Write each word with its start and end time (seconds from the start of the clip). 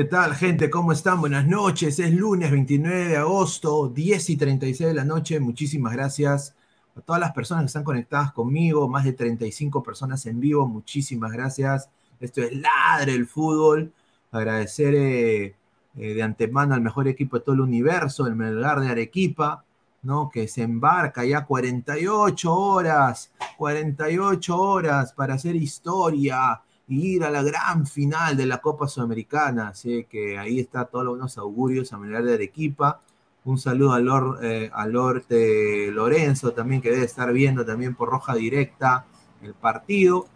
¿Qué 0.00 0.06
tal, 0.06 0.34
gente? 0.34 0.70
¿Cómo 0.70 0.92
están? 0.92 1.20
Buenas 1.20 1.46
noches. 1.46 1.98
Es 1.98 2.14
lunes 2.14 2.50
29 2.50 3.08
de 3.08 3.16
agosto, 3.18 3.86
10 3.90 4.30
y 4.30 4.36
36 4.38 4.88
de 4.88 4.94
la 4.94 5.04
noche. 5.04 5.38
Muchísimas 5.40 5.92
gracias 5.92 6.54
a 6.96 7.02
todas 7.02 7.20
las 7.20 7.32
personas 7.32 7.64
que 7.64 7.66
están 7.66 7.84
conectadas 7.84 8.32
conmigo, 8.32 8.88
más 8.88 9.04
de 9.04 9.12
35 9.12 9.82
personas 9.82 10.24
en 10.24 10.40
vivo. 10.40 10.66
Muchísimas 10.66 11.32
gracias. 11.32 11.90
Esto 12.18 12.40
es 12.40 12.56
Ladre 12.56 13.12
el 13.12 13.26
Fútbol. 13.26 13.92
Agradecer 14.32 14.94
eh, 14.94 15.54
eh, 15.94 16.14
de 16.14 16.22
antemano 16.22 16.74
al 16.74 16.80
mejor 16.80 17.06
equipo 17.06 17.36
de 17.36 17.44
todo 17.44 17.56
el 17.56 17.60
universo, 17.60 18.26
el 18.26 18.36
Melgar 18.36 18.80
de 18.80 18.88
Arequipa, 18.88 19.66
¿no? 20.02 20.30
Que 20.30 20.48
se 20.48 20.62
embarca 20.62 21.26
ya 21.26 21.44
48 21.44 22.54
horas, 22.54 23.32
48 23.58 24.58
horas 24.58 25.12
para 25.12 25.34
hacer 25.34 25.56
historia 25.56 26.62
ir 26.90 27.24
a 27.24 27.30
la 27.30 27.42
gran 27.42 27.86
final 27.86 28.36
de 28.36 28.46
la 28.46 28.58
Copa 28.58 28.88
Sudamericana. 28.88 29.68
Así 29.68 30.04
que 30.04 30.38
ahí 30.38 30.60
está 30.60 30.84
todos 30.84 31.04
los 31.04 31.12
buenos 31.12 31.38
augurios 31.38 31.92
a 31.92 31.98
Melgar 31.98 32.24
de 32.24 32.34
Arequipa. 32.34 33.00
Un 33.44 33.58
saludo 33.58 33.92
a, 33.92 34.00
Lord, 34.00 34.44
eh, 34.44 34.70
a 34.72 34.86
Lorte 34.86 35.90
Lorenzo 35.90 36.52
también, 36.52 36.82
que 36.82 36.90
debe 36.90 37.04
estar 37.04 37.32
viendo 37.32 37.64
también 37.64 37.94
por 37.94 38.10
Roja 38.10 38.34
Directa 38.34 39.06
el 39.42 39.54
partido. 39.54 40.26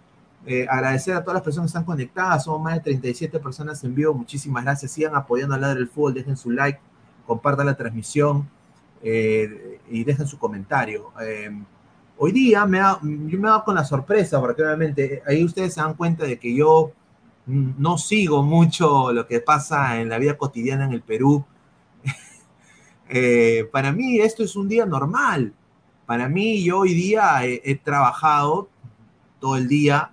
Eh, 0.46 0.66
agradecer 0.68 1.14
a 1.14 1.20
todas 1.22 1.34
las 1.34 1.42
personas 1.42 1.70
que 1.70 1.78
están 1.78 1.84
conectadas, 1.84 2.44
somos 2.44 2.62
más 2.62 2.74
de 2.74 2.80
37 2.80 3.38
personas 3.40 3.82
en 3.82 3.94
vivo, 3.94 4.12
muchísimas 4.12 4.62
gracias, 4.62 4.92
sigan 4.92 5.14
apoyando 5.14 5.54
a 5.54 5.58
Ladre 5.58 5.78
del 5.78 5.88
Fútbol, 5.88 6.12
dejen 6.12 6.36
su 6.36 6.50
like, 6.50 6.78
compartan 7.26 7.64
la 7.64 7.74
transmisión 7.74 8.46
eh, 9.02 9.80
y 9.88 10.04
dejen 10.04 10.26
su 10.26 10.38
comentario. 10.38 11.12
Eh, 12.14 12.18
hoy 12.18 12.32
día 12.32 12.66
me 12.66 12.80
ha, 12.80 12.98
yo 13.02 13.38
me 13.38 13.48
he 13.48 13.50
dado 13.50 13.64
con 13.64 13.74
la 13.74 13.84
sorpresa, 13.84 14.40
porque 14.40 14.62
obviamente 14.62 15.22
ahí 15.26 15.44
ustedes 15.44 15.74
se 15.74 15.80
dan 15.80 15.94
cuenta 15.94 16.24
de 16.24 16.38
que 16.38 16.54
yo 16.54 16.92
no 17.46 17.98
sigo 17.98 18.42
mucho 18.42 19.12
lo 19.12 19.26
que 19.26 19.40
pasa 19.40 20.00
en 20.00 20.08
la 20.08 20.18
vida 20.18 20.36
cotidiana 20.36 20.84
en 20.84 20.92
el 20.92 21.02
Perú. 21.02 21.44
Eh, 23.06 23.68
para 23.70 23.92
mí 23.92 24.18
esto 24.18 24.42
es 24.42 24.56
un 24.56 24.66
día 24.66 24.86
normal. 24.86 25.52
Para 26.06 26.26
mí 26.26 26.64
yo 26.64 26.80
hoy 26.80 26.94
día 26.94 27.44
he, 27.44 27.74
trabajado 27.76 28.70
todo 29.38 29.56
el 29.56 29.68
día, 29.68 30.10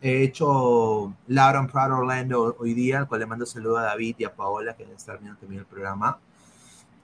he 0.00 0.22
hecho 0.22 1.12
Laura 1.26 1.66
Prado 1.66 1.98
Orlando 1.98 2.56
hoy 2.60 2.72
día, 2.72 3.00
al 3.00 3.08
cual 3.08 3.20
le 3.22 3.26
mando 3.26 3.44
saludo 3.44 3.78
a 3.78 3.82
David 3.82 4.14
y 4.18 4.24
a 4.24 4.34
Paola, 4.34 4.76
que 4.76 4.84
están 4.84 5.18
viendo 5.20 5.40
también 5.40 5.62
el 5.62 5.66
programa. 5.66 6.20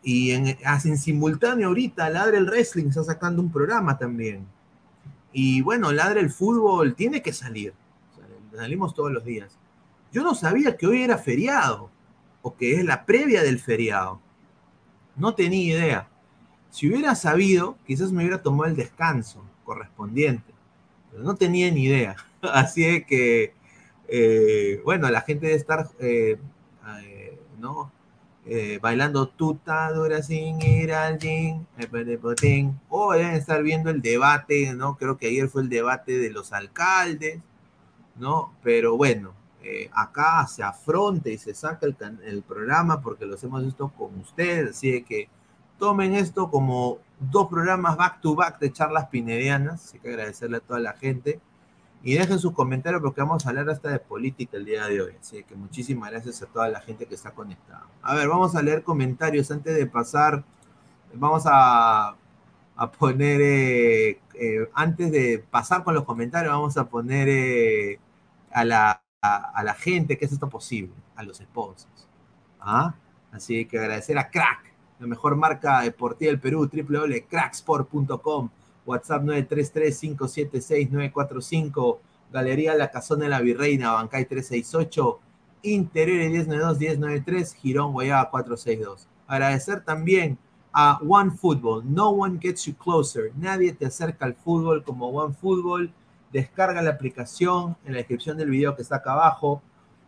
Y 0.07 0.31
en, 0.31 0.57
hacen 0.65 0.97
simultáneo 0.97 1.67
ahorita, 1.67 2.09
Ladre 2.11 2.39
el 2.39 2.47
Wrestling 2.47 2.91
está 2.91 3.03
sacando 3.03 3.43
un 3.43 3.51
programa 3.51 3.99
también. 3.99 4.47
Y 5.33 5.63
bueno, 5.63 5.91
Ladre 5.91 6.21
el 6.21 6.31
Fútbol 6.31 6.95
tiene 6.95 7.23
que 7.23 7.33
salir. 7.33 7.75
Salimos 8.55 8.95
todos 8.95 9.11
los 9.11 9.25
días. 9.25 9.59
Yo 10.13 10.23
no 10.23 10.37
sabía 10.37 10.77
que 10.77 10.87
hoy 10.87 11.03
era 11.03 11.19
feriado, 11.19 11.91
o 12.41 12.55
que 12.55 12.75
es 12.75 12.85
la 12.85 13.05
previa 13.05 13.43
del 13.43 13.59
feriado. 13.59 14.21
No 15.17 15.35
tenía 15.35 15.77
idea. 15.77 16.09
Si 16.71 16.89
hubiera 16.89 17.17
sabido, 17.17 17.77
quizás 17.85 18.13
me 18.13 18.19
hubiera 18.23 18.41
tomado 18.41 18.71
el 18.71 18.77
descanso 18.77 19.45
correspondiente. 19.65 20.55
Pero 21.11 21.25
no 21.25 21.35
tenía 21.35 21.69
ni 21.73 21.87
idea. 21.87 22.15
Así 22.43 22.85
es 22.85 23.05
que, 23.07 23.55
eh, 24.07 24.81
bueno, 24.85 25.11
la 25.11 25.23
gente 25.23 25.47
debe 25.47 25.59
estar, 25.59 25.89
eh, 25.99 26.39
eh, 27.03 27.41
¿no? 27.59 27.91
Bailando 28.81 29.29
tuta 29.29 29.91
dura 29.93 30.23
sin 30.23 30.63
ir 30.63 30.93
al 30.93 31.19
gym, 31.19 31.67
o 32.89 33.13
deben 33.13 33.35
estar 33.35 33.63
viendo 33.63 33.91
el 33.91 34.01
debate, 34.03 34.73
¿no? 34.75 34.97
Creo 34.97 35.19
que 35.19 35.27
ayer 35.27 35.49
fue 35.49 35.63
el 35.63 35.69
debate 35.69 36.19
de 36.19 36.31
los 36.31 36.53
alcaldes, 36.53 37.41
¿no? 38.17 38.55
Pero 38.63 38.97
bueno, 38.97 39.35
acá 39.93 40.47
se 40.47 40.63
afronta 40.63 41.29
y 41.29 41.39
se 41.39 41.55
saca 41.55 41.87
el, 41.87 41.97
el, 42.25 42.43
programa 42.43 43.01
porque 43.01 43.27
lo 43.27 43.35
hacemos 43.35 43.65
esto 43.65 43.89
con 43.89 44.19
ustedes, 44.21 44.71
así 44.71 45.03
que 45.03 45.29
tomen 45.79 46.15
esto 46.15 46.51
como 46.51 46.99
dos 47.19 47.49
programas 47.49 47.97
back 47.97 48.21
to 48.21 48.35
back 48.35 48.59
de 48.59 48.73
charlas 48.73 49.09
pinedianas, 49.09 49.85
así 49.85 49.99
que 49.99 50.11
agradecerle 50.11 50.59
a 50.59 50.61
toda 50.61 50.81
la 50.81 50.93
gente 50.95 51.41
y 52.03 52.15
dejen 52.15 52.39
sus 52.39 52.53
comentarios 52.53 53.03
porque 53.03 53.21
vamos 53.21 53.45
a 53.45 53.49
hablar 53.49 53.69
hasta 53.71 53.91
de 53.91 53.99
política 53.99 54.57
el 54.57 54.65
día 54.65 54.87
de 54.87 55.03
hoy. 55.03 55.13
Así 55.21 55.43
que 55.43 55.55
muchísimas 55.55 56.11
gracias 56.11 56.43
a 56.43 56.47
toda 56.47 56.69
la 56.69 56.81
gente 56.81 57.07
que 57.07 57.15
está 57.15 57.33
conectada. 57.33 57.87
A 58.03 58.15
ver, 58.15 58.29
vamos 58.29 58.55
a 58.55 58.63
leer 58.63 58.83
comentarios 58.83 59.51
antes 59.51 59.75
de 59.75 59.87
pasar. 59.87 60.45
Vamos 61.15 61.45
a, 61.47 62.17
a 62.77 62.93
poner, 62.93 63.41
eh, 63.41 64.21
eh, 64.35 64.69
antes 64.75 65.11
de 65.11 65.43
pasar 65.51 65.83
con 65.83 65.95
los 65.95 66.05
comentarios, 66.05 66.53
vamos 66.53 66.77
a 66.77 66.89
poner 66.89 67.29
eh, 67.29 67.99
a, 68.53 68.65
la, 68.65 69.03
a, 69.23 69.63
la 69.65 69.75
gente 69.75 70.19
que 70.19 70.27
es 70.27 70.33
esto 70.33 70.49
posible, 70.49 70.93
a 71.17 71.23
los 71.23 71.39
sponsors. 71.39 72.07
¿Ah? 72.61 72.95
Así 73.33 73.65
que 73.65 73.79
agradecer 73.79 74.19
a 74.19 74.31
Crack, 74.31 74.73
la 75.01 75.07
mejor 75.07 75.37
marca 75.37 75.81
deportiva 75.81 76.31
del 76.31 76.41
Perú, 76.41 76.71
www.cracksport.com, 76.71 78.51
WhatsApp 78.87 79.23
933-576-945, 79.25 81.99
Galería 82.33 82.75
La 82.75 82.91
Casona 82.91 83.25
de 83.25 83.31
la 83.31 83.41
Virreina, 83.41 83.93
Bancay 83.93 84.25
368, 84.25 85.21
Interiores 85.63 86.31
1092, 86.31 86.79
1093, 86.79 87.55
Girón 87.55 87.93
Guayaba 87.93 88.31
462. 88.31 89.09
Agradecer 89.27 89.85
también 89.85 90.39
a 90.73 91.01
One 91.07 91.33
Football, 91.33 91.83
No 91.85 92.11
One 92.11 92.39
Gets 92.41 92.67
You 92.67 92.77
Closer, 92.77 93.33
nadie 93.37 93.73
te 93.73 93.87
acerca 93.87 94.27
al 94.27 94.35
fútbol 94.35 94.85
como 94.85 95.09
One 95.09 95.35
Football. 95.35 95.93
Descarga 96.33 96.83
la 96.83 96.91
aplicación 96.91 97.77
en 97.85 97.93
la 97.93 97.99
descripción 97.99 98.37
del 98.37 98.51
video 98.51 98.77
que 98.77 98.83
está 98.83 98.97
acá 98.97 99.13
abajo, 99.13 99.63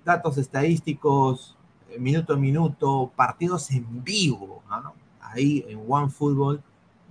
datos 0.05 0.37
estadísticos, 0.37 1.57
eh, 1.89 1.99
minuto 1.99 2.35
a 2.35 2.37
minuto, 2.37 3.11
partidos 3.17 3.71
en 3.71 4.05
vivo, 4.05 4.63
¿ah? 4.69 4.93
ahí 5.21 5.65
en 5.69 5.81
One 5.89 6.11
Football. 6.11 6.63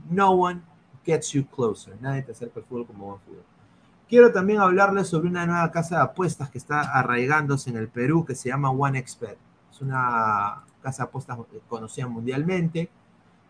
No 0.10 0.32
one 0.32 0.62
gets 1.08 1.32
you 1.32 1.46
closer. 1.48 1.96
Nadie 2.02 2.22
te 2.22 2.34
acerca 2.34 2.60
al 2.60 2.66
fútbol 2.66 2.86
como 2.86 3.08
One 3.08 3.22
Football. 3.26 3.44
Quiero 4.10 4.32
también 4.32 4.60
hablarles 4.60 5.08
sobre 5.08 5.30
una 5.30 5.46
nueva 5.46 5.72
casa 5.72 5.98
de 5.98 6.04
apuestas 6.04 6.50
que 6.50 6.58
está 6.58 6.82
arraigándose 6.82 7.70
en 7.70 7.78
el 7.78 7.88
Perú 7.88 8.26
que 8.26 8.36
se 8.36 8.50
llama 8.50 8.70
One 8.70 9.00
Expert. 9.00 9.38
Es 9.72 9.82
una 9.82 10.64
casa 10.82 11.04
de 11.04 11.10
apuestas 11.10 11.38
conocida 11.68 12.08
mundialmente, 12.08 12.90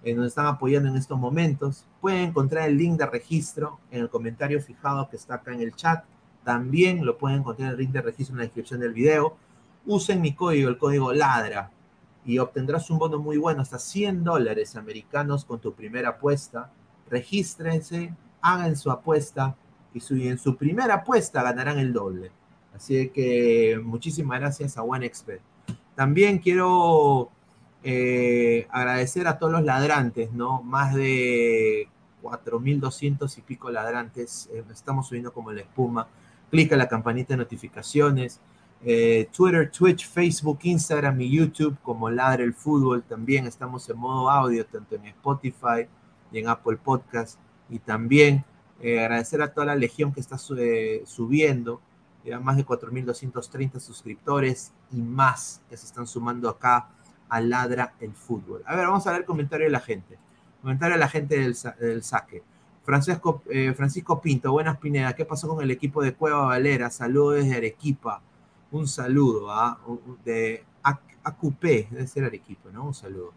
en 0.04 0.16
donde 0.16 0.30
están 0.30 0.46
apoyando 0.46 0.90
en 0.90 0.96
estos 0.96 1.20
momentos. 1.20 1.86
Pueden 2.00 2.30
encontrar 2.30 2.70
el 2.70 2.78
link 2.78 2.98
de 2.98 3.06
registro 3.08 3.80
en 3.92 4.02
el 4.02 4.10
comentario 4.10 4.62
fijado 4.62 5.10
que 5.10 5.18
está 5.18 5.36
acá 5.36 5.54
en 5.54 5.62
el 5.62 5.76
chat. 5.76 6.06
También 6.44 7.06
lo 7.06 7.18
pueden 7.18 7.40
encontrar 7.40 7.74
el 7.74 7.78
link 7.78 7.92
de 7.92 8.02
registro 8.02 8.34
en 8.34 8.40
la 8.40 8.46
descripción 8.46 8.80
del 8.80 8.94
video. 8.94 9.36
Usen 9.86 10.22
mi 10.22 10.34
código, 10.34 10.70
el 10.70 10.78
código 10.78 11.14
LADRA, 11.14 11.72
y 12.26 12.40
obtendrás 12.40 12.90
un 12.90 13.00
bono 13.00 13.20
muy 13.20 13.38
bueno, 13.38 13.62
hasta 13.62 13.80
100 13.80 14.24
dólares 14.24 14.76
americanos 14.76 15.46
con 15.46 15.60
tu 15.60 15.74
primera 15.74 16.10
apuesta. 16.10 16.72
Regístrense, 17.10 18.14
hagan 18.42 18.76
su 18.76 18.92
apuesta 18.92 19.56
y, 19.94 20.28
en 20.28 20.38
su 20.38 20.56
primera 20.56 20.96
apuesta 20.96 21.44
ganarán 21.44 21.80
el 21.80 21.94
doble. 21.94 22.32
Así 22.76 23.10
que 23.10 23.80
muchísimas 23.84 24.40
gracias 24.40 24.78
a 24.78 24.84
OneXpert. 24.84 25.42
También 25.96 26.38
quiero 26.38 27.32
eh, 27.84 28.68
agradecer 28.70 29.28
a 29.28 29.40
todos 29.40 29.52
los 29.52 29.64
ladrantes, 29.64 30.32
¿no? 30.32 30.62
Más 30.62 30.94
de 30.94 31.88
4.200 32.22 33.38
y 33.38 33.42
pico 33.42 33.72
ladrantes. 33.72 34.50
Eh, 34.54 34.64
estamos 34.72 35.08
subiendo 35.08 35.34
como 35.34 35.52
la 35.52 35.62
espuma. 35.62 36.08
Clica 36.52 36.78
la 36.78 36.88
campanita 36.88 37.34
de 37.34 37.38
notificaciones. 37.38 38.40
Eh, 38.86 39.28
Twitter, 39.36 39.72
Twitch, 39.72 40.08
Facebook, 40.08 40.60
Instagram 40.62 41.20
y 41.22 41.32
YouTube 41.32 41.78
como 41.82 42.12
Ladre 42.12 42.44
el 42.44 42.54
Fútbol. 42.54 43.02
También 43.04 43.48
estamos 43.48 43.90
en 43.90 43.98
modo 43.98 44.30
audio, 44.30 44.66
tanto 44.66 44.96
en 44.96 45.06
Spotify 45.06 45.88
y 46.32 46.40
en 46.40 46.48
Apple 46.48 46.78
Podcast. 46.78 47.40
Y 47.70 47.80
también 47.80 48.46
eh, 48.80 49.00
agradecer 49.00 49.42
a 49.42 49.54
toda 49.54 49.68
la 49.68 49.76
legión 49.76 50.14
que 50.14 50.20
está 50.20 50.38
eh, 50.58 51.04
subiendo. 51.06 51.82
Ya 52.24 52.40
más 52.40 52.58
de 52.58 52.66
4.230 52.66 53.80
suscriptores 53.80 54.74
y 54.92 55.02
más 55.02 55.62
que 55.70 55.78
se 55.78 55.86
están 55.86 56.08
sumando 56.08 56.50
acá 56.50 56.90
a 57.30 57.42
Ladra 57.42 57.94
el 58.00 58.14
Fútbol. 58.14 58.64
A 58.66 58.76
ver, 58.76 58.88
vamos 58.88 59.08
a 59.08 59.12
ver 59.12 59.22
el 59.22 59.26
comentario 59.26 59.66
de 59.66 59.72
la 59.72 59.80
gente. 59.80 60.18
Comentario 60.62 60.96
de 60.96 61.00
la 61.00 61.08
gente 61.08 61.40
del, 61.40 62.04
saque. 62.04 62.44
Francisco, 62.84 63.44
eh, 63.50 63.74
Francisco 63.76 64.22
Pinto, 64.22 64.52
buenas 64.52 64.78
Pineda. 64.78 65.16
¿Qué 65.16 65.26
pasó 65.26 65.48
con 65.48 65.62
el 65.64 65.72
equipo 65.72 66.02
de 66.02 66.14
Cueva 66.14 66.46
Valera? 66.46 66.90
Saludos 66.90 67.36
desde 67.36 67.58
Arequipa. 67.58 68.22
Un 68.72 68.88
saludo 68.88 69.52
¿ah? 69.52 69.80
de 70.26 70.66
AQP, 71.24 71.90
debe 71.92 72.08
ser 72.08 72.26
Arequipa, 72.26 72.70
¿no? 72.72 72.86
Un 72.86 72.94
saludo. 72.94 73.34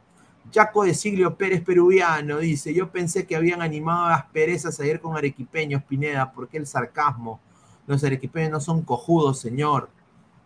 Jaco 0.52 0.85
de 0.85 0.94
Siglio 0.94 1.37
Pérez 1.37 1.62
Peruviano 1.62 2.38
dice: 2.38 2.75
Yo 2.75 2.90
pensé 2.90 3.26
que 3.26 3.37
habían 3.37 3.62
animado 3.62 4.06
a 4.06 4.11
las 4.11 4.25
perezas 4.26 4.80
ayer 4.80 5.00
con 5.00 5.16
arequipeños, 5.16 5.82
Pineda. 5.85 6.32
¿Por 6.32 6.49
qué 6.49 6.59
el 6.59 6.66
sarcasmo? 6.66 7.40
Los 7.87 8.04
arequipeños 8.04 8.50
no 8.50 8.61
son 8.61 8.82
cojudos, 8.82 9.40
señor. 9.40 9.90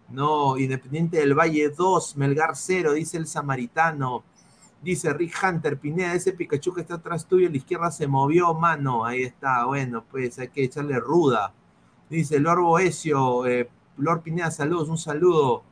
No, 0.08 0.58
Independiente 0.58 1.18
del 1.18 1.34
Valle 1.34 1.70
2, 1.70 2.16
Melgar 2.16 2.56
0, 2.56 2.92
dice 2.92 3.16
el 3.16 3.26
samaritano. 3.26 4.24
Dice 4.82 5.12
Rick 5.14 5.34
Hunter, 5.42 5.78
Pineda, 5.78 6.12
ese 6.12 6.32
Pikachu 6.34 6.74
que 6.74 6.82
está 6.82 6.96
atrás 6.96 7.26
tuyo, 7.26 7.48
a 7.48 7.50
la 7.50 7.56
izquierda 7.56 7.90
se 7.90 8.06
movió, 8.06 8.52
mano. 8.52 9.04
Ahí 9.04 9.22
está, 9.22 9.64
bueno, 9.64 10.04
pues 10.10 10.38
hay 10.38 10.48
que 10.48 10.64
echarle 10.64 11.00
ruda. 11.00 11.54
Dice 12.10 12.38
Lord 12.38 12.60
Boesio, 12.60 13.46
eh, 13.46 13.68
Pineda, 14.22 14.50
saludos, 14.50 14.90
un 14.90 14.98
saludo. 14.98 15.64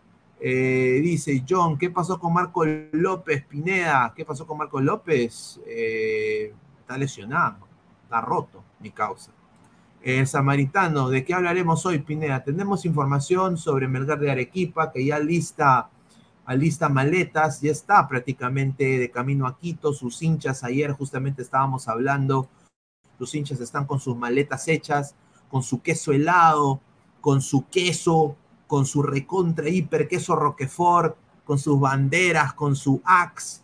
Eh, 0.44 1.00
dice 1.00 1.44
John, 1.49 1.78
¿qué 1.78 1.88
pasó 1.88 2.18
con 2.18 2.32
Marco 2.32 2.64
López, 2.64 3.44
Pineda? 3.44 4.12
¿Qué 4.16 4.25
pasó 4.25 4.44
con 4.44 4.58
Marco 4.58 4.80
López? 4.80 5.61
Eh, 5.64 6.52
está 6.80 6.99
lesionado, 6.99 7.58
está 8.02 8.20
roto, 8.20 8.64
mi 8.80 8.90
causa. 8.90 9.30
Samaritano, 10.26 11.11
¿de 11.11 11.25
qué 11.25 11.32
hablaremos 11.32 11.87
hoy, 11.87 12.00
Pineda? 12.00 12.42
Tenemos 12.42 12.84
información 12.84 13.56
sobre 13.56 13.87
Melgar 13.87 14.18
de 14.18 14.32
Arequipa, 14.32 14.90
que 14.90 15.04
ya 15.06 15.20
lista, 15.20 15.90
lista 16.49 16.88
maletas, 16.88 17.61
ya 17.61 17.70
está 17.70 18.08
prácticamente 18.08 18.99
de 18.99 19.11
camino 19.12 19.46
a 19.46 19.56
Quito. 19.56 19.92
Sus 19.92 20.20
hinchas, 20.22 20.64
ayer 20.64 20.90
justamente 20.90 21.42
estábamos 21.42 21.87
hablando, 21.87 22.49
sus 23.16 23.32
hinchas 23.37 23.61
están 23.61 23.87
con 23.87 24.00
sus 24.00 24.16
maletas 24.16 24.66
hechas, 24.66 25.14
con 25.49 25.62
su 25.62 25.80
queso 25.82 26.11
helado, 26.11 26.80
con 27.20 27.40
su 27.40 27.68
queso, 27.68 28.37
con 28.72 28.86
su 28.86 29.02
recontra 29.02 29.68
hiper 29.68 30.08
queso 30.08 30.34
Roquefort, 30.34 31.14
con 31.44 31.58
sus 31.58 31.78
banderas, 31.78 32.54
con 32.54 32.74
su 32.74 33.02
axe, 33.04 33.60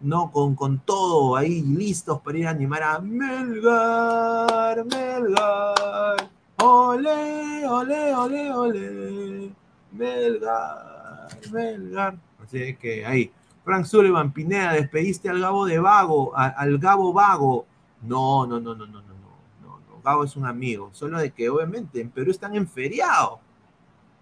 ¿no? 0.00 0.30
Con, 0.30 0.54
con 0.54 0.80
todo 0.80 1.34
ahí 1.34 1.62
listos 1.62 2.20
para 2.20 2.36
ir 2.36 2.46
a 2.46 2.50
animar 2.50 2.82
a 2.82 2.98
Melgar, 2.98 4.84
Melgar, 4.84 6.28
ole, 6.58 7.66
ole, 7.66 8.14
ole, 8.14 8.52
ole, 8.52 9.50
Melgar, 9.92 11.28
Melgar. 11.50 12.18
Así 12.44 12.76
que 12.76 13.06
ahí, 13.06 13.32
Frank 13.64 13.86
Sullivan, 13.86 14.30
Pineda, 14.30 14.74
despediste 14.74 15.30
al 15.30 15.40
Gabo 15.40 15.64
de 15.64 15.78
Vago, 15.78 16.36
al 16.36 16.76
Gabo 16.76 17.14
Vago. 17.14 17.64
No, 18.02 18.46
no, 18.46 18.60
no, 18.60 18.74
no, 18.74 18.84
no, 18.84 19.00
no, 19.00 19.14
no, 19.62 19.78
no, 19.88 20.02
Gabo 20.04 20.24
es 20.24 20.36
un 20.36 20.44
amigo, 20.44 20.90
solo 20.92 21.18
de 21.18 21.30
que 21.30 21.48
obviamente 21.48 21.98
en 22.02 22.10
Perú 22.10 22.30
están 22.30 22.54
en 22.56 22.68
feriado. 22.68 23.40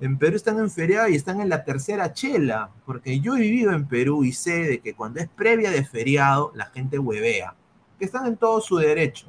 En 0.00 0.16
Perú 0.16 0.36
están 0.36 0.58
en 0.60 0.70
feriado 0.70 1.08
y 1.08 1.16
están 1.16 1.40
en 1.40 1.48
la 1.48 1.64
tercera 1.64 2.12
chela, 2.12 2.70
porque 2.86 3.18
yo 3.18 3.36
he 3.36 3.40
vivido 3.40 3.72
en 3.72 3.88
Perú 3.88 4.22
y 4.22 4.32
sé 4.32 4.62
de 4.62 4.80
que 4.80 4.94
cuando 4.94 5.18
es 5.18 5.28
previa 5.28 5.72
de 5.72 5.84
feriado, 5.84 6.52
la 6.54 6.66
gente 6.66 7.00
huevea, 7.00 7.54
que 7.98 8.04
están 8.04 8.26
en 8.26 8.36
todo 8.36 8.60
su 8.60 8.76
derecho. 8.76 9.26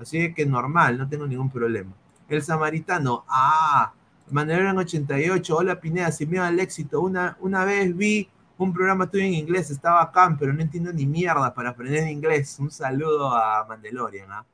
Así 0.00 0.32
que 0.32 0.46
normal, 0.46 0.96
no 0.96 1.06
tengo 1.06 1.26
ningún 1.26 1.50
problema. 1.50 1.92
El 2.30 2.42
samaritano, 2.42 3.24
ah, 3.28 3.92
Manuel 4.30 4.66
en 4.66 4.78
88, 4.78 5.54
hola 5.54 5.80
Pineda, 5.80 6.10
sin 6.12 6.30
miedo 6.30 6.44
al 6.44 6.58
éxito. 6.60 7.02
Una, 7.02 7.36
una 7.40 7.66
vez 7.66 7.94
vi 7.94 8.26
un 8.56 8.72
programa 8.72 9.10
tuyo 9.10 9.24
en 9.24 9.34
inglés, 9.34 9.70
estaba 9.70 10.00
acá, 10.02 10.34
pero 10.38 10.54
no 10.54 10.62
entiendo 10.62 10.92
ni 10.94 11.06
mierda 11.06 11.52
para 11.52 11.70
aprender 11.70 12.08
inglés. 12.08 12.58
Un 12.58 12.70
saludo 12.70 13.34
a 13.34 13.66
Mandalorian, 13.68 14.32
¿ah? 14.32 14.46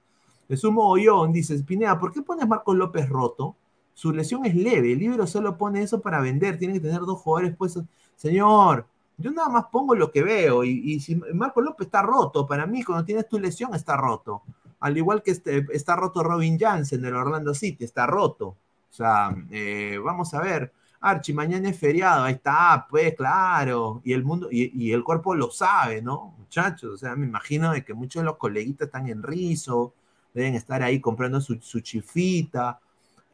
Es 0.49 0.65
un 0.65 0.75
mogollón, 0.75 1.33
dices, 1.33 1.63
Pineda, 1.63 1.99
¿por 1.99 2.13
qué 2.13 2.23
pones 2.23 2.49
Marco 2.49 2.75
López 2.75 3.09
roto? 3.09 3.57
Su 3.97 4.13
lesión 4.13 4.45
es 4.45 4.55
leve. 4.55 4.93
El 4.93 4.99
libro 4.99 5.27
solo 5.27 5.57
pone 5.57 5.81
eso 5.81 6.03
para 6.03 6.21
vender. 6.21 6.59
Tiene 6.59 6.75
que 6.75 6.81
tener 6.81 7.01
dos 7.01 7.19
jugadores 7.19 7.57
puestos. 7.57 7.85
Señor, 8.15 8.87
yo 9.17 9.31
nada 9.31 9.49
más 9.49 9.65
pongo 9.73 9.95
lo 9.95 10.13
que 10.13 10.23
veo. 10.23 10.65
Y, 10.65 10.83
y 10.85 11.01
si 11.01 11.17
Marco 11.17 11.63
López 11.63 11.87
está 11.87 12.03
roto, 12.03 12.47
para 12.47 12.67
mí, 12.67 12.85
cuando 12.85 13.07
tienes 13.07 13.27
tu 13.27 13.39
lesión, 13.39 13.75
está 13.75 13.97
roto. 13.97 14.43
Al 14.81 14.99
igual 14.99 15.23
que 15.23 15.31
este, 15.31 15.67
está 15.73 15.97
roto 15.97 16.23
Robin 16.23 16.59
Jansen 16.59 17.01
del 17.01 17.15
Orlando 17.15 17.55
City, 17.55 17.85
está 17.85 18.07
roto. 18.07 18.49
O 18.49 18.93
sea, 18.93 19.35
eh, 19.51 19.99
vamos 20.05 20.35
a 20.35 20.43
ver. 20.43 20.75
Archie, 21.01 21.33
mañana 21.33 21.71
es 21.71 21.79
feriado, 21.79 22.25
ahí 22.25 22.35
está, 22.35 22.87
pues 22.91 23.15
claro. 23.15 24.03
Y 24.05 24.13
el 24.13 24.25
mundo, 24.25 24.49
y, 24.51 24.73
y, 24.79 24.93
el 24.93 25.05
cuerpo 25.05 25.35
lo 25.35 25.51
sabe, 25.51 26.03
¿no? 26.03 26.35
Muchachos, 26.39 26.93
o 26.93 26.97
sea, 26.99 27.17
me 27.17 27.25
imagino 27.25 27.73
de 27.73 27.83
que 27.83 27.95
muchos 27.95 28.21
de 28.21 28.27
los 28.27 28.37
coleguitas 28.37 28.89
están 28.89 29.09
en 29.09 29.23
rizo, 29.23 29.95
deben 30.35 30.55
estar 30.55 30.83
ahí 30.83 31.01
comprando 31.01 31.41
su, 31.41 31.59
su 31.63 31.81
chifita 31.81 32.79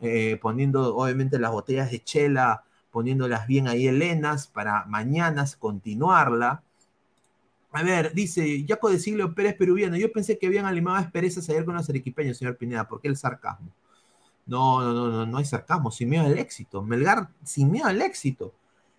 eh, 0.02 0.38
poniendo 0.42 0.96
obviamente 0.96 1.38
las 1.38 1.52
botellas 1.52 1.90
de 1.90 2.02
chela, 2.02 2.64
poniéndolas 2.90 3.46
bien 3.46 3.68
ahí 3.68 3.86
helenas 3.86 4.48
para 4.48 4.84
mañana 4.86 5.46
continuarla. 5.58 6.62
A 7.72 7.82
ver, 7.82 8.12
dice 8.12 8.64
Jaco 8.68 8.90
de 8.90 8.98
Siglo 8.98 9.34
Pérez 9.34 9.54
Peruviano, 9.56 9.96
yo 9.96 10.12
pensé 10.12 10.38
que 10.38 10.46
habían 10.46 10.66
animado 10.66 10.96
asperezas 10.96 11.48
ayer 11.48 11.64
con 11.64 11.74
los 11.74 11.88
arequipeños, 11.88 12.36
señor 12.36 12.56
Pineda, 12.56 12.86
¿por 12.86 13.00
qué 13.00 13.08
el 13.08 13.16
sarcasmo? 13.16 13.68
No, 14.44 14.82
no, 14.82 14.92
no, 14.92 15.08
no, 15.08 15.24
no 15.24 15.38
hay 15.38 15.44
sarcasmo, 15.44 15.90
sin 15.90 16.10
miedo 16.10 16.26
al 16.26 16.36
éxito. 16.38 16.82
Melgar, 16.82 17.28
sin 17.44 17.70
miedo 17.70 17.86
al 17.86 18.02
éxito. 18.02 18.52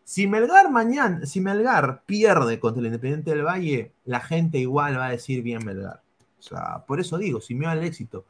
Si 0.05 0.25
Melgar 0.25 0.71
mañana, 0.71 1.25
si 1.25 1.41
Melgar 1.41 2.03
pierde 2.05 2.59
contra 2.59 2.79
el 2.79 2.87
Independiente 2.87 3.31
del 3.31 3.43
Valle, 3.43 3.91
la 4.05 4.21
gente 4.21 4.57
igual 4.57 4.97
va 4.97 5.07
a 5.07 5.11
decir 5.11 5.43
bien 5.43 5.63
Melgar. 5.65 6.01
O 6.39 6.41
sea, 6.41 6.83
por 6.87 6.99
eso 6.99 7.17
digo, 7.17 7.41
sin 7.41 7.59
miedo 7.59 7.71
al 7.71 7.83
éxito. 7.83 8.25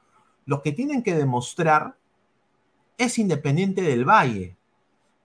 Los 0.46 0.62
que 0.62 0.72
tienen 0.72 1.04
que 1.04 1.16
demostrar 1.16 1.96
es 2.98 3.18
Independiente 3.18 3.82
del 3.82 4.06
Valle. 4.06 4.56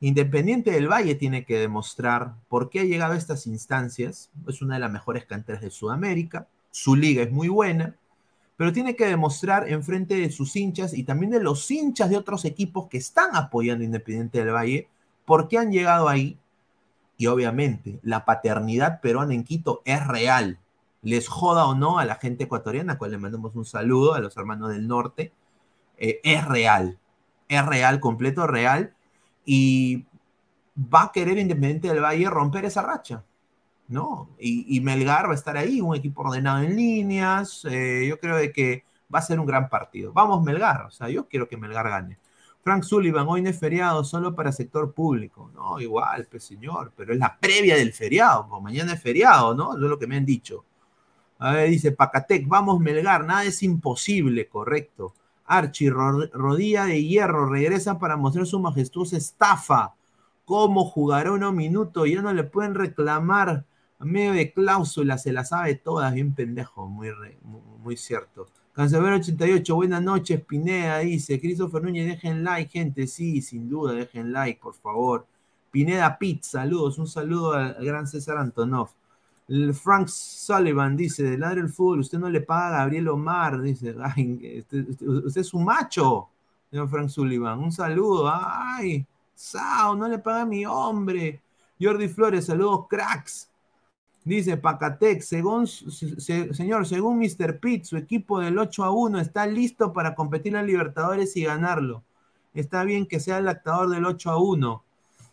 Independiente 0.00 0.70
del 0.70 0.88
Valle 0.88 1.14
tiene 1.14 1.44
que 1.44 1.58
demostrar 1.58 2.34
por 2.48 2.70
qué 2.70 2.80
ha 2.80 2.84
llegado 2.84 3.14
a 3.14 3.16
estas 3.16 3.46
instancias. 3.46 4.30
Es 4.46 4.62
una 4.62 4.74
de 4.74 4.80
las 4.80 4.92
mejores 4.92 5.24
canteras 5.26 5.60
de 5.60 5.70
Sudamérica. 5.70 6.46
Su 6.70 6.94
liga 6.94 7.22
es 7.22 7.32
muy 7.32 7.48
buena. 7.48 7.96
Pero 8.56 8.72
tiene 8.72 8.96
que 8.96 9.06
demostrar 9.06 9.68
en 9.68 9.82
frente 9.82 10.16
de 10.16 10.30
sus 10.30 10.56
hinchas 10.56 10.92
y 10.92 11.04
también 11.04 11.30
de 11.30 11.40
los 11.40 11.70
hinchas 11.70 12.10
de 12.10 12.16
otros 12.16 12.44
equipos 12.44 12.88
que 12.88 12.98
están 12.98 13.36
apoyando 13.36 13.84
Independiente 13.84 14.38
del 14.38 14.54
Valle 14.54 14.88
por 15.24 15.46
qué 15.48 15.58
han 15.58 15.70
llegado 15.70 16.08
ahí. 16.08 16.38
Y 17.16 17.26
obviamente, 17.26 17.98
la 18.02 18.24
paternidad 18.24 19.00
peruana 19.00 19.34
en 19.34 19.44
Quito 19.44 19.82
es 19.84 20.06
real. 20.06 20.58
Les 21.02 21.28
joda 21.28 21.66
o 21.66 21.74
no 21.74 21.98
a 21.98 22.04
la 22.04 22.16
gente 22.16 22.44
ecuatoriana, 22.44 22.94
a 22.94 22.98
cual 22.98 23.10
le 23.10 23.18
mandamos 23.18 23.54
un 23.54 23.64
saludo 23.64 24.14
a 24.14 24.20
los 24.20 24.36
hermanos 24.36 24.70
del 24.70 24.88
norte. 24.88 25.32
Eh, 25.96 26.20
es 26.22 26.44
real. 26.44 26.98
Es 27.48 27.64
real, 27.64 28.00
completo 28.00 28.46
real 28.46 28.94
y 29.44 30.04
va 30.78 31.04
a 31.04 31.12
querer 31.12 31.38
Independiente 31.38 31.88
del 31.88 32.02
Valle 32.02 32.28
romper 32.30 32.64
esa 32.64 32.82
racha, 32.82 33.24
¿no? 33.88 34.28
Y, 34.38 34.80
Melgar 34.80 35.26
va 35.26 35.32
a 35.32 35.34
estar 35.34 35.56
ahí, 35.56 35.80
un 35.80 35.96
equipo 35.96 36.22
ordenado 36.22 36.62
en 36.62 36.76
líneas, 36.76 37.64
eh, 37.64 38.06
yo 38.08 38.18
creo 38.20 38.36
de 38.36 38.52
que 38.52 38.84
va 39.12 39.18
a 39.20 39.22
ser 39.22 39.40
un 39.40 39.46
gran 39.46 39.68
partido. 39.68 40.12
Vamos 40.12 40.44
Melgar, 40.44 40.82
o 40.82 40.90
sea, 40.90 41.08
yo 41.08 41.26
quiero 41.26 41.48
que 41.48 41.56
Melgar 41.56 41.88
gane. 41.88 42.18
Frank 42.62 42.82
Sullivan, 42.82 43.26
hoy 43.26 43.40
no 43.40 43.48
es 43.48 43.58
feriado, 43.58 44.04
solo 44.04 44.34
para 44.34 44.52
sector 44.52 44.92
público. 44.92 45.50
No, 45.54 45.80
igual, 45.80 46.26
pues 46.30 46.44
señor, 46.44 46.92
pero 46.94 47.12
es 47.12 47.18
la 47.18 47.38
previa 47.40 47.76
del 47.76 47.92
feriado, 47.92 48.46
pues 48.48 48.62
mañana 48.62 48.92
es 48.92 49.02
feriado, 49.02 49.54
¿no? 49.54 49.72
Eso 49.72 49.84
es 49.84 49.90
lo 49.90 49.98
que 49.98 50.06
me 50.06 50.16
han 50.16 50.26
dicho. 50.26 50.64
A 51.38 51.52
ver, 51.52 51.70
dice 51.70 51.92
Pacatec, 51.92 52.46
vamos 52.46 52.80
Melgar, 52.80 53.24
nada 53.24 53.44
es 53.44 53.62
imposible, 53.62 54.48
correcto. 54.48 55.14
Archie, 55.48 55.90
rodilla 55.90 56.84
de 56.84 57.02
hierro, 57.02 57.48
regresa 57.48 57.98
para 57.98 58.16
mostrar 58.16 58.46
su 58.46 58.60
majestuosa 58.60 59.16
estafa. 59.16 59.94
¿Cómo 60.44 60.84
jugará 60.84 61.32
unos 61.32 61.54
minutos? 61.54 62.08
Ya 62.08 62.22
no 62.22 62.32
le 62.32 62.44
pueden 62.44 62.74
reclamar 62.74 63.64
a 63.98 64.04
medio 64.04 64.32
de 64.32 64.52
cláusula, 64.52 65.18
se 65.18 65.32
la 65.32 65.44
sabe 65.44 65.74
todas, 65.74 66.14
bien 66.14 66.34
pendejo, 66.34 66.86
muy, 66.86 67.10
muy, 67.82 67.96
cierto. 67.96 68.46
Cancelero 68.72 69.16
88, 69.16 69.74
buenas 69.74 70.02
noches, 70.02 70.40
Pineda, 70.44 70.98
dice. 70.98 71.40
Christopher 71.40 71.82
Núñez, 71.82 72.06
dejen 72.06 72.44
like, 72.44 72.70
gente, 72.70 73.06
sí, 73.06 73.42
sin 73.42 73.68
duda, 73.68 73.94
dejen 73.94 74.32
like, 74.32 74.60
por 74.60 74.74
favor. 74.74 75.26
Pineda 75.70 76.16
Pitt, 76.18 76.44
saludos, 76.44 76.98
un 76.98 77.08
saludo 77.08 77.54
al 77.54 77.84
gran 77.84 78.06
César 78.06 78.36
Antonov. 78.36 78.90
Frank 79.72 80.08
Sullivan 80.08 80.96
dice, 80.96 81.22
de 81.22 81.38
ladre 81.38 81.60
el 81.62 81.70
fútbol, 81.70 82.00
usted 82.00 82.18
no 82.18 82.28
le 82.28 82.42
paga 82.42 82.68
a 82.68 82.78
Gabriel 82.80 83.08
Omar, 83.08 83.60
dice, 83.62 83.94
este, 84.42 84.86
este, 84.90 85.08
usted, 85.08 85.40
es 85.40 85.54
un 85.54 85.64
macho, 85.64 86.28
señor 86.70 86.88
Frank 86.88 87.08
Sullivan, 87.08 87.58
un 87.58 87.72
saludo, 87.72 88.30
ay, 88.30 89.06
Sao, 89.38 89.94
no 89.94 90.08
le 90.08 90.18
paga 90.18 90.40
a 90.40 90.46
mi 90.46 90.66
hombre. 90.66 91.40
Jordi 91.80 92.08
Flores, 92.08 92.46
saludos, 92.46 92.86
cracks. 92.88 93.48
Dice 94.24 94.56
Pacatec, 94.56 95.20
según, 95.20 95.68
señor, 95.68 96.86
según 96.86 97.20
Mr. 97.20 97.60
Pitt, 97.60 97.84
su 97.84 97.96
equipo 97.96 98.40
del 98.40 98.58
8 98.58 98.82
a 98.82 98.90
1 98.90 99.20
está 99.20 99.46
listo 99.46 99.92
para 99.92 100.16
competir 100.16 100.56
en 100.56 100.66
Libertadores 100.66 101.36
y 101.36 101.44
ganarlo. 101.44 102.02
Está 102.52 102.82
bien 102.82 103.06
que 103.06 103.20
sea 103.20 103.38
el 103.38 103.46
actador 103.46 103.90
del 103.90 104.04
8 104.06 104.30
a 104.30 104.42
1 104.42 104.82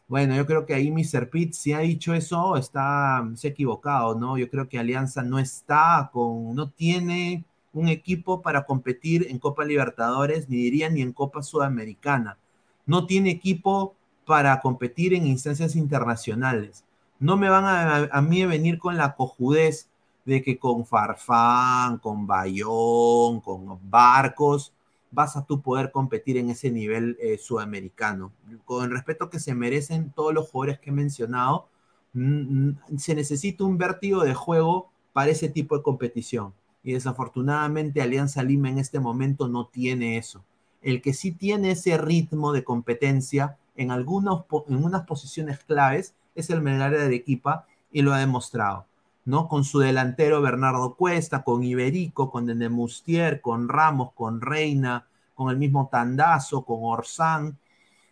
bueno, 0.07 0.35
yo 0.35 0.45
creo 0.45 0.65
que 0.65 0.73
ahí 0.75 0.91
Mr. 0.91 1.29
Pitt, 1.29 1.53
si 1.53 1.73
ha 1.73 1.79
dicho 1.79 2.13
eso, 2.13 2.57
está, 2.57 3.27
se 3.35 3.47
ha 3.47 3.51
equivocado, 3.51 4.15
¿no? 4.15 4.37
Yo 4.37 4.49
creo 4.49 4.69
que 4.69 4.77
Alianza 4.77 5.23
no 5.23 5.39
está 5.39 6.09
con, 6.13 6.53
no 6.55 6.69
tiene 6.69 7.43
un 7.73 7.89
equipo 7.89 8.41
para 8.41 8.65
competir 8.65 9.27
en 9.29 9.39
Copa 9.39 9.65
Libertadores, 9.65 10.47
ni 10.49 10.57
diría 10.57 10.89
ni 10.89 11.01
en 11.01 11.11
Copa 11.11 11.41
Sudamericana. 11.43 12.37
No 12.85 13.07
tiene 13.07 13.31
equipo 13.31 13.95
para 14.25 14.59
competir 14.61 15.13
en 15.13 15.27
instancias 15.27 15.75
internacionales. 15.75 16.83
No 17.19 17.37
me 17.37 17.49
van 17.49 17.65
a, 17.65 18.09
a 18.11 18.21
mí 18.21 18.43
a 18.43 18.47
venir 18.47 18.77
con 18.77 18.97
la 18.97 19.15
cojudez 19.15 19.89
de 20.25 20.41
que 20.43 20.57
con 20.59 20.85
Farfán, 20.85 21.97
con 21.99 22.27
Bayón, 22.27 23.41
con 23.41 23.79
Barcos, 23.89 24.73
vas 25.15 25.37
a 25.37 25.45
tú 25.45 25.61
poder 25.61 25.91
competir 25.91 26.37
en 26.37 26.49
ese 26.49 26.69
nivel 26.69 27.17
eh, 27.19 27.37
sudamericano. 27.37 28.33
Con 28.65 28.85
el 28.85 28.91
respeto 28.91 29.29
que 29.29 29.39
se 29.39 29.55
merecen 29.55 30.11
todos 30.11 30.33
los 30.33 30.49
jugadores 30.49 30.79
que 30.79 30.89
he 30.91 30.93
mencionado, 30.93 31.69
mm, 32.13 32.67
mm, 32.67 32.97
se 32.97 33.15
necesita 33.15 33.63
un 33.63 33.77
vértigo 33.77 34.23
de 34.23 34.33
juego 34.33 34.91
para 35.13 35.31
ese 35.31 35.49
tipo 35.49 35.77
de 35.77 35.83
competición. 35.83 36.53
Y 36.83 36.93
desafortunadamente 36.93 38.01
Alianza 38.01 38.43
Lima 38.43 38.69
en 38.69 38.77
este 38.77 38.99
momento 38.99 39.47
no 39.47 39.67
tiene 39.67 40.17
eso. 40.17 40.43
El 40.81 41.01
que 41.01 41.13
sí 41.13 41.31
tiene 41.31 41.71
ese 41.71 41.97
ritmo 41.97 42.51
de 42.51 42.63
competencia 42.63 43.57
en, 43.75 43.91
algunos, 43.91 44.45
en 44.67 44.83
unas 44.83 45.05
posiciones 45.07 45.59
claves 45.63 46.13
es 46.35 46.49
el 46.49 46.61
Melgar 46.61 46.91
de 46.91 47.05
Arequipa 47.05 47.65
y 47.91 48.01
lo 48.01 48.13
ha 48.13 48.19
demostrado. 48.19 48.85
¿No? 49.25 49.47
Con 49.47 49.63
su 49.63 49.79
delantero 49.79 50.41
Bernardo 50.41 50.95
Cuesta, 50.95 51.43
con 51.43 51.63
Iberico, 51.63 52.29
con 52.31 52.45
Denemustier, 52.45 53.41
con 53.41 53.67
Ramos, 53.67 54.13
con 54.13 54.41
Reina, 54.41 55.07
con 55.33 55.49
el 55.51 55.57
mismo 55.57 55.89
Tandazo, 55.91 56.63
con 56.63 56.79
Orsán, 56.81 57.57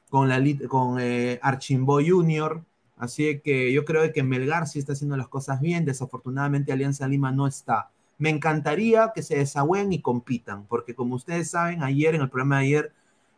con, 0.09 0.27
la, 0.29 0.41
con 0.67 0.99
eh, 0.99 1.39
Archimbo 1.41 1.99
Junior. 2.05 2.63
Así 2.97 3.39
que 3.39 3.71
yo 3.73 3.85
creo 3.85 4.11
que 4.13 4.23
Melgar 4.23 4.67
sí 4.67 4.79
está 4.79 4.93
haciendo 4.93 5.17
las 5.17 5.27
cosas 5.27 5.61
bien. 5.61 5.85
Desafortunadamente 5.85 6.71
Alianza 6.71 7.07
Lima 7.07 7.31
no 7.31 7.47
está. 7.47 7.89
Me 8.17 8.29
encantaría 8.29 9.11
que 9.13 9.23
se 9.23 9.37
desahuen 9.37 9.91
y 9.93 10.01
compitan, 10.01 10.65
porque 10.65 10.95
como 10.95 11.15
ustedes 11.15 11.49
saben, 11.51 11.83
ayer 11.83 12.15
en 12.15 12.21
el 12.21 12.29
programa 12.29 12.59
de 12.59 12.65
ayer 12.65 12.93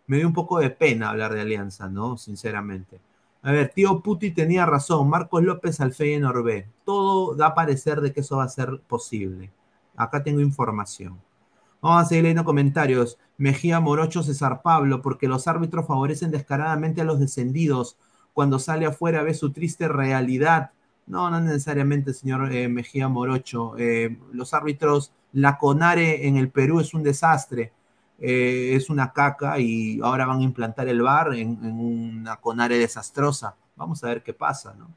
me 0.08 0.18
dio 0.18 0.28
un 0.28 0.34
poco 0.34 0.60
de 0.60 0.70
pena 0.70 1.10
hablar 1.10 1.34
de 1.34 1.42
Alianza, 1.42 1.88
¿no? 1.90 2.18
Sinceramente. 2.18 3.00
A 3.46 3.52
ver, 3.52 3.70
tío 3.70 4.02
Puti 4.02 4.32
tenía 4.32 4.66
razón. 4.66 5.08
Marcos 5.08 5.44
López 5.44 5.80
al 5.80 5.94
Feyenoord 5.94 6.44
B. 6.44 6.68
Todo 6.84 7.36
da 7.36 7.48
a 7.48 7.54
parecer 7.54 8.02
de 8.02 8.12
que 8.12 8.22
eso 8.22 8.38
va 8.38 8.46
a 8.46 8.50
ser 8.50 8.82
posible. 8.88 9.52
Acá 9.96 10.24
tengo 10.24 10.40
información. 10.42 11.22
Vamos 11.80 12.02
a 12.02 12.06
seguir 12.06 12.24
leyendo 12.24 12.44
comentarios. 12.44 13.20
Mejía 13.38 13.80
Morocho 13.80 14.24
César 14.24 14.64
Pablo, 14.64 15.04
porque 15.04 15.28
los 15.28 15.48
árbitros 15.48 15.86
favorecen 15.86 16.32
descaradamente 16.32 17.02
a 17.02 17.04
los 17.04 17.20
descendidos. 17.20 18.00
Cuando 18.34 18.58
sale 18.58 18.88
afuera 18.88 19.22
ve 19.22 19.36
su 19.36 19.52
triste 19.52 19.88
realidad. 19.88 20.72
No, 21.06 21.30
no 21.30 21.40
necesariamente, 21.40 22.16
señor 22.16 22.52
eh, 22.52 22.68
Mejía 22.68 23.10
Morocho. 23.10 23.76
Eh, 23.78 24.18
los 24.34 24.56
árbitros, 24.56 25.12
la 25.34 25.60
CONARE 25.60 26.28
en 26.28 26.38
el 26.38 26.50
Perú 26.50 26.80
es 26.80 26.96
un 26.96 27.04
desastre. 27.04 27.74
Eh, 28.20 28.76
es 28.76 28.90
una 28.90 29.12
caca 29.12 29.60
y 29.60 30.00
ahora 30.02 30.26
van 30.26 30.40
a 30.40 30.44
implantar 30.44 30.88
el 30.88 31.02
bar 31.02 31.34
en, 31.34 31.58
una 31.64 32.38
conare 32.38 32.78
desastrosa. 32.78 33.56
Vamos 33.76 34.04
a 34.04 34.08
ver 34.08 34.24
qué 34.24 34.34
pasa, 34.34 34.74
¿no? 34.78 34.90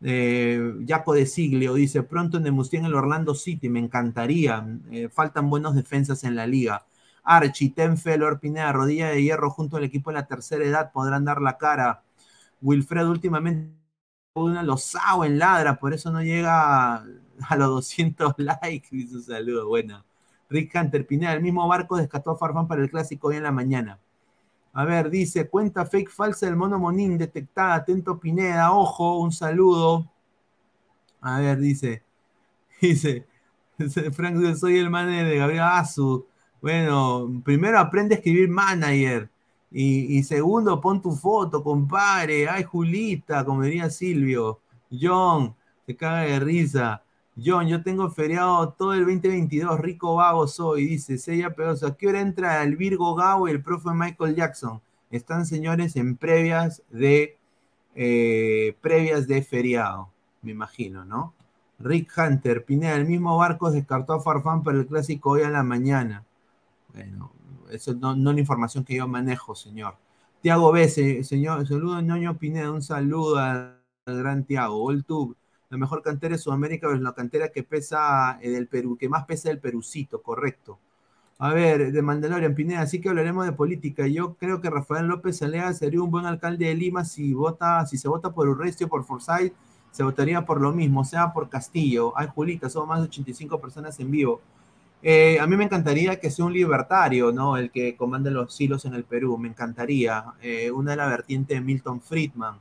Eh, 0.00 0.74
Jaco 0.86 1.12
de 1.14 1.26
Siglio 1.26 1.74
dice, 1.74 2.02
pronto 2.02 2.38
en 2.38 2.46
en 2.46 2.84
el 2.84 2.94
Orlando 2.94 3.34
City, 3.34 3.68
me 3.68 3.80
encantaría. 3.80 4.66
Eh, 4.90 5.08
faltan 5.08 5.50
buenos 5.50 5.74
defensas 5.74 6.24
en 6.24 6.36
la 6.36 6.46
liga. 6.46 6.86
Archie, 7.24 7.70
Tenfel, 7.70 8.22
Pineda, 8.40 8.72
rodilla 8.72 9.08
de 9.10 9.22
hierro 9.22 9.50
junto 9.50 9.76
al 9.76 9.84
equipo 9.84 10.10
de 10.10 10.14
la 10.14 10.26
tercera 10.26 10.64
edad 10.64 10.92
podrán 10.92 11.24
dar 11.24 11.40
la 11.42 11.58
cara. 11.58 12.02
Wilfred 12.62 13.06
últimamente 13.06 13.78
una 14.34 14.62
losao 14.62 15.24
en 15.24 15.38
ladra, 15.38 15.78
por 15.78 15.92
eso 15.94 16.10
no 16.10 16.22
llega 16.22 16.96
a, 16.96 17.56
los 17.56 17.68
200 17.68 18.34
likes. 18.38 18.88
Dice 18.90 19.16
un 19.16 19.22
saludo, 19.22 19.68
buena. 19.68 20.04
Rick 20.50 20.74
Hunter 20.74 21.06
Pineda, 21.06 21.34
el 21.34 21.42
mismo 21.42 21.66
barco 21.68 21.96
descató 21.96 22.30
a 22.30 22.36
Farfán 22.36 22.66
para 22.66 22.82
el 22.82 22.90
clásico 22.90 23.28
hoy 23.28 23.36
en 23.36 23.42
la 23.42 23.52
mañana. 23.52 23.98
A 24.72 24.84
ver, 24.84 25.10
dice, 25.10 25.48
cuenta 25.48 25.86
fake 25.86 26.10
falsa 26.10 26.46
del 26.46 26.56
mono 26.56 26.78
Monín 26.78 27.18
detectada, 27.18 27.74
atento 27.74 28.18
Pineda, 28.18 28.72
ojo, 28.72 29.18
un 29.18 29.32
saludo. 29.32 30.08
A 31.20 31.40
ver, 31.40 31.58
dice, 31.58 32.02
dice, 32.80 33.26
Frank, 34.12 34.54
soy 34.54 34.78
el 34.78 34.90
manager 34.90 35.26
de 35.26 35.36
Gabriel 35.36 35.62
Azu. 35.62 36.26
Bueno, 36.60 37.42
primero 37.44 37.78
aprende 37.78 38.14
a 38.14 38.18
escribir 38.18 38.48
manager. 38.48 39.30
Y, 39.70 40.18
y, 40.18 40.22
segundo, 40.22 40.80
pon 40.80 41.02
tu 41.02 41.12
foto, 41.12 41.62
compadre. 41.62 42.48
Ay, 42.48 42.64
Julita, 42.64 43.44
como 43.44 43.62
diría 43.62 43.90
Silvio. 43.90 44.60
John, 44.90 45.54
se 45.86 45.96
caga 45.96 46.22
de 46.22 46.40
risa. 46.40 47.02
John, 47.44 47.68
yo 47.68 47.82
tengo 47.82 48.10
feriado 48.10 48.70
todo 48.72 48.94
el 48.94 49.00
2022, 49.00 49.80
rico 49.80 50.16
vago 50.16 50.48
soy, 50.48 50.86
dice 50.86 51.18
Sella 51.18 51.54
Pedoso. 51.54 51.86
¿A 51.86 51.96
qué 51.96 52.08
hora 52.08 52.20
entra 52.20 52.62
el 52.64 52.76
Virgo 52.76 53.14
Gao 53.14 53.48
y 53.48 53.52
el 53.52 53.62
profe 53.62 53.90
Michael 53.92 54.34
Jackson? 54.34 54.80
Están, 55.10 55.46
señores, 55.46 55.96
en 55.96 56.16
previas 56.16 56.82
de 56.90 57.38
eh, 57.94 58.76
previas 58.80 59.26
de 59.26 59.42
feriado, 59.42 60.10
me 60.42 60.52
imagino, 60.52 61.04
¿no? 61.04 61.34
Rick 61.78 62.12
Hunter, 62.16 62.64
Pineda, 62.64 62.96
el 62.96 63.06
mismo 63.06 63.36
barco 63.36 63.70
descartó 63.70 64.14
a 64.14 64.20
Farfán 64.20 64.62
para 64.62 64.78
el 64.78 64.86
clásico 64.86 65.30
hoy 65.30 65.42
a 65.42 65.50
la 65.50 65.62
mañana. 65.62 66.24
Bueno, 66.92 67.32
eso 67.70 67.94
no, 67.94 68.16
no 68.16 68.30
es 68.30 68.34
la 68.34 68.40
información 68.40 68.84
que 68.84 68.96
yo 68.96 69.06
manejo, 69.06 69.54
señor. 69.54 69.96
Tiago 70.40 70.70
B, 70.72 70.88
señor, 70.88 71.66
saludo 71.66 72.00
Ñoño 72.00 72.38
Pineda, 72.38 72.70
un 72.70 72.82
saludo 72.82 73.38
al, 73.38 73.80
gran 74.06 74.44
Tiago. 74.44 74.78
Voltube. 74.78 75.34
La 75.70 75.76
mejor 75.76 76.02
cantera 76.02 76.34
de 76.34 76.38
Sudamérica 76.38 76.92
es 76.94 77.00
la 77.00 77.12
cantera 77.12 77.50
que 77.50 77.62
pesa 77.62 78.38
eh, 78.40 78.50
del 78.50 78.68
Perú, 78.68 78.96
que 78.96 79.08
más 79.08 79.26
pesa 79.26 79.50
del 79.50 79.58
Perucito, 79.58 80.22
correcto. 80.22 80.78
A 81.38 81.52
ver, 81.54 81.92
de 81.92 82.02
Mandalorian, 82.02 82.54
Pineda, 82.54 82.80
así 82.80 83.00
que 83.00 83.10
hablaremos 83.10 83.44
de 83.46 83.52
política. 83.52 84.06
Yo 84.08 84.34
creo 84.34 84.60
que 84.60 84.70
Rafael 84.70 85.06
López 85.06 85.40
Alea 85.42 85.72
sería 85.74 86.02
un 86.02 86.10
buen 86.10 86.26
alcalde 86.26 86.66
de 86.66 86.74
Lima 86.74 87.04
si 87.04 87.34
vota, 87.34 87.86
si 87.86 87.98
se 87.98 88.08
vota 88.08 88.32
por 88.32 88.48
Urresti 88.48 88.84
o 88.84 88.88
por 88.88 89.04
Forsyth, 89.04 89.52
se 89.92 90.02
votaría 90.02 90.44
por 90.44 90.60
lo 90.60 90.72
mismo, 90.72 91.04
sea 91.04 91.32
por 91.32 91.48
Castillo. 91.48 92.12
Ay, 92.16 92.28
Julita, 92.34 92.68
somos 92.70 92.88
más 92.88 93.00
de 93.00 93.06
85 93.08 93.60
personas 93.60 93.98
en 94.00 94.10
vivo. 94.10 94.40
Eh, 95.02 95.38
a 95.40 95.46
mí 95.46 95.56
me 95.56 95.64
encantaría 95.64 96.18
que 96.18 96.30
sea 96.30 96.44
un 96.44 96.52
libertario, 96.52 97.30
¿no? 97.32 97.56
El 97.56 97.70
que 97.70 97.96
comande 97.96 98.30
los 98.30 98.60
hilos 98.60 98.84
en 98.84 98.94
el 98.94 99.04
Perú, 99.04 99.38
me 99.38 99.48
encantaría. 99.48 100.24
Eh, 100.42 100.70
una 100.70 100.92
de 100.92 100.96
la 100.96 101.06
vertiente 101.06 101.54
de 101.54 101.60
Milton 101.60 102.00
Friedman. 102.00 102.58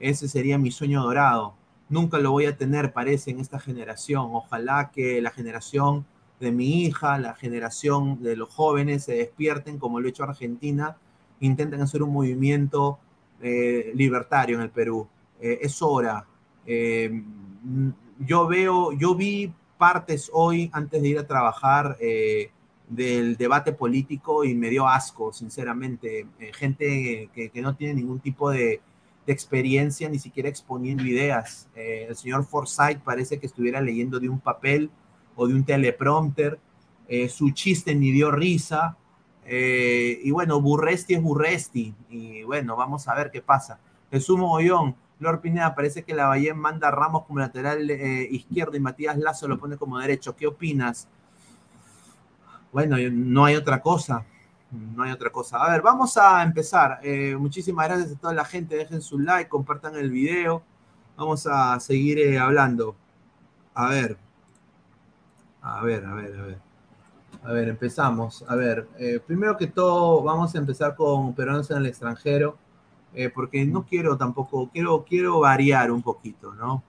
Ese 0.00 0.28
sería 0.28 0.58
mi 0.58 0.70
sueño 0.70 1.02
dorado. 1.02 1.54
Nunca 1.88 2.18
lo 2.18 2.32
voy 2.32 2.46
a 2.46 2.56
tener, 2.56 2.92
parece, 2.92 3.30
en 3.30 3.40
esta 3.40 3.60
generación. 3.60 4.30
Ojalá 4.32 4.90
que 4.92 5.20
la 5.22 5.30
generación 5.30 6.04
de 6.40 6.52
mi 6.52 6.82
hija, 6.84 7.18
la 7.18 7.34
generación 7.34 8.22
de 8.22 8.36
los 8.36 8.48
jóvenes 8.48 9.04
se 9.04 9.14
despierten, 9.14 9.78
como 9.78 10.00
lo 10.00 10.06
ha 10.06 10.10
hecho 10.10 10.24
Argentina, 10.24 10.96
intenten 11.40 11.80
hacer 11.80 12.02
un 12.02 12.12
movimiento 12.12 12.98
eh, 13.40 13.92
libertario 13.94 14.56
en 14.56 14.62
el 14.62 14.70
Perú. 14.70 15.06
Eh, 15.40 15.58
es 15.62 15.80
hora. 15.80 16.26
Eh, 16.66 17.22
yo 18.18 18.46
veo, 18.46 18.92
yo 18.92 19.14
vi 19.14 19.52
partes 19.78 20.30
hoy 20.32 20.70
antes 20.72 21.02
de 21.02 21.08
ir 21.08 21.18
a 21.18 21.26
trabajar 21.26 21.98
del 22.88 23.36
debate 23.36 23.72
político 23.72 24.44
y 24.44 24.54
me 24.54 24.70
dio 24.70 24.88
asco, 24.88 25.32
sinceramente. 25.32 26.26
gente 26.54 27.28
que, 27.34 27.50
que, 27.50 27.62
no 27.62 27.74
tiene 27.76 27.94
ningún 27.94 28.20
tipo 28.20 28.50
de, 28.50 28.80
de, 29.26 29.32
experiencia, 29.32 30.08
ni 30.08 30.18
siquiera 30.18 30.48
exponiendo 30.48 31.04
ideas. 31.04 31.68
el 31.74 32.14
señor 32.14 32.44
Forsyth 32.44 33.00
parece 33.02 33.38
que 33.38 33.46
estuviera 33.46 33.80
leyendo 33.80 34.20
de 34.20 34.28
un 34.28 34.40
papel 34.40 34.90
o 35.36 35.46
de 35.46 35.54
un 35.54 35.64
teleprompter. 35.64 36.58
Eh, 37.08 37.28
su 37.28 37.50
chiste 37.50 37.94
ni 37.94 38.10
dio 38.10 38.30
risa. 38.30 38.96
Eh, 39.44 40.20
y 40.24 40.30
bueno, 40.32 40.60
Burresti 40.60 41.14
es 41.14 41.22
Burresti. 41.22 41.94
Y 42.08 42.42
bueno, 42.42 42.74
vamos 42.74 43.06
a 43.06 43.14
ver 43.14 43.30
qué 43.30 43.42
pasa. 43.42 43.78
Jesús 44.10 44.38
Mogollón, 44.38 44.96
Lord 45.20 45.40
Pineda, 45.40 45.74
parece 45.74 46.02
que 46.02 46.14
la 46.14 46.26
Valle 46.26 46.52
manda 46.54 46.88
a 46.88 46.90
Ramos 46.90 47.24
como 47.24 47.38
lateral 47.38 47.88
eh, 47.90 48.26
izquierdo 48.30 48.76
y 48.76 48.80
Matías 48.80 49.16
Lazo 49.18 49.46
lo 49.46 49.58
pone 49.58 49.76
como 49.76 49.98
derecho. 49.98 50.34
¿Qué 50.34 50.46
opinas? 50.46 51.08
Bueno, 52.72 52.96
no 53.12 53.44
hay 53.44 53.54
otra 53.54 53.80
cosa. 53.80 54.24
No 54.70 55.02
hay 55.02 55.12
otra 55.12 55.30
cosa. 55.30 55.58
A 55.58 55.70
ver, 55.70 55.82
vamos 55.82 56.16
a 56.16 56.42
empezar. 56.42 57.00
muchísimas 57.38 57.88
gracias 57.88 58.12
a 58.12 58.18
toda 58.20 58.34
la 58.34 58.44
gente. 58.44 58.76
Dejen 58.76 59.00
su 59.00 59.18
like, 59.18 59.48
compartan 59.48 59.94
el 59.96 60.10
video. 60.10 60.62
Vamos 61.16 61.46
a 61.46 61.78
seguir 61.80 62.38
hablando. 62.38 62.96
A 63.74 63.88
ver. 63.88 64.18
A 65.62 65.82
ver, 65.82 66.04
a 66.04 66.14
ver, 66.14 66.38
a 66.38 66.42
ver. 66.42 66.66
A 67.46 67.52
ver, 67.52 67.68
empezamos. 67.68 68.44
A 68.48 68.56
ver, 68.56 68.88
eh, 68.98 69.20
primero 69.24 69.56
que 69.56 69.68
todo, 69.68 70.22
vamos 70.22 70.54
a 70.54 70.58
empezar 70.58 70.96
con 70.96 71.32
peruanos 71.34 71.70
en 71.70 71.78
el 71.78 71.86
extranjero, 71.86 72.58
eh, 73.14 73.30
porque 73.30 73.64
no 73.64 73.84
quiero 73.86 74.16
tampoco, 74.16 74.68
quiero, 74.72 75.04
quiero 75.04 75.40
variar 75.40 75.92
un 75.92 76.02
poquito, 76.02 76.54
¿no? 76.54 76.82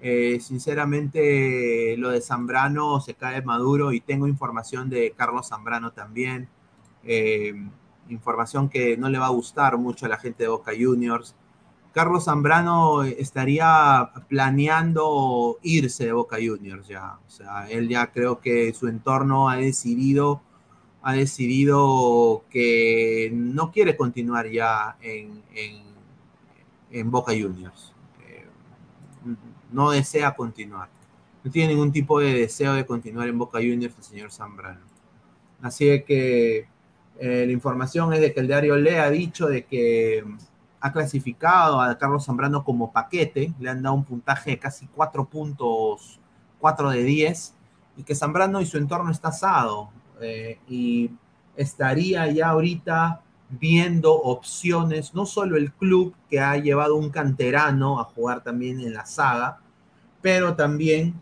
Eh, 0.00 0.38
sinceramente, 0.40 1.96
lo 1.96 2.10
de 2.10 2.20
Zambrano 2.20 3.00
se 3.00 3.14
cae 3.14 3.42
maduro 3.42 3.92
y 3.92 4.00
tengo 4.00 4.28
información 4.28 4.88
de 4.88 5.12
Carlos 5.16 5.48
Zambrano 5.48 5.92
también. 5.92 6.48
Información 8.08 8.68
que 8.68 8.96
no 8.96 9.08
le 9.08 9.18
va 9.18 9.26
a 9.26 9.30
gustar 9.30 9.78
mucho 9.78 10.06
a 10.06 10.08
la 10.08 10.18
gente 10.18 10.44
de 10.44 10.48
Boca 10.48 10.72
Juniors. 10.78 11.34
Carlos 11.92 12.24
Zambrano 12.24 13.04
estaría 13.04 14.10
planeando 14.28 15.58
irse 15.62 16.06
de 16.06 16.12
Boca 16.12 16.36
Juniors 16.44 16.88
ya. 16.88 17.18
O 17.26 17.30
sea, 17.30 17.70
él 17.70 17.88
ya 17.88 18.10
creo 18.10 18.40
que 18.40 18.72
su 18.74 18.88
entorno 18.88 19.48
ha 19.48 19.56
decidido, 19.56 20.42
ha 21.02 21.12
decidido 21.12 22.44
que 22.50 23.30
no 23.32 23.70
quiere 23.70 23.96
continuar 23.96 24.50
ya 24.50 24.96
en, 25.00 25.42
en, 26.90 27.10
Boca 27.10 27.32
Juniors. 27.32 27.92
Eh, 28.26 28.46
no 29.70 29.90
desea 29.90 30.34
continuar. 30.34 30.88
No 31.44 31.50
tiene 31.50 31.74
ningún 31.74 31.92
tipo 31.92 32.18
de 32.18 32.32
deseo 32.34 32.74
de 32.74 32.86
continuar 32.86 33.28
en 33.28 33.38
Boca 33.38 33.58
Juniors 33.58 33.94
el 33.96 34.04
señor 34.04 34.32
Zambrano. 34.32 34.80
Así 35.62 36.02
que 36.04 36.66
eh, 37.18 37.44
la 37.46 37.52
información 37.52 38.12
es 38.12 38.20
de 38.20 38.32
que 38.32 38.40
el 38.40 38.46
diario 38.46 38.76
Le 38.76 38.98
ha 38.98 39.10
dicho 39.10 39.46
de 39.46 39.64
que 39.64 40.24
ha 40.80 40.92
clasificado 40.92 41.80
a 41.80 41.96
Carlos 41.96 42.26
Zambrano 42.26 42.62
como 42.62 42.92
paquete, 42.92 43.54
le 43.58 43.70
han 43.70 43.82
dado 43.82 43.94
un 43.94 44.04
puntaje 44.04 44.50
de 44.50 44.58
casi 44.58 44.86
4 44.88 45.24
puntos, 45.26 46.20
4 46.60 46.90
de 46.90 47.04
10, 47.04 47.54
y 47.96 48.02
que 48.02 48.14
Zambrano 48.14 48.60
y 48.60 48.66
su 48.66 48.76
entorno 48.76 49.10
está 49.10 49.28
asado, 49.28 49.90
eh, 50.20 50.58
y 50.68 51.10
estaría 51.56 52.30
ya 52.30 52.50
ahorita 52.50 53.22
viendo 53.48 54.12
opciones, 54.12 55.14
no 55.14 55.24
solo 55.24 55.56
el 55.56 55.72
club 55.72 56.14
que 56.28 56.40
ha 56.40 56.56
llevado 56.56 56.96
un 56.96 57.10
canterano 57.10 58.00
a 58.00 58.04
jugar 58.04 58.42
también 58.42 58.80
en 58.80 58.92
la 58.92 59.06
saga, 59.06 59.60
pero 60.20 60.54
también 60.54 61.14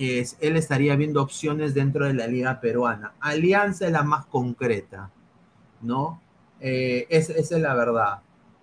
es, 0.00 0.36
él 0.40 0.56
estaría 0.56 0.96
viendo 0.96 1.22
opciones 1.22 1.74
dentro 1.74 2.06
de 2.06 2.14
la 2.14 2.26
liga 2.26 2.60
peruana. 2.60 3.12
Alianza 3.20 3.86
es 3.86 3.92
la 3.92 4.02
más 4.02 4.26
concreta, 4.26 5.10
¿no? 5.82 6.20
Eh, 6.60 7.06
esa 7.10 7.32
es 7.34 7.50
la 7.50 7.74
verdad. 7.74 8.20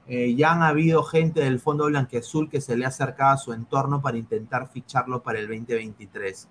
Eh, 0.08 0.36
ya 0.36 0.54
han 0.54 0.64
habido 0.64 1.04
gente 1.04 1.42
del 1.42 1.60
Fondo 1.60 1.86
Blanqueazul 1.86 2.50
que 2.50 2.62
se 2.62 2.78
le 2.78 2.86
ha 2.86 2.88
acercado 2.88 3.34
a 3.34 3.38
su 3.38 3.52
entorno 3.52 4.02
para 4.02 4.18
intentar 4.18 4.70
ficharlo 4.72 5.22
para 5.22 5.40
el 5.40 5.48
2023. 5.48 6.48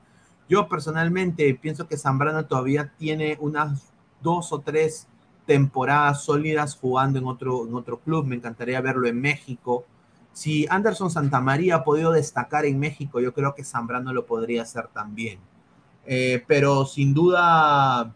Yo 0.49 0.69
personalmente 0.69 1.53
pienso 1.55 1.89
que 1.89 1.97
Zambrano 1.97 2.45
todavía 2.47 2.93
tiene 2.99 3.39
unas 3.41 3.93
dos 4.21 4.53
o 4.53 4.61
tres 4.61 5.09
temporadas 5.47 6.23
sólidas 6.23 6.77
jugando 6.77 7.19
en 7.19 7.27
otro, 7.27 7.67
en 7.67 7.75
otro 7.75 7.99
club. 7.99 8.27
Me 8.27 8.37
encantaría 8.37 8.81
verlo 8.81 9.09
en 9.09 9.21
México. 9.21 9.87
Si 10.37 10.67
Anderson 10.69 11.11
Santamaría 11.11 11.77
ha 11.77 11.83
podido 11.83 12.13
destacar 12.13 12.67
en 12.67 12.79
México, 12.79 13.21
yo 13.21 13.33
creo 13.33 13.55
que 13.55 13.65
Zambrano 13.65 14.13
lo 14.13 14.27
podría 14.27 14.65
hacer 14.65 14.89
también. 14.89 15.39
Eh, 16.05 16.45
pero 16.47 16.85
sin 16.85 17.15
duda 17.15 18.15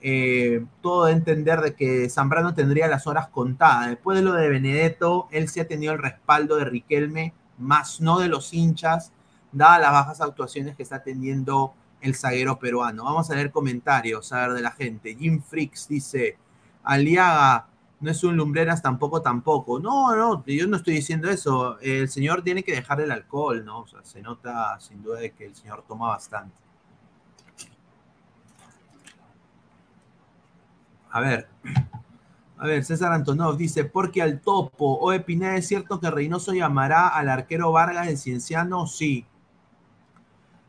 eh, 0.00 0.66
todo 0.82 1.04
de 1.04 1.12
entender 1.12 1.60
de 1.60 1.76
que 1.76 2.10
Zambrano 2.10 2.54
tendría 2.54 2.88
las 2.88 3.06
horas 3.06 3.28
contadas. 3.28 3.90
Después 3.90 4.18
de 4.18 4.24
lo 4.24 4.32
de 4.32 4.48
Benedetto, 4.48 5.28
él 5.30 5.48
sí 5.48 5.60
ha 5.60 5.68
tenido 5.68 5.92
el 5.92 6.00
respaldo 6.00 6.56
de 6.56 6.64
Riquelme, 6.64 7.34
más 7.56 8.00
no 8.00 8.18
de 8.18 8.26
los 8.26 8.52
hinchas, 8.52 9.12
dadas 9.52 9.80
las 9.80 9.92
bajas 9.92 10.20
actuaciones 10.20 10.74
que 10.74 10.82
está 10.82 11.04
teniendo 11.04 11.72
el 12.00 12.16
zaguero 12.16 12.58
peruano. 12.58 13.04
Vamos 13.04 13.30
a 13.30 13.36
leer 13.36 13.52
comentarios, 13.52 14.32
a 14.32 14.48
ver, 14.48 14.54
de 14.54 14.60
la 14.60 14.72
gente. 14.72 15.14
Jim 15.14 15.40
Fricks 15.40 15.86
dice, 15.86 16.36
Aliaga 16.82 17.68
no 18.04 18.10
es 18.10 18.22
un 18.22 18.36
lumbreras 18.36 18.82
tampoco, 18.82 19.22
tampoco. 19.22 19.80
No, 19.80 20.14
no, 20.14 20.44
yo 20.44 20.66
no 20.66 20.76
estoy 20.76 20.94
diciendo 20.94 21.30
eso. 21.30 21.78
El 21.80 22.10
señor 22.10 22.42
tiene 22.42 22.62
que 22.62 22.72
dejar 22.74 23.00
el 23.00 23.10
alcohol, 23.10 23.64
¿no? 23.64 23.80
O 23.80 23.86
sea, 23.86 24.04
se 24.04 24.20
nota 24.20 24.78
sin 24.78 25.02
duda 25.02 25.20
de 25.20 25.32
que 25.32 25.46
el 25.46 25.54
señor 25.54 25.84
toma 25.88 26.08
bastante. 26.08 26.54
A 31.10 31.20
ver. 31.20 31.48
A 32.58 32.66
ver, 32.66 32.84
César 32.84 33.12
Antonov 33.12 33.56
dice, 33.56 33.86
porque 33.86 34.20
al 34.20 34.40
topo, 34.40 34.98
o 35.00 35.24
Pineda, 35.24 35.56
¿es 35.56 35.66
cierto 35.66 35.98
que 35.98 36.10
Reynoso 36.10 36.52
llamará 36.52 37.08
al 37.08 37.30
arquero 37.30 37.72
Vargas 37.72 38.06
de 38.06 38.18
Cienciano? 38.18 38.86
Sí. 38.86 39.24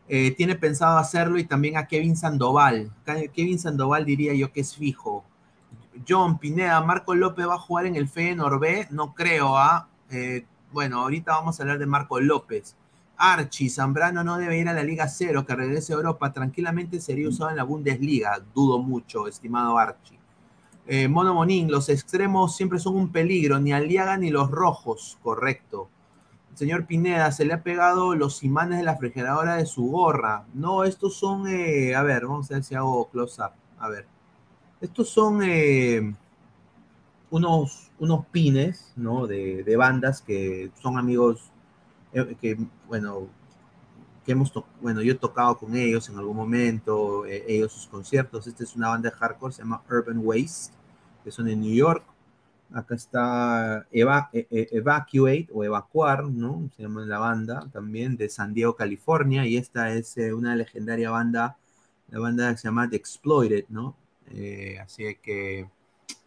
Eh, 0.07 0.31
tiene 0.31 0.55
pensado 0.55 0.97
hacerlo 0.97 1.37
y 1.37 1.43
también 1.43 1.75
a 1.75 1.87
Kevin 1.87 2.15
Sandoval. 2.15 2.93
Kevin 3.33 3.59
Sandoval 3.59 4.05
diría 4.05 4.33
yo 4.33 4.53
que 4.53 4.61
es 4.61 4.73
fijo. 4.75 5.25
John 6.07 6.37
Pineda, 6.37 6.81
Marco 6.81 7.15
López 7.15 7.47
va 7.47 7.55
a 7.55 7.59
jugar 7.59 7.85
en 7.85 7.95
el 7.95 8.07
Feyenoord 8.07 8.59
B, 8.59 8.87
no 8.91 9.13
creo, 9.13 9.57
¿ah? 9.57 9.87
Eh, 10.09 10.45
bueno, 10.71 11.01
ahorita 11.01 11.31
vamos 11.31 11.59
a 11.59 11.63
hablar 11.63 11.79
de 11.79 11.85
Marco 11.85 12.19
López. 12.19 12.75
Archie, 13.17 13.69
Zambrano 13.69 14.23
no 14.23 14.37
debe 14.37 14.57
ir 14.57 14.67
a 14.67 14.73
la 14.73 14.83
Liga 14.83 15.07
Cero, 15.07 15.45
que 15.45 15.55
regrese 15.55 15.93
a 15.93 15.95
Europa. 15.95 16.33
Tranquilamente 16.33 16.99
sería 16.99 17.29
usado 17.29 17.49
en 17.49 17.57
la 17.57 17.63
Bundesliga. 17.63 18.41
Dudo 18.53 18.79
mucho, 18.79 19.27
estimado 19.27 19.77
Archie. 19.77 20.19
Eh, 20.87 21.07
Mono 21.07 21.33
Monín, 21.33 21.71
los 21.71 21.89
extremos 21.89 22.55
siempre 22.55 22.77
son 22.77 22.95
un 22.95 23.11
peligro, 23.11 23.59
ni 23.59 23.73
Aliaga 23.73 24.17
ni 24.17 24.29
los 24.29 24.51
rojos, 24.51 25.17
correcto. 25.23 25.89
Señor 26.53 26.85
Pineda, 26.85 27.31
se 27.31 27.43
le 27.45 27.53
ha 27.53 27.63
pegado 27.63 28.15
los 28.15 28.43
imanes 28.43 28.77
de 28.77 28.83
la 28.83 28.93
refrigeradora 28.93 29.55
de 29.55 29.65
su 29.65 29.89
gorra. 29.89 30.45
No, 30.53 30.83
estos 30.83 31.15
son, 31.17 31.47
eh, 31.47 31.95
a 31.95 32.03
ver, 32.03 32.27
vamos 32.27 32.51
a 32.51 32.55
ver 32.55 32.63
si 32.63 32.75
hago 32.75 33.09
close-up. 33.09 33.51
A 33.79 33.89
ver. 33.89 34.07
Estos 34.81 35.09
son 35.09 35.41
eh, 35.43 36.13
unos, 37.29 37.91
unos 37.99 38.25
pines, 38.27 38.93
¿no? 38.95 39.27
De, 39.27 39.63
de, 39.63 39.75
bandas 39.75 40.21
que 40.21 40.71
son 40.81 40.97
amigos, 40.97 41.51
que, 42.41 42.57
bueno, 42.87 43.27
que 44.25 44.31
hemos, 44.33 44.51
bueno, 44.81 45.01
yo 45.01 45.13
he 45.13 45.15
tocado 45.15 45.57
con 45.57 45.75
ellos 45.75 46.09
en 46.09 46.17
algún 46.17 46.37
momento, 46.37 47.25
eh, 47.25 47.45
ellos 47.47 47.71
sus 47.73 47.87
conciertos. 47.87 48.47
Esta 48.47 48.63
es 48.63 48.75
una 48.75 48.89
banda 48.89 49.09
de 49.09 49.15
hardcore, 49.15 49.53
se 49.53 49.61
llama 49.63 49.83
Urban 49.89 50.19
Waste, 50.23 50.73
que 51.23 51.31
son 51.31 51.45
de 51.45 51.55
New 51.55 51.73
York. 51.73 52.03
Acá 52.73 52.95
está 52.95 53.87
e- 53.91 54.47
e- 54.51 54.69
Evacuate 54.71 55.47
o 55.53 55.63
Evacuar, 55.63 56.25
¿no? 56.25 56.69
Se 56.75 56.83
llama 56.83 57.05
la 57.05 57.19
banda 57.19 57.69
también 57.73 58.17
de 58.17 58.29
San 58.29 58.53
Diego, 58.53 58.75
California. 58.75 59.45
Y 59.45 59.57
esta 59.57 59.91
es 59.93 60.17
eh, 60.17 60.33
una 60.33 60.55
legendaria 60.55 61.11
banda, 61.11 61.57
la 62.09 62.19
banda 62.19 62.57
se 62.57 62.67
llama 62.67 62.89
The 62.89 62.97
Exploited, 62.97 63.65
¿no? 63.69 63.95
Eh, 64.31 64.77
así 64.79 65.17
que, 65.21 65.67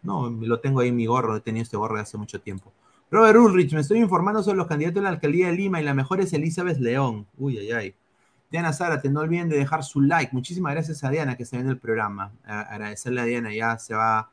no, 0.02 0.30
lo 0.30 0.60
tengo 0.60 0.80
ahí 0.80 0.88
en 0.88 0.96
mi 0.96 1.06
gorro. 1.06 1.36
He 1.36 1.40
tenido 1.40 1.62
este 1.62 1.76
gorro 1.76 1.96
de 1.96 2.02
hace 2.02 2.18
mucho 2.18 2.40
tiempo. 2.40 2.72
Robert 3.10 3.38
Ulrich, 3.38 3.72
me 3.72 3.80
estoy 3.80 3.98
informando 3.98 4.42
sobre 4.42 4.58
los 4.58 4.66
candidatos 4.66 5.00
a 5.00 5.04
la 5.04 5.08
alcaldía 5.10 5.48
de 5.48 5.54
Lima 5.54 5.80
y 5.80 5.84
la 5.84 5.94
mejor 5.94 6.20
es 6.20 6.32
Elizabeth 6.32 6.78
León. 6.78 7.26
Uy, 7.38 7.58
ay, 7.58 7.72
ay. 7.72 7.94
Diana 8.50 8.72
Zárate, 8.72 9.10
no 9.10 9.20
olviden 9.20 9.48
de 9.48 9.56
dejar 9.56 9.84
su 9.84 10.00
like. 10.00 10.30
Muchísimas 10.32 10.72
gracias 10.72 11.04
a 11.04 11.10
Diana 11.10 11.36
que 11.36 11.42
está 11.42 11.56
viendo 11.56 11.72
el 11.72 11.78
programa. 11.78 12.32
Agradecerle 12.44 13.20
a 13.20 13.24
Diana, 13.24 13.52
ya 13.52 13.78
se 13.78 13.94
va, 13.94 14.30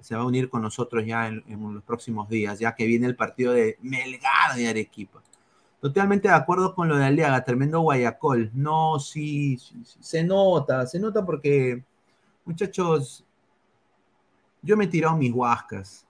se 0.00 0.14
va 0.14 0.22
a 0.22 0.26
unir 0.26 0.48
con 0.48 0.62
nosotros 0.62 1.04
ya 1.04 1.26
en, 1.28 1.42
en 1.48 1.74
los 1.74 1.82
próximos 1.82 2.28
días, 2.28 2.58
ya 2.58 2.74
que 2.74 2.86
viene 2.86 3.06
el 3.06 3.16
partido 3.16 3.52
de 3.52 3.78
Melgar 3.82 4.54
de 4.56 4.68
Arequipa. 4.68 5.22
Totalmente 5.80 6.26
de 6.26 6.34
acuerdo 6.34 6.74
con 6.74 6.88
lo 6.88 6.96
de 6.96 7.04
Aliaga, 7.04 7.44
tremendo 7.44 7.80
Guayacol. 7.80 8.50
No, 8.52 8.98
sí, 8.98 9.58
sí, 9.58 9.76
sí, 9.84 9.98
se 10.00 10.24
nota, 10.24 10.86
se 10.86 10.98
nota 10.98 11.24
porque, 11.24 11.84
muchachos, 12.48 13.24
yo 14.62 14.76
me 14.76 14.84
he 14.84 14.88
tirado 14.88 15.16
mis 15.16 15.32
huascas. 15.32 16.06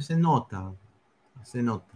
Se 0.00 0.16
nota, 0.16 0.72
se 1.42 1.62
nota. 1.62 1.94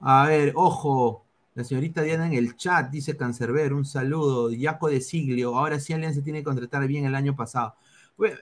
A 0.00 0.26
ver, 0.26 0.52
ojo, 0.54 1.24
la 1.54 1.64
señorita 1.64 2.02
Diana 2.02 2.26
en 2.26 2.34
el 2.34 2.54
chat 2.56 2.90
dice 2.90 3.16
Cancerber, 3.16 3.72
un 3.72 3.86
saludo. 3.86 4.50
Yaco 4.50 4.88
de 4.88 5.00
Siglio, 5.00 5.56
ahora 5.56 5.80
sí 5.80 5.94
Alianza 5.94 6.22
tiene 6.22 6.40
que 6.40 6.44
contratar 6.44 6.86
bien 6.86 7.06
el 7.06 7.14
año 7.14 7.34
pasado. 7.34 7.76
Bueno, 8.18 8.36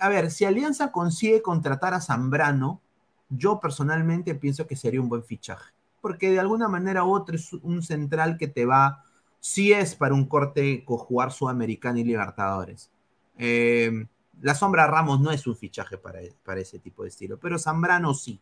a 0.00 0.08
ver, 0.08 0.32
si 0.32 0.44
Alianza 0.44 0.90
consigue 0.90 1.42
contratar 1.42 1.94
a 1.94 2.00
Zambrano, 2.00 2.80
yo 3.28 3.60
personalmente 3.60 4.34
pienso 4.34 4.66
que 4.66 4.74
sería 4.74 5.00
un 5.00 5.08
buen 5.08 5.22
fichaje. 5.22 5.72
Porque 6.00 6.32
de 6.32 6.40
alguna 6.40 6.66
manera 6.66 7.04
u 7.04 7.14
otra 7.14 7.36
es 7.36 7.52
un 7.52 7.82
central 7.82 8.36
que 8.36 8.48
te 8.48 8.66
va, 8.66 9.04
si 9.42 9.72
es 9.72 9.96
para 9.96 10.14
un 10.14 10.26
corte 10.26 10.84
con 10.84 10.98
jugar 10.98 11.32
Sudamericana 11.32 11.98
y 12.00 12.04
Libertadores. 12.04 12.92
Eh, 13.36 14.06
la 14.40 14.54
sombra 14.54 14.86
Ramos 14.86 15.20
no 15.20 15.32
es 15.32 15.46
un 15.48 15.56
fichaje 15.56 15.98
para, 15.98 16.20
para 16.44 16.60
ese 16.60 16.78
tipo 16.78 17.02
de 17.02 17.08
estilo, 17.10 17.38
pero 17.38 17.58
Zambrano 17.58 18.14
sí. 18.14 18.40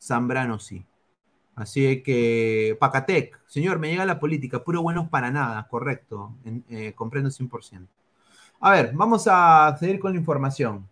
Zambrano 0.00 0.58
sí. 0.58 0.84
Así 1.54 2.02
que, 2.02 2.76
Pacatec, 2.80 3.40
señor, 3.46 3.78
me 3.78 3.90
llega 3.90 4.04
la 4.06 4.18
política, 4.20 4.64
puro 4.64 4.82
buenos 4.82 5.08
para 5.10 5.30
nada, 5.30 5.68
correcto, 5.68 6.34
eh, 6.70 6.92
comprendo 6.94 7.30
100%. 7.30 7.88
A 8.60 8.70
ver, 8.72 8.92
vamos 8.94 9.26
a 9.30 9.76
seguir 9.78 10.00
con 10.00 10.12
la 10.12 10.18
información 10.18 10.88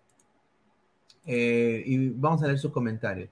Eh, 1.27 1.83
y 1.87 2.09
vamos 2.11 2.43
a 2.43 2.47
leer 2.47 2.59
sus 2.59 2.73
comentarios. 2.73 3.31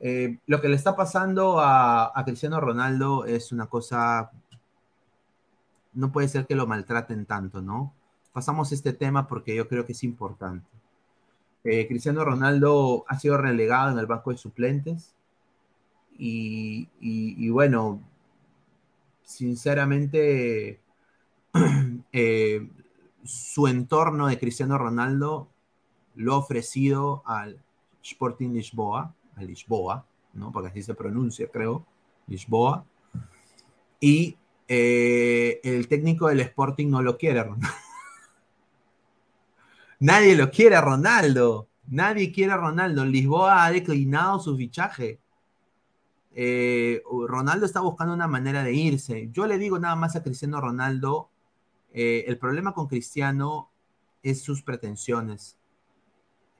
Eh, 0.00 0.38
lo 0.46 0.60
que 0.60 0.68
le 0.68 0.76
está 0.76 0.96
pasando 0.96 1.60
a 1.60 2.22
Cristiano 2.24 2.60
Ronaldo 2.60 3.24
es 3.26 3.52
una 3.52 3.66
cosa, 3.66 4.30
no 5.94 6.12
puede 6.12 6.28
ser 6.28 6.46
que 6.46 6.54
lo 6.54 6.66
maltraten 6.66 7.26
tanto, 7.26 7.60
¿no? 7.60 7.94
Pasamos 8.32 8.72
este 8.72 8.92
tema 8.92 9.26
porque 9.26 9.54
yo 9.54 9.68
creo 9.68 9.84
que 9.84 9.92
es 9.92 10.04
importante. 10.04 10.68
Eh, 11.64 11.86
Cristiano 11.86 12.24
Ronaldo 12.24 13.04
ha 13.08 13.18
sido 13.18 13.36
relegado 13.36 13.92
en 13.92 13.98
el 13.98 14.06
banco 14.06 14.30
de 14.30 14.38
suplentes 14.38 15.14
y, 16.18 17.48
bueno, 17.50 18.00
sinceramente, 19.24 20.80
eh, 22.12 22.68
su 23.24 23.66
entorno 23.66 24.28
de 24.28 24.38
Cristiano 24.38 24.78
Ronaldo 24.78 25.48
lo 26.14 26.34
ha 26.34 26.38
ofrecido 26.38 27.22
al 27.26 27.60
Sporting 28.02 28.50
Lisboa, 28.50 29.14
a 29.36 29.42
Lisboa, 29.42 30.06
¿no? 30.32 30.52
Porque 30.52 30.68
así 30.68 30.82
se 30.82 30.94
pronuncia, 30.94 31.48
creo, 31.48 31.84
Lisboa. 32.26 32.84
Y 34.00 34.36
eh, 34.74 35.60
el 35.64 35.86
técnico 35.86 36.28
del 36.28 36.40
Sporting 36.40 36.88
no 36.88 37.02
lo 37.02 37.18
quiere, 37.18 37.44
Ronaldo. 37.44 37.68
Nadie 40.00 40.34
lo 40.34 40.50
quiere 40.50 40.80
Ronaldo. 40.80 41.68
Nadie 41.88 42.32
quiere 42.32 42.52
a 42.52 42.56
Ronaldo. 42.56 43.04
Lisboa 43.04 43.66
ha 43.66 43.70
declinado 43.70 44.40
su 44.40 44.56
fichaje. 44.56 45.20
Eh, 46.34 47.02
Ronaldo 47.28 47.66
está 47.66 47.80
buscando 47.80 48.14
una 48.14 48.26
manera 48.26 48.62
de 48.62 48.72
irse. 48.72 49.28
Yo 49.30 49.46
le 49.46 49.58
digo 49.58 49.78
nada 49.78 49.94
más 49.94 50.16
a 50.16 50.22
Cristiano 50.22 50.58
Ronaldo, 50.58 51.28
eh, 51.92 52.24
el 52.26 52.38
problema 52.38 52.72
con 52.72 52.86
Cristiano 52.86 53.70
es 54.22 54.40
sus 54.40 54.62
pretensiones. 54.62 55.58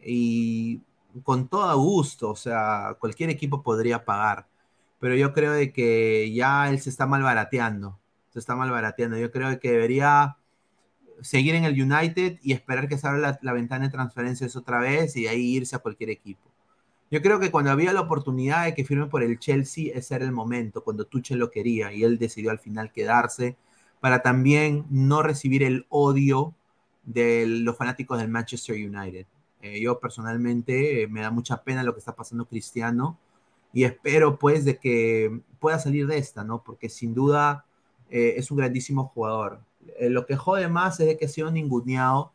Y 0.05 0.83
con 1.23 1.49
todo 1.49 1.79
gusto, 1.79 2.29
o 2.29 2.37
sea, 2.37 2.95
cualquier 3.01 3.31
equipo 3.31 3.63
podría 3.63 4.05
pagar. 4.05 4.47
Pero 5.01 5.17
yo 5.17 5.33
creo 5.33 5.53
de 5.53 5.73
que 5.73 6.31
ya 6.35 6.69
él 6.69 6.79
se 6.79 6.91
está 6.91 7.07
malbarateando. 7.07 8.02
Se 8.33 8.39
está 8.39 8.57
malbarateando. 8.57 9.17
Yo 9.19 9.31
creo 9.31 9.59
que 9.61 9.71
debería 9.71 10.37
seguir 11.21 11.55
en 11.55 11.65
el 11.65 11.81
United 11.81 12.39
y 12.43 12.53
esperar 12.53 12.89
que 12.89 12.99
se 12.99 13.07
abra 13.07 13.19
la, 13.21 13.39
la 13.43 13.53
ventana 13.53 13.87
de 13.87 13.93
transferencias 13.93 14.57
otra 14.57 14.81
vez 14.81 15.17
y 15.17 15.27
ahí 15.27 15.57
irse 15.57 15.77
a 15.77 15.81
cualquier 15.81 16.11
equipo. 16.11 16.51
Yo 17.11 17.21
creo 17.21 17.39
que 17.39 17.51
cuando 17.51 17.71
había 17.71 17.93
la 17.93 18.01
oportunidad 18.01 18.65
de 18.65 18.75
que 18.75 18.87
firme 18.87 19.07
por 19.07 19.23
el 19.23 19.39
Chelsea, 19.39 19.93
ese 19.95 20.15
era 20.15 20.25
el 20.25 20.33
momento, 20.33 20.83
cuando 20.83 21.07
Tuchel 21.07 21.39
lo 21.39 21.51
quería 21.51 21.93
y 21.93 22.05
él 22.05 22.19
decidió 22.19 22.51
al 22.51 22.59
final 22.59 22.91
quedarse 22.91 23.59
para 24.01 24.23
también 24.23 24.87
no 24.89 25.23
recibir 25.23 25.63
el 25.63 25.85
odio 25.91 26.55
de 27.05 27.47
los 27.47 27.77
fanáticos 27.77 28.19
del 28.19 28.31
Manchester 28.31 28.77
United. 28.77 29.27
Eh, 29.61 29.81
yo 29.81 30.01
personalmente 30.01 31.03
eh, 31.03 31.07
me 31.07 31.21
da 31.21 31.31
mucha 31.31 31.63
pena 31.63 31.83
lo 31.83 31.93
que 31.93 31.99
está 31.99 32.17
pasando 32.17 32.47
Cristiano 32.47 33.19
y 33.73 33.85
espero 33.85 34.39
pues 34.39 34.65
de 34.65 34.79
que 34.79 35.41
pueda 35.61 35.79
salir 35.79 36.07
de 36.07 36.19
esta, 36.19 36.45
¿no? 36.45 36.65
Porque 36.65 36.89
sin 36.89 37.15
duda 37.15 37.65
eh, 38.13 38.35
es 38.37 38.51
un 38.51 38.59
grandísimo 38.59 39.07
jugador. 39.07 39.61
Eh, 39.99 40.11
lo 40.11 40.27
que 40.27 40.37
jode 40.37 40.69
más 40.69 41.01
es 41.01 41.07
de 41.07 41.17
que 41.17 41.25
ha 41.25 41.29
sido 41.29 41.51
ninguneado 41.51 42.31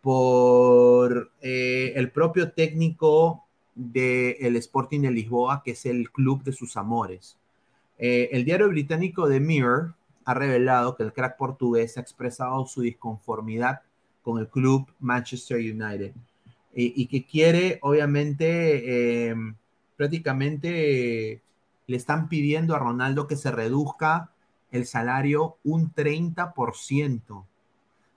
por 0.00 1.30
eh, 1.40 1.92
el 1.94 2.10
propio 2.10 2.50
técnico 2.50 3.44
del 3.76 4.56
Sporting 4.56 5.02
de 5.02 5.12
Lisboa, 5.12 5.62
que 5.64 5.70
es 5.70 5.86
el 5.86 6.10
club 6.10 6.42
de 6.42 6.52
sus 6.52 6.76
amores. 6.76 7.38
El 7.98 8.44
diario 8.44 8.68
británico 8.68 9.28
The 9.28 9.38
Mirror 9.38 9.94
ha 10.24 10.34
revelado 10.34 10.96
que 10.96 11.04
el 11.04 11.12
crack 11.12 11.36
portugués 11.36 11.96
ha 11.96 12.00
expresado 12.00 12.66
su 12.66 12.80
disconformidad 12.80 13.82
con 14.22 14.40
el 14.40 14.48
club 14.48 14.88
Manchester 14.98 15.58
United 15.58 16.12
y, 16.74 17.06
que 17.06 17.24
quiere, 17.24 17.78
obviamente, 17.80 19.32
prácticamente 19.96 21.40
le 21.86 21.96
están 21.96 22.28
pidiendo 22.28 22.74
a 22.74 22.80
Ronaldo 22.80 23.28
que 23.28 23.36
se 23.36 23.52
reduzca 23.52 24.31
el 24.72 24.86
salario 24.86 25.58
un 25.62 25.94
30%. 25.94 27.44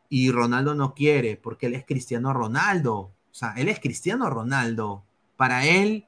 Y 0.09 0.31
Ronaldo 0.31 0.73
no 0.73 0.93
quiere 0.95 1.37
porque 1.37 1.67
él 1.67 1.75
es 1.75 1.85
Cristiano 1.85 2.33
Ronaldo. 2.33 2.97
O 2.97 3.11
sea, 3.31 3.53
él 3.57 3.69
es 3.69 3.79
Cristiano 3.79 4.29
Ronaldo. 4.29 5.03
Para 5.35 5.65
él, 5.65 6.07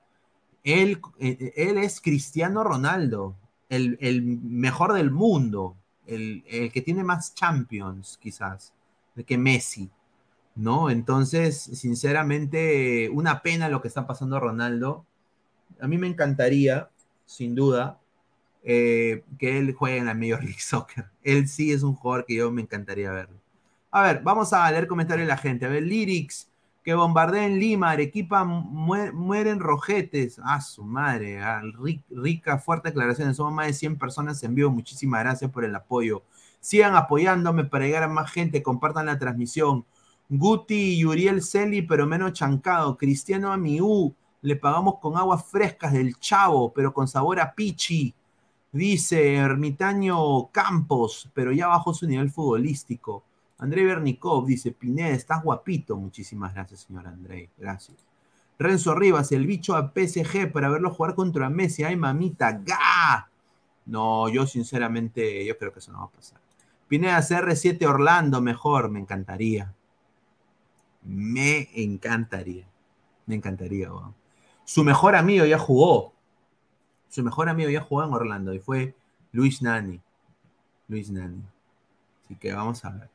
él, 0.64 1.02
eh, 1.20 1.54
él 1.56 1.78
es 1.78 2.02
Cristiano 2.02 2.64
Ronaldo, 2.64 3.36
el, 3.70 3.98
el 4.00 4.22
mejor 4.24 4.94
del 4.94 5.12
mundo, 5.12 5.76
el, 6.06 6.44
el, 6.48 6.72
que 6.72 6.82
tiene 6.82 7.04
más 7.04 7.36
champions, 7.36 8.18
quizás, 8.22 8.74
que 9.26 9.38
Messi. 9.38 9.90
¿No? 10.56 10.90
Entonces, 10.90 11.62
sinceramente, 11.62 13.10
una 13.12 13.44
pena 13.44 13.70
lo 13.70 13.80
que 13.80 13.90
está 13.90 14.08
pasando 14.08 14.40
Ronaldo. 14.40 15.06
A 15.80 15.88
mí 15.88 16.00
me 16.00 16.08
encantaría, 16.08 16.90
sin 17.28 17.54
duda, 17.54 18.00
eh, 18.70 19.24
que 19.40 19.58
él 19.58 19.74
juegue 19.74 19.98
en 19.98 20.08
la 20.08 20.14
Major 20.14 20.44
League 20.44 20.60
Soccer. 20.60 21.06
Él 21.24 21.48
sí 21.48 21.72
es 21.72 21.84
un 21.84 21.96
jugador 21.96 22.26
que 22.26 22.36
yo 22.36 22.52
me 22.52 22.62
encantaría 22.62 23.10
verlo. 23.12 23.40
A 23.90 24.02
ver, 24.02 24.22
vamos 24.22 24.52
a 24.52 24.70
leer 24.70 24.88
comentarios 24.88 25.26
de 25.26 25.34
la 25.34 25.38
gente. 25.38 25.66
A 25.66 25.70
ver, 25.70 25.84
Lyrics, 25.84 26.52
que 26.84 26.94
bombardea 26.94 27.46
en 27.46 27.60
Lima, 27.60 27.92
Arequipa 27.92 28.44
muere, 28.44 29.14
mueren 29.14 29.62
rojetes. 29.62 30.42
Ah, 30.44 30.60
su 30.60 30.84
madre, 30.84 31.40
rica, 31.80 32.04
rica, 32.10 32.58
fuerte 32.58 32.90
declaración. 32.90 33.34
Somos 33.34 33.54
más 33.54 33.68
de 33.68 33.74
100 33.74 33.98
personas 33.98 34.44
en 34.44 34.54
vivo. 34.54 34.70
Muchísimas 34.70 35.22
gracias 35.22 35.50
por 35.50 35.64
el 35.64 35.74
apoyo. 35.74 36.24
Sigan 36.60 36.98
apoyándome 36.98 37.64
para 37.64 37.86
llegar 37.86 38.04
a 38.04 38.10
más 38.10 38.30
gente. 38.30 38.62
Compartan 38.62 39.06
la 39.06 39.18
transmisión. 39.18 39.86
Guti 40.28 40.96
y 40.96 41.06
Uriel 41.06 41.42
Celi, 41.42 41.84
pero 41.84 42.06
menos 42.06 42.34
chancado. 42.34 42.98
Cristiano 42.98 43.54
Amiú, 43.54 44.14
le 44.42 44.58
pagamos 44.58 45.00
con 45.00 45.16
aguas 45.16 45.46
frescas 45.46 45.94
del 45.94 46.20
chavo, 46.20 46.74
pero 46.74 46.94
con 46.94 47.08
sabor 47.08 47.40
a 47.40 47.56
pichi. 47.56 48.14
Dice 48.78 49.34
Ermitaño 49.34 50.52
Campos, 50.52 51.32
pero 51.34 51.52
ya 51.52 51.66
bajó 51.66 51.96
su 51.96 52.06
nivel 52.06 52.30
futbolístico. 52.30 53.24
André 53.58 53.84
Bernikov 53.84 54.46
dice, 54.46 54.72
Pineda, 54.72 55.10
estás 55.10 55.44
guapito. 55.44 55.98
Muchísimas 55.98 56.54
gracias, 56.54 56.82
señor 56.82 57.08
André. 57.08 57.50
Gracias. 57.58 57.98
Renzo 58.60 58.94
Rivas, 58.94 59.32
el 59.32 59.48
bicho 59.48 59.76
a 59.76 59.92
PSG 59.96 60.52
para 60.52 60.70
verlo 60.70 60.94
jugar 60.94 61.16
contra 61.16 61.50
Messi. 61.50 61.86
Ay, 61.86 61.96
mamita, 61.96 62.52
¡ga! 62.64 63.32
No, 63.88 64.30
yo 64.30 64.46
sinceramente, 64.46 65.44
yo 65.44 65.58
creo 65.58 65.74
que 65.74 65.80
eso 65.80 65.92
no 65.92 65.98
va 65.98 66.06
a 66.06 66.12
pasar. 66.12 66.40
Pineda, 66.88 67.18
CR7 67.18 67.84
Orlando, 67.88 68.42
mejor, 68.42 68.92
me 68.92 69.00
encantaría. 69.00 69.74
Me 71.02 71.70
encantaría. 71.74 72.68
Me 73.26 73.34
encantaría. 73.34 73.90
Su 74.66 74.84
mejor 74.84 75.16
amigo 75.16 75.46
ya 75.46 75.58
jugó. 75.58 76.14
Su 77.10 77.24
mejor 77.24 77.50
amigo 77.50 77.70
ya 77.70 77.82
jugó 77.82 78.04
en 78.04 78.14
Orlando 78.14 78.54
y 78.54 78.60
fue 78.60 78.96
Luis 79.32 79.62
Nani. 79.62 80.00
Luis 80.88 81.10
Nani. 81.10 81.42
Así 82.26 82.36
que 82.36 82.54
vamos 82.54 82.84
a 82.86 82.90
ver. 82.92 83.10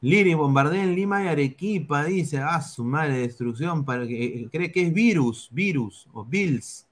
Liri 0.00 0.34
bombardea 0.34 0.84
en 0.84 0.94
Lima 0.94 1.24
y 1.24 1.28
Arequipa, 1.28 2.04
dice, 2.04 2.38
ah, 2.38 2.60
su 2.60 2.84
madre, 2.84 3.20
destrucción, 3.20 3.86
para 3.86 4.06
que, 4.06 4.48
cree 4.52 4.70
que 4.70 4.82
es 4.82 4.92
virus, 4.92 5.48
virus, 5.50 6.06
o 6.12 6.22
Bills. 6.22 6.86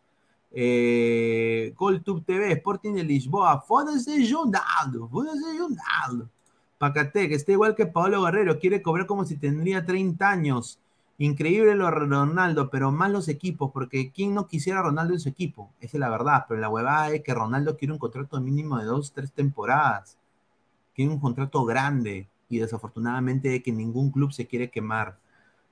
Eh, 0.50 1.74
Coltube 1.76 2.22
TV, 2.22 2.52
Sporting 2.52 2.94
de 2.94 3.04
Lisboa, 3.04 3.60
fódese 3.60 4.16
Ronaldo, 4.30 5.08
fódese 5.08 5.44
Ronaldo. 5.58 6.30
Pacate, 6.78 7.28
que 7.28 7.34
está 7.34 7.52
igual 7.52 7.74
que 7.74 7.84
Pablo 7.84 8.22
Guerrero, 8.22 8.58
quiere 8.58 8.80
cobrar 8.80 9.06
como 9.06 9.26
si 9.26 9.36
tendría 9.36 9.84
30 9.84 10.28
años. 10.28 10.80
Increíble 11.22 11.76
lo 11.76 11.84
de 11.84 11.92
Ronaldo, 11.92 12.68
pero 12.68 12.90
más 12.90 13.08
los 13.08 13.28
equipos, 13.28 13.70
porque 13.72 14.10
¿quién 14.10 14.34
no 14.34 14.48
quisiera 14.48 14.80
a 14.80 14.82
Ronaldo 14.82 15.14
en 15.14 15.20
su 15.20 15.28
equipo? 15.28 15.70
Esa 15.78 15.96
es 15.96 16.00
la 16.00 16.08
verdad, 16.08 16.46
pero 16.48 16.60
la 16.60 16.68
huevada 16.68 17.12
es 17.12 17.22
que 17.22 17.32
Ronaldo 17.32 17.76
quiere 17.76 17.92
un 17.92 18.00
contrato 18.00 18.40
mínimo 18.40 18.76
de 18.76 18.86
dos, 18.86 19.12
tres 19.12 19.30
temporadas. 19.30 20.18
Quiere 20.96 21.12
un 21.12 21.20
contrato 21.20 21.64
grande 21.64 22.28
y 22.48 22.58
desafortunadamente 22.58 23.62
que 23.62 23.70
ningún 23.70 24.10
club 24.10 24.32
se 24.32 24.48
quiere 24.48 24.68
quemar. 24.68 25.16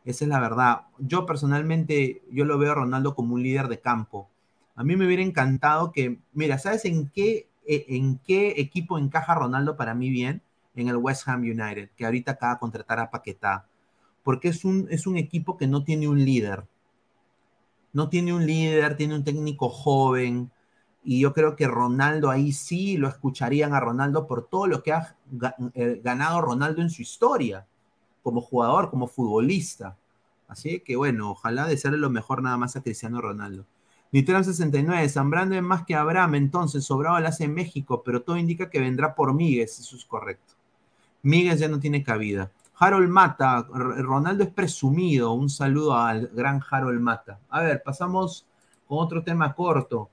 Esa 0.05 0.25
es 0.25 0.29
la 0.29 0.39
verdad. 0.39 0.83
Yo 0.99 1.27
personalmente, 1.27 2.23
yo 2.31 2.45
lo 2.45 2.57
veo 2.57 2.71
a 2.71 2.77
Ronaldo 2.77 3.17
como 3.17 3.35
un 3.35 3.43
líder 3.43 3.67
de 3.67 3.81
campo. 3.81 4.31
A 4.77 4.85
mí 4.85 4.95
me 4.95 5.05
hubiera 5.05 5.25
encantado 5.25 5.91
que, 5.91 6.21
mira, 6.33 6.59
¿sabes 6.59 6.85
en 6.85 7.09
qué, 7.09 7.49
e, 7.67 7.87
en 7.89 8.19
qué 8.19 8.55
equipo 8.59 8.99
encaja 8.99 9.35
Ronaldo 9.35 9.77
para 9.77 9.97
mí 9.97 10.11
bien? 10.11 10.43
En 10.77 10.87
el 10.87 10.97
West 10.97 11.27
Ham 11.27 11.41
United, 11.41 11.91
que 11.97 12.05
ahorita 12.05 12.31
acaba 12.31 12.55
de 12.55 12.61
contratar 12.61 13.01
a 13.01 13.11
Paquetá. 13.11 13.67
Porque 14.31 14.47
es 14.47 14.65
un, 14.65 14.87
es 14.91 15.09
un 15.09 15.17
equipo 15.17 15.57
que 15.57 15.67
no 15.67 15.83
tiene 15.83 16.07
un 16.07 16.25
líder. 16.25 16.63
No 17.93 18.09
tiene 18.09 18.33
un 18.33 18.47
líder, 18.47 18.97
tiene 18.97 19.17
un 19.17 19.25
técnico 19.25 19.69
joven, 19.69 20.53
y 21.03 21.19
yo 21.19 21.33
creo 21.33 21.57
que 21.57 21.67
Ronaldo 21.67 22.31
ahí 22.31 22.53
sí 22.53 22.97
lo 22.97 23.09
escucharían 23.09 23.75
a 23.75 23.81
Ronaldo 23.81 24.29
por 24.29 24.47
todo 24.47 24.69
lo 24.69 24.85
que 24.85 24.93
ha 24.93 25.17
eh, 25.75 26.01
ganado 26.05 26.43
Ronaldo 26.43 26.81
en 26.81 26.91
su 26.91 27.03
historia, 27.03 27.67
como 28.23 28.41
jugador, 28.41 28.89
como 28.89 29.09
futbolista. 29.09 29.97
Así 30.47 30.79
que 30.79 30.95
bueno, 30.95 31.33
ojalá 31.33 31.67
desearle 31.67 31.99
lo 31.99 32.09
mejor 32.09 32.41
nada 32.41 32.57
más 32.57 32.77
a 32.77 32.85
Cristiano 32.85 33.21
Ronaldo. 33.21 33.67
Nitram 34.13 34.45
69, 34.45 35.09
Zambrano 35.09 35.57
es 35.57 35.63
más 35.63 35.85
que 35.85 35.97
Abraham, 35.97 36.37
entonces 36.37 36.85
sobrado 36.85 37.19
el 37.19 37.27
hace 37.27 37.47
en 37.47 37.55
México, 37.55 38.05
pero 38.05 38.23
todo 38.23 38.37
indica 38.37 38.71
que 38.71 38.79
vendrá 38.79 39.17
por 39.17 39.35
Míguez, 39.35 39.81
eso 39.81 39.97
es 39.97 40.05
correcto. 40.05 40.55
Míguez 41.25 41.59
ya 41.59 41.67
no 41.67 41.81
tiene 41.81 42.05
cabida. 42.05 42.53
Harold 42.83 43.11
Mata, 43.11 43.67
Ronaldo 43.69 44.43
es 44.43 44.51
presumido, 44.51 45.33
un 45.33 45.51
saludo 45.51 45.95
al 45.95 46.29
gran 46.29 46.63
Harold 46.71 46.99
Mata. 46.99 47.39
A 47.51 47.61
ver, 47.61 47.83
pasamos 47.83 48.47
con 48.89 48.99
otro 49.01 49.23
tema 49.23 49.55
corto. 49.55 50.09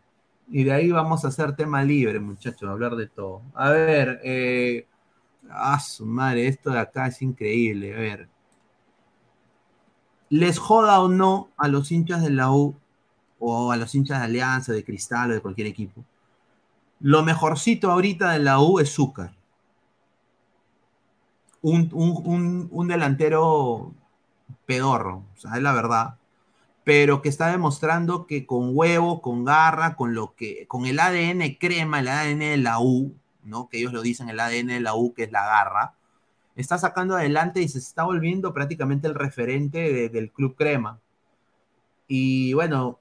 Y 0.49 0.65
de 0.65 0.73
ahí 0.73 0.91
vamos 0.91 1.23
a 1.23 1.29
hacer 1.29 1.55
tema 1.55 1.81
libre, 1.81 2.19
muchachos, 2.19 2.69
hablar 2.69 2.97
de 2.97 3.07
todo. 3.07 3.41
A 3.53 3.69
ver, 3.69 4.19
eh, 4.21 4.85
ah, 5.49 5.79
su 5.79 6.05
madre, 6.05 6.47
esto 6.47 6.71
de 6.71 6.79
acá 6.79 7.07
es 7.07 7.21
increíble. 7.21 7.95
A 7.95 7.99
ver. 7.99 8.29
Les 10.29 10.59
joda 10.59 10.99
o 10.99 11.07
no 11.07 11.49
a 11.55 11.69
los 11.69 11.89
hinchas 11.89 12.21
de 12.21 12.31
la 12.31 12.51
U 12.51 12.75
o 13.39 13.71
a 13.71 13.77
los 13.77 13.95
hinchas 13.95 14.19
de 14.19 14.25
Alianza, 14.25 14.73
de 14.73 14.83
Cristal 14.83 15.31
o 15.31 15.33
de 15.35 15.41
cualquier 15.41 15.67
equipo. 15.67 16.03
Lo 16.99 17.23
mejorcito 17.23 17.89
ahorita 17.89 18.31
de 18.31 18.39
la 18.39 18.59
U 18.59 18.79
es 18.79 18.93
Zúcar. 18.93 19.36
Un, 21.69 21.89
un, 21.93 22.67
un 22.71 22.87
delantero 22.87 23.93
pedorro, 24.65 25.23
o 25.35 25.39
sea, 25.39 25.55
es 25.55 25.61
la 25.61 25.73
verdad 25.73 26.17
pero 26.87 27.21
que 27.21 27.27
está 27.27 27.51
demostrando 27.51 28.27
que 28.27 28.45
con 28.45 28.69
huevo, 28.71 29.21
con 29.21 29.43
garra, 29.43 29.97
con 29.97 30.15
lo 30.15 30.35
que, 30.35 30.67
con 30.67 30.85
el 30.85 31.01
ADN 31.01 31.57
crema, 31.59 31.99
el 31.99 32.07
ADN 32.07 32.39
de 32.39 32.55
la 32.55 32.79
U, 32.79 33.13
¿no? 33.43 33.67
Que 33.67 33.79
ellos 33.79 33.91
lo 33.91 34.01
dicen, 34.01 34.29
el 34.29 34.39
ADN 34.39 34.67
de 34.67 34.79
la 34.79 34.95
U, 34.95 35.13
que 35.13 35.23
es 35.23 35.31
la 35.33 35.45
garra, 35.45 35.95
está 36.55 36.77
sacando 36.77 37.15
adelante 37.17 37.61
y 37.61 37.67
se 37.67 37.79
está 37.79 38.03
volviendo 38.03 38.53
prácticamente 38.53 39.05
el 39.05 39.15
referente 39.15 40.07
del 40.07 40.31
Club 40.31 40.55
Crema. 40.55 40.97
Y 42.07 42.53
bueno, 42.53 42.99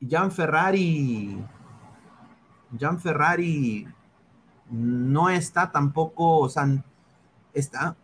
Jan 0.00 0.32
Ferrari, 0.32 1.38
Jan 2.76 2.98
Ferrari 2.98 3.86
no 4.68 5.30
está 5.30 5.70
tampoco, 5.70 6.48
está. 7.54 7.96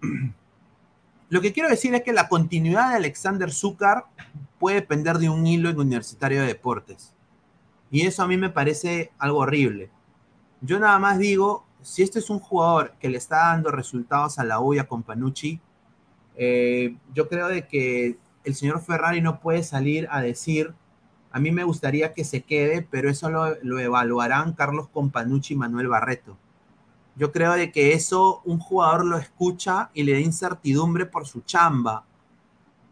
Lo 1.29 1.41
que 1.41 1.53
quiero 1.53 1.69
decir 1.69 1.95
es 1.95 2.03
que 2.03 2.13
la 2.13 2.29
continuidad 2.29 2.91
de 2.91 2.97
Alexander 2.97 3.53
Zúcar 3.53 4.07
puede 4.59 4.77
depender 4.77 5.19
de 5.19 5.29
un 5.29 5.47
hilo 5.47 5.71
en 5.71 5.79
Universitario 5.79 6.41
de 6.41 6.49
Deportes. 6.49 7.15
Y 7.91 8.07
eso 8.07 8.23
a 8.23 8.27
mí 8.27 8.37
me 8.37 8.51
parece 8.51 9.13
algo 9.19 9.39
horrible. 9.39 9.91
Yo 10.61 10.79
nada 10.79 10.99
más 10.99 11.19
digo, 11.19 11.67
si 11.83 12.03
este 12.03 12.19
es 12.19 12.31
un 12.31 12.41
jugador 12.41 12.95
que 12.99 13.09
le 13.09 13.19
está 13.19 13.37
dando 13.47 13.71
resultados 13.71 14.39
a 14.39 14.45
la 14.45 14.61
U 14.61 14.75
y 14.75 14.79
a 14.79 14.89
Companucci, 14.89 15.61
eh, 16.37 16.97
yo 17.15 17.29
creo 17.29 17.49
de 17.49 17.67
que 17.67 18.19
el 18.45 18.55
señor 18.55 18.81
Ferrari 18.81 19.21
no 19.21 19.41
puede 19.41 19.63
salir 19.63 20.09
a 20.11 20.21
decir, 20.21 20.75
a 21.31 21.39
mí 21.39 21.53
me 21.53 21.65
gustaría 21.65 22.13
que 22.13 22.25
se 22.25 22.43
quede, 22.43 22.87
pero 22.91 23.09
eso 23.09 23.31
lo, 23.31 23.55
lo 23.63 23.79
evaluarán 23.79 24.53
Carlos 24.53 24.89
Companucci 24.89 25.55
y 25.55 25.57
Manuel 25.57 25.89
Barreto. 25.89 26.37
Yo 27.21 27.31
creo 27.31 27.53
de 27.53 27.71
que 27.71 27.93
eso 27.93 28.43
un 28.45 28.59
jugador 28.59 29.05
lo 29.05 29.17
escucha 29.17 29.91
y 29.95 30.03
le 30.03 30.15
da 30.15 30.19
incertidumbre 30.19 31.07
por 31.07 31.25
su 31.25 31.43
chamba 31.43 32.05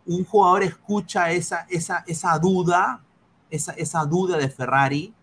un 0.09 0.25
jugador 0.25 0.63
escucha 0.63 1.31
esa, 1.33 1.67
esa, 1.69 2.03
esa 2.07 2.39
duda, 2.39 3.03
esa, 3.51 3.73
esa 3.73 4.07
duda 4.07 4.39
de 4.39 4.49
Ferrari 4.49 5.15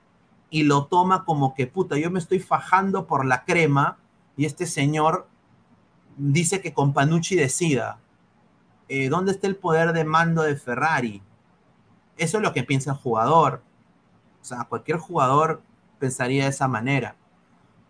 y 0.51 0.61
lo 0.61 0.85
toma 0.85 1.25
como 1.25 1.55
que, 1.55 1.65
puta, 1.65 1.97
yo 1.97 2.11
me 2.11 2.19
estoy 2.19 2.39
fajando 2.39 3.07
por 3.07 3.25
la 3.25 3.45
crema 3.45 3.97
y 4.37 4.45
este 4.45 4.67
señor 4.67 5.27
dice 6.17 6.61
que 6.61 6.71
con 6.71 6.93
Panucci 6.93 7.35
decida. 7.35 7.97
Eh, 8.87 9.09
¿Dónde 9.09 9.31
está 9.31 9.47
el 9.47 9.55
poder 9.55 9.91
de 9.91 10.05
mando 10.05 10.43
de 10.43 10.55
Ferrari? 10.55 11.23
Eso 12.15 12.37
es 12.37 12.43
lo 12.43 12.53
que 12.53 12.63
piensa 12.63 12.91
el 12.91 12.97
jugador. 12.97 13.63
O 14.43 14.45
sea, 14.45 14.65
cualquier 14.65 14.99
jugador 14.99 15.63
pensaría 15.97 16.43
de 16.43 16.51
esa 16.51 16.67
manera. 16.67 17.15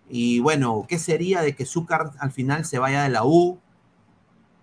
Y 0.10 0.40
bueno, 0.40 0.86
¿qué 0.88 1.00
sería 1.00 1.42
de 1.42 1.56
que 1.56 1.66
Zúcar 1.66 2.12
al 2.20 2.32
final 2.32 2.66
se 2.66 2.80
vaya 2.80 3.04
de 3.04 3.10
la 3.10 3.26
U? 3.26 3.60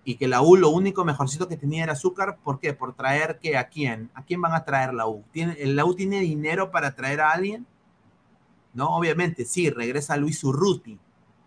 y 0.05 0.15
que 0.15 0.27
la 0.27 0.41
U 0.41 0.55
lo 0.55 0.69
único 0.69 1.05
mejorcito 1.05 1.47
que 1.47 1.57
tenía 1.57 1.83
era 1.83 1.93
azúcar, 1.93 2.37
¿por 2.43 2.59
qué? 2.59 2.73
Por 2.73 2.93
traer 2.93 3.39
que 3.39 3.57
a 3.57 3.69
quién, 3.69 4.11
a 4.13 4.23
quién 4.23 4.41
van 4.41 4.53
a 4.53 4.65
traer 4.65 4.93
la 4.93 5.07
U. 5.07 5.23
¿Tiene, 5.31 5.55
¿La 5.65 5.85
U 5.85 5.95
tiene 5.95 6.19
dinero 6.19 6.71
para 6.71 6.95
traer 6.95 7.21
a 7.21 7.31
alguien? 7.31 7.65
No, 8.73 8.89
obviamente, 8.95 9.45
sí, 9.45 9.69
regresa 9.69 10.17
Luis 10.17 10.43
Urruti, 10.43 10.99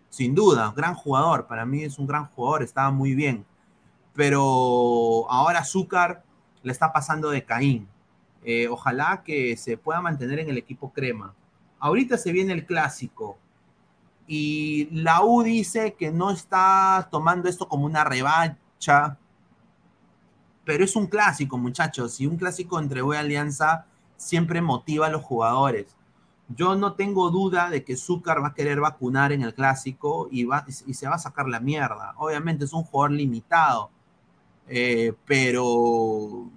sin 0.09 0.33
duda, 0.33 0.73
gran 0.75 0.95
jugador, 0.95 1.45
para 1.47 1.65
mí 1.65 1.83
es 1.83 1.99
un 1.99 2.07
gran 2.07 2.27
jugador, 2.27 2.63
estaba 2.63 2.89
muy 2.89 3.13
bien, 3.13 3.45
pero 4.13 5.29
ahora 5.29 5.59
Azúcar 5.59 6.23
le 6.63 6.71
está 6.71 6.93
pasando 6.93 7.29
de 7.29 7.43
Caín. 7.43 7.87
Eh, 8.43 8.69
ojalá 8.69 9.23
que 9.25 9.57
se 9.57 9.77
pueda 9.77 9.99
mantener 9.99 10.39
en 10.39 10.49
el 10.49 10.57
equipo 10.57 10.93
crema. 10.93 11.35
Ahorita 11.79 12.17
se 12.17 12.31
viene 12.31 12.53
el 12.53 12.65
clásico, 12.65 13.37
y 14.27 14.89
la 14.91 15.23
U 15.23 15.41
dice 15.41 15.93
que 15.93 16.11
no 16.11 16.31
está 16.31 17.07
tomando 17.09 17.47
esto 17.47 17.67
como 17.69 17.85
una 17.85 18.03
revancha, 18.03 19.17
pero 20.65 20.83
es 20.83 20.97
un 20.97 21.07
clásico, 21.07 21.57
muchachos, 21.57 22.19
y 22.19 22.27
un 22.27 22.35
clásico 22.35 22.77
entre 22.77 23.01
U 23.01 23.13
y 23.13 23.17
Alianza 23.17 23.85
siempre 24.17 24.61
motiva 24.61 25.07
a 25.07 25.09
los 25.09 25.23
jugadores. 25.23 25.95
Yo 26.49 26.75
no 26.75 26.93
tengo 26.93 27.29
duda 27.29 27.69
de 27.69 27.85
que 27.85 27.95
Zúcar 27.95 28.43
va 28.43 28.49
a 28.49 28.53
querer 28.53 28.81
vacunar 28.81 29.31
en 29.31 29.43
el 29.43 29.53
clásico 29.53 30.27
y, 30.29 30.43
va, 30.43 30.65
y 30.67 30.93
se 30.93 31.07
va 31.07 31.15
a 31.15 31.19
sacar 31.19 31.47
la 31.47 31.61
mierda. 31.61 32.13
Obviamente 32.17 32.65
es 32.65 32.73
un 32.73 32.83
jugador 32.83 33.11
limitado, 33.11 33.91
eh, 34.67 35.13
pero 35.25 36.49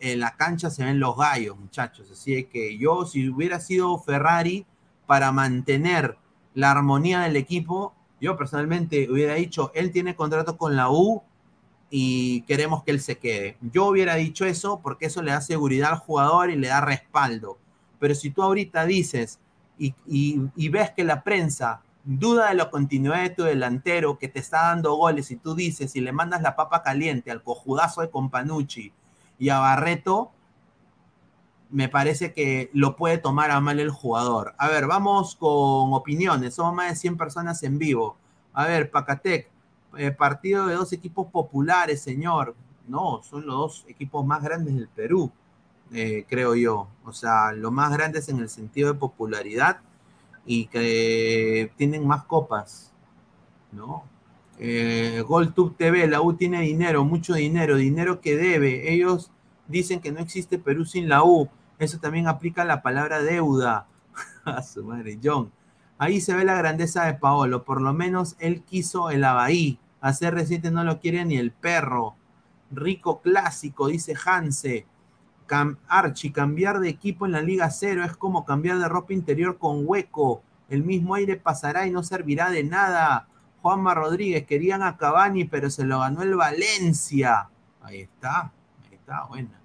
en 0.00 0.20
la 0.20 0.36
cancha 0.36 0.70
se 0.70 0.84
ven 0.84 0.98
los 0.98 1.16
gallos, 1.16 1.56
muchachos. 1.56 2.10
Así 2.10 2.44
que 2.44 2.76
yo, 2.76 3.04
si 3.04 3.28
hubiera 3.28 3.60
sido 3.60 3.98
Ferrari, 3.98 4.66
para 5.06 5.30
mantener 5.30 6.16
la 6.54 6.70
armonía 6.70 7.20
del 7.20 7.36
equipo. 7.36 7.94
Yo 8.20 8.36
personalmente 8.36 9.10
hubiera 9.10 9.34
dicho, 9.34 9.72
él 9.74 9.90
tiene 9.90 10.14
contrato 10.14 10.56
con 10.56 10.76
la 10.76 10.90
U 10.90 11.22
y 11.90 12.42
queremos 12.42 12.84
que 12.84 12.90
él 12.92 13.00
se 13.00 13.18
quede. 13.18 13.56
Yo 13.60 13.86
hubiera 13.86 14.14
dicho 14.14 14.46
eso 14.46 14.80
porque 14.82 15.06
eso 15.06 15.22
le 15.22 15.32
da 15.32 15.40
seguridad 15.40 15.92
al 15.92 15.98
jugador 15.98 16.50
y 16.50 16.56
le 16.56 16.68
da 16.68 16.80
respaldo. 16.80 17.58
Pero 17.98 18.14
si 18.14 18.30
tú 18.30 18.42
ahorita 18.42 18.86
dices 18.86 19.38
y, 19.78 20.68
ves 20.68 20.90
que 20.92 21.04
la 21.04 21.22
prensa 21.22 21.82
duda 22.04 22.48
de 22.48 22.54
la 22.54 22.70
continuidad 22.70 23.22
de 23.22 23.30
tu 23.30 23.42
delantero 23.42 24.18
que 24.18 24.28
te 24.28 24.40
está 24.40 24.62
dando 24.68 24.94
goles 24.94 25.30
y 25.30 25.36
tú 25.36 25.54
dices 25.54 25.94
y 25.94 26.00
le 26.00 26.12
mandas 26.12 26.42
la 26.42 26.56
papa 26.56 26.82
caliente 26.82 27.30
al 27.30 27.42
cojudazo 27.42 28.00
de 28.00 28.10
Companucci 28.10 28.92
y 29.38 29.48
a 29.48 29.58
Barreto, 29.58 30.32
me 31.72 31.88
parece 31.88 32.32
que 32.34 32.70
lo 32.74 32.96
puede 32.96 33.18
tomar 33.18 33.50
a 33.50 33.60
mal 33.60 33.80
el 33.80 33.90
jugador. 33.90 34.54
A 34.58 34.68
ver, 34.68 34.86
vamos 34.86 35.34
con 35.36 35.94
opiniones. 35.94 36.54
Somos 36.54 36.74
más 36.74 36.90
de 36.90 36.96
100 36.96 37.16
personas 37.16 37.62
en 37.62 37.78
vivo. 37.78 38.16
A 38.52 38.66
ver, 38.66 38.90
Pacatec, 38.90 39.48
eh, 39.96 40.10
partido 40.10 40.66
de 40.66 40.74
dos 40.74 40.92
equipos 40.92 41.28
populares, 41.28 42.02
señor. 42.02 42.54
No, 42.86 43.22
son 43.22 43.46
los 43.46 43.56
dos 43.56 43.84
equipos 43.88 44.24
más 44.24 44.42
grandes 44.42 44.74
del 44.74 44.88
Perú, 44.88 45.32
eh, 45.92 46.26
creo 46.28 46.54
yo. 46.54 46.88
O 47.04 47.12
sea, 47.12 47.52
los 47.52 47.72
más 47.72 47.90
grandes 47.90 48.28
en 48.28 48.38
el 48.40 48.50
sentido 48.50 48.92
de 48.92 48.98
popularidad 48.98 49.80
y 50.44 50.66
que 50.66 51.72
tienen 51.76 52.06
más 52.06 52.24
copas, 52.24 52.92
¿no? 53.72 54.04
Eh, 54.58 55.24
GoldTube 55.26 55.76
TV, 55.76 56.06
la 56.06 56.20
U 56.20 56.34
tiene 56.34 56.60
dinero, 56.60 57.04
mucho 57.04 57.34
dinero, 57.34 57.76
dinero 57.76 58.20
que 58.20 58.36
debe. 58.36 58.92
Ellos 58.92 59.30
dicen 59.68 60.00
que 60.00 60.12
no 60.12 60.20
existe 60.20 60.58
Perú 60.58 60.84
sin 60.84 61.08
la 61.08 61.24
U. 61.24 61.48
Eso 61.82 61.98
también 61.98 62.28
aplica 62.28 62.64
la 62.64 62.80
palabra 62.80 63.20
deuda. 63.20 63.88
A 64.44 64.62
su 64.62 64.84
madre, 64.84 65.18
John. 65.20 65.50
Ahí 65.98 66.20
se 66.20 66.32
ve 66.32 66.44
la 66.44 66.54
grandeza 66.54 67.06
de 67.06 67.14
Paolo. 67.14 67.64
Por 67.64 67.80
lo 67.80 67.92
menos 67.92 68.36
él 68.38 68.62
quiso 68.62 69.10
el 69.10 69.24
Abaí. 69.24 69.80
Hacer 70.00 70.32
reciente 70.32 70.70
no 70.70 70.84
lo 70.84 71.00
quiere 71.00 71.24
ni 71.24 71.38
el 71.38 71.50
perro. 71.50 72.14
Rico 72.70 73.20
clásico, 73.20 73.88
dice 73.88 74.14
Hanse. 74.24 74.86
Cam 75.46 75.78
Archie, 75.88 76.30
cambiar 76.30 76.78
de 76.78 76.88
equipo 76.88 77.26
en 77.26 77.32
la 77.32 77.42
Liga 77.42 77.68
Cero 77.70 78.04
es 78.04 78.16
como 78.16 78.44
cambiar 78.44 78.78
de 78.78 78.88
ropa 78.88 79.12
interior 79.12 79.58
con 79.58 79.82
hueco. 79.84 80.44
El 80.68 80.84
mismo 80.84 81.16
aire 81.16 81.36
pasará 81.36 81.88
y 81.88 81.90
no 81.90 82.04
servirá 82.04 82.50
de 82.50 82.62
nada. 82.62 83.26
Juanma 83.60 83.92
Rodríguez, 83.92 84.46
querían 84.46 84.84
a 84.84 84.96
Cavani, 84.96 85.46
pero 85.46 85.68
se 85.68 85.84
lo 85.84 85.98
ganó 85.98 86.22
el 86.22 86.36
Valencia. 86.36 87.50
Ahí 87.80 88.02
está, 88.02 88.52
ahí 88.84 88.94
está, 88.94 89.24
buena. 89.24 89.61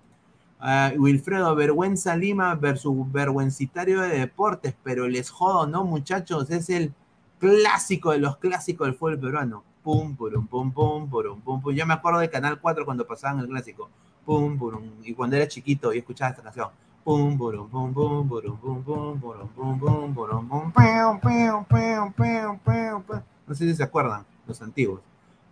Uh, 0.59 0.99
Wilfredo, 0.99 1.55
vergüenza 1.55 2.15
Lima 2.15 2.55
versus 2.55 3.11
vergüencitario 3.11 4.01
de 4.01 4.19
deportes, 4.19 4.73
pero 4.83 5.07
les 5.07 5.29
jodo, 5.29 5.67
¿no, 5.67 5.83
muchachos? 5.83 6.49
Es 6.49 6.71
el 6.71 6.93
clásico 7.37 8.11
de 8.11 8.17
los 8.17 8.37
clásicos 8.37 8.87
del 8.87 8.95
fútbol 8.95 9.19
peruano. 9.19 9.63
Pum, 9.83 10.15
purum, 10.15 10.47
pum, 10.47 10.71
pum, 10.71 11.07
purum, 11.07 11.41
pum, 11.41 11.61
pum. 11.61 11.73
Yo 11.73 11.85
me 11.85 11.93
acuerdo 11.93 12.19
de 12.19 12.29
Canal 12.29 12.59
4 12.59 12.85
cuando 12.85 13.05
pasaban 13.05 13.39
el 13.39 13.47
clásico. 13.47 13.89
Pum, 14.25 14.57
purum. 14.57 14.83
Y 15.03 15.13
cuando 15.13 15.35
era 15.35 15.47
chiquito 15.47 15.93
y 15.93 15.99
escuchaba 15.99 16.31
esta 16.31 16.41
canción. 16.41 16.69
Pum, 17.03 17.37
purum, 17.37 17.69
pum, 17.69 17.93
pum, 17.93 18.27
purum, 18.27 18.57
pum, 18.57 18.83
pum, 18.83 19.19
purum, 19.19 19.47
pum, 19.49 19.79
pum, 19.79 20.13
purum, 20.15 20.49
pum, 20.49 20.71
pum, 20.71 21.19
pum, 21.21 21.65
pum, 21.65 22.13
pum, 22.13 22.59
pum, 22.65 23.03
pum. 23.03 23.19
No 23.45 23.55
sé 23.55 23.65
si 23.65 23.75
se 23.75 23.83
acuerdan, 23.83 24.25
los 24.47 24.59
antiguos. 24.61 25.01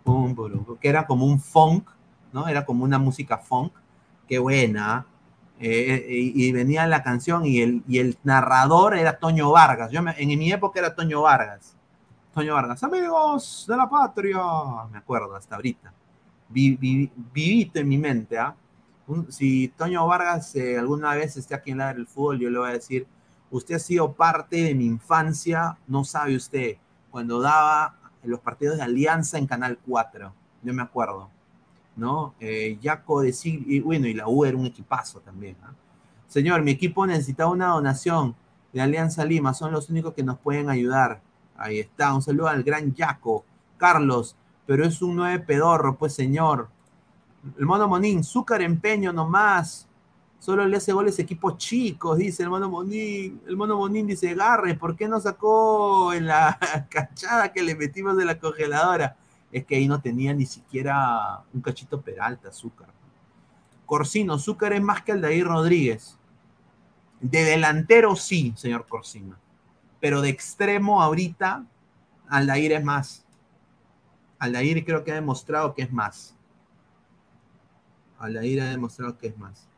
Pum, 0.02 0.34
purum, 0.34 0.76
que 0.78 0.88
era 0.88 1.06
como 1.06 1.26
un 1.26 1.38
funk, 1.38 1.88
¿no? 2.32 2.48
Era 2.48 2.66
como 2.66 2.82
una 2.84 2.98
música 2.98 3.38
funk 3.38 3.72
qué 4.26 4.38
buena. 4.38 5.06
Eh, 5.58 6.06
y, 6.08 6.48
y, 6.48 6.52
venía 6.52 6.86
la 6.86 7.02
canción 7.02 7.46
y 7.46 7.60
el, 7.62 8.18
narrador 8.24 8.96
era 8.96 9.18
Toño 9.18 9.50
Vargas. 9.50 9.90
Yo 9.90 10.02
me, 10.02 10.14
en 10.18 10.38
mi 10.38 10.52
época 10.52 10.80
era 10.80 10.94
Toño 10.94 11.22
Vargas. 11.22 11.74
Toño 12.34 12.54
Vargas, 12.54 12.82
amigos 12.82 13.64
de 13.66 13.76
la 13.76 13.88
patria. 13.88 14.38
Me 14.90 14.98
acuerdo 14.98 15.34
hasta 15.34 15.56
ahorita. 15.56 15.92
Vi, 16.48 16.76
vi, 16.76 17.10
vivito 17.32 17.78
en 17.78 17.88
mi 17.88 17.96
mente. 17.96 18.38
¿ah? 18.38 18.54
Si 19.30 19.68
Toño 19.68 20.06
Vargas 20.06 20.54
eh, 20.56 20.78
alguna 20.78 21.14
vez 21.14 21.36
esté 21.36 21.54
aquí 21.54 21.70
en 21.70 21.78
la 21.78 21.94
del 21.94 22.06
fútbol, 22.06 22.38
yo 22.38 22.50
le 22.50 22.58
voy 22.58 22.68
a 22.68 22.72
decir, 22.72 23.06
usted 23.50 23.76
ha 23.76 23.78
sido 23.78 24.12
parte 24.12 24.56
de 24.56 24.74
mi 24.74 24.84
infancia, 24.84 25.78
no 25.86 26.04
sabe 26.04 26.36
usted, 26.36 26.76
cuando 27.10 27.40
daba 27.40 27.96
los 28.22 28.40
partidos 28.40 28.76
de 28.76 28.82
Alianza 28.82 29.38
en 29.38 29.46
Canal 29.46 29.78
4. 29.86 30.34
Yo 30.62 30.74
me 30.74 30.82
acuerdo 30.82 31.30
¿no? 31.96 32.34
Eh, 32.38 32.78
Yaco 32.80 33.22
de 33.22 33.34
y 33.42 33.80
bueno, 33.80 34.06
y 34.06 34.14
la 34.14 34.28
U 34.28 34.44
era 34.44 34.56
un 34.56 34.66
equipazo 34.66 35.20
también. 35.20 35.56
¿no? 35.62 35.74
Señor, 36.28 36.62
mi 36.62 36.72
equipo 36.72 37.06
necesita 37.06 37.46
una 37.46 37.68
donación 37.68 38.34
de 38.72 38.80
Alianza 38.82 39.24
Lima, 39.24 39.54
son 39.54 39.72
los 39.72 39.88
únicos 39.88 40.14
que 40.14 40.22
nos 40.22 40.38
pueden 40.38 40.68
ayudar. 40.68 41.20
Ahí 41.56 41.78
está, 41.78 42.14
un 42.14 42.22
saludo 42.22 42.48
al 42.48 42.62
gran 42.62 42.94
Yaco. 42.94 43.44
Carlos, 43.78 44.36
pero 44.66 44.84
es 44.84 45.00
un 45.02 45.16
nueve 45.16 45.38
pedorro, 45.40 45.96
pues 45.96 46.14
señor. 46.14 46.68
El 47.58 47.66
mono 47.66 47.88
Monín, 47.88 48.24
Zúcar 48.24 48.62
empeño 48.62 49.12
nomás. 49.12 49.86
Solo 50.38 50.66
le 50.66 50.76
hace 50.76 50.92
goles 50.92 51.18
equipos 51.18 51.56
chicos, 51.56 52.18
dice 52.18 52.42
el 52.42 52.50
mono 52.50 52.68
Monín. 52.68 53.40
El 53.46 53.56
mono 53.56 53.76
Monín 53.76 54.06
dice, 54.06 54.34
Garre, 54.34 54.74
¿por 54.74 54.96
qué 54.96 55.08
no 55.08 55.20
sacó 55.20 56.12
en 56.12 56.26
la 56.26 56.58
cachada 56.90 57.52
que 57.52 57.62
le 57.62 57.74
metimos 57.74 58.16
de 58.16 58.24
la 58.24 58.38
congeladora? 58.38 59.16
Es 59.52 59.64
que 59.64 59.76
ahí 59.76 59.88
no 59.88 60.00
tenía 60.00 60.34
ni 60.34 60.46
siquiera 60.46 61.42
un 61.52 61.60
cachito 61.60 62.00
peralta, 62.00 62.48
azúcar. 62.48 62.88
Corsino, 63.86 64.34
azúcar 64.34 64.72
es 64.72 64.82
más 64.82 65.02
que 65.02 65.12
Aldair 65.12 65.46
Rodríguez. 65.46 66.18
De 67.20 67.44
delantero 67.44 68.16
sí, 68.16 68.52
señor 68.56 68.86
Corsino. 68.88 69.36
Pero 70.00 70.20
de 70.20 70.28
extremo 70.28 71.02
ahorita, 71.02 71.64
Aldair 72.28 72.72
es 72.72 72.84
más. 72.84 73.24
Aldair 74.38 74.84
creo 74.84 75.04
que 75.04 75.12
ha 75.12 75.16
demostrado 75.16 75.74
que 75.74 75.82
es 75.82 75.92
más. 75.92 76.34
Aldair 78.18 78.60
ha 78.60 78.70
demostrado 78.70 79.16
que 79.16 79.28
es 79.28 79.38
más. 79.38 79.68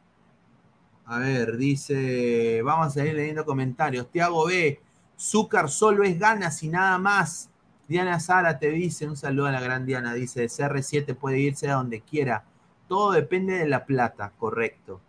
A 1.05 1.19
ver, 1.19 1.57
dice, 1.57 2.61
vamos 2.63 2.97
a 2.97 3.07
ir 3.07 3.15
leyendo 3.15 3.45
comentarios. 3.45 4.11
Tiago 4.11 4.47
B, 4.47 4.81
Zúcar 5.19 5.71
solo 5.71 6.05
es 6.05 6.19
ganas 6.19 6.63
y 6.63 6.69
nada 6.69 6.99
más. 6.99 7.48
Diana 7.89 8.21
Sara 8.21 8.59
te 8.59 8.71
dice, 8.71 9.09
un 9.09 9.17
saludo 9.17 9.47
a 9.47 9.53
la 9.53 9.61
gran 9.61 9.87
Diana, 9.87 10.13
dice, 10.13 10.45
CR7 10.45 11.17
puede 11.17 11.41
irse 11.41 11.71
a 11.71 11.77
donde 11.77 12.03
quiera. 12.03 12.45
Todo 12.87 13.13
depende 13.13 13.55
de 13.55 13.67
la 13.67 13.87
plata, 13.87 14.31
correcto. 14.39 15.01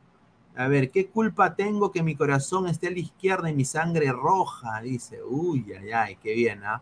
A 0.56 0.68
ver, 0.68 0.90
¿qué 0.90 1.08
culpa 1.08 1.56
tengo 1.56 1.92
que 1.92 2.04
mi 2.04 2.16
corazón 2.16 2.68
esté 2.68 2.88
a 2.88 2.92
la 2.92 3.00
izquierda 3.00 3.50
y 3.50 3.54
mi 3.54 3.66
sangre 3.66 4.12
roja? 4.14 4.82
Dice, 4.82 5.22
uy, 5.22 5.74
ay, 5.78 5.92
ay, 5.92 6.18
qué 6.24 6.34
bien, 6.34 6.64
¿ah? 6.64 6.82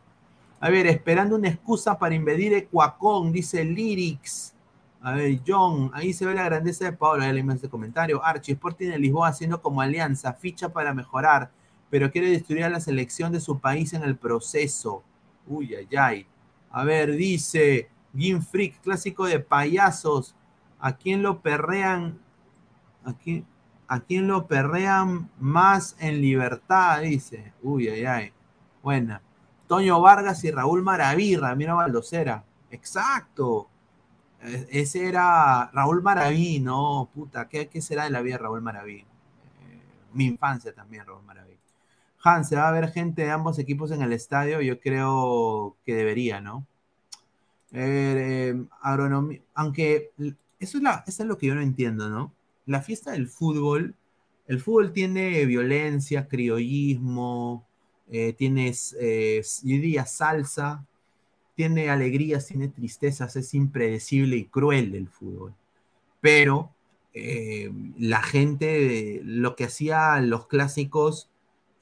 A 0.59 0.69
ver, 0.69 0.85
esperando 0.85 1.35
una 1.35 1.49
excusa 1.49 1.97
para 1.97 2.13
invadir 2.13 2.53
Ecuacón, 2.53 3.31
dice 3.31 3.63
Lyrics. 3.63 4.53
A 5.01 5.13
ver, 5.13 5.39
John, 5.47 5.89
ahí 5.93 6.13
se 6.13 6.27
ve 6.27 6.35
la 6.35 6.43
grandeza 6.43 6.85
de 6.85 6.93
Pablo, 6.93 7.23
ahí 7.23 7.33
leímos 7.33 7.55
este 7.55 7.69
comentario. 7.69 8.23
Archie, 8.23 8.53
Sporting 8.53 8.89
de 8.89 8.99
Lisboa 8.99 9.29
haciendo 9.29 9.61
como 9.61 9.81
alianza, 9.81 10.33
ficha 10.33 10.69
para 10.69 10.93
mejorar, 10.93 11.49
pero 11.89 12.11
quiere 12.11 12.29
destruir 12.29 12.65
a 12.65 12.69
la 12.69 12.79
selección 12.79 13.31
de 13.31 13.39
su 13.39 13.59
país 13.59 13.93
en 13.93 14.03
el 14.03 14.15
proceso. 14.15 15.03
Uy, 15.47 15.75
ay, 15.75 15.87
ay. 15.97 16.27
A 16.71 16.83
ver, 16.83 17.13
dice 17.13 17.89
Freak, 18.49 18.81
clásico 18.81 19.25
de 19.25 19.39
payasos. 19.39 20.35
¿A 20.79 20.95
quién 20.97 21.23
lo 21.23 21.41
perrean? 21.41 22.19
¿A 23.03 23.13
quién, 23.13 23.45
¿A 23.87 23.99
quién 24.01 24.27
lo 24.27 24.47
perrean 24.47 25.29
más 25.39 25.95
en 25.99 26.21
libertad? 26.21 27.01
Dice. 27.01 27.53
Uy, 27.61 27.87
ay, 27.87 28.05
ay. 28.05 28.33
Buena. 28.83 29.21
Toño 29.67 30.01
Vargas 30.01 30.43
y 30.43 30.51
Raúl 30.51 30.81
Maraví, 30.81 31.35
Ramiro 31.35 31.75
Baldocera. 31.75 32.43
Exacto. 32.71 33.69
Ese 34.41 35.07
era 35.07 35.69
Raúl 35.73 36.01
Maraví, 36.01 36.59
no, 36.59 37.09
puta, 37.13 37.49
¿qué, 37.49 37.67
qué 37.67 37.81
será 37.81 38.03
de 38.03 38.11
la 38.11 38.21
vida 38.21 38.37
Raúl 38.37 38.61
Maraví? 38.61 38.99
Eh, 38.99 39.05
mi 40.13 40.25
infancia 40.25 40.73
también, 40.73 41.05
Raúl 41.05 41.23
Maraví. 41.23 41.46
¿Se 42.43 42.55
va 42.55 42.67
a 42.67 42.71
ver 42.71 42.91
gente 42.91 43.23
de 43.23 43.31
ambos 43.31 43.59
equipos 43.59 43.91
en 43.91 44.01
el 44.01 44.13
estadio? 44.13 44.61
Yo 44.61 44.79
creo 44.79 45.75
que 45.85 45.95
debería, 45.95 46.41
¿no? 46.41 46.65
Eh, 47.71 48.53
eh, 48.53 48.65
agronomía, 48.81 49.41
aunque 49.53 50.11
eso 50.59 50.79
es, 51.05 51.19
lo 51.19 51.37
que 51.37 51.47
yo 51.47 51.55
no 51.55 51.61
entiendo, 51.61 52.09
¿no? 52.09 52.33
La 52.65 52.81
fiesta 52.81 53.11
del 53.11 53.27
fútbol, 53.27 53.95
el 54.47 54.59
fútbol 54.59 54.93
tiene 54.93 55.45
violencia, 55.45 56.27
criollismo, 56.27 57.65
eh, 58.09 58.33
tiene, 58.33 58.73
eh, 58.99 59.41
yo 59.63 59.75
diría, 59.75 60.05
salsa, 60.05 60.85
tiene 61.55 61.89
alegrías, 61.89 62.47
tiene 62.47 62.69
tristezas, 62.69 63.35
es 63.35 63.53
impredecible 63.53 64.37
y 64.37 64.45
cruel 64.45 64.95
el 64.95 65.09
fútbol. 65.09 65.53
Pero 66.21 66.71
eh, 67.13 67.71
la 67.97 68.21
gente, 68.21 69.21
lo 69.23 69.55
que 69.55 69.65
hacía 69.65 70.19
los 70.21 70.47
clásicos, 70.47 71.29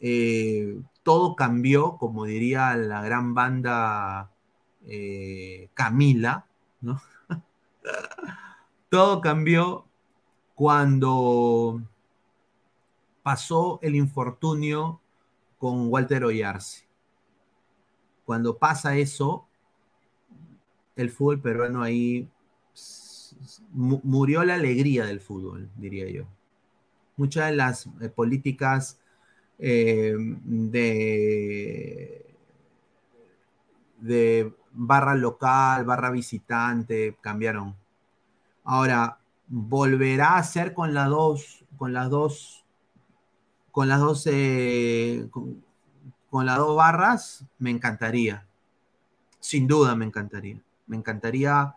eh, 0.08 0.84
todo 1.02 1.36
cambió, 1.36 1.98
como 1.98 2.26
diría 2.26 2.76
la 2.76 3.02
gran 3.02 3.34
banda 3.34 4.30
eh, 4.86 5.70
Camila, 5.74 6.46
¿no? 6.80 7.02
todo 8.90 9.20
cambió 9.20 9.88
cuando 10.54 11.82
pasó 13.24 13.80
el 13.82 13.96
infortunio 13.96 15.02
con 15.58 15.88
Walter 15.88 16.24
Oyarce. 16.24 16.86
Cuando 18.26 18.60
pasa 18.60 18.96
eso, 18.98 19.48
el 20.96 21.10
fútbol 21.10 21.42
peruano 21.42 21.82
ahí 21.82 22.30
murió 23.72 24.44
la 24.44 24.54
alegría 24.54 25.06
del 25.06 25.20
fútbol, 25.20 25.68
diría 25.76 26.08
yo. 26.12 26.28
Muchas 27.18 27.50
de 27.50 27.56
las 27.56 27.90
eh, 28.02 28.10
políticas 28.10 29.00
de, 29.58 30.36
de 34.00 34.54
barra 34.72 35.16
local, 35.16 35.86
barra 35.86 36.12
visitante, 36.12 37.18
cambiaron. 37.22 37.76
Ahora, 38.64 39.20
volverá 39.48 40.38
a 40.38 40.44
ser 40.44 40.74
con 40.74 40.94
las 40.94 41.10
dos, 41.10 41.64
con 41.78 41.94
las 41.94 42.10
dos, 42.10 42.66
con 43.72 43.88
las 43.88 44.00
dos, 44.00 44.28
eh, 44.28 45.28
con, 45.32 45.64
con, 46.30 46.46
las 46.46 46.58
dos 46.58 46.76
barras, 46.76 47.46
me 47.60 47.70
encantaría. 47.70 48.46
Sin 49.40 49.68
duda 49.68 49.96
me 49.96 50.06
encantaría. 50.06 50.60
Me 50.88 50.98
encantaría 50.98 51.76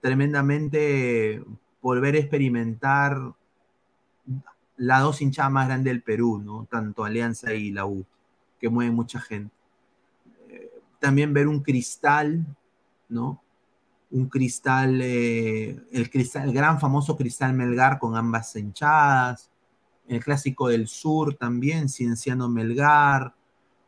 tremendamente 0.00 1.42
volver 1.80 2.14
a 2.14 2.18
experimentar 2.18 3.34
las 4.76 5.02
dos 5.02 5.20
hinchadas 5.22 5.52
más 5.52 5.66
grandes 5.66 5.92
del 5.92 6.02
Perú, 6.02 6.40
¿no? 6.44 6.66
Tanto 6.70 7.04
Alianza 7.04 7.54
y 7.54 7.70
la 7.70 7.86
U, 7.86 8.04
que 8.58 8.68
mueven 8.68 8.94
mucha 8.94 9.20
gente. 9.20 9.54
Eh, 10.48 10.70
también 11.00 11.32
ver 11.32 11.48
un 11.48 11.60
cristal, 11.60 12.44
¿no? 13.08 13.42
Un 14.10 14.28
cristal, 14.28 15.00
eh, 15.02 15.80
el 15.92 16.10
cristal, 16.10 16.48
el 16.48 16.54
gran 16.54 16.80
famoso 16.80 17.16
cristal 17.16 17.54
Melgar 17.54 17.98
con 17.98 18.16
ambas 18.16 18.54
hinchadas, 18.56 19.50
el 20.06 20.22
clásico 20.22 20.68
del 20.68 20.88
sur 20.88 21.34
también, 21.34 21.88
Cienciano 21.88 22.48
Melgar, 22.48 23.34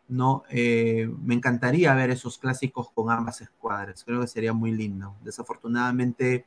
¿no? 0.09 0.45
Eh, 0.51 1.11
me 1.23 1.35
encantaría 1.35 1.95
ver 1.95 2.11
esos 2.11 2.39
clásicos 2.39 2.91
con 2.91 3.11
ambas 3.11 3.41
escuadras, 3.41 4.05
creo 4.05 4.21
que 4.21 4.27
sería 4.27 4.53
muy 4.53 4.73
lindo. 4.73 5.17
Desafortunadamente 5.23 6.47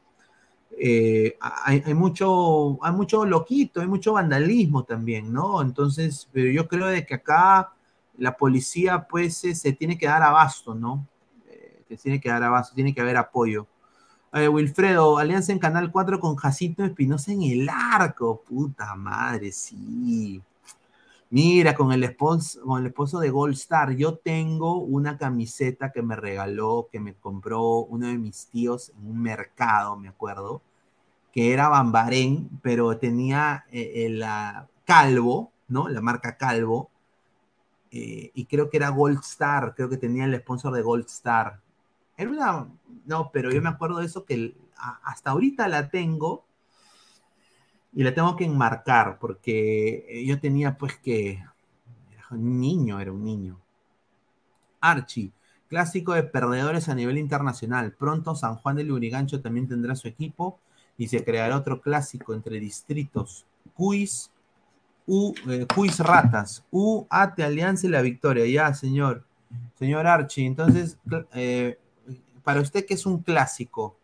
eh, 0.71 1.37
hay, 1.41 1.93
mucho, 1.93 2.83
hay 2.83 2.93
mucho 2.93 3.25
loquito, 3.25 3.81
hay 3.81 3.87
mucho 3.87 4.13
vandalismo 4.13 4.83
también, 4.83 5.31
¿no? 5.33 5.61
Entonces, 5.61 6.29
pero 6.31 6.51
yo 6.51 6.67
creo 6.67 6.87
de 6.87 7.05
que 7.05 7.15
acá 7.15 7.73
la 8.17 8.37
policía 8.37 9.07
pues 9.07 9.37
se 9.37 9.73
tiene 9.73 9.97
que 9.97 10.07
dar 10.07 10.23
abasto, 10.23 10.75
¿no? 10.75 11.07
Eh, 11.49 11.83
que 11.87 11.97
tiene 11.97 12.19
que 12.19 12.29
dar 12.29 12.43
abasto, 12.43 12.75
tiene 12.75 12.93
que 12.93 13.01
haber 13.01 13.17
apoyo. 13.17 13.67
Eh, 14.33 14.47
Wilfredo, 14.47 15.17
alianza 15.17 15.51
en 15.51 15.59
Canal 15.59 15.91
4 15.91 16.19
con 16.19 16.35
Jacinto 16.35 16.83
Espinosa 16.83 17.31
en 17.31 17.43
el 17.43 17.69
arco. 17.69 18.43
Puta 18.47 18.95
madre, 18.95 19.51
sí. 19.51 20.41
Mira, 21.31 21.75
con 21.75 21.91
el, 21.91 22.03
esposo, 22.03 22.59
con 22.61 22.81
el 22.81 22.87
esposo 22.87 23.19
de 23.19 23.29
Gold 23.29 23.53
Star, 23.53 23.91
yo 23.91 24.17
tengo 24.17 24.79
una 24.79 25.17
camiseta 25.19 25.91
que 25.91 26.01
me 26.01 26.15
regaló, 26.15 26.89
que 26.91 26.99
me 26.99 27.13
compró 27.13 27.81
uno 27.81 28.07
de 28.07 28.17
mis 28.17 28.47
tíos 28.47 28.89
en 28.97 29.07
un 29.07 29.21
mercado, 29.21 29.95
me 29.95 30.07
acuerdo, 30.07 30.63
que 31.31 31.53
era 31.53 31.69
Bambarén, 31.69 32.49
pero 32.63 32.97
tenía 32.97 33.65
eh, 33.71 34.05
el, 34.07 34.25
Calvo, 34.85 35.51
¿no? 35.67 35.87
La 35.87 36.01
marca 36.01 36.35
Calvo, 36.35 36.89
eh, 37.91 38.31
y 38.33 38.45
creo 38.45 38.71
que 38.71 38.77
era 38.77 38.89
Gold 38.89 39.19
Star, 39.19 39.75
creo 39.75 39.87
que 39.87 39.97
tenía 39.97 40.25
el 40.25 40.35
sponsor 40.39 40.73
de 40.73 40.81
Gold 40.81 41.05
Star. 41.05 41.59
Era 42.17 42.31
una, 42.31 42.67
no, 43.05 43.29
pero 43.31 43.51
yo 43.51 43.61
me 43.61 43.69
acuerdo 43.69 43.99
de 43.99 44.07
eso 44.07 44.25
que 44.25 44.55
hasta 45.03 45.29
ahorita 45.29 45.67
la 45.67 45.89
tengo 45.89 46.43
y 47.93 48.03
la 48.03 48.13
tengo 48.13 48.35
que 48.35 48.45
enmarcar 48.45 49.17
porque 49.19 50.23
yo 50.25 50.39
tenía 50.39 50.77
pues 50.77 50.97
que 50.97 51.43
un 52.31 52.59
niño, 52.59 52.99
era 52.99 53.11
un 53.11 53.23
niño. 53.23 53.59
Archie, 54.81 55.31
clásico 55.67 56.13
de 56.13 56.23
perdedores 56.23 56.89
a 56.89 56.95
nivel 56.95 57.17
internacional. 57.17 57.93
Pronto 57.93 58.35
San 58.35 58.55
Juan 58.55 58.75
de 58.75 58.83
Lurigancho 58.83 59.41
también 59.41 59.67
tendrá 59.67 59.95
su 59.95 60.07
equipo 60.07 60.59
y 60.97 61.07
se 61.07 61.23
creará 61.23 61.57
otro 61.57 61.81
clásico 61.81 62.33
entre 62.33 62.59
distritos. 62.59 63.45
Cuis, 63.73 64.31
U, 65.05 65.33
eh, 65.49 65.65
Cuis 65.73 65.99
Ratas, 65.99 66.65
U, 66.71 67.07
Ate, 67.09 67.43
Alianza 67.43 67.87
y 67.87 67.89
la 67.89 68.01
Victoria. 68.01 68.45
Ya, 68.45 68.73
señor. 68.73 69.25
Señor 69.79 70.05
Archie, 70.05 70.45
entonces, 70.45 70.99
eh, 71.33 71.79
para 72.43 72.61
usted, 72.61 72.85
¿qué 72.85 72.93
es 72.93 73.05
un 73.07 73.23
clásico? 73.23 73.98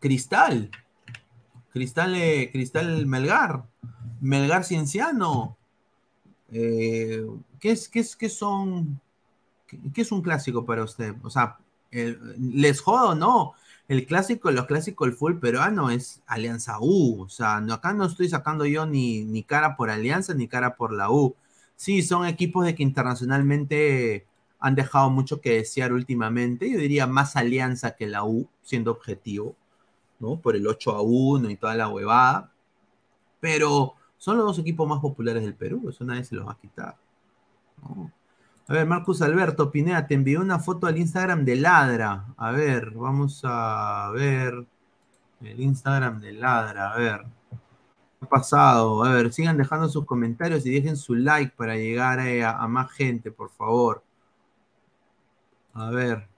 Cristal. 0.00 0.70
Cristal, 1.72 2.14
eh, 2.16 2.50
Cristal 2.52 3.06
Melgar. 3.06 3.64
Melgar 4.20 4.64
Cienciano. 4.64 5.56
Eh, 6.50 7.24
¿qué, 7.60 7.70
es, 7.70 7.88
qué, 7.88 8.00
es, 8.00 8.16
¿Qué 8.16 8.28
son? 8.28 9.00
Qué, 9.66 10.00
es 10.00 10.10
un 10.10 10.22
clásico 10.22 10.64
para 10.64 10.82
usted? 10.82 11.14
O 11.22 11.30
sea, 11.30 11.58
¿les 11.90 12.80
jodo 12.80 13.14
no? 13.14 13.54
El 13.88 14.06
clásico, 14.06 14.50
los 14.52 14.66
clásicos 14.66 15.08
el 15.08 15.14
full 15.14 15.38
peruano 15.38 15.90
es 15.90 16.22
Alianza 16.26 16.78
U. 16.80 17.22
O 17.22 17.28
sea, 17.28 17.60
no, 17.60 17.74
acá 17.74 17.92
no 17.92 18.04
estoy 18.06 18.28
sacando 18.28 18.64
yo 18.64 18.86
ni, 18.86 19.24
ni 19.24 19.42
cara 19.42 19.76
por 19.76 19.90
Alianza 19.90 20.34
ni 20.34 20.48
cara 20.48 20.76
por 20.76 20.92
la 20.92 21.10
U. 21.10 21.36
Sí, 21.76 22.02
son 22.02 22.26
equipos 22.26 22.64
de 22.64 22.74
que 22.74 22.82
internacionalmente 22.82 24.26
han 24.60 24.74
dejado 24.74 25.10
mucho 25.10 25.40
que 25.40 25.54
desear 25.54 25.92
últimamente. 25.92 26.70
Yo 26.70 26.78
diría 26.78 27.06
más 27.06 27.36
Alianza 27.36 27.96
que 27.96 28.06
la 28.06 28.24
U, 28.24 28.48
siendo 28.62 28.90
objetivo. 28.92 29.56
¿No? 30.20 30.36
Por 30.36 30.54
el 30.54 30.66
8 30.66 30.94
a 30.94 31.02
1 31.02 31.50
y 31.50 31.56
toda 31.56 31.74
la 31.74 31.88
huevada. 31.88 32.52
Pero 33.40 33.94
son 34.18 34.36
los 34.36 34.46
dos 34.46 34.58
equipos 34.58 34.86
más 34.86 35.00
populares 35.00 35.42
del 35.42 35.54
Perú, 35.54 35.88
eso 35.88 36.04
nadie 36.04 36.24
se 36.24 36.34
los 36.36 36.46
va 36.46 36.52
a 36.52 36.58
quitar. 36.58 36.96
A 38.68 38.72
ver, 38.72 38.86
Marcus 38.86 39.22
Alberto 39.22 39.70
Pineda, 39.70 40.06
te 40.06 40.14
envió 40.14 40.40
una 40.40 40.58
foto 40.58 40.86
al 40.86 40.98
Instagram 40.98 41.44
de 41.44 41.56
Ladra. 41.56 42.26
A 42.36 42.52
ver, 42.52 42.90
vamos 42.92 43.40
a 43.44 44.10
ver 44.14 44.64
el 45.40 45.60
Instagram 45.60 46.20
de 46.20 46.32
Ladra, 46.34 46.92
a 46.92 46.98
ver. 46.98 47.24
¿Qué 47.50 48.26
ha 48.26 48.28
pasado? 48.28 49.02
A 49.02 49.14
ver, 49.14 49.32
sigan 49.32 49.56
dejando 49.56 49.88
sus 49.88 50.04
comentarios 50.04 50.66
y 50.66 50.70
dejen 50.70 50.96
su 50.96 51.14
like 51.14 51.54
para 51.56 51.76
llegar 51.76 52.20
eh, 52.20 52.44
a 52.44 52.68
más 52.68 52.92
gente, 52.92 53.32
por 53.32 53.50
favor. 53.50 54.04
A 55.74 55.90
ver. 55.90 56.29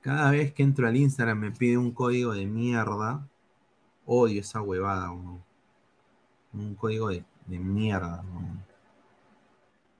Cada 0.00 0.30
vez 0.30 0.52
que 0.52 0.62
entro 0.62 0.88
al 0.88 0.96
Instagram 0.96 1.38
me 1.38 1.50
pide 1.50 1.76
un 1.76 1.92
código 1.92 2.32
de 2.32 2.46
mierda. 2.46 3.26
Odio 4.06 4.40
esa 4.40 4.62
huevada, 4.62 5.10
Un 5.10 6.74
código 6.74 7.08
de, 7.08 7.24
mierda, 7.46 8.24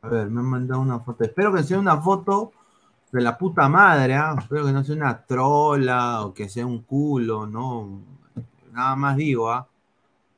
A 0.03 0.09
ver, 0.09 0.31
me 0.31 0.41
han 0.41 0.47
mandado 0.47 0.81
una 0.81 1.01
foto. 1.01 1.25
Espero 1.25 1.53
que 1.53 1.63
sea 1.63 1.79
una 1.79 2.01
foto 2.01 2.53
de 3.13 3.21
la 3.21 3.37
puta 3.37 3.69
madre, 3.69 4.15
¿ah? 4.15 4.37
Espero 4.39 4.65
que 4.67 4.73
no 4.73 4.85
sea 4.85 4.95
una 4.95 5.25
trola 5.25 6.25
o 6.25 6.33
que 6.35 6.49
sea 6.49 6.67
un 6.67 6.83
culo, 6.83 7.47
¿no? 7.47 8.01
Nada 8.73 8.97
más 8.97 9.17
digo, 9.17 9.51
¿ah? 9.51 9.69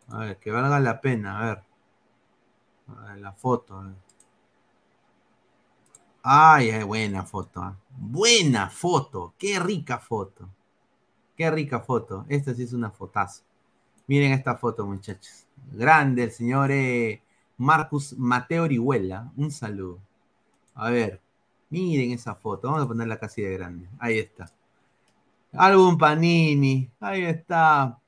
A 0.09 0.19
ver, 0.19 0.39
que 0.39 0.51
valga 0.51 0.81
la 0.81 1.01
pena, 1.01 1.39
a 1.39 1.45
ver. 1.47 1.63
A 2.89 3.13
ver 3.13 3.19
la 3.21 3.33
foto, 3.33 3.79
a 3.79 3.85
ver. 3.85 4.02
Ay, 6.23 6.71
ay, 6.71 6.85
buena 6.85 7.25
foto. 7.25 7.61
¿ah? 7.61 7.77
Buena 7.91 8.71
foto. 8.71 9.35
Qué 9.39 9.59
rica 9.59 9.99
foto. 9.99 10.49
Qué 11.37 11.51
rica 11.51 11.81
foto. 11.81 12.25
Esta 12.29 12.55
sí 12.55 12.63
es 12.63 12.73
una 12.73 12.91
fotazo. 12.91 13.43
Miren 14.07 14.33
esta 14.33 14.57
foto, 14.57 14.87
muchachos. 14.87 15.47
Grande 15.73 16.25
el 16.25 16.31
señor 16.31 16.71
eh, 16.71 17.23
Marcus 17.59 18.17
Mateo 18.19 18.65
Orihuela. 18.65 19.33
Un 19.37 19.51
saludo. 19.51 19.99
A 20.75 20.91
ver. 20.91 21.21
Miren 21.71 22.13
esa 22.13 22.35
foto. 22.35 22.69
Vamos 22.69 22.85
a 22.85 22.89
ponerla 22.89 23.19
casi 23.19 23.43
de 23.43 23.55
grande. 23.55 23.89
Ahí 23.99 24.19
está. 24.19 24.51
Álbum 25.53 25.99
Panini. 25.99 26.89
Ahí 27.01 27.23
está. 27.25 27.99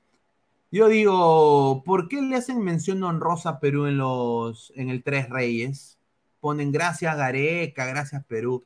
Yo 0.71 0.87
digo, 0.87 1.83
¿por 1.85 2.07
qué 2.07 2.21
le 2.21 2.35
hacen 2.35 2.63
mención 2.63 3.03
honrosa 3.03 3.49
a 3.49 3.59
Perú 3.59 3.85
en 3.87 3.97
los 3.97 4.71
en 4.75 4.89
el 4.89 5.03
Tres 5.03 5.29
Reyes? 5.29 5.97
Ponen 6.45 6.71
gracias 6.71 7.17
Gareca, 7.17 7.87
gracias 7.87 8.23
Perú. 8.25 8.63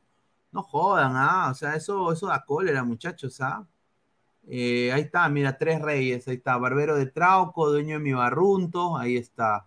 No 0.52 0.64
jodan, 0.64 1.14
ah, 1.16 1.48
o 1.50 1.54
sea, 1.56 1.76
eso, 1.76 2.12
eso 2.12 2.28
da 2.28 2.44
cólera, 2.44 2.84
muchachos, 2.84 3.40
ah. 3.40 3.66
Eh, 4.50 4.92
ahí 4.92 5.04
está, 5.04 5.30
mira, 5.30 5.58
tres 5.58 5.82
reyes, 5.82 6.28
ahí 6.28 6.36
está, 6.36 6.58
Barbero 6.58 6.98
de 6.98 7.06
Trauco, 7.06 7.70
dueño 7.70 7.94
de 7.96 8.04
mi 8.04 8.12
barrunto, 8.12 8.98
ahí 8.98 9.16
está. 9.16 9.66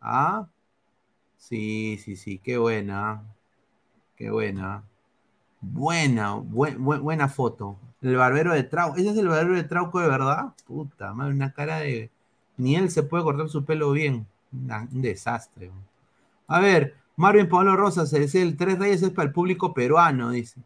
¿Ah? 0.00 0.48
Sí, 1.36 1.98
sí, 2.02 2.16
sí, 2.16 2.38
qué 2.38 2.58
buena. 2.58 3.10
Ah. 3.10 3.22
Qué 4.16 4.30
buena. 4.30 4.82
Buena, 5.60 6.34
buena 6.34 7.28
foto. 7.28 7.78
El 8.02 8.16
barbero 8.16 8.54
de 8.54 8.64
Trauco. 8.64 8.96
¿Ese 8.96 9.10
es 9.10 9.18
el 9.18 9.28
barbero 9.28 9.54
de 9.54 9.64
Trauco 9.64 10.00
de 10.00 10.08
verdad? 10.08 10.52
Puta 10.66 11.14
madre, 11.14 11.32
una 11.34 11.52
cara 11.52 11.78
de. 11.78 12.10
Ni 12.56 12.74
él 12.74 12.90
se 12.90 13.04
puede 13.04 13.22
cortar 13.22 13.48
su 13.48 13.64
pelo 13.64 13.92
bien. 13.92 14.26
un 14.52 15.02
desastre. 15.02 15.70
A 16.48 16.60
ver, 16.60 16.96
Marvin 17.16 17.48
Pablo 17.48 17.76
Rosas, 17.76 18.12
el 18.12 18.56
Tres 18.56 18.78
Reyes 18.78 19.02
es 19.02 19.10
para 19.10 19.28
el 19.28 19.32
público 19.32 19.72
peruano, 19.72 20.30
dice. 20.30 20.62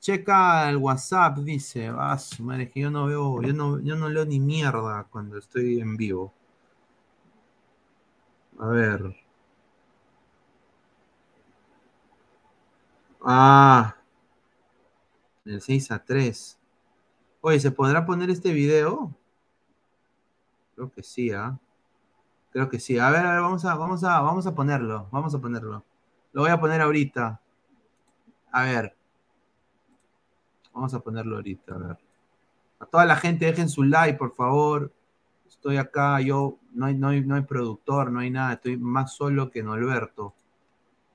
Checa 0.00 0.68
el 0.70 0.76
WhatsApp, 0.76 1.38
dice. 1.38 1.88
Ah, 1.88 2.18
madre, 2.40 2.70
que 2.70 2.80
yo 2.80 2.90
no 2.90 3.06
veo, 3.06 3.42
yo 3.42 3.52
no, 3.54 3.80
yo 3.80 3.96
no 3.96 4.08
leo 4.08 4.24
ni 4.26 4.38
mierda 4.40 5.04
cuando 5.10 5.38
estoy 5.38 5.80
en 5.80 5.96
vivo. 5.96 6.32
A 8.58 8.66
ver. 8.68 9.16
Ah. 13.22 13.96
El 15.44 15.60
6 15.60 15.90
a 15.90 16.04
3. 16.04 16.58
Oye, 17.40 17.60
¿se 17.60 17.70
podrá 17.70 18.04
poner 18.04 18.30
este 18.30 18.52
video? 18.52 19.14
Creo 20.74 20.92
que 20.92 21.02
sí, 21.02 21.30
¿ah? 21.32 21.58
Creo 22.58 22.68
que 22.68 22.80
sí. 22.80 22.98
A 22.98 23.08
ver, 23.10 23.24
a 23.24 23.34
ver, 23.34 23.40
vamos 23.40 23.64
a, 23.64 23.76
vamos 23.76 24.02
a, 24.02 24.20
vamos 24.20 24.44
a 24.44 24.52
ponerlo. 24.52 25.06
Vamos 25.12 25.32
a 25.32 25.38
ponerlo. 25.38 25.84
Lo 26.32 26.42
voy 26.42 26.50
a 26.50 26.58
poner 26.58 26.80
ahorita. 26.80 27.40
A 28.50 28.64
ver. 28.64 28.96
Vamos 30.74 30.92
a 30.92 30.98
ponerlo 30.98 31.36
ahorita, 31.36 31.76
a 31.76 31.78
ver. 31.78 31.98
A 32.80 32.86
toda 32.86 33.04
la 33.04 33.14
gente, 33.14 33.46
dejen 33.46 33.68
su 33.68 33.84
like, 33.84 34.18
por 34.18 34.34
favor. 34.34 34.92
Estoy 35.46 35.76
acá, 35.76 36.20
yo, 36.20 36.58
no 36.72 36.86
hay, 36.86 36.96
no 36.96 37.10
hay, 37.10 37.24
no 37.24 37.36
hay 37.36 37.42
productor, 37.42 38.10
no 38.10 38.18
hay 38.18 38.30
nada. 38.32 38.54
Estoy 38.54 38.76
más 38.76 39.14
solo 39.14 39.52
que 39.52 39.62
Norberto. 39.62 40.34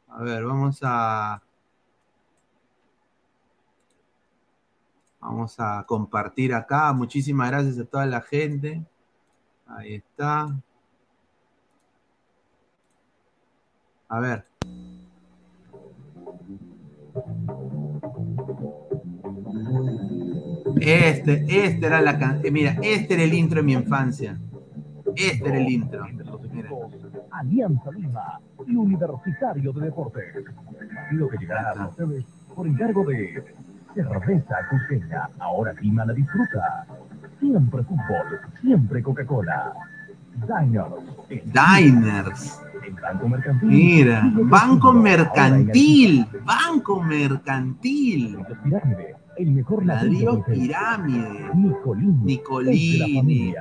A 0.08 0.24
ver, 0.24 0.46
vamos 0.46 0.80
a. 0.82 1.44
Vamos 5.20 5.60
a 5.60 5.84
compartir 5.86 6.54
acá. 6.54 6.94
Muchísimas 6.94 7.52
gracias 7.52 7.80
a 7.80 7.84
toda 7.84 8.06
la 8.06 8.22
gente. 8.22 8.82
Ahí 9.68 9.96
está. 9.96 10.56
A 14.14 14.20
ver. 14.20 14.46
Este, 20.80 21.66
este 21.66 21.86
era 21.88 22.00
la 22.00 22.20
canción. 22.20 22.54
Mira, 22.54 22.76
este 22.84 23.16
era 23.16 23.24
el 23.24 23.34
intro 23.34 23.62
de 23.62 23.64
mi 23.64 23.74
infancia. 23.74 24.38
Este 25.16 25.50
era 25.50 25.58
el 25.58 25.68
intro. 25.68 26.06
Mira. 26.52 26.70
Alianza 27.32 27.90
Lima 27.90 28.40
y 28.68 28.76
Universitario 28.76 29.74
de 29.74 29.82
Deportes. 29.82 30.46
Partido 30.94 31.28
que 31.30 31.38
llegará 31.40 31.72
a 31.72 31.88
ustedes 31.88 32.24
por 32.56 32.68
encargo 32.68 33.04
de 33.06 33.44
Cerveza 33.96 34.56
Cusqueña. 34.70 35.28
Ahora 35.40 35.74
Lima 35.82 36.06
la 36.06 36.14
disfruta. 36.14 36.86
Siempre 37.40 37.82
fútbol, 37.82 38.40
siempre 38.62 39.02
Coca-Cola. 39.02 39.74
Diners. 40.36 41.02
Diners. 41.52 42.64
El 42.86 42.94
Banco 42.94 43.28
Mercantil. 43.30 43.70
Mira, 43.70 44.32
Banco. 44.34 44.94
Mercantil. 44.94 46.28
Banco 46.44 47.02
Mercantil. 47.02 48.38
El 49.38 49.52
mejor 49.52 49.86
Ladrillo 49.86 50.44
Pirámide. 50.44 51.50
Nicolini. 51.56 52.24
Nicolini. 52.24 53.56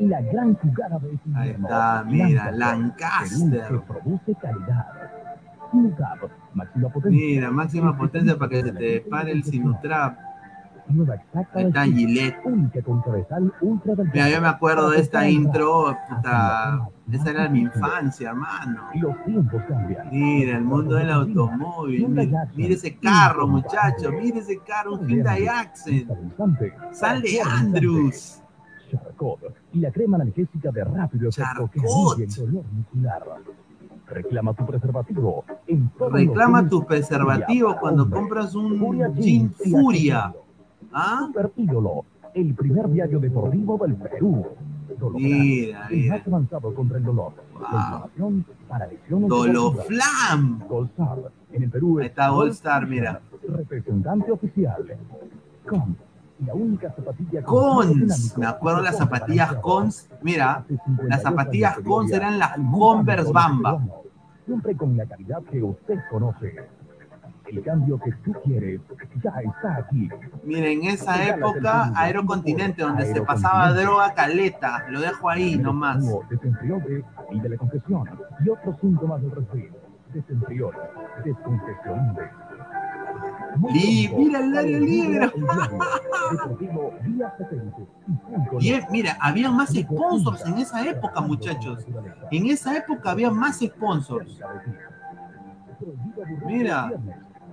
la 0.00 0.20
gran 0.20 0.54
jugada 0.54 0.98
de 0.98 1.18
Ahí 1.36 1.50
está, 1.50 2.04
mira, 2.06 2.50
Lancaster. 2.50 3.68
que 3.68 3.78
produce 3.78 4.34
calidad. 4.40 4.86
Mira, 7.10 7.50
máxima 7.50 7.96
potencia 7.96 8.38
para 8.38 8.48
que 8.48 8.62
se 8.62 8.72
te 8.72 9.00
pare 9.02 9.32
el 9.32 9.42
Sinutrap. 9.44 10.18
Nueva 10.88 11.14
está 11.14 11.84
Gillette. 11.84 12.36
Mira, 14.12 14.28
yo 14.28 14.40
me 14.40 14.48
acuerdo 14.48 14.90
de 14.90 15.00
esta 15.00 15.28
intro, 15.28 15.96
puta, 16.08 16.88
esa 17.10 17.30
era 17.30 17.48
mi 17.48 17.60
infancia, 17.60 18.30
hermano. 18.30 18.90
Mira, 20.10 20.56
el 20.56 20.64
mundo 20.64 20.96
del 20.96 21.10
automóvil. 21.10 22.08
Mira, 22.08 22.74
ese 22.74 22.96
carro, 22.96 23.48
muchacho. 23.48 24.12
Mira 24.12 24.38
ese 24.38 24.58
carro, 24.58 24.94
un 24.94 25.08
Hyundai 25.08 25.46
Accent. 25.46 26.10
Sale 26.92 27.40
Andrews. 27.40 28.40
Charcot 28.90 29.40
y 29.72 29.80
la 29.80 29.90
crema 29.90 30.16
analgésica 30.16 30.70
de 30.70 30.84
rápido 30.84 31.28
efecto 31.28 31.68
que 31.72 31.80
alivia 31.80 32.26
el 32.26 32.34
dolor 32.34 32.64
muscular. 32.72 33.22
Reclama 34.06 34.52
tu 34.52 34.66
preservativo 34.66 35.44
en 35.66 35.90
Reclama 36.10 36.68
tu 36.68 36.84
preservativo 36.86 37.76
cuando 37.80 38.08
compras 38.08 38.54
un 38.54 39.16
y 39.18 39.48
Furia. 39.48 40.32
¿Ah? 40.94 41.24
Super 41.26 41.52
Ídolo, 41.56 42.04
el 42.34 42.54
primer 42.54 42.88
diario 42.88 43.18
deportivo 43.18 43.78
del 43.78 43.96
Perú. 43.96 44.46
Mira, 45.14 45.88
el 45.88 45.96
mira. 45.96 46.16
más 46.18 46.26
avanzado 46.26 46.74
contra 46.74 46.98
el 46.98 47.04
dolor. 47.04 47.32
Wow. 47.54 48.44
Para. 48.68 48.88
Doloflam. 49.08 50.62
Goldstar, 50.68 51.18
en 51.52 51.62
el 51.64 51.70
Perú. 51.70 51.98
Ahí 51.98 52.06
es 52.06 52.10
está 52.10 52.28
Goldstar, 52.28 52.86
mira. 52.86 53.20
Representante 53.48 54.30
oficial. 54.30 54.96
Con 55.66 55.96
la 56.46 56.54
única 56.54 56.90
zapatilla 56.92 57.42
con 57.42 57.88
Cons. 57.88 58.38
Me 58.38 58.46
acuerdo 58.46 58.82
las 58.82 58.96
zapatillas. 58.96 59.54
Cons. 59.56 60.08
Mira, 60.22 60.54
Hace 60.58 60.68
52 60.68 61.08
las 61.08 61.22
zapatillas 61.22 61.78
Cons 61.80 62.12
eran 62.12 62.38
las 62.38 62.56
Converse 62.56 63.32
Bamba. 63.32 63.84
Siempre 64.46 64.76
con 64.76 64.96
la 64.96 65.06
calidad 65.06 65.42
que 65.50 65.62
usted 65.62 65.98
conoce. 66.10 66.56
El 67.46 67.62
cambio 67.62 67.98
que 68.00 68.10
tú 68.24 68.32
quieres 68.44 68.80
ya 69.22 69.30
está 69.40 69.76
aquí. 69.76 70.08
Mira, 70.44 70.66
en 70.68 70.84
esa 70.84 71.26
época, 71.28 71.92
Aerocontinente, 71.94 72.82
donde 72.82 73.04
se 73.06 73.20
pasaba 73.22 73.72
droga 73.72 74.14
caleta. 74.14 74.84
Lo 74.88 75.00
dejo 75.00 75.28
ahí 75.28 75.56
nomás. 75.56 76.04
Desenfriole, 76.30 77.04
alivia 77.28 77.50
la 77.50 77.56
congestión 77.58 78.08
y 78.44 78.48
otros 78.48 78.76
síntomas 78.80 79.20
del 79.22 79.30
resfriado. 79.32 79.76
Desenfriole, 80.14 80.78
descongestión. 81.24 82.16
Li- 83.72 84.10
mira 84.16 84.40
el 84.40 84.52
Dario 84.52 84.80
Libre. 84.80 85.32
Y 88.60 88.72
Y 88.74 88.80
mira, 88.90 89.16
había 89.20 89.50
más 89.50 89.70
sponsors 89.74 90.44
en 90.46 90.58
esa 90.58 90.84
época, 90.88 91.20
muchachos. 91.20 91.84
En 92.30 92.46
esa 92.46 92.76
época 92.76 93.10
había 93.10 93.30
más 93.30 93.58
sponsors. 93.60 94.40
Mira. 96.46 96.92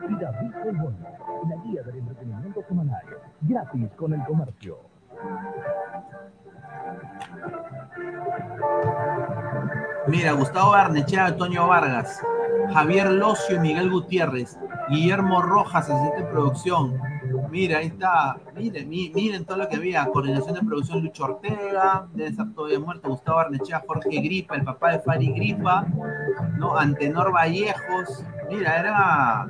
Y 0.09 0.75
Bono, 0.75 0.97
la 1.49 1.55
guía 1.63 1.83
del 1.83 1.97
entretenimiento 1.97 2.63
semanal, 2.67 3.01
gratis 3.41 3.89
con 3.95 4.13
el 4.13 4.23
comercio. 4.25 4.77
Mira, 10.07 10.31
Gustavo 10.33 10.71
Barnechea, 10.71 11.27
Antonio 11.27 11.67
Vargas, 11.67 12.21
Javier 12.73 13.11
Locio 13.11 13.55
y 13.57 13.59
Miguel 13.59 13.89
Gutiérrez, 13.91 14.57
Guillermo 14.89 15.41
Rojas, 15.41 15.89
asistente 15.89 16.23
de 16.23 16.29
producción. 16.31 16.99
Mira, 17.49 17.77
ahí 17.79 17.87
está. 17.87 18.37
Miren, 18.55 18.89
mi- 18.89 19.11
miren 19.13 19.45
todo 19.45 19.57
lo 19.57 19.67
que 19.69 19.75
había. 19.75 20.05
Coordinación 20.07 20.55
de 20.55 20.61
producción 20.61 21.03
Lucho 21.03 21.25
Ortega, 21.25 22.07
debe 22.13 22.29
estar 22.29 22.49
todavía 22.53 22.79
muerto. 22.79 23.09
Gustavo 23.09 23.37
Barnechea, 23.37 23.83
Jorge 23.87 24.09
Gripa, 24.21 24.55
el 24.55 24.63
papá 24.63 24.91
de 24.91 24.99
Fari 24.99 25.31
Gripa, 25.33 25.85
¿no? 26.57 26.75
Antenor 26.77 27.31
Vallejos. 27.33 28.25
Mira, 28.49 28.79
era. 28.79 29.47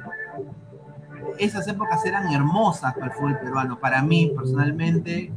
Esas 1.37 1.67
épocas 1.67 2.05
eran 2.05 2.31
hermosas 2.31 2.93
para 2.93 3.07
el 3.07 3.11
fútbol 3.13 3.39
peruano. 3.39 3.79
Para 3.79 4.01
mí, 4.01 4.31
personalmente, 4.35 5.31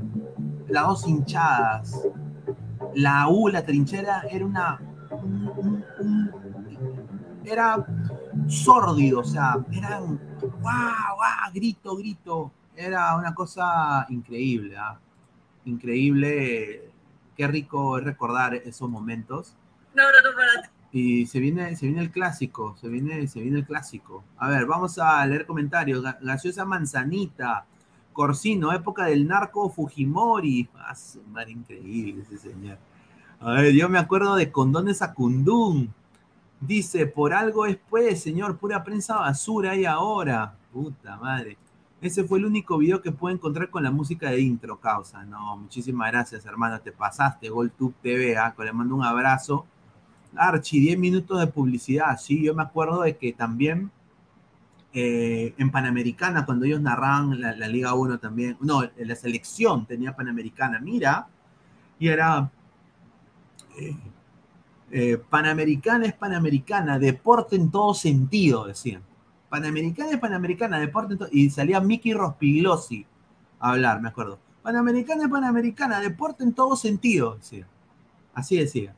las 0.68 0.86
dos 0.86 1.06
hinchadas. 1.06 2.02
La 2.94 3.28
U, 3.28 3.48
la 3.48 3.64
trinchera, 3.64 4.22
era 4.30 4.44
una 4.44 4.80
un- 5.10 5.52
un- 5.58 5.84
un- 6.00 7.40
era 7.44 7.84
sórdido, 8.48 9.20
o 9.20 9.24
sea, 9.24 9.56
eran 9.70 10.18
guau, 10.60 11.16
guau, 11.16 11.52
grito, 11.52 11.96
grito. 11.96 12.52
Era 12.74 13.14
una 13.16 13.34
cosa 13.34 14.06
increíble, 14.08 14.76
¿ah? 14.76 14.98
increíble. 15.64 16.90
Qué 17.36 17.46
rico 17.48 17.98
es 17.98 18.04
recordar 18.04 18.54
esos 18.54 18.88
momentos. 18.88 19.54
Un 19.94 20.00
abrazo 20.00 20.28
para 20.34 20.62
ti. 20.62 20.68
Y 20.94 21.26
se 21.26 21.40
viene, 21.40 21.74
se 21.74 21.86
viene 21.86 22.00
el 22.02 22.10
clásico, 22.12 22.76
se 22.80 22.88
viene, 22.88 23.26
se 23.26 23.40
viene 23.40 23.58
el 23.58 23.66
clásico. 23.66 24.22
A 24.38 24.48
ver, 24.48 24.64
vamos 24.64 24.96
a 24.98 25.26
leer 25.26 25.44
comentarios. 25.44 26.04
Ga- 26.04 26.18
Gaseosa 26.20 26.64
Manzanita, 26.64 27.66
Corsino, 28.12 28.72
época 28.72 29.06
del 29.06 29.26
narco 29.26 29.68
Fujimori. 29.70 30.68
Ah, 30.76 30.94
madre, 31.32 31.50
increíble 31.50 32.22
ese 32.22 32.38
señor. 32.38 32.78
A 33.40 33.52
ver, 33.54 33.74
yo 33.74 33.88
me 33.88 33.98
acuerdo 33.98 34.36
de 34.36 34.52
Condones 34.52 35.02
Acundún. 35.02 35.92
Dice, 36.60 37.06
por 37.06 37.34
algo 37.34 37.66
es 37.66 37.76
pues, 37.90 38.22
señor, 38.22 38.56
pura 38.58 38.84
prensa 38.84 39.16
basura 39.16 39.72
ahí 39.72 39.84
ahora. 39.84 40.54
Puta 40.72 41.16
madre. 41.16 41.58
Ese 42.00 42.24
fue 42.24 42.38
el 42.38 42.44
único 42.46 42.78
video 42.78 43.02
que 43.02 43.12
pude 43.12 43.32
encontrar 43.34 43.68
con 43.70 43.82
la 43.82 43.90
música 43.90 44.30
de 44.30 44.40
intro, 44.40 44.78
causa. 44.78 45.24
No, 45.24 45.56
muchísimas 45.56 46.12
gracias, 46.12 46.46
hermano. 46.46 46.80
Te 46.80 46.92
pasaste, 46.92 47.48
GolTube 47.48 47.94
TV, 48.02 48.36
¿ah? 48.36 48.54
le 48.58 48.72
mando 48.72 48.94
un 48.94 49.04
abrazo. 49.04 49.66
Archie, 50.36 50.80
10 50.80 50.98
minutos 50.98 51.40
de 51.40 51.46
publicidad. 51.46 52.18
Sí, 52.18 52.42
yo 52.42 52.54
me 52.54 52.62
acuerdo 52.62 53.02
de 53.02 53.16
que 53.16 53.32
también 53.32 53.90
eh, 54.92 55.54
en 55.58 55.70
Panamericana, 55.70 56.46
cuando 56.46 56.66
ellos 56.66 56.80
narraban 56.80 57.40
la, 57.40 57.68
Liga 57.68 57.94
1 57.94 58.18
también, 58.18 58.56
no, 58.60 58.82
la 58.96 59.16
selección 59.16 59.86
tenía 59.86 60.14
Panamericana, 60.14 60.80
mira, 60.80 61.26
y 61.98 62.08
era 62.08 62.50
eh, 63.78 63.96
eh, 64.90 65.18
Panamericana 65.28 66.06
es 66.06 66.14
Panamericana, 66.14 66.98
deporte 66.98 67.56
en 67.56 67.70
todo 67.70 67.94
sentido, 67.94 68.66
decían. 68.66 69.02
Panamericana 69.48 70.10
es 70.10 70.18
Panamericana, 70.18 70.78
deporte 70.78 71.14
en 71.14 71.18
todo 71.18 71.28
y 71.32 71.50
salía 71.50 71.80
Mickey 71.80 72.12
Rospiglossi 72.12 73.06
a 73.60 73.70
hablar, 73.70 74.00
me 74.00 74.08
acuerdo. 74.08 74.38
Panamericana 74.62 75.24
es 75.24 75.30
Panamericana, 75.30 76.00
deporte 76.00 76.44
en 76.44 76.52
todo 76.54 76.76
sentido, 76.76 77.36
decía. 77.36 77.66
Así 78.32 78.56
decía 78.56 78.94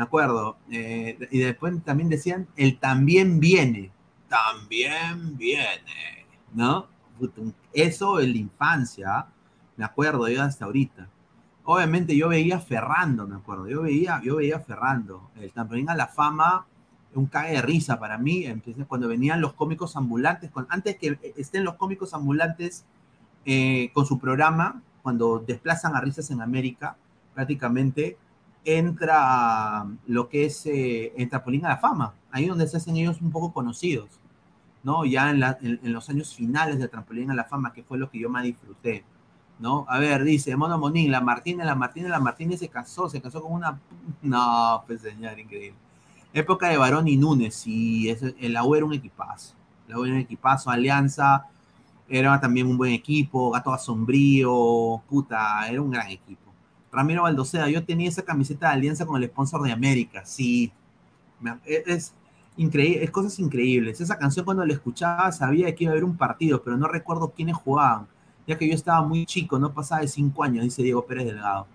me 0.00 0.04
acuerdo. 0.04 0.56
eh, 0.70 1.18
y 1.30 1.40
después 1.40 1.74
también 1.84 2.08
decían, 2.08 2.48
el 2.56 2.78
también 2.78 3.38
viene. 3.38 3.92
También 4.30 5.36
viene. 5.36 6.24
¿No? 6.54 6.88
Eso 7.74 8.18
en 8.18 8.32
la 8.32 8.38
infancia, 8.38 9.26
me 9.76 9.84
acuerdo 9.84 10.26
yo 10.26 10.42
hasta 10.42 10.64
ahorita. 10.64 11.06
Obviamente 11.64 12.16
yo 12.16 12.30
veía 12.30 12.58
Ferrando, 12.60 13.26
me 13.26 13.36
acuerdo. 13.36 13.68
Yo 13.68 13.82
veía, 13.82 14.22
yo 14.24 14.36
veía 14.36 14.58
Ferrando. 14.60 15.30
El 15.36 15.52
también 15.52 15.90
a 15.90 15.94
la 15.94 16.06
fama, 16.06 16.66
un 17.14 17.26
cague 17.26 17.56
de 17.56 17.60
risa 17.60 18.00
para 18.00 18.16
mí. 18.16 18.46
Empecé 18.46 18.86
cuando 18.86 19.06
venían 19.06 19.42
los 19.42 19.52
cómicos 19.52 19.96
ambulantes, 19.96 20.50
con, 20.50 20.66
antes 20.70 20.96
que 20.96 21.18
estén 21.36 21.62
los 21.62 21.74
cómicos 21.74 22.14
ambulantes 22.14 22.86
eh, 23.44 23.90
con 23.92 24.06
su 24.06 24.18
programa, 24.18 24.80
cuando 25.02 25.40
desplazan 25.40 25.94
a 25.94 26.00
risas 26.00 26.30
en 26.30 26.40
América, 26.40 26.96
prácticamente 27.34 28.16
entra 28.64 29.86
lo 30.06 30.28
que 30.28 30.46
es 30.46 30.66
eh, 30.66 31.12
el 31.16 31.28
trampolín 31.28 31.64
a 31.66 31.70
la 31.70 31.78
fama, 31.78 32.14
ahí 32.30 32.46
donde 32.46 32.66
se 32.68 32.76
hacen 32.76 32.96
ellos 32.96 33.20
un 33.20 33.30
poco 33.30 33.52
conocidos. 33.52 34.20
¿no? 34.82 35.04
Ya 35.04 35.30
en, 35.30 35.40
los 35.82 36.08
años 36.08 36.34
finales 36.34 36.78
de 36.78 36.88
Trampolín 36.88 37.30
a 37.30 37.34
la 37.34 37.44
Fama, 37.44 37.72
que 37.72 37.82
fue 37.82 37.98
lo 37.98 38.10
que 38.10 38.18
yo 38.18 38.30
más 38.30 38.44
disfruté, 38.44 39.04
¿no? 39.58 39.84
A 39.88 39.98
ver, 39.98 40.24
dice 40.24 40.56
Mono 40.56 40.78
Monín, 40.78 41.10
la 41.10 41.20
Martínez, 41.20 41.66
la 41.66 41.74
Martínez, 41.74 42.10
la 42.10 42.20
Martínez 42.20 42.60
se 42.60 42.68
casó, 42.68 43.08
se 43.08 43.20
casó 43.20 43.42
con 43.42 43.52
una... 43.52 43.78
No, 44.22 44.82
pues 44.86 45.02
señor, 45.02 45.38
increíble. 45.38 45.78
Época 46.32 46.68
de 46.68 46.76
Barón 46.76 47.08
y 47.08 47.16
Núñez, 47.16 47.64
ese- 47.66 48.34
el 48.40 48.52
la 48.52 48.64
U 48.64 48.74
era 48.74 48.86
un 48.86 48.94
equipazo. 48.94 49.54
La 49.88 49.98
U 49.98 50.04
era 50.04 50.14
un 50.14 50.20
equipazo, 50.20 50.70
Alianza 50.70 51.46
era 52.08 52.40
también 52.40 52.66
un 52.66 52.76
buen 52.76 52.92
equipo, 52.92 53.50
Gato 53.50 53.72
Asombrío, 53.72 55.02
puta, 55.08 55.68
era 55.68 55.80
un 55.82 55.90
gran 55.90 56.08
equipo. 56.08 56.49
Ramiro 56.92 57.22
Baldoceda, 57.22 57.68
yo 57.68 57.84
tenía 57.84 58.08
esa 58.08 58.22
camiseta 58.22 58.68
de 58.68 58.74
Alianza 58.74 59.06
con 59.06 59.22
el 59.22 59.28
sponsor 59.28 59.62
de 59.62 59.72
América, 59.72 60.24
sí. 60.24 60.72
Me- 61.40 61.58
Es, 61.64 62.12
increíble, 62.56 63.04
es 63.04 63.10
cosas 63.10 63.38
increíbles. 63.38 64.00
Esa 64.00 64.18
canción 64.18 64.44
cuando 64.44 64.64
la 64.66 64.72
escuchaba 64.74 65.30
sabía 65.32 65.74
que 65.74 65.84
iba 65.84 65.92
a 65.92 65.94
haber 65.94 66.04
un 66.04 66.16
partido, 66.16 66.62
pero 66.62 66.76
no 66.76 66.88
recuerdo 66.88 67.30
quiénes 67.30 67.56
jugaban, 67.56 68.06
ya 68.46 68.58
que 68.58 68.68
yo 68.68 68.74
estaba 68.74 69.02
muy 69.06 69.24
chico, 69.26 69.58
no 69.58 69.72
pasaba 69.72 70.00
de 70.02 70.08
cinco 70.08 70.42
años, 70.42 70.64
dice 70.64 70.82
Diego 70.82 71.04
Pérez 71.06 71.26
Delgado. 71.26 71.66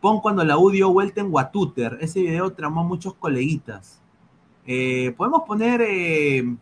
Pon 0.00 0.20
cuando 0.20 0.44
la 0.44 0.58
U 0.58 0.70
dio 0.70 0.92
vuelta 0.92 1.20
en 1.20 1.30
Guatúter. 1.30 1.96
Ese 2.00 2.20
video 2.20 2.52
tramó 2.52 2.80
a 2.80 2.84
muchos 2.84 3.14
coleguitas. 3.14 4.00
Eh, 4.66 5.14
podemos 5.16 5.42
poner 5.46 5.80
eh, 5.80 6.56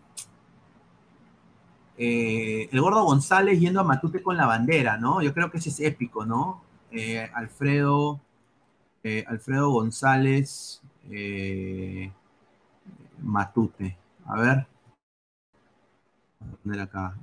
eh, 1.99 2.69
el 2.71 2.81
gordo 2.81 3.03
González 3.05 3.59
yendo 3.61 3.81
a 3.81 3.85
Matute 3.85 4.23
con 4.23 4.37
la 4.37 4.47
bandera, 4.47 4.97
¿no? 4.97 5.23
Yo 5.23 5.35
creo 5.35 5.51
que 5.51 5.59
ese 5.59 5.71
es 5.71 5.81
épico, 5.81 6.25
¿no? 6.25 6.63
Eh, 6.93 7.31
Alfredo, 7.35 8.21
eh, 9.05 9.25
Alfredo 9.29 9.71
González, 9.71 10.83
eh, 11.11 12.11
Matute. 13.23 13.97
A 14.27 14.41
ver. 14.41 14.67
Poner 16.63 16.81
acá. 16.81 17.17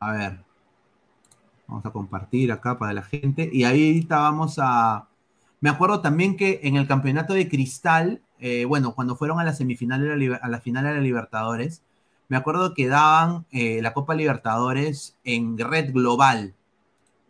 A 0.00 0.12
ver. 0.12 0.40
Vamos 1.68 1.86
a 1.86 1.90
compartir 1.90 2.50
acá 2.52 2.78
para 2.78 2.92
la 2.92 3.02
gente. 3.02 3.48
Y 3.52 3.64
ahí 3.64 4.00
vamos 4.08 4.58
a. 4.58 5.08
Me 5.60 5.70
acuerdo 5.70 6.00
también 6.00 6.36
que 6.36 6.60
en 6.64 6.76
el 6.76 6.88
campeonato 6.88 7.34
de 7.34 7.48
Cristal, 7.48 8.20
bueno, 8.66 8.94
cuando 8.94 9.14
fueron 9.16 9.38
a 9.38 9.44
la 9.44 9.54
semifinal 9.54 10.38
a 10.42 10.48
la 10.48 10.60
final 10.60 10.84
de 10.84 10.94
la 10.94 11.00
Libertadores, 11.00 11.82
me 12.28 12.36
acuerdo 12.36 12.74
que 12.74 12.88
daban 12.88 13.46
la 13.52 13.94
Copa 13.94 14.14
Libertadores 14.16 15.16
en 15.22 15.56
Red 15.56 15.92
Global. 15.92 16.54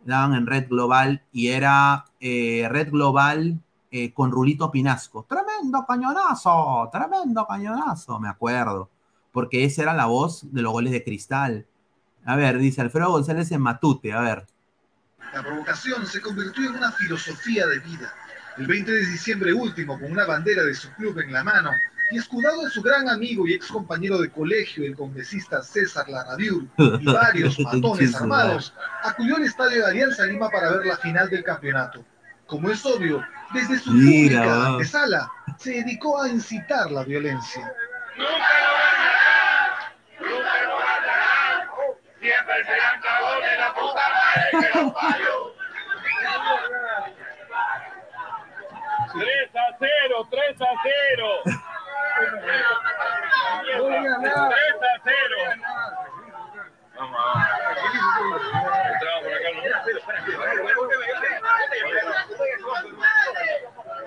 Daban 0.05 0.33
en 0.33 0.47
Red 0.47 0.67
Global 0.69 1.23
y 1.31 1.49
era 1.49 2.05
eh, 2.19 2.67
Red 2.69 2.91
Global 2.91 3.59
eh, 3.91 4.13
con 4.13 4.31
Rulito 4.31 4.71
Pinasco. 4.71 5.25
Tremendo 5.27 5.85
cañonazo, 5.87 6.89
tremendo 6.91 7.45
cañonazo, 7.47 8.19
me 8.19 8.29
acuerdo. 8.29 8.89
Porque 9.31 9.63
esa 9.63 9.83
era 9.83 9.93
la 9.93 10.05
voz 10.05 10.51
de 10.53 10.61
los 10.61 10.71
goles 10.71 10.91
de 10.91 11.03
Cristal. 11.03 11.65
A 12.25 12.35
ver, 12.35 12.57
dice 12.57 12.81
Alfredo 12.81 13.11
González 13.11 13.51
en 13.51 13.61
Matute, 13.61 14.13
a 14.13 14.21
ver. 14.21 14.45
La 15.33 15.41
provocación 15.41 16.05
se 16.05 16.21
convirtió 16.21 16.69
en 16.69 16.75
una 16.75 16.91
filosofía 16.91 17.65
de 17.65 17.79
vida. 17.79 18.13
El 18.57 18.67
20 18.67 18.91
de 18.91 19.05
diciembre 19.07 19.53
último, 19.53 19.99
con 19.99 20.11
una 20.11 20.25
bandera 20.25 20.63
de 20.63 20.75
su 20.75 20.91
club 20.93 21.17
en 21.19 21.33
la 21.33 21.43
mano 21.43 21.71
y 22.11 22.17
escudado 22.17 22.63
en 22.63 22.69
su 22.69 22.81
gran 22.81 23.09
amigo 23.09 23.47
y 23.47 23.53
ex 23.53 23.67
compañero 23.67 24.19
de 24.19 24.29
colegio, 24.29 24.85
el 24.85 24.95
congresista 24.95 25.61
César 25.63 26.07
Larradiur, 26.09 26.65
y 26.77 27.05
varios 27.05 27.59
matones 27.59 28.15
armados, 28.15 28.73
acudió 29.03 29.37
al 29.37 29.43
estadio 29.43 29.83
de 29.83 29.91
Alianza 29.91 30.25
Lima 30.25 30.49
para 30.49 30.71
ver 30.71 30.85
la 30.85 30.97
final 30.97 31.29
del 31.29 31.43
campeonato. 31.43 32.03
Como 32.45 32.69
es 32.69 32.85
obvio, 32.85 33.25
desde 33.53 33.79
su 33.79 33.91
Mira, 33.91 34.41
pública 34.41 34.57
va. 34.57 34.67
antesala, 34.67 35.31
se 35.57 35.71
dedicó 35.71 36.21
a 36.21 36.29
incitar 36.29 36.91
la 36.91 37.03
violencia. 37.03 37.73
Siempre 42.19 42.63
serán 42.65 43.01
cagones 43.01 43.59
la 43.59 43.73
puta 43.73 44.01
madre 44.13 44.71
que 44.71 44.79
los 44.79 44.93
parió. 44.93 45.53
3 49.13 49.25
a 49.55 49.77
0, 49.79 50.27
3 50.31 50.61
a 50.61 50.65
0. 50.83 51.62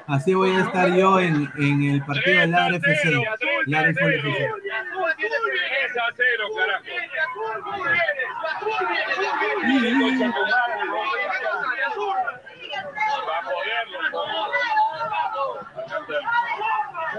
Así 0.09 0.35
voy 0.35 0.51
a 0.51 0.61
estar 0.61 0.89
yo 0.95 1.19
en, 1.19 1.51
en 1.59 1.83
el 1.83 2.05
partido 2.05 2.41
del 2.41 2.51
Ladre 2.53 2.77
FC. 2.77 3.11
Fútbol 3.67 3.87
FC. 3.91 4.51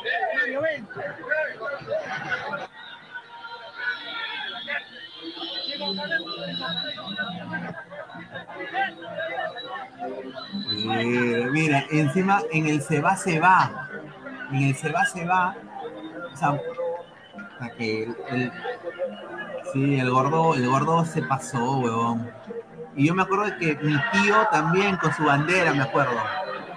Mira, 11.52 11.84
encima 11.90 12.42
en 12.52 12.66
el 12.68 12.82
se 12.82 13.00
va, 13.00 13.16
se 13.16 13.38
va. 13.40 13.88
En 14.50 14.62
el 14.62 14.74
se 14.74 14.90
va, 14.90 15.04
se 15.06 15.24
va. 15.24 15.56
O 16.32 16.36
sea, 16.36 16.60
sea 17.58 17.70
que 17.76 18.04
el, 18.04 18.16
el- 18.30 18.52
sí, 19.72 19.98
el 19.98 20.10
gordo, 20.10 20.54
el 20.54 20.66
gordo 20.68 21.04
se 21.04 21.22
pasó, 21.22 21.78
huevón. 21.78 22.30
Y 22.94 23.06
yo 23.06 23.14
me 23.14 23.22
acuerdo 23.22 23.44
de 23.46 23.56
que 23.56 23.74
mi 23.82 23.96
tío 24.12 24.46
también 24.50 24.96
con 24.96 25.12
su 25.14 25.24
bandera, 25.24 25.72
me 25.72 25.82
acuerdo. 25.82 26.12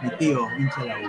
Mi 0.05 0.11
tío, 0.17 0.47
hincha 0.59 0.81
de 0.81 0.87
la 0.87 0.99
U. 0.99 1.03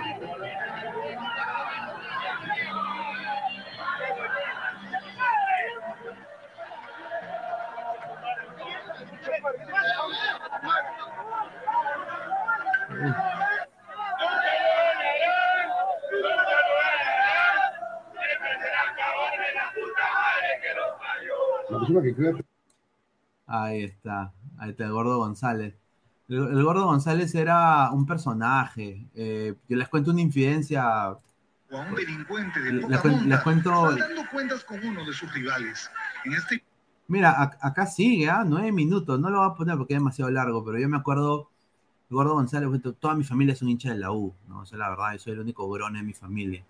La 21.69 21.77
persona 21.77 22.01
que 22.01 22.15
crea 22.15 22.33
Ahí 23.45 23.83
está, 23.83 24.33
ahí 24.57 24.71
está 24.71 24.85
el 24.85 24.91
gordo 24.91 25.19
González. 25.19 25.86
El, 26.29 26.37
el 26.57 26.63
gordo 26.63 26.85
González 26.85 27.33
era 27.35 27.91
un 27.91 28.05
personaje. 28.05 29.07
Eh, 29.15 29.55
yo 29.67 29.77
les 29.77 29.87
cuento 29.89 30.11
una 30.11 30.21
infidencia. 30.21 31.09
O 31.69 31.77
a 31.77 31.81
un 31.81 31.95
delincuente 31.95 32.59
de 32.61 32.73
Les, 32.73 32.85
poca 32.85 33.07
les 33.09 33.17
monta, 33.21 33.43
cuento. 33.43 33.71
saldando 33.91 34.21
cuentas 34.31 34.63
con 34.63 34.85
uno 34.85 35.05
de 35.05 35.13
sus 35.13 35.33
rivales. 35.33 35.89
En 36.25 36.33
este 36.33 36.63
Mira, 37.09 37.35
ac- 37.37 37.57
acá 37.61 37.85
sigue, 37.85 38.29
¿ah? 38.29 38.43
Nueve 38.45 38.71
minutos. 38.73 39.17
No 39.19 39.29
lo 39.29 39.39
voy 39.39 39.49
a 39.49 39.53
poner 39.53 39.77
porque 39.77 39.93
es 39.93 39.99
demasiado 39.99 40.29
largo, 40.31 40.63
pero 40.65 40.77
yo 40.79 40.89
me 40.89 40.97
acuerdo. 40.97 41.49
Gordo 42.09 42.35
González, 42.35 42.69
toda 42.99 43.15
mi 43.15 43.25
familia 43.25 43.53
es 43.53 43.61
un 43.61 43.67
hincha 43.69 43.91
de 43.91 43.97
la 43.99 44.11
U, 44.13 44.33
¿no? 44.47 44.59
O 44.59 44.65
sea, 44.65 44.77
la 44.77 44.89
verdad, 44.89 45.11
yo 45.13 45.19
soy 45.19 45.33
el 45.33 45.39
único 45.41 45.69
grone 45.69 45.99
de 45.99 46.05
mi 46.05 46.13
familia. 46.13 46.63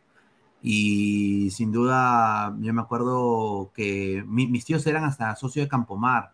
Y 0.63 1.49
sin 1.51 1.71
duda, 1.71 2.55
yo 2.59 2.73
me 2.73 2.81
acuerdo 2.81 3.71
que 3.75 4.23
mi- 4.27 4.47
mis 4.47 4.65
tíos 4.65 4.85
eran 4.87 5.03
hasta 5.03 5.35
socios 5.35 5.65
de 5.65 5.69
Campomar. 5.69 6.33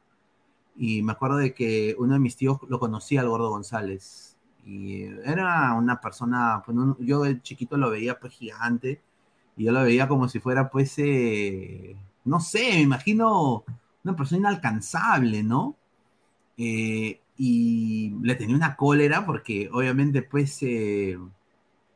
Y 0.75 1.03
me 1.03 1.11
acuerdo 1.13 1.37
de 1.37 1.53
que 1.53 1.95
uno 1.99 2.13
de 2.13 2.19
mis 2.19 2.35
tíos 2.37 2.59
lo 2.67 2.79
conocía 2.79 3.21
al 3.21 3.29
gordo 3.29 3.49
González. 3.49 4.37
Y 4.65 5.03
era 5.25 5.73
una 5.73 5.99
persona, 6.01 6.61
pues, 6.65 6.77
un- 6.77 6.97
yo 6.99 7.23
de 7.23 7.41
chiquito 7.41 7.77
lo 7.77 7.89
veía 7.91 8.19
pues 8.19 8.33
gigante. 8.33 9.01
Y 9.57 9.65
yo 9.65 9.71
lo 9.71 9.83
veía 9.83 10.07
como 10.07 10.27
si 10.29 10.39
fuera 10.39 10.69
pues, 10.69 10.95
eh, 10.99 11.95
no 12.25 12.39
sé, 12.39 12.59
me 12.73 12.81
imagino 12.81 13.63
una 14.03 14.15
persona 14.15 14.39
inalcanzable, 14.39 15.43
¿no? 15.43 15.77
Eh, 16.57 17.19
y 17.37 18.11
le 18.21 18.35
tenía 18.35 18.55
una 18.55 18.75
cólera 18.75 19.25
porque 19.25 19.69
obviamente 19.73 20.21
pues 20.23 20.59
eh, 20.63 21.17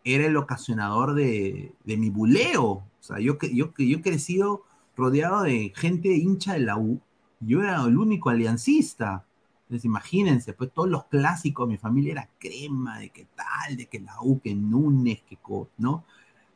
era 0.04 0.26
el 0.28 0.38
ocasionador 0.38 1.14
de, 1.16 1.74
de 1.84 1.98
mi 1.98 2.10
buleo. 2.10 2.64
O 2.68 2.84
sea, 3.00 3.20
yo, 3.20 3.38
yo, 3.54 3.74
yo 3.78 3.98
he 3.98 4.02
crecido 4.02 4.64
rodeado 4.96 5.44
de 5.44 5.74
gente 5.76 6.10
hincha 6.16 6.54
de 6.54 6.60
la 6.62 6.78
U. 6.78 7.02
Yo 7.40 7.62
era 7.62 7.84
el 7.86 7.98
único 7.98 8.30
aliancista. 8.30 9.26
Entonces 9.64 9.86
imagínense, 9.86 10.54
pues 10.54 10.72
todos 10.74 10.90
los 10.90 11.06
clásicos, 11.06 11.68
mi 11.68 11.78
familia 11.78 12.14
era 12.14 12.30
crema, 12.40 13.00
de 13.00 13.10
qué 13.10 13.28
tal, 13.36 13.76
de 13.78 13.88
que 13.88 14.00
la 14.00 14.16
U, 14.22 14.40
que 14.42 14.56
Núñez, 14.56 15.22
que 15.24 15.38
co- 15.38 15.70
¿no? 15.78 16.06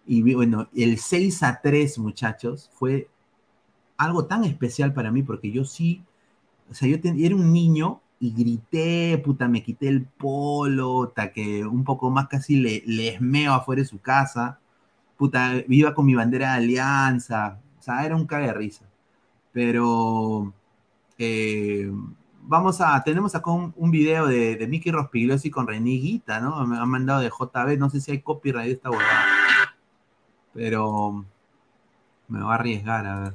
Y 0.07 0.21
bueno, 0.35 0.69
el 0.75 0.99
6 0.99 1.43
a 1.43 1.61
3, 1.61 1.99
muchachos, 1.99 2.69
fue 2.73 3.09
algo 3.97 4.25
tan 4.25 4.43
especial 4.45 4.93
para 4.93 5.11
mí 5.11 5.23
porque 5.23 5.51
yo 5.51 5.65
sí, 5.65 6.03
o 6.69 6.73
sea, 6.73 6.87
yo 6.89 7.01
ten- 7.01 7.23
era 7.23 7.35
un 7.35 7.53
niño 7.53 8.01
y 8.19 8.31
grité, 8.33 9.17
puta, 9.23 9.47
me 9.47 9.63
quité 9.63 9.87
el 9.89 10.05
polo, 10.05 11.03
hasta 11.05 11.33
que 11.33 11.65
un 11.65 11.83
poco 11.83 12.09
más 12.11 12.27
casi 12.27 12.57
le, 12.57 12.83
le 12.85 13.09
esmeo 13.15 13.53
afuera 13.53 13.81
de 13.81 13.87
su 13.87 13.99
casa, 14.01 14.59
puta, 15.17 15.53
iba 15.69 15.93
con 15.95 16.05
mi 16.07 16.15
bandera 16.15 16.51
de 16.53 16.57
alianza. 16.59 17.59
O 17.79 17.83
sea, 17.83 18.05
era 18.05 18.15
un 18.15 18.27
cague 18.27 18.47
de 18.47 18.53
risa. 18.53 18.85
Pero 19.53 20.53
eh, 21.23 21.91
vamos 22.41 22.81
a, 22.81 23.03
tenemos 23.03 23.35
acá 23.35 23.51
un, 23.51 23.91
video 23.91 24.25
de, 24.25 24.55
de 24.55 24.67
Mickey 24.67 24.91
Rospigliosi 24.91 25.51
con 25.51 25.67
Reniguita, 25.67 26.39
¿no? 26.39 26.65
Me 26.65 26.77
han 26.77 26.89
mandado 26.89 27.21
de 27.21 27.29
JB, 27.29 27.77
no 27.77 27.91
sé 27.91 28.01
si 28.01 28.11
hay 28.11 28.21
copyright 28.21 28.65
de 28.65 28.71
esta 28.73 28.89
huevada. 28.89 29.25
Pero 30.53 31.23
me 32.27 32.41
voy 32.41 32.51
a 32.51 32.55
arriesgar, 32.55 33.05
a 33.05 33.19
ver. 33.19 33.33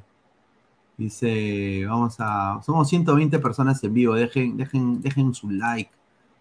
Dice, 0.97 1.85
vamos 1.87 2.17
a, 2.19 2.61
somos 2.65 2.89
120 2.89 3.39
personas 3.39 3.85
en 3.85 3.95
vivo, 3.95 4.15
dejen, 4.15 4.57
dejen, 4.57 5.01
dejen 5.01 5.33
su 5.33 5.49
like 5.49 5.93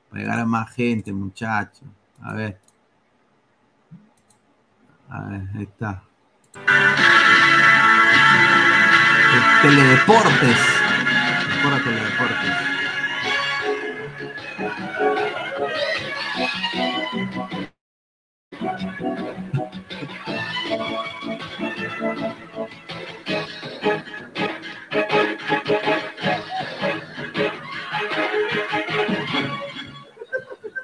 para 0.09 0.21
llegar 0.23 0.39
a 0.39 0.45
más 0.45 0.71
gente, 0.71 1.13
muchachos. 1.13 1.87
A 2.21 2.33
ver. 2.33 2.59
A 5.09 5.21
ver, 5.29 5.41
ahí 5.53 5.63
está. 5.63 6.03
Teledeportes. 9.61 10.74
Recuerda 11.65 11.83
Teledeportes. 11.83 12.51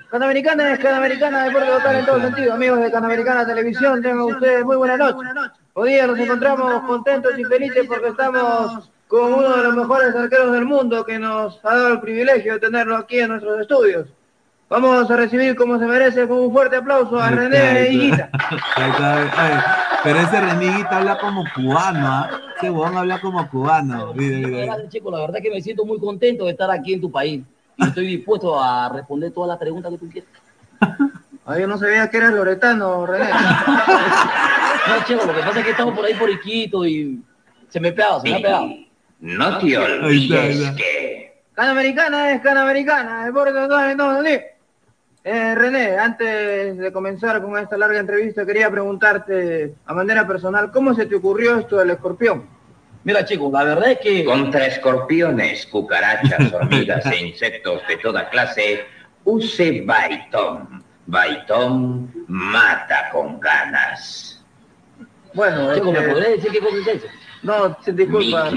Canamericana 0.09 0.73
es 0.73 0.79
Canamericana, 0.79 1.43
deporte 1.43 1.67
total 1.67 1.95
en 1.95 2.05
todo 2.05 2.21
sentido. 2.21 2.53
Amigos 2.55 2.79
de 2.79 2.91
Canamericana 2.91 3.45
Televisión, 3.45 4.01
tengan 4.01 4.21
ustedes 4.21 4.65
muy 4.65 4.77
buena 4.77 4.97
noche. 4.97 5.29
Hoy 5.73 5.91
día 5.91 6.07
nos 6.07 6.17
encontramos 6.17 6.81
contentos 6.85 7.37
y 7.37 7.43
felices 7.43 7.85
porque 7.87 8.07
estamos 8.07 8.89
con 9.11 9.33
uno 9.33 9.57
de 9.57 9.63
los 9.63 9.75
mejores 9.75 10.15
arqueros 10.15 10.53
del 10.53 10.63
mundo 10.63 11.03
que 11.03 11.19
nos 11.19 11.59
ha 11.65 11.75
dado 11.75 11.93
el 11.95 11.99
privilegio 11.99 12.53
de 12.53 12.59
tenerlo 12.61 12.95
aquí 12.95 13.19
en 13.19 13.27
nuestros 13.27 13.59
estudios. 13.59 14.07
Vamos 14.69 15.11
a 15.11 15.17
recibir 15.17 15.53
como 15.57 15.77
se 15.77 15.85
merece 15.85 16.25
con 16.29 16.39
un 16.39 16.53
fuerte 16.53 16.77
aplauso 16.77 17.19
a 17.19 17.29
René 17.29 17.57
ay, 18.77 18.91
Pero 20.01 20.17
ese 20.17 20.39
Reniguita 20.39 20.99
habla 20.99 21.17
como 21.17 21.43
cubano, 21.53 22.07
¿ah? 22.07 22.29
Ese 22.55 22.69
huevón 22.71 22.95
habla 22.95 23.19
como 23.19 23.45
cubano. 23.49 24.13
Gracias, 24.13 24.87
chico. 24.87 25.11
La 25.11 25.19
verdad 25.19 25.39
que 25.43 25.49
me 25.49 25.61
siento 25.61 25.83
muy 25.83 25.99
contento 25.99 26.45
de 26.45 26.51
estar 26.51 26.71
aquí 26.71 26.93
en 26.93 27.01
tu 27.01 27.11
país. 27.11 27.43
Y 27.75 27.83
estoy 27.83 28.07
dispuesto 28.07 28.63
a 28.63 28.87
responder 28.87 29.33
todas 29.33 29.49
las 29.49 29.57
preguntas 29.57 29.91
que 29.91 29.97
tú 29.97 30.09
quieras. 30.09 30.31
Ah, 31.43 31.57
yo 31.57 31.65
no 31.65 31.75
sabía 31.75 32.07
que 32.07 32.17
eras 32.17 32.33
loretano, 32.33 33.03
René. 33.07 33.25
No, 34.87 35.03
chico, 35.05 35.25
lo 35.25 35.33
que 35.33 35.41
pasa 35.41 35.59
es 35.59 35.65
que 35.65 35.71
estamos 35.71 35.95
por 35.95 36.05
ahí 36.05 36.13
por 36.13 36.29
Iquito 36.29 36.85
y 36.85 37.19
se 37.67 37.79
me 37.79 37.89
ha 37.89 37.95
pegado, 37.95 38.21
se 38.21 38.29
me 38.29 38.35
ha 38.35 38.41
pegado. 38.41 38.69
No 39.21 39.59
te 39.59 39.77
olvides 39.77 40.71
que 40.71 41.11
Canamericana 41.53 42.31
es 42.31 42.41
Canamericana, 42.41 43.25
deporte 43.25 43.53
total 43.53 43.91
en 43.91 43.97
todo. 43.97 44.23
Eh, 45.23 45.53
René, 45.53 45.95
antes 45.97 46.75
de 46.75 46.91
comenzar 46.91 47.39
con 47.43 47.55
esta 47.55 47.77
larga 47.77 47.99
entrevista, 47.99 48.43
quería 48.47 48.71
preguntarte 48.71 49.75
a 49.85 49.93
manera 49.93 50.25
personal, 50.25 50.71
¿cómo 50.71 50.95
se 50.95 51.05
te 51.05 51.15
ocurrió 51.15 51.59
esto 51.59 51.77
del 51.77 51.91
escorpión? 51.91 52.47
Mira, 53.03 53.23
chicos, 53.23 53.51
la 53.51 53.63
verdad 53.63 53.91
es 53.91 53.99
que 53.99 54.25
contra 54.25 54.65
escorpiones, 54.65 55.67
cucarachas, 55.67 56.51
hormigas 56.53 57.05
e 57.05 57.27
insectos 57.27 57.81
de 57.87 57.97
toda 57.97 58.27
clase, 58.29 58.85
use 59.23 59.81
Baitón. 59.85 60.83
Baitón 61.05 62.25
mata 62.27 63.09
con 63.11 63.39
ganas. 63.39 64.43
Bueno, 65.35 65.75
Chico, 65.75 65.91
¿me 65.91 65.99
este, 65.99 66.11
podrías 66.11 66.31
decir 66.31 66.51
qué 66.51 66.59
cosa 66.59 66.77
es 66.77 66.87
eso? 66.87 67.07
no, 67.43 67.77
disculpa. 67.85 68.51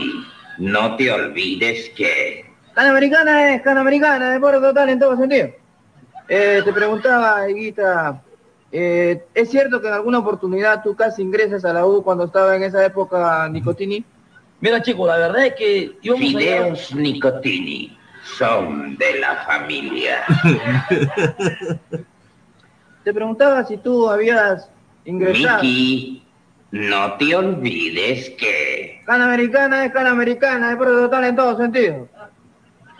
No 0.59 0.97
te 0.97 1.11
olvides 1.11 1.91
que 1.91 2.45
Canamericana 2.75 3.55
es 3.55 3.63
Canamericana, 3.63 4.33
deporte 4.33 4.61
total 4.61 4.89
en 4.89 4.99
todo 4.99 5.17
sentido. 5.17 5.49
Eh, 6.29 6.61
te 6.65 6.73
preguntaba, 6.73 7.49
Higuita, 7.49 8.21
eh, 8.73 9.25
¿es 9.33 9.51
cierto 9.51 9.81
que 9.81 9.87
en 9.87 9.95
alguna 9.95 10.19
oportunidad 10.19 10.83
tú 10.83 10.97
casi 10.97 11.23
ingresas 11.23 11.65
a 11.65 11.73
la 11.73 11.87
U 11.87 12.03
cuando 12.03 12.25
estaba 12.25 12.57
en 12.57 12.65
esa 12.65 12.85
época 12.85 13.49
Nicotini? 13.49 14.05
Mira, 14.61 14.83
chicos, 14.83 15.07
la 15.07 15.19
verdad 15.19 15.47
es 15.47 15.55
que 15.55 15.99
íbamos 16.03 16.27
Fideos 16.27 16.95
Nicotini 16.95 17.97
son 18.37 18.97
de 18.97 19.21
la 19.21 19.37
familia. 19.45 20.25
Te 23.05 23.13
preguntaba 23.13 23.65
si 23.65 23.77
tú 23.77 24.09
habías 24.09 24.69
ingresado. 25.05 25.63
No 26.75 27.15
te 27.19 27.37
olvides 27.37 28.31
que 28.31 29.01
Canamericana 29.07 29.85
es 29.85 29.93
Canamericana, 29.93 30.71
deporte 30.71 30.93
total 30.95 31.25
en 31.25 31.37
todo 31.37 31.57
sentido. 31.57 32.09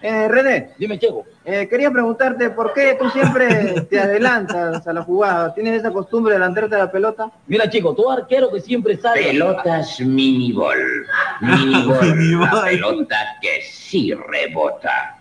Eh, 0.01 0.29
René, 0.29 0.71
Dime, 0.79 0.99
chico. 0.99 1.25
eh, 1.47 1.67
quería 1.67 1.91
preguntarte 1.91 2.51
por 2.51 2.73
qué 2.75 2.95
tú 3.01 3.09
siempre 3.11 3.81
te 3.91 3.99
adelantas 3.99 4.87
a 4.87 4.93
la 4.93 5.03
jugada. 5.03 5.53
¿Tienes 5.55 5.81
esa 5.81 5.91
costumbre 5.91 6.33
de 6.33 6.37
adelantarte 6.37 6.75
a 6.77 6.79
la 6.81 6.93
pelota? 6.93 7.31
Mira, 7.47 7.69
chicos, 7.71 7.97
todo 7.97 8.11
arquero 8.13 8.51
que 8.53 8.61
siempre 8.61 8.97
sale. 8.99 9.23
pelotas 9.25 9.99
minibol. 10.01 11.07
Minibol, 11.41 12.15
Minibol. 12.17 12.49
la 12.53 12.63
pelota 12.65 13.17
que 13.41 13.63
sí 13.63 14.13
rebota. 14.15 15.19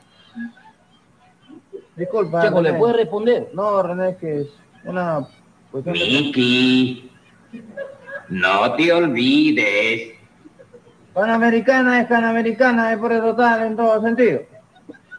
Disculpa. 1.95 2.43
Chico, 2.45 2.61
¿le 2.61 2.73
puedes 2.73 2.97
responder? 2.97 3.49
No, 3.53 3.81
René, 3.83 4.09
es 4.09 4.17
que 4.17 4.41
es 4.41 4.47
una 4.83 5.25
cuestión 5.71 5.95
de- 5.95 7.03
no 8.34 8.73
te 8.73 8.91
olvides. 8.91 10.13
Panamericana 11.13 12.01
es 12.01 12.07
Panamericana, 12.07 12.89
deporte 12.89 13.19
total 13.19 13.63
en 13.67 13.75
todo 13.75 14.01
sentido. 14.01 14.41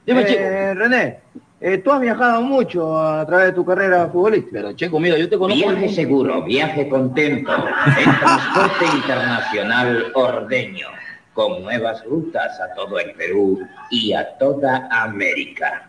Dime, 0.04 0.22
Eh. 0.28 0.74
René, 0.74 1.18
eh, 1.60 1.78
tú 1.78 1.92
has 1.92 2.00
viajado 2.00 2.42
mucho 2.42 2.98
a 2.98 3.24
través 3.24 3.46
de 3.46 3.52
tu 3.52 3.64
carrera 3.64 4.08
futbolística. 4.08 4.50
Pero, 4.52 4.72
chico, 4.72 4.98
mira, 4.98 5.16
yo 5.16 5.28
te 5.28 5.38
conozco. 5.38 5.68
Viaje 5.70 5.88
seguro, 5.88 6.42
viaje 6.42 6.88
contento. 6.88 7.52
En 7.96 8.18
Transporte 8.18 8.84
Internacional 8.96 10.10
Ordeño, 10.14 10.88
con 11.32 11.62
nuevas 11.62 12.04
rutas 12.04 12.60
a 12.60 12.74
todo 12.74 12.98
el 12.98 13.12
Perú 13.12 13.60
y 13.90 14.12
a 14.12 14.36
toda 14.36 14.88
América. 14.90 15.88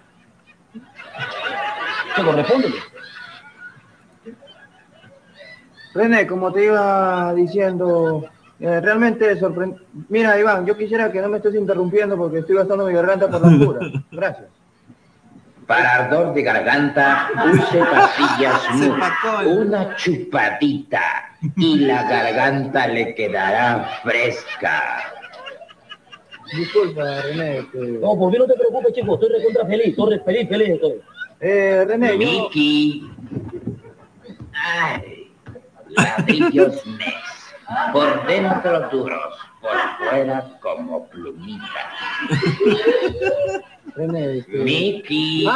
Chico, 2.15 2.31
respóndeme. 2.31 2.75
René, 5.95 6.27
como 6.27 6.51
te 6.51 6.65
iba 6.65 7.33
diciendo, 7.33 8.25
eh, 8.59 8.81
realmente 8.81 9.37
sorprendente. 9.39 9.83
Mira, 10.09 10.37
Iván, 10.37 10.65
yo 10.65 10.77
quisiera 10.77 11.11
que 11.11 11.21
no 11.21 11.29
me 11.29 11.37
estés 11.37 11.55
interrumpiendo 11.55 12.17
porque 12.17 12.39
estoy 12.39 12.57
gastando 12.57 12.85
mi 12.85 12.93
garganta 12.93 13.29
por 13.29 13.41
la 13.41 13.65
pura. 13.65 13.79
Gracias. 14.11 14.47
Para 15.65 15.95
ardor 15.95 16.33
de 16.35 16.43
garganta, 16.43 17.29
use 17.51 17.79
pastillas. 17.79 18.61
Una 19.57 19.95
chupadita 19.95 21.01
y 21.55 21.79
la 21.79 22.03
garganta 22.03 22.85
le 22.87 23.15
quedará 23.15 23.89
fresca. 24.03 24.81
Disculpa, 26.55 27.21
René. 27.21 27.65
que- 27.71 27.79
No, 27.99 28.15
por 28.15 28.31
mí 28.31 28.37
no 28.37 28.45
te 28.45 28.53
preocupes, 28.53 28.93
chico. 28.93 29.15
Estoy 29.15 29.29
recontra 29.39 29.65
feliz. 29.65 29.87
Estoy 29.87 30.19
feliz, 30.19 30.49
feliz 30.49 30.69
estoy. 30.69 30.93
Eh, 31.39 31.85
René, 31.87 32.11
yo... 32.11 32.17
Miki. 32.19 33.09
Ay, 34.53 35.14
ladrillos 35.97 36.85
Nex. 36.85 37.15
Por 37.91 38.27
dentro 38.27 38.89
duros, 38.89 39.35
por 39.59 39.71
fuera 39.97 40.59
como 40.61 41.07
plumitas. 41.09 41.69
Miki. 44.53 45.47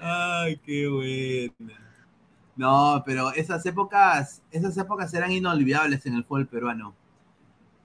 Ay, 0.00 0.56
qué 0.64 0.88
buena. 0.88 1.88
No, 2.56 3.02
pero 3.06 3.32
esas 3.34 3.64
épocas, 3.66 4.42
esas 4.50 4.76
épocas 4.76 5.14
eran 5.14 5.30
inolvidables 5.30 6.04
en 6.06 6.14
el 6.14 6.24
fútbol 6.24 6.48
peruano. 6.48 6.94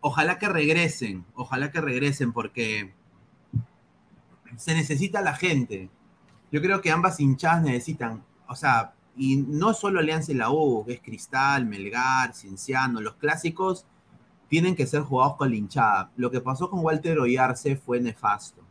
Ojalá 0.02 0.40
que 0.40 0.50
regresen, 0.50 1.26
ojalá 1.36 1.72
que 1.72 1.80
regresen 1.80 2.34
porque 2.34 2.92
se 4.58 4.74
necesita 4.74 5.22
la 5.22 5.36
gente. 5.36 5.90
Yo 6.52 6.62
creo 6.62 6.82
que 6.82 6.92
ambas 6.92 7.20
hinchadas 7.20 7.62
necesitan, 7.62 8.24
o 8.54 8.56
sea, 8.56 8.94
y 9.18 9.38
no 9.38 9.74
solo 9.74 10.00
Alianza 10.00 10.32
y 10.32 10.36
la 10.36 10.52
U, 10.52 10.86
es 10.88 11.02
Cristal, 11.02 11.66
Melgar, 11.66 12.34
Cienciano, 12.34 13.02
los 13.02 13.16
clásicos 13.16 13.86
tienen 14.48 14.76
que 14.76 14.86
ser 14.86 15.02
jugados 15.02 15.38
con 15.38 15.50
la 15.50 15.56
hinchada. 15.56 16.12
Lo 16.16 16.30
que 16.30 16.40
pasó 16.40 16.70
con 16.70 16.82
Walter 16.82 17.18
Oyarce 17.20 17.76
fue 17.76 18.00
nefasto 18.00 18.62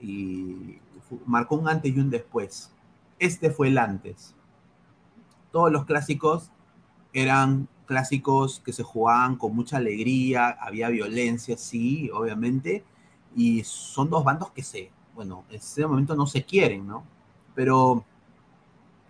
y 0.00 0.78
marcó 1.26 1.56
un 1.56 1.68
antes 1.68 1.94
y 1.94 1.98
un 1.98 2.10
después. 2.10 2.72
Este 3.18 3.50
fue 3.50 3.68
el 3.68 3.78
antes. 3.78 4.36
Todos 5.50 5.72
los 5.72 5.84
clásicos 5.84 6.52
eran 7.12 7.68
clásicos 7.86 8.60
que 8.64 8.72
se 8.72 8.84
jugaban 8.84 9.34
con 9.36 9.54
mucha 9.54 9.78
alegría, 9.78 10.50
había 10.60 10.88
violencia, 10.90 11.56
sí, 11.56 12.08
obviamente, 12.14 12.84
y 13.34 13.64
son 13.64 14.10
dos 14.10 14.22
bandos 14.22 14.52
que 14.52 14.62
se, 14.62 14.92
bueno, 15.14 15.44
en 15.50 15.56
ese 15.56 15.86
momento 15.86 16.14
no 16.14 16.28
se 16.28 16.44
quieren, 16.44 16.86
¿no? 16.86 17.04
Pero 17.54 18.04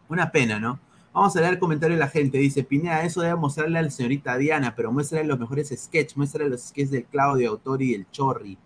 Una 0.08 0.30
pena, 0.30 0.58
¿no? 0.60 0.78
Vamos 1.12 1.34
a 1.34 1.40
leer 1.40 1.54
el 1.54 1.58
comentario 1.58 1.96
de 1.96 2.00
la 2.00 2.08
gente. 2.08 2.38
Dice, 2.38 2.62
Pineda, 2.62 3.02
eso 3.02 3.22
debe 3.22 3.36
mostrarle 3.36 3.78
a 3.78 3.82
la 3.82 3.90
señorita 3.90 4.36
Diana, 4.36 4.74
pero 4.76 4.92
muéstrale 4.92 5.26
los 5.26 5.38
mejores 5.38 5.68
sketches, 5.74 6.16
muéstrale 6.16 6.50
los 6.50 6.62
sketches 6.62 6.90
del 6.90 7.04
Claudio 7.06 7.50
Autori 7.50 7.92
y 7.92 7.94
el 7.94 8.10
Chorri. 8.10 8.58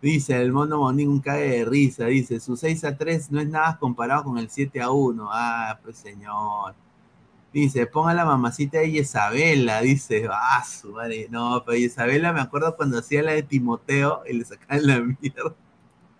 Dice, 0.00 0.40
el 0.40 0.52
mono 0.52 0.78
Monín 0.78 1.08
un 1.08 1.20
cae 1.20 1.48
de 1.48 1.64
risa. 1.64 2.06
Dice, 2.06 2.40
su 2.40 2.56
6 2.56 2.84
a 2.84 2.96
3 2.96 3.32
no 3.32 3.40
es 3.40 3.48
nada 3.48 3.78
comparado 3.78 4.24
con 4.24 4.38
el 4.38 4.48
7 4.50 4.80
a 4.80 4.90
1. 4.90 5.28
Ah, 5.32 5.78
pues 5.82 5.96
señor. 5.98 6.74
Dice, 7.52 7.86
ponga 7.86 8.14
la 8.14 8.24
mamacita 8.24 8.78
de 8.78 8.88
Isabela. 8.88 9.80
Dice, 9.80 10.28
ah, 10.30 10.62
su 10.64 10.92
madre. 10.92 11.26
No, 11.30 11.64
pero 11.64 11.76
Isabela 11.78 12.32
me 12.32 12.40
acuerdo 12.40 12.76
cuando 12.76 12.98
hacía 12.98 13.22
la 13.22 13.32
de 13.32 13.42
Timoteo 13.42 14.22
y 14.28 14.34
le 14.34 14.44
sacaban 14.44 14.86
la 14.86 15.00
mierda. 15.00 15.54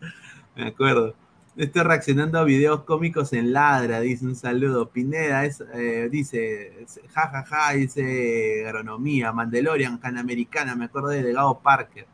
Me 0.57 0.67
acuerdo. 0.69 1.15
Estoy 1.59 1.83
reaccionando 1.83 2.39
a 2.39 2.45
videos 2.45 2.85
cómicos 2.85 3.33
en 3.33 3.53
Ladra, 3.53 3.99
dice 3.99 4.25
un 4.25 4.37
saludo. 4.37 4.91
Pineda 4.91 5.45
eh, 5.45 6.09
dice, 6.09 6.87
jajaja, 7.13 7.43
ja, 7.43 7.71
ja, 7.71 7.73
dice 7.73 8.65
agronomía, 8.65 9.33
Mandalorian, 9.33 9.99
Canamericana, 9.99 10.77
me 10.77 10.85
acuerdo 10.85 11.09
de 11.09 11.21
Legado 11.25 11.59
Parker. 11.59 12.07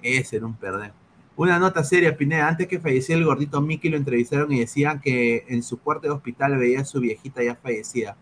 Ese 0.00 0.36
era 0.36 0.46
un 0.46 0.54
perder. 0.54 0.92
Una 1.34 1.58
nota 1.58 1.82
seria, 1.82 2.16
Pineda, 2.16 2.46
antes 2.46 2.68
que 2.68 2.78
falleciera 2.78 3.18
el 3.18 3.24
gordito 3.24 3.60
Mickey 3.60 3.90
lo 3.90 3.96
entrevistaron 3.96 4.52
y 4.52 4.60
decían 4.60 5.00
que 5.00 5.44
en 5.48 5.64
su 5.64 5.80
cuarto 5.80 6.06
de 6.06 6.14
hospital 6.14 6.56
veía 6.56 6.82
a 6.82 6.84
su 6.84 7.00
viejita 7.00 7.42
ya 7.42 7.56
fallecida. 7.56 8.16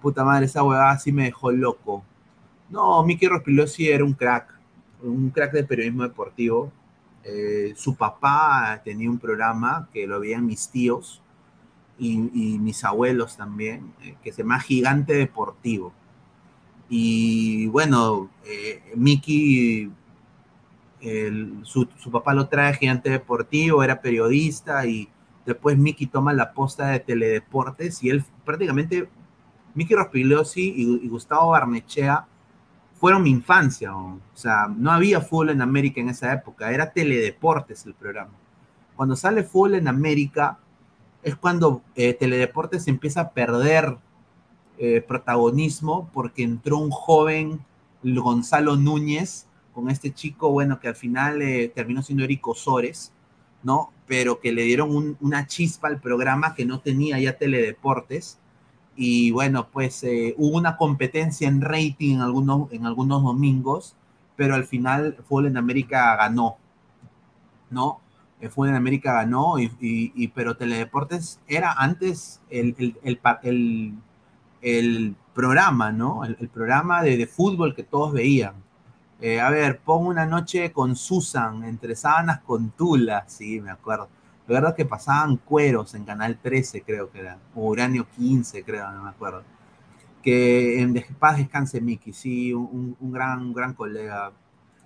Puta 0.00 0.24
madre, 0.24 0.46
esa 0.46 0.62
huevada 0.62 0.96
sí 1.00 1.10
me 1.10 1.24
dejó 1.24 1.50
loco. 1.50 2.04
No, 2.70 3.02
Mickey 3.02 3.28
Rospilosi 3.28 3.88
era 3.88 4.04
un 4.04 4.12
crack, 4.12 4.60
un 5.02 5.30
crack 5.30 5.54
de 5.54 5.64
periodismo 5.64 6.04
deportivo. 6.04 6.70
Eh, 7.30 7.74
su 7.76 7.94
papá 7.94 8.80
tenía 8.82 9.10
un 9.10 9.18
programa 9.18 9.86
que 9.92 10.06
lo 10.06 10.18
veían 10.18 10.46
mis 10.46 10.70
tíos 10.70 11.20
y, 11.98 12.16
mis 12.16 12.82
abuelos 12.84 13.36
también, 13.36 13.92
eh, 14.02 14.16
que 14.22 14.32
se 14.32 14.42
llama 14.42 14.60
Gigante 14.60 15.12
Deportivo. 15.14 15.92
Y 16.88 17.66
bueno, 17.66 18.30
eh, 18.46 18.82
su, 21.64 21.86
papá 22.10 22.32
lo 22.32 22.48
trae 22.48 22.72
Gigante 22.74 23.10
Deportivo, 23.10 23.82
era 23.82 24.00
periodista 24.00 24.86
y 24.86 25.10
después 25.44 25.76
Mickey 25.76 26.06
toma 26.06 26.32
la 26.32 26.54
posta 26.54 26.88
de 26.88 27.00
Teledeportes 27.00 28.02
y 28.02 28.08
él 28.08 28.24
prácticamente, 28.46 29.06
Mickey 29.74 29.94
Rospigliosi 29.94 30.72
y, 30.74 31.04
y 31.04 31.08
Gustavo 31.08 31.50
Barnechea, 31.50 32.26
fueron 32.98 33.22
mi 33.22 33.30
infancia. 33.30 33.96
O 33.96 34.20
sea, 34.34 34.68
no 34.68 34.90
había 34.90 35.20
fútbol 35.20 35.50
en 35.50 35.62
América 35.62 36.00
en 36.00 36.08
esa 36.08 36.32
época, 36.32 36.72
era 36.72 36.92
Teledeportes 36.92 37.86
el 37.86 37.94
programa. 37.94 38.32
Cuando 38.96 39.16
sale 39.16 39.44
fútbol 39.44 39.76
en 39.76 39.88
América 39.88 40.58
es 41.22 41.36
cuando 41.36 41.82
eh, 41.94 42.14
Teledeportes 42.14 42.88
empieza 42.88 43.20
a 43.20 43.30
perder 43.30 43.96
eh, 44.78 45.00
protagonismo 45.06 46.08
porque 46.12 46.42
entró 46.42 46.78
un 46.78 46.90
joven 46.90 47.60
Gonzalo 48.02 48.76
Núñez 48.76 49.46
con 49.74 49.90
este 49.90 50.12
chico, 50.12 50.50
bueno, 50.50 50.80
que 50.80 50.88
al 50.88 50.96
final 50.96 51.42
eh, 51.42 51.70
terminó 51.74 52.02
siendo 52.02 52.24
Eric 52.24 52.46
Osores, 52.48 53.12
¿no? 53.62 53.92
Pero 54.06 54.40
que 54.40 54.52
le 54.52 54.62
dieron 54.62 54.94
un, 54.94 55.16
una 55.20 55.46
chispa 55.46 55.88
al 55.88 56.00
programa 56.00 56.54
que 56.54 56.64
no 56.64 56.80
tenía 56.80 57.18
ya 57.18 57.36
Teledeportes 57.36 58.38
y 59.00 59.30
bueno, 59.30 59.68
pues 59.70 60.02
eh, 60.02 60.34
hubo 60.38 60.56
una 60.58 60.76
competencia 60.76 61.46
en 61.46 61.60
rating 61.60 62.16
en 62.16 62.20
algunos, 62.20 62.72
en 62.72 62.84
algunos 62.84 63.22
domingos, 63.22 63.94
pero 64.34 64.56
al 64.56 64.64
final 64.64 65.16
Fútbol 65.28 65.46
en 65.46 65.56
América 65.56 66.16
ganó, 66.16 66.56
¿no? 67.70 68.00
El 68.40 68.50
Fútbol 68.50 68.70
en 68.70 68.74
América 68.74 69.12
ganó, 69.12 69.60
y, 69.60 69.66
y, 69.80 70.12
y 70.16 70.28
pero 70.28 70.56
Teledeportes 70.56 71.38
era 71.46 71.72
antes 71.72 72.40
el, 72.50 72.74
el, 73.04 73.20
el, 73.44 73.94
el 74.62 75.16
programa, 75.32 75.92
¿no? 75.92 76.24
El, 76.24 76.48
programa 76.48 77.00
de, 77.02 77.16
de, 77.16 77.26
fútbol 77.28 77.76
que 77.76 77.84
todos 77.84 78.12
veían. 78.12 78.54
Eh, 79.20 79.40
a 79.40 79.48
ver, 79.50 79.78
pongo 79.78 80.08
una 80.08 80.26
noche 80.26 80.72
con 80.72 80.96
Susan, 80.96 81.62
entre 81.62 81.94
sábanas 81.94 82.40
con 82.40 82.70
Tula, 82.70 83.24
sí, 83.28 83.60
me 83.60 83.70
acuerdo. 83.70 84.08
Verdad 84.48 84.74
que 84.74 84.86
pasaban 84.86 85.36
cueros 85.36 85.94
en 85.94 86.04
Canal 86.04 86.38
13, 86.40 86.82
creo 86.82 87.10
que 87.10 87.20
era, 87.20 87.38
o 87.54 87.68
Uranio 87.68 88.06
15, 88.16 88.64
creo, 88.64 88.90
no 88.92 89.02
me 89.02 89.10
acuerdo. 89.10 89.42
Que 90.22 90.80
en 90.80 90.94
paz 91.18 91.36
descanse 91.36 91.82
Mickey, 91.82 92.14
sí, 92.14 92.54
un, 92.54 92.96
gran, 93.00 93.42
un 93.42 93.52
gran 93.52 93.74
colega. 93.74 94.32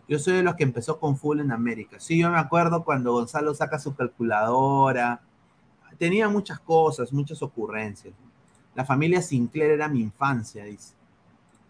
Yo 0.08 0.18
soy 0.18 0.34
de 0.34 0.42
los 0.42 0.56
que 0.56 0.64
empezó 0.64 0.98
con 0.98 1.16
Full 1.16 1.40
en 1.40 1.52
América. 1.52 2.00
Sí, 2.00 2.18
yo 2.18 2.28
me 2.28 2.38
acuerdo 2.38 2.84
cuando 2.84 3.12
Gonzalo 3.12 3.54
saca 3.54 3.78
su 3.78 3.94
calculadora. 3.94 5.20
Tenía 5.96 6.28
muchas 6.28 6.58
cosas, 6.58 7.12
muchas 7.12 7.40
ocurrencias. 7.40 8.12
La 8.74 8.84
familia 8.84 9.22
Sinclair 9.22 9.70
era 9.70 9.88
mi 9.88 10.00
infancia, 10.00 10.64
dice. 10.64 10.94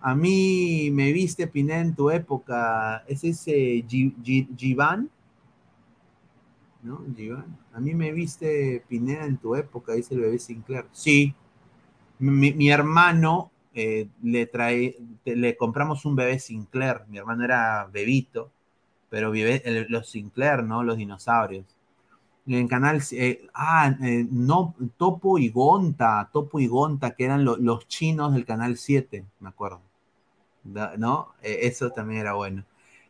A 0.00 0.14
mí 0.14 0.90
me 0.92 1.12
viste, 1.12 1.46
Piné, 1.46 1.80
en 1.80 1.94
tu 1.94 2.10
época. 2.10 3.04
¿Es 3.06 3.22
ese 3.22 3.84
Givan? 3.86 5.10
¿No? 6.82 7.00
Giván. 7.16 7.58
A 7.72 7.80
mí 7.80 7.94
me 7.94 8.12
viste 8.12 8.84
Pineda 8.88 9.24
en 9.24 9.38
tu 9.38 9.54
época, 9.54 9.92
dice 9.94 10.14
el 10.14 10.20
bebé 10.20 10.38
Sinclair. 10.38 10.86
Sí. 10.92 11.34
Mi, 12.18 12.52
mi 12.52 12.70
hermano 12.70 13.52
eh, 13.74 14.08
le 14.22 14.46
trae, 14.46 14.96
le 15.24 15.56
compramos 15.56 16.04
un 16.04 16.14
bebé 16.16 16.38
Sinclair. 16.38 17.02
Mi 17.08 17.18
hermano 17.18 17.44
era 17.44 17.88
bebito, 17.90 18.50
pero 19.08 19.32
los 19.88 20.10
Sinclair, 20.10 20.62
¿no? 20.62 20.82
Los 20.82 20.98
dinosaurios. 20.98 21.64
En 22.46 22.66
canal, 22.68 23.00
eh, 23.12 23.46
ah, 23.54 23.94
eh, 24.02 24.26
no, 24.30 24.74
Topo 24.96 25.38
y 25.38 25.48
Gonta, 25.48 26.28
Topo 26.32 26.58
y 26.58 26.66
Gonta, 26.66 27.14
que 27.14 27.24
eran 27.24 27.44
lo, 27.44 27.56
los 27.56 27.86
chinos 27.86 28.34
del 28.34 28.44
canal 28.44 28.76
7, 28.76 29.24
me 29.40 29.48
acuerdo. 29.48 29.80
¿No? 30.96 31.32
eso 31.42 31.90
también 31.90 32.20
era 32.20 32.34
bueno. 32.34 32.64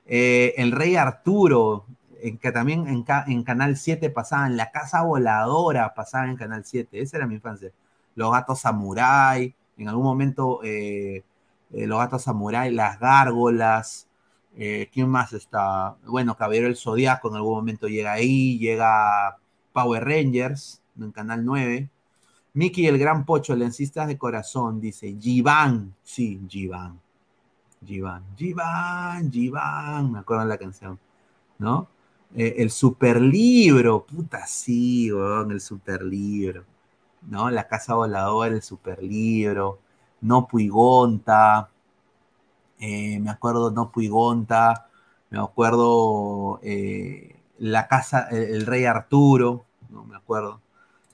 el 0.07 0.73
rey 0.73 0.97
Arturo, 0.97 1.85
en, 2.23 2.39
que 2.39 2.53
también 2.53 2.87
en, 2.87 3.05
en, 3.27 3.43
Canal 3.43 3.77
7 3.77 4.11
pasaban 4.11 4.57
La 4.57 4.71
Casa 4.71 5.03
Voladora, 5.03 5.93
pasaba 5.95 6.29
en 6.29 6.37
Canal 6.37 6.65
7, 6.65 7.01
esa 7.01 7.17
era 7.17 7.27
mi 7.27 7.35
infancia. 7.35 7.73
Los 8.15 8.31
Gatos 8.33 8.61
Samurai, 8.61 9.55
en 9.77 9.89
algún 9.89 10.05
momento 10.05 10.61
eh, 10.63 11.25
eh, 11.73 11.87
Los 11.87 11.99
Gatos 11.99 12.23
Samurai, 12.23 12.71
Las 12.71 13.01
Gárgolas, 13.01 14.09
eh, 14.57 14.89
¿quién 14.93 15.09
más 15.09 15.33
está? 15.33 15.97
Bueno, 16.07 16.37
Caballero 16.37 16.67
del 16.67 16.77
Zodiaco 16.77 17.29
en 17.29 17.37
algún 17.37 17.55
momento 17.55 17.89
llega 17.89 18.13
ahí, 18.13 18.59
llega 18.59 19.39
Power 19.73 20.05
Rangers 20.05 20.81
en 20.99 21.11
Canal 21.11 21.45
9. 21.45 21.89
Mickey 22.55 22.87
el 22.87 22.99
Gran 22.99 23.25
Pocho, 23.25 23.57
Lencistas 23.57 24.07
de 24.07 24.19
Corazón, 24.19 24.79
dice, 24.81 25.17
Giván, 25.19 25.95
sí, 26.03 26.39
Giván, 26.49 27.01
Giván, 27.85 28.23
Giván, 28.37 29.33
Giván, 29.33 30.13
me 30.13 30.19
acuerdo 30.19 30.43
de 30.43 30.49
la 30.51 30.59
canción, 30.59 30.99
¿no? 31.59 31.89
Eh, 32.35 32.55
el 32.59 32.71
superlibro, 32.71 34.07
puta, 34.07 34.47
sí, 34.47 35.13
weón, 35.13 35.53
el 35.53 35.61
superlibro, 35.61 36.65
¿no? 37.29 37.51
La 37.51 37.69
casa 37.69 37.95
voladora, 37.95 38.55
el 38.55 38.63
superlibro, 38.63 39.79
No 40.23 40.49
Puigonta, 40.49 41.71
eh, 42.79 43.21
me 43.21 43.31
acuerdo 43.31 43.71
No 43.71 43.93
Puigonta, 43.93 44.89
me 45.31 45.39
acuerdo 45.41 46.61
eh, 46.63 47.37
la 47.59 47.87
casa, 47.89 48.29
el, 48.31 48.67
rey 48.67 48.85
Arturo, 48.87 49.65
no 49.91 50.05
me 50.05 50.17
acuerdo. 50.17 50.61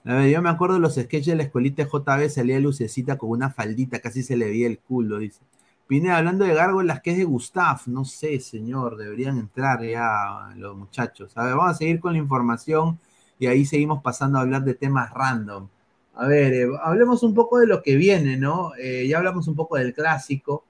Yo 0.04 0.42
me 0.42 0.48
acuerdo 0.50 0.78
los 0.78 0.94
sketches 0.94 1.26
de 1.26 1.36
la 1.36 1.42
escuelita 1.44 1.84
JB, 1.84 2.30
salía 2.30 2.58
Lucecita 2.60 3.18
con 3.18 3.30
una 3.30 3.50
faldita, 3.50 4.00
casi 4.00 4.22
se 4.22 4.36
le 4.36 4.46
veía 4.46 4.66
el 4.66 4.78
culo, 4.78 5.18
dice. 5.18 5.40
Pineda, 5.88 6.18
hablando 6.18 6.44
de 6.44 6.52
gárgolas, 6.52 7.00
¿qué 7.00 7.12
es 7.12 7.16
de 7.16 7.24
Gustav? 7.24 7.80
No 7.86 8.04
sé, 8.04 8.38
señor, 8.40 8.98
deberían 8.98 9.38
entrar 9.38 9.82
ya 9.82 10.50
los 10.54 10.76
muchachos. 10.76 11.32
A 11.34 11.44
ver, 11.44 11.54
vamos 11.54 11.70
a 11.70 11.78
seguir 11.78 11.98
con 11.98 12.12
la 12.12 12.18
información 12.18 13.00
y 13.38 13.46
ahí 13.46 13.64
seguimos 13.64 14.02
pasando 14.02 14.36
a 14.38 14.42
hablar 14.42 14.64
de 14.64 14.74
temas 14.74 15.10
random. 15.14 15.66
A 16.14 16.26
ver, 16.26 16.52
eh, 16.52 16.68
hablemos 16.82 17.22
un 17.22 17.32
poco 17.32 17.58
de 17.58 17.66
lo 17.66 17.82
que 17.82 17.96
viene, 17.96 18.36
¿no? 18.36 18.72
Eh, 18.78 19.08
ya 19.08 19.16
hablamos 19.16 19.48
un 19.48 19.56
poco 19.56 19.78
del 19.78 19.94
clásico. 19.94 20.66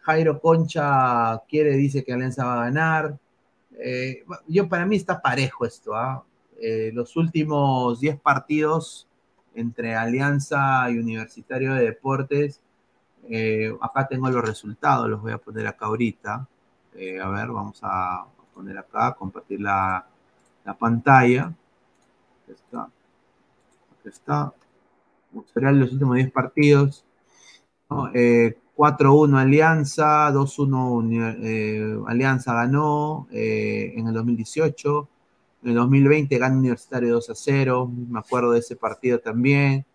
Jairo 0.00 0.40
Concha 0.40 1.42
quiere, 1.46 1.76
dice 1.76 2.02
que 2.02 2.14
Alianza 2.14 2.46
va 2.46 2.62
a 2.62 2.64
ganar. 2.64 3.18
Eh, 3.78 4.24
yo, 4.48 4.66
para 4.66 4.86
mí 4.86 4.96
está 4.96 5.20
parejo 5.20 5.66
esto, 5.66 5.94
¿ah? 5.94 6.24
los 6.94 7.16
últimos 7.16 8.00
10 8.00 8.18
partidos 8.20 9.06
entre 9.54 9.94
Alianza 9.94 10.90
y 10.90 10.98
Universitario 10.98 11.74
de 11.74 11.84
Deportes 11.84 12.62
eh, 13.28 13.74
acá 13.80 14.06
tengo 14.06 14.28
los 14.30 14.44
resultados, 14.44 15.08
los 15.08 15.20
voy 15.20 15.32
a 15.32 15.38
poner 15.38 15.66
acá 15.66 15.86
ahorita. 15.86 16.46
Eh, 16.94 17.20
a 17.20 17.28
ver, 17.28 17.48
vamos 17.48 17.80
a 17.82 18.26
poner 18.54 18.78
acá, 18.78 19.14
compartir 19.14 19.60
la, 19.60 20.06
la 20.64 20.74
pantalla. 20.74 21.52
Aquí 22.42 22.52
está. 22.52 22.82
Aquí 22.82 24.08
está. 24.08 24.52
Serán 25.52 25.80
los 25.80 25.92
últimos 25.92 26.16
10 26.16 26.30
partidos. 26.32 27.04
¿no? 27.90 28.10
Eh, 28.14 28.56
4-1 28.76 29.38
Alianza, 29.38 30.32
2-1 30.32 31.36
eh, 31.42 31.96
Alianza 32.06 32.54
ganó 32.54 33.28
eh, 33.30 33.92
en 33.96 34.08
el 34.08 34.14
2018. 34.14 35.08
En 35.62 35.70
el 35.70 35.76
2020 35.76 36.38
gana 36.38 36.56
Universitario 36.56 37.18
2-0. 37.18 38.08
Me 38.08 38.18
acuerdo 38.18 38.52
de 38.52 38.60
ese 38.60 38.76
partido 38.76 39.20
también. 39.20 39.86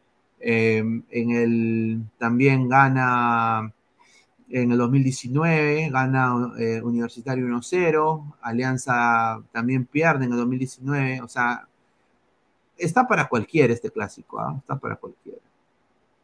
Eh, 0.42 0.78
en 0.78 1.32
el, 1.32 2.02
también 2.18 2.70
gana 2.70 3.74
en 4.50 4.72
el 4.72 4.78
2019, 4.78 5.90
gana 5.92 6.54
eh, 6.58 6.82
Universitario 6.82 7.46
1-0, 7.46 8.36
Alianza 8.42 9.42
también 9.52 9.86
pierde 9.86 10.26
en 10.26 10.32
el 10.32 10.38
2019, 10.38 11.22
o 11.22 11.28
sea, 11.28 11.68
está 12.78 13.08
para 13.08 13.28
cualquiera 13.28 13.74
este 13.74 13.92
clásico, 13.92 14.40
¿ah? 14.40 14.56
está 14.58 14.78
para 14.78 14.96
cualquiera. 14.96 15.40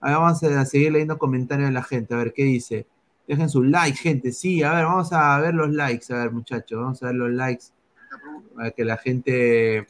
Vamos 0.02 0.44
a 0.44 0.66
seguir 0.66 0.92
leyendo 0.92 1.18
comentarios 1.18 1.70
de 1.70 1.74
la 1.74 1.84
gente, 1.84 2.14
a 2.14 2.18
ver 2.18 2.34
qué 2.34 2.44
dice. 2.44 2.86
Dejen 3.28 3.50
su 3.50 3.64
like, 3.64 3.98
gente, 3.98 4.32
sí, 4.32 4.62
a 4.62 4.72
ver, 4.74 4.86
vamos 4.86 5.12
a 5.14 5.40
ver 5.40 5.56
los 5.56 5.72
likes, 5.72 6.14
a 6.14 6.18
ver 6.18 6.32
muchachos, 6.32 6.80
vamos 6.80 7.02
a 7.02 7.08
ver 7.08 7.16
los 7.16 7.32
likes, 7.32 7.66
para 8.56 8.72
que 8.72 8.86
la 8.86 8.98
gente 8.98 9.88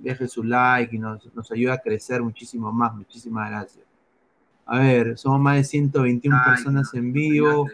deje 0.00 0.28
su 0.28 0.42
like 0.42 0.94
y 0.94 0.98
nos, 0.98 1.32
nos 1.34 1.50
ayude 1.52 1.72
a 1.72 1.78
crecer 1.78 2.22
muchísimo 2.22 2.72
más, 2.72 2.94
muchísimas 2.94 3.50
gracias. 3.50 3.84
A 4.66 4.78
ver, 4.78 5.18
somos 5.18 5.40
más 5.40 5.56
de 5.56 5.64
121 5.64 6.42
personas 6.44 6.94
en 6.94 7.12
vivo. 7.12 7.68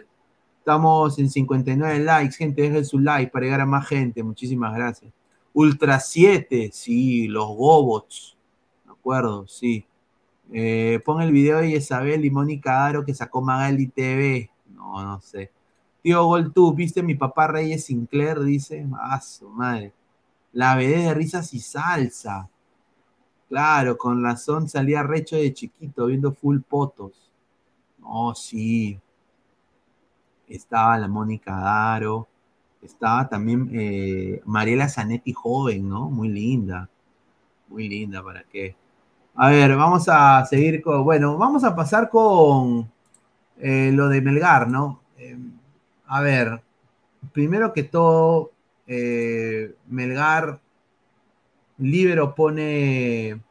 Estamos 0.59 1.17
en 1.19 1.29
59 1.29 1.99
likes, 1.99 2.35
gente, 2.35 2.61
dejen 2.61 2.83
su 2.83 2.99
like 2.99 3.31
para 3.31 3.45
llegar 3.45 3.61
a 3.61 3.65
más 3.65 3.87
gente, 3.87 4.21
muchísimas 4.23 4.75
gracias. 4.75 5.13
Ultra 5.53 5.99
7, 5.99 6.69
sí, 6.73 7.27
los 7.27 7.47
Gobots, 7.47 8.37
de 8.85 8.91
acuerdo, 8.91 9.47
sí. 9.47 9.85
Eh, 10.51 10.99
pon 11.03 11.21
el 11.21 11.31
video 11.31 11.59
de 11.59 11.69
Isabel 11.69 12.23
y 12.25 12.31
Mónica 12.31 12.85
Aro 12.85 13.03
que 13.03 13.13
sacó 13.13 13.41
Magali 13.41 13.87
TV. 13.87 14.49
No, 14.73 15.03
no 15.03 15.21
sé. 15.21 15.51
Tío 16.01 16.25
Gol, 16.25 16.53
tú, 16.53 16.73
¿viste 16.73 17.03
mi 17.03 17.15
papá 17.15 17.47
Reyes 17.47 17.85
Sinclair? 17.85 18.39
Dice. 18.39 18.85
Ah, 18.99 19.19
su 19.19 19.49
madre. 19.49 19.93
La 20.53 20.75
BD 20.75 21.03
de 21.03 21.13
risas 21.13 21.53
y 21.53 21.59
salsa. 21.59 22.49
Claro, 23.49 23.97
con 23.97 24.23
razón 24.23 24.67
salía 24.67 25.03
recho 25.03 25.35
de 25.35 25.53
chiquito 25.53 26.07
viendo 26.07 26.33
full 26.33 26.59
potos. 26.59 27.31
No, 27.99 28.35
sí. 28.35 28.99
Estaba 30.47 30.97
la 30.97 31.07
Mónica 31.07 31.55
Daro. 31.55 32.27
Estaba 32.81 33.27
también 33.27 33.69
eh, 33.73 34.41
Mariela 34.45 34.89
Zanetti 34.89 35.33
joven, 35.33 35.87
¿no? 35.89 36.09
Muy 36.09 36.29
linda. 36.29 36.89
Muy 37.67 37.89
linda, 37.89 38.23
¿para 38.23 38.43
qué? 38.43 38.75
A 39.35 39.49
ver, 39.49 39.75
vamos 39.75 40.07
a 40.09 40.45
seguir 40.45 40.81
con. 40.81 41.03
Bueno, 41.03 41.37
vamos 41.37 41.63
a 41.63 41.75
pasar 41.75 42.09
con 42.09 42.89
eh, 43.59 43.91
lo 43.93 44.09
de 44.09 44.21
Melgar, 44.21 44.67
¿no? 44.67 45.01
Eh, 45.17 45.37
a 46.07 46.21
ver, 46.21 46.61
primero 47.33 47.73
que 47.73 47.83
todo, 47.83 48.51
eh, 48.87 49.75
Melgar, 49.87 50.59
Libero 51.77 52.33
pone. 52.35 53.41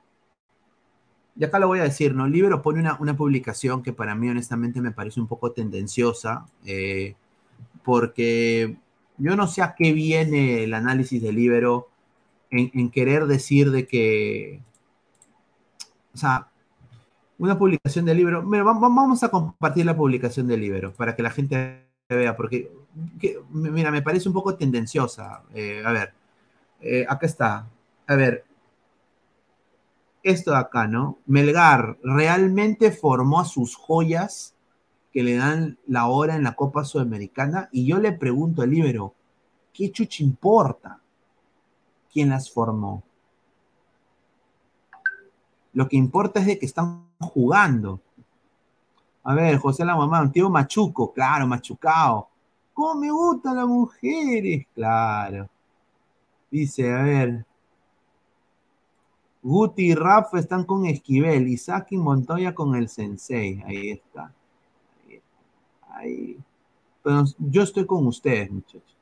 Y 1.39 1.45
acá 1.45 1.59
lo 1.59 1.69
voy 1.69 1.81
a 1.81 1.85
decir, 1.85 2.15
¿no? 2.15 2.27
Libero 2.27 2.63
pone 2.63 2.81
una, 2.81 2.97
una 2.99 3.17
publicación 3.17 3.83
que 3.83 3.93
para 3.93 4.15
mí, 4.15 4.29
honestamente, 4.29 4.81
me 4.81 4.93
parece 4.93 5.21
un 5.21 5.27
poco 5.27 5.53
tendenciosa, 5.53 6.47
porque 7.85 8.77
yo 9.19 9.37
no 9.37 9.47
sé 9.47 9.63
a 9.63 9.75
qué 9.75 9.93
viene 9.93 10.65
el 10.65 10.75
análisis 10.75 11.23
de 11.23 11.33
Libero 11.33 11.89
en, 12.51 12.91
querer 12.91 13.27
decir 13.27 13.71
de 13.71 13.87
que 13.87 14.61
o 16.17 16.19
sea, 16.19 16.49
una 17.39 17.59
publicación 17.59 18.07
del 18.07 18.17
libro. 18.17 18.43
Mira, 18.43 18.65
vamos 18.65 19.23
a 19.23 19.29
compartir 19.29 19.85
la 19.85 19.95
publicación 19.95 20.47
del 20.47 20.61
libro 20.61 20.95
para 20.95 21.15
que 21.15 21.23
la 21.23 21.31
gente 21.31 21.87
vea, 22.09 22.35
porque, 22.37 22.73
mira, 23.51 23.91
me 23.91 24.03
parece 24.03 24.29
un 24.29 24.35
poco 24.35 24.57
tendenciosa. 24.57 25.43
Eh, 25.55 25.83
a 25.85 25.93
ver, 25.93 26.15
eh, 26.81 27.05
acá 27.09 27.27
está. 27.27 27.69
A 28.07 28.15
ver, 28.15 28.45
esto 30.23 30.51
de 30.51 30.59
acá, 30.59 30.87
¿no? 30.87 31.19
Melgar 31.27 31.99
realmente 32.03 32.91
formó 32.91 33.41
a 33.41 33.45
sus 33.45 33.77
joyas 33.77 34.55
que 35.13 35.23
le 35.23 35.37
dan 35.37 35.79
la 35.87 36.07
hora 36.07 36.37
en 36.37 36.43
la 36.43 36.55
Copa 36.55 36.85
Sudamericana 36.85 37.69
y 37.73 37.87
yo 37.87 37.99
le 37.99 38.13
pregunto 38.13 38.63
al 38.63 38.71
libro, 38.71 39.15
¿qué 39.73 39.91
chucha 39.91 40.23
importa? 40.23 41.01
¿Quién 42.13 42.31
las 42.31 42.51
formó? 42.51 43.03
Lo 45.73 45.89
que 45.89 45.97
importa 45.97 46.41
es 46.41 46.47
de 46.47 46.59
que 46.59 46.67
están 46.67 47.07
jugando. 47.21 48.01
A 49.25 49.35
ver, 49.35 49.59
José 49.59 49.85
la 49.85 49.97
mamá, 49.97 50.23
un 50.23 50.33
tío 50.33 50.49
machuco, 50.51 51.13
claro, 51.13 51.47
machucado. 51.47 52.29
¿Cómo 52.77 53.01
me 53.01 53.11
gustan 53.11 53.57
las 53.57 53.67
mujeres? 53.67 54.67
Claro. 54.75 55.49
Dice, 56.51 56.93
a 56.93 57.03
ver. 57.03 57.47
Guti 59.43 59.93
y 59.93 59.95
Rafa 59.95 60.39
están 60.39 60.65
con 60.65 60.85
Esquivel, 60.85 61.49
Isaac 61.49 61.87
y 61.93 61.97
Montoya 61.97 62.55
con 62.55 62.75
el 62.75 62.91
Sensei. 62.91 63.63
Ahí 63.65 63.93
está. 63.93 64.31
Ahí. 65.09 65.23
Ahí. 65.89 66.39
Pero 67.03 67.25
yo 67.39 67.63
estoy 67.63 67.87
con 67.87 68.07
ustedes, 68.07 68.51
muchachos. 68.51 68.95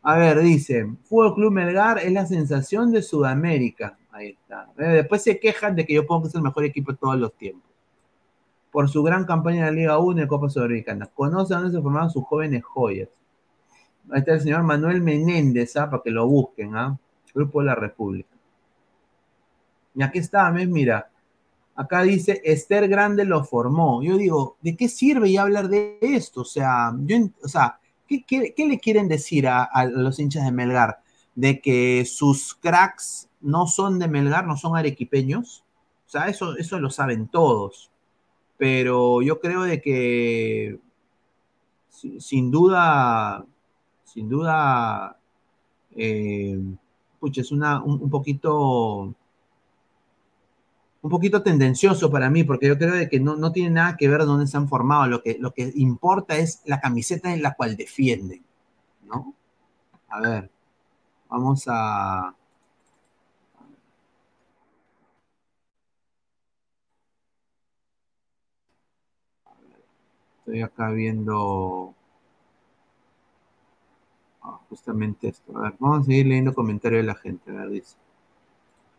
A 0.00 0.16
ver, 0.16 0.40
dice, 0.40 0.86
Fútbol 1.04 1.34
Club 1.34 1.52
Melgar 1.52 1.98
es 1.98 2.12
la 2.12 2.24
sensación 2.24 2.92
de 2.92 3.02
Sudamérica. 3.02 3.98
Ahí 4.10 4.28
está. 4.28 4.72
Eh, 4.78 5.02
después 5.02 5.22
se 5.22 5.38
quejan 5.38 5.76
de 5.76 5.84
que 5.84 5.92
yo 5.92 6.06
pongo 6.06 6.22
que 6.22 6.28
es 6.28 6.34
el 6.34 6.40
mejor 6.40 6.64
equipo 6.64 6.92
de 6.92 6.98
todos 6.98 7.18
los 7.18 7.34
tiempos. 7.34 7.71
Por 8.72 8.88
su 8.88 9.02
gran 9.04 9.24
campaña 9.24 9.60
en 9.60 9.64
la 9.66 9.70
Liga 9.70 9.98
1 9.98 10.22
y 10.22 10.26
Copa 10.26 10.48
Sudamericana. 10.48 11.06
Conoce 11.06 11.54
dónde 11.54 11.70
se 11.70 11.80
formaron 11.80 12.10
sus 12.10 12.24
jóvenes 12.24 12.64
joyas. 12.64 13.08
Ahí 14.10 14.18
está 14.18 14.32
el 14.32 14.40
señor 14.40 14.64
Manuel 14.64 15.00
Menéndez, 15.00 15.76
¿ah? 15.76 15.88
para 15.88 16.02
que 16.02 16.10
lo 16.10 16.26
busquen, 16.26 16.74
¿ah? 16.74 16.98
Grupo 17.34 17.60
de 17.60 17.66
la 17.66 17.74
República. 17.76 18.34
Y 19.94 20.02
aquí 20.02 20.18
está, 20.18 20.50
mira. 20.50 21.08
Acá 21.74 22.02
dice, 22.02 22.40
Esther 22.44 22.88
Grande 22.88 23.24
lo 23.24 23.44
formó. 23.44 24.02
Yo 24.02 24.16
digo, 24.16 24.56
¿de 24.60 24.76
qué 24.76 24.88
sirve 24.88 25.30
ya 25.30 25.42
hablar 25.42 25.68
de 25.68 25.98
esto? 26.00 26.42
O 26.42 26.44
sea, 26.44 26.92
yo, 26.98 27.16
o 27.42 27.48
sea 27.48 27.78
¿qué, 28.06 28.54
qué, 28.54 28.66
le 28.66 28.78
quieren 28.78 29.08
decir 29.08 29.46
a, 29.48 29.64
a 29.64 29.84
los 29.84 30.18
hinchas 30.18 30.44
de 30.44 30.52
Melgar? 30.52 31.00
De 31.34 31.60
que 31.60 32.04
sus 32.04 32.54
cracks 32.54 33.28
no 33.40 33.66
son 33.66 33.98
de 33.98 34.08
Melgar, 34.08 34.46
no 34.46 34.56
son 34.56 34.76
arequipeños. 34.76 35.64
O 36.06 36.10
sea, 36.10 36.26
eso, 36.26 36.56
eso 36.56 36.78
lo 36.78 36.90
saben 36.90 37.28
todos. 37.28 37.91
Pero 38.62 39.22
yo 39.22 39.40
creo 39.40 39.62
de 39.62 39.82
que 39.82 40.78
sin 42.20 42.52
duda, 42.52 43.44
sin 44.04 44.28
duda, 44.28 45.18
eh, 45.96 46.60
es 47.34 47.50
una, 47.50 47.82
un, 47.82 48.08
poquito 48.08 49.12
un 51.02 51.10
poquito 51.10 51.42
tendencioso 51.42 52.08
para 52.08 52.30
mí, 52.30 52.44
porque 52.44 52.68
yo 52.68 52.78
creo 52.78 52.94
de 52.94 53.08
que 53.08 53.18
no, 53.18 53.34
no 53.34 53.50
tiene 53.50 53.70
nada 53.70 53.96
que 53.96 54.06
ver 54.06 54.20
de 54.20 54.26
dónde 54.26 54.46
se 54.46 54.56
han 54.56 54.68
formado. 54.68 55.08
Lo 55.08 55.24
que, 55.24 55.38
lo 55.40 55.52
que 55.52 55.72
importa 55.74 56.36
es 56.36 56.62
la 56.64 56.78
camiseta 56.78 57.34
en 57.34 57.42
la 57.42 57.54
cual 57.54 57.76
defienden, 57.76 58.44
¿no? 59.04 59.34
A 60.08 60.20
ver, 60.20 60.52
vamos 61.28 61.64
a, 61.66 62.32
Estoy 70.42 70.60
acá 70.60 70.90
viendo 70.90 71.94
ah, 74.42 74.58
justamente 74.68 75.28
esto. 75.28 75.56
A 75.56 75.62
ver, 75.62 75.74
vamos 75.78 76.00
a 76.00 76.04
seguir 76.04 76.26
leyendo 76.26 76.52
comentarios 76.52 77.02
de 77.02 77.06
la 77.06 77.14
gente. 77.14 77.48
A 77.52 77.54
ver, 77.54 77.70
dice. 77.70 77.96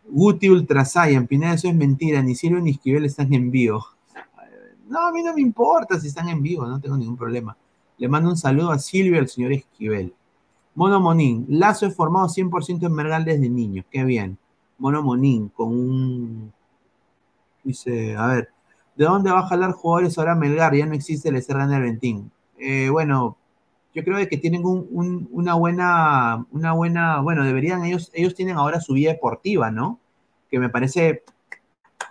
Guti 0.08 0.50
Ultra 0.50 0.86
Saiyan, 0.86 1.28
Pineda, 1.28 1.54
eso 1.54 1.68
es 1.68 1.76
mentira. 1.76 2.22
Ni 2.22 2.34
Silvio 2.34 2.62
ni 2.62 2.72
Esquivel 2.72 3.04
están 3.06 3.34
en 3.34 3.52
vivo. 3.52 3.86
No, 4.86 5.08
a 5.08 5.12
mí 5.14 5.24
no 5.24 5.34
me 5.34 5.42
importa 5.42 6.00
si 6.00 6.08
están 6.08 6.28
en 6.28 6.44
vivo, 6.44 6.68
no 6.68 6.80
tengo 6.80 6.98
ningún 6.98 7.16
problema. 7.16 7.58
Le 7.98 8.08
mando 8.10 8.30
un 8.30 8.38
saludo 8.38 8.70
a 8.70 8.78
Silvio 8.78 9.16
y 9.16 9.18
al 9.18 9.30
señor 9.30 9.54
Esquivel. 9.54 10.14
Mono 10.76 11.00
Monín, 11.00 11.46
Lazo 11.50 11.86
es 11.86 11.96
formado 11.96 12.28
100% 12.28 12.86
en 12.86 12.94
Mergal 12.94 13.24
desde 13.26 13.50
niño. 13.50 13.86
Qué 13.90 14.04
bien. 14.04 14.38
Mono 14.78 15.02
Monín, 15.02 15.50
con 15.50 15.70
un. 15.70 16.54
Dice, 17.64 18.16
a 18.18 18.28
ver, 18.28 18.53
¿De 18.96 19.06
dónde 19.06 19.32
va 19.32 19.40
a 19.40 19.48
jalar 19.48 19.72
jugadores 19.72 20.18
ahora 20.18 20.36
Melgar? 20.36 20.76
Ya 20.76 20.86
no 20.86 20.94
existe 20.94 21.30
el 21.30 21.42
del 21.42 21.82
Ventín. 21.82 22.32
Eh, 22.58 22.90
bueno, 22.90 23.38
yo 23.94 24.04
creo 24.04 24.28
que 24.28 24.38
tienen 24.38 24.64
una 24.64 25.54
buena, 25.56 26.46
una 26.52 26.74
buena, 26.74 27.22
bueno, 27.22 27.44
deberían 27.44 27.86
ellos, 27.86 28.12
ellos 28.14 28.34
tienen 28.34 28.58
ahora 28.58 28.82
su 28.82 28.94
vida 28.94 29.12
deportiva, 29.12 29.70
¿no? 29.70 30.00
Que 30.50 30.60
me 30.60 30.70
parece 30.70 31.24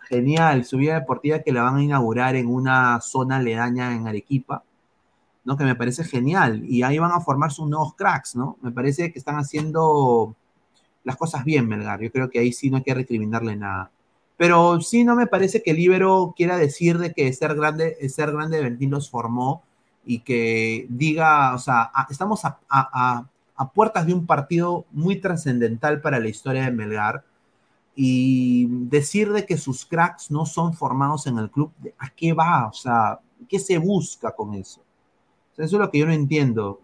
genial, 0.09 0.64
su 0.64 0.76
vida 0.78 0.94
deportiva 0.94 1.40
que 1.40 1.52
la 1.52 1.62
van 1.62 1.76
a 1.76 1.82
inaugurar 1.82 2.36
en 2.36 2.46
una 2.46 3.00
zona 3.00 3.36
aledaña 3.36 3.94
en 3.96 4.06
Arequipa, 4.06 4.62
¿no? 5.44 5.56
Que 5.56 5.64
me 5.64 5.74
parece 5.74 6.04
genial. 6.04 6.64
Y 6.64 6.82
ahí 6.82 6.98
van 6.98 7.12
a 7.12 7.20
formar 7.20 7.50
sus 7.50 7.68
nuevos 7.68 7.94
cracks, 7.94 8.36
¿no? 8.36 8.59
Me 8.62 8.70
parece 8.70 9.12
que 9.12 9.18
están 9.18 9.36
haciendo 9.36 10.36
las 11.02 11.16
cosas 11.16 11.44
bien, 11.44 11.66
Melgar. 11.66 12.00
Yo 12.00 12.12
creo 12.12 12.30
que 12.30 12.38
ahí 12.38 12.52
sí 12.52 12.70
no 12.70 12.76
hay 12.76 12.82
que 12.84 12.94
recriminarle 12.94 13.56
nada. 13.56 13.90
Pero 14.36 14.80
sí 14.80 15.04
no 15.04 15.14
me 15.14 15.26
parece 15.26 15.62
que 15.62 15.72
el 15.72 15.78
Ibero 15.78 16.34
quiera 16.36 16.56
decir 16.56 16.98
de 16.98 17.12
que 17.12 17.32
ser 17.32 17.54
grande, 17.54 17.96
ser 18.09 18.32
grande 18.32 18.76
los 18.88 19.10
formó 19.10 19.62
y 20.04 20.20
que 20.20 20.86
diga, 20.88 21.54
o 21.54 21.59
sea, 21.59 21.92
estamos 22.10 22.42
a, 22.44 23.28
puertas 23.74 24.06
de 24.06 24.14
un 24.14 24.26
partido 24.26 24.86
muy 24.90 25.20
trascendental 25.20 26.00
para 26.00 26.18
la 26.18 26.28
historia 26.28 26.64
de 26.64 26.72
Melgar, 26.72 27.24
Y 27.94 28.66
decir 28.88 29.32
de 29.32 29.44
que 29.46 29.59
sus 29.59 29.84
cracks 29.84 30.30
no 30.30 30.46
son 30.46 30.72
formados 30.74 31.26
en 31.26 31.38
el 31.38 31.50
club, 31.50 31.72
¿a 31.98 32.09
qué 32.10 32.32
va? 32.32 32.66
O 32.68 32.72
sea, 32.72 33.20
¿qué 33.48 33.59
se 33.59 33.78
busca 33.78 34.32
con 34.32 34.54
eso? 34.54 34.82
Eso 35.52 35.62
es 35.64 35.72
lo 35.72 35.90
que 35.90 35.98
yo 35.98 36.06
no 36.06 36.12
entiendo. 36.12 36.80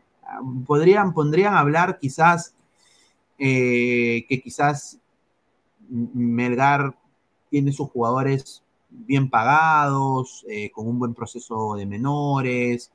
Podrían, 0.66 1.14
podrían 1.14 1.54
hablar 1.54 1.98
quizás 1.98 2.54
eh, 3.38 4.26
que 4.28 4.40
quizás 4.40 4.98
Melgar 5.88 6.97
tiene 7.50 7.72
sus 7.72 7.90
jugadores 7.90 8.62
bien 8.90 9.28
pagados, 9.28 10.44
eh, 10.48 10.70
con 10.70 10.86
un 10.86 10.98
buen 10.98 11.14
proceso 11.14 11.74
de 11.76 11.86
menores, 11.86 12.90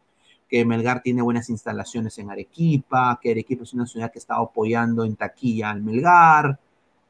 que 0.49 0.65
Melgar 0.65 1.01
tiene 1.01 1.21
buenas 1.21 1.49
instalaciones 1.49 2.17
en 2.19 2.29
Arequipa, 2.29 3.19
que 3.21 3.31
Arequipa 3.31 3.63
es 3.63 3.73
una 3.73 3.87
ciudad 3.87 4.11
que 4.11 4.19
está 4.19 4.35
apoyando 4.35 5.03
en 5.03 5.15
taquilla 5.15 5.71
al 5.71 5.81
Melgar. 5.81 6.59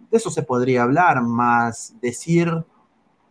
De 0.10 0.18
eso 0.18 0.30
se 0.30 0.44
podría 0.44 0.84
hablar, 0.84 1.22
más 1.22 1.96
decir 2.02 2.64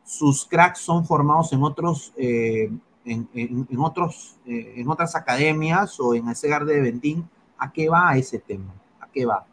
sus 0.04 0.44
cracks 0.44 0.80
son 0.80 1.06
formados 1.06 1.52
en 1.52 1.62
otros, 1.62 2.12
eh, 2.16 2.70
en, 3.04 3.78
otros, 3.78 4.36
eh, 4.46 4.74
en 4.76 4.88
otras 4.88 5.14
academias 5.16 5.98
o 6.00 6.14
en 6.14 6.28
el 6.28 6.36
CEGAR 6.36 6.64
de 6.64 6.80
Ventín. 6.80 7.28
¿A 7.58 7.72
qué 7.72 7.88
va 7.88 8.16
ese 8.16 8.38
tema? 8.38 8.74
¿A 9.00 9.08
qué 9.08 9.24
va? 9.24 9.46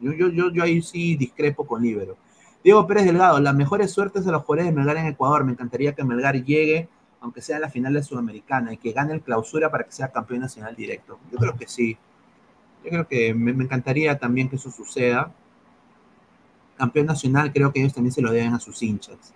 Yo, 0.00 0.12
yo, 0.12 0.28
yo, 0.28 0.50
yo 0.50 0.62
ahí 0.62 0.80
sí 0.80 1.14
discrepo 1.16 1.66
con 1.66 1.82
Libero. 1.82 2.16
Diego 2.62 2.86
Pérez 2.86 3.04
Delgado, 3.04 3.40
las 3.40 3.54
mejores 3.54 3.90
suertes 3.90 4.26
a 4.26 4.32
los 4.32 4.42
jugadores 4.42 4.66
de 4.66 4.72
Melgar 4.72 4.96
en 4.98 5.06
Ecuador. 5.06 5.44
Me 5.44 5.52
encantaría 5.52 5.94
que 5.94 6.04
Melgar 6.04 6.44
llegue 6.44 6.88
aunque 7.20 7.42
sea 7.42 7.56
en 7.56 7.62
la 7.62 7.68
final 7.68 7.92
de 7.92 8.02
Sudamericana, 8.02 8.72
y 8.72 8.78
que 8.78 8.92
gane 8.92 9.12
el 9.12 9.20
clausura 9.20 9.70
para 9.70 9.84
que 9.84 9.92
sea 9.92 10.10
campeón 10.10 10.40
nacional 10.40 10.74
directo. 10.74 11.18
Yo 11.30 11.38
creo 11.38 11.56
que 11.56 11.68
sí. 11.68 11.96
Yo 12.82 12.90
creo 12.90 13.08
que 13.08 13.34
me, 13.34 13.50
encantaría 13.50 14.18
también 14.18 14.48
que 14.48 14.56
eso 14.56 14.70
suceda. 14.70 15.32
Campeón 16.78 17.06
nacional, 17.06 17.52
creo 17.52 17.72
que 17.72 17.80
ellos 17.80 17.92
también 17.92 18.12
se 18.12 18.22
lo 18.22 18.32
deben 18.32 18.54
a 18.54 18.60
sus 18.60 18.82
hinchas. 18.82 19.34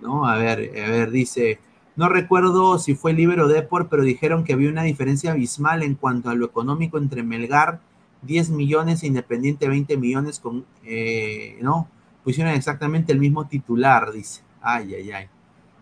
¿No? 0.00 0.26
A 0.26 0.36
ver, 0.36 0.70
a 0.78 0.90
ver, 0.90 1.10
dice. 1.10 1.58
No 1.96 2.08
recuerdo 2.08 2.78
si 2.78 2.94
fue 2.94 3.12
Libero 3.12 3.48
Deport, 3.48 3.88
pero 3.88 4.02
dijeron 4.02 4.44
que 4.44 4.52
había 4.52 4.68
una 4.68 4.82
diferencia 4.82 5.30
abismal 5.30 5.82
en 5.82 5.94
cuanto 5.94 6.28
a 6.28 6.34
lo 6.34 6.44
económico 6.44 6.98
entre 6.98 7.22
Melgar, 7.22 7.80
10 8.22 8.50
millones 8.50 9.02
e 9.02 9.06
Independiente 9.06 9.68
20 9.68 9.96
millones 9.96 10.40
con, 10.40 10.66
eh, 10.84 11.56
¿no? 11.62 11.88
Pusieron 12.24 12.54
exactamente 12.54 13.12
el 13.12 13.20
mismo 13.20 13.46
titular, 13.46 14.10
dice. 14.10 14.42
Ay, 14.60 14.94
ay, 14.94 15.12
ay. 15.12 15.28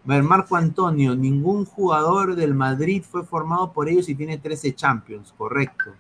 Ver, 0.05 0.25
Marco 0.25 0.57
Antonio, 0.57 1.15
ningún 1.15 1.65
jugador 1.65 2.35
del 2.35 2.55
Madrid 2.55 3.05
fue 3.09 3.25
formado 3.25 3.73
por 3.73 3.89
ellos 3.89 4.09
y 4.09 4.17
tiene 4.17 4.37
13 4.37 4.75
Champions, 4.75 5.33
correcto. 5.39 5.93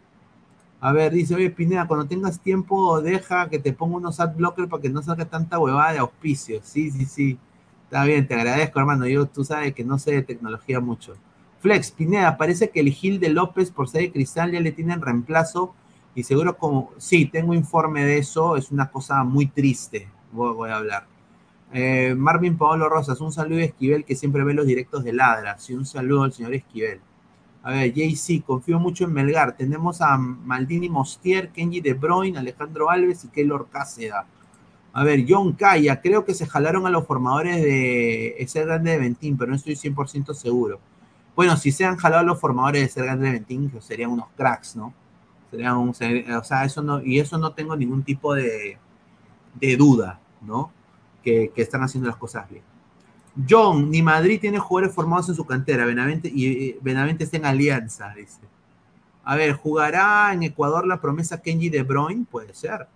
A 0.80 0.90
ver, 0.90 1.12
dice, 1.12 1.36
oye 1.36 1.50
Pineda, 1.50 1.86
cuando 1.86 2.06
tengas 2.06 2.40
tiempo, 2.40 3.00
deja 3.00 3.48
que 3.48 3.60
te 3.60 3.72
ponga 3.72 3.98
unos 3.98 4.18
ad 4.18 4.34
blocker 4.34 4.68
para 4.68 4.82
que 4.82 4.90
no 4.90 5.00
salga 5.00 5.24
tanta 5.26 5.60
huevada 5.60 5.92
de 5.92 6.00
auspicio. 6.00 6.60
Sí, 6.64 6.90
sí, 6.90 7.04
sí. 7.04 7.38
Está 7.84 8.04
bien, 8.04 8.26
te 8.26 8.34
agradezco, 8.34 8.80
hermano. 8.80 9.06
Yo, 9.06 9.26
tú 9.26 9.44
sabes 9.44 9.72
que 9.74 9.84
no 9.84 10.00
sé 10.00 10.10
de 10.10 10.22
tecnología 10.22 10.80
mucho. 10.80 11.14
Flex, 11.60 11.92
Pineda, 11.92 12.36
parece 12.36 12.70
que 12.70 12.80
el 12.80 12.90
Gil 12.90 13.20
de 13.20 13.28
López 13.28 13.70
por 13.70 13.88
ser 13.88 14.00
de 14.00 14.12
cristal 14.12 14.50
ya 14.50 14.58
le 14.58 14.72
tienen 14.72 15.00
reemplazo 15.00 15.72
y 16.16 16.24
seguro 16.24 16.58
como, 16.58 16.90
sí, 16.98 17.26
tengo 17.26 17.54
informe 17.54 18.04
de 18.04 18.18
eso, 18.18 18.56
es 18.56 18.72
una 18.72 18.90
cosa 18.90 19.22
muy 19.22 19.46
triste, 19.46 20.08
voy 20.32 20.70
a 20.70 20.76
hablar. 20.76 21.12
Eh, 21.74 22.14
Marvin 22.14 22.58
Paolo 22.58 22.88
Rosas, 22.88 23.20
un 23.22 23.32
saludo 23.32 23.60
a 23.60 23.64
Esquivel 23.64 24.04
que 24.04 24.14
siempre 24.14 24.44
ve 24.44 24.52
los 24.52 24.66
directos 24.66 25.04
de 25.04 25.12
Ladra. 25.12 25.58
Sí, 25.58 25.72
un 25.74 25.86
saludo 25.86 26.24
al 26.24 26.32
señor 26.32 26.54
Esquivel. 26.54 27.00
A 27.62 27.70
ver, 27.70 27.92
JC, 27.94 28.42
confío 28.44 28.78
mucho 28.78 29.04
en 29.04 29.12
Melgar. 29.12 29.56
Tenemos 29.56 30.00
a 30.02 30.18
Maldini 30.18 30.90
Mostier, 30.90 31.50
Kenji 31.50 31.80
De 31.80 31.94
Bruyne, 31.94 32.38
Alejandro 32.38 32.90
Alves 32.90 33.24
y 33.24 33.28
Keylor 33.28 33.68
Cáceda. 33.70 34.26
A 34.92 35.04
ver, 35.04 35.24
John 35.26 35.52
Calla, 35.52 36.00
creo 36.02 36.24
que 36.24 36.34
se 36.34 36.46
jalaron 36.46 36.86
a 36.86 36.90
los 36.90 37.06
formadores 37.06 37.62
de 37.62 38.44
Ser 38.48 38.66
Grande 38.66 38.90
de 38.90 38.98
Ventín, 38.98 39.38
pero 39.38 39.50
no 39.50 39.56
estoy 39.56 39.74
100% 39.74 40.34
seguro. 40.34 40.80
Bueno, 41.34 41.56
si 41.56 41.72
se 41.72 41.86
han 41.86 41.96
jalado 41.96 42.20
a 42.20 42.24
los 42.24 42.38
formadores 42.38 42.82
de 42.82 42.88
Ser 42.88 43.04
Grande 43.04 43.26
de 43.26 43.32
Ventín, 43.32 43.72
serían 43.80 44.10
unos 44.10 44.26
cracks, 44.36 44.76
¿no? 44.76 44.92
Serían 45.50 45.76
un, 45.78 45.90
o 45.90 46.44
sea, 46.44 46.64
eso 46.64 46.82
no, 46.82 47.02
y 47.02 47.20
eso 47.20 47.38
no 47.38 47.52
tengo 47.54 47.76
ningún 47.76 48.02
tipo 48.02 48.34
de 48.34 48.78
duda, 49.78 50.20
¿no? 50.42 50.72
que, 51.22 51.52
están 51.56 51.82
haciendo 51.82 52.08
las 52.08 52.18
cosas 52.18 52.48
bien. 52.50 52.62
John, 53.48 53.90
ni 53.90 54.02
Madrid 54.02 54.40
tiene 54.40 54.58
jugadores 54.58 54.94
formados 54.94 55.28
en 55.28 55.34
su 55.34 55.46
cantera, 55.46 55.86
Benavente, 55.86 56.28
y 56.28 56.76
Benavente 56.82 57.24
está 57.24 57.38
en 57.38 57.46
alianza, 57.46 58.12
dice. 58.14 58.40
A 59.24 59.36
ver, 59.36 59.54
¿jugará 59.54 60.32
en 60.34 60.42
Ecuador 60.42 60.86
la 60.86 61.00
promesa 61.00 61.40
Kenji 61.40 61.70
de 61.70 61.82
Bruyne? 61.82 62.26
Puede 62.30 62.52
ser. 62.52 62.88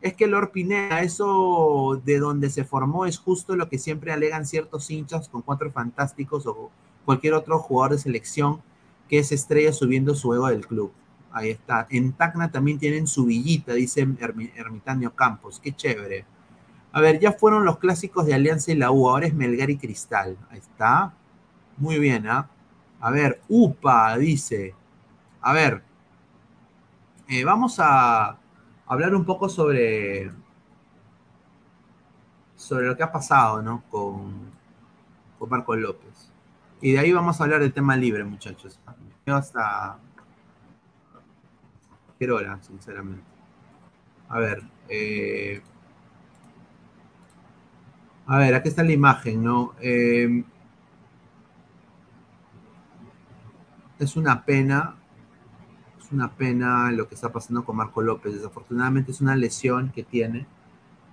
Es 0.00 0.14
que 0.14 0.26
Lord 0.26 0.52
Pineda, 0.52 1.00
eso 1.00 2.00
de 2.04 2.18
donde 2.18 2.48
se 2.48 2.64
formó 2.64 3.06
es 3.06 3.18
justo 3.18 3.56
lo 3.56 3.68
que 3.68 3.78
siempre 3.78 4.12
alegan 4.12 4.46
ciertos 4.46 4.90
hinchas 4.90 5.28
con 5.28 5.42
cuatro 5.42 5.70
fantásticos 5.72 6.46
o 6.46 6.70
cualquier 7.04 7.34
otro 7.34 7.58
jugador 7.58 7.92
de 7.92 8.02
selección 8.02 8.62
que 9.08 9.18
es 9.18 9.32
estrella 9.32 9.72
subiendo 9.72 10.14
su 10.14 10.32
ego 10.32 10.48
del 10.48 10.66
club. 10.66 10.92
Ahí 11.32 11.50
está. 11.50 11.86
En 11.90 12.12
Tacna 12.12 12.50
también 12.50 12.78
tienen 12.78 13.06
su 13.06 13.24
villita, 13.24 13.72
dice 13.72 14.06
Ermitaño 14.56 15.14
Campos. 15.14 15.58
Qué 15.58 15.72
chévere. 15.74 16.24
A 16.94 17.00
ver, 17.00 17.18
ya 17.18 17.32
fueron 17.32 17.64
los 17.64 17.78
clásicos 17.78 18.24
de 18.24 18.34
Alianza 18.34 18.70
y 18.70 18.76
la 18.76 18.92
U, 18.92 19.08
ahora 19.08 19.26
es 19.26 19.34
Melgar 19.34 19.68
y 19.68 19.76
Cristal. 19.76 20.38
Ahí 20.48 20.60
está. 20.60 21.12
Muy 21.76 21.98
bien, 21.98 22.28
¿ah? 22.28 22.48
A 23.00 23.10
ver, 23.10 23.42
UPA 23.48 24.16
dice. 24.16 24.76
A 25.40 25.52
ver, 25.52 25.82
eh, 27.26 27.44
vamos 27.44 27.80
a 27.80 28.38
hablar 28.86 29.12
un 29.16 29.24
poco 29.24 29.48
sobre, 29.48 30.30
sobre 32.54 32.86
lo 32.86 32.96
que 32.96 33.02
ha 33.02 33.10
pasado, 33.10 33.60
¿no? 33.60 33.82
Con, 33.90 34.52
con 35.36 35.50
Marco 35.50 35.74
López. 35.74 36.30
Y 36.80 36.92
de 36.92 37.00
ahí 37.00 37.12
vamos 37.12 37.40
a 37.40 37.44
hablar 37.44 37.60
del 37.60 37.72
tema 37.72 37.96
libre, 37.96 38.22
muchachos. 38.22 38.78
Hasta 39.26 39.98
cualquier 42.06 42.30
hora, 42.30 42.62
sinceramente. 42.62 43.24
A 44.28 44.38
ver, 44.38 44.62
eh, 44.88 45.60
a 48.26 48.38
ver, 48.38 48.54
aquí 48.54 48.68
está 48.68 48.82
la 48.82 48.92
imagen, 48.92 49.42
¿no? 49.44 49.74
Eh, 49.80 50.44
es 53.98 54.16
una 54.16 54.44
pena, 54.44 54.96
es 56.00 56.10
una 56.10 56.32
pena 56.32 56.90
lo 56.90 57.08
que 57.08 57.14
está 57.14 57.30
pasando 57.32 57.64
con 57.64 57.76
Marco 57.76 58.02
López. 58.02 58.34
Desafortunadamente 58.34 59.12
es 59.12 59.20
una 59.20 59.36
lesión 59.36 59.90
que 59.94 60.02
tiene. 60.04 60.46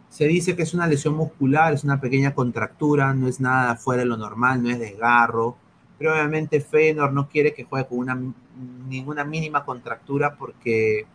Se 0.10 0.26
dice 0.26 0.56
que 0.56 0.64
es 0.64 0.74
una 0.74 0.88
lesión 0.88 1.16
muscular, 1.16 1.74
es 1.74 1.84
una 1.84 2.02
pequeña 2.02 2.34
contractura, 2.34 3.14
no 3.14 3.28
es 3.28 3.40
nada 3.40 3.76
fuera 3.76 4.04
de 4.04 4.10
lo 4.10 4.18
normal, 4.18 4.64
no 4.64 4.70
es 4.70 4.80
desgarro. 4.80 5.58
Pero 5.98 6.14
obviamente 6.14 6.62
Feyenoord 6.62 7.14
no 7.14 7.30
quiere 7.30 7.54
que 7.54 7.66
juegue 7.66 7.88
con 7.88 8.00
una, 8.00 8.20
ninguna 8.88 9.24
mínima 9.24 9.64
contractura 9.66 10.36
porque 10.36 11.06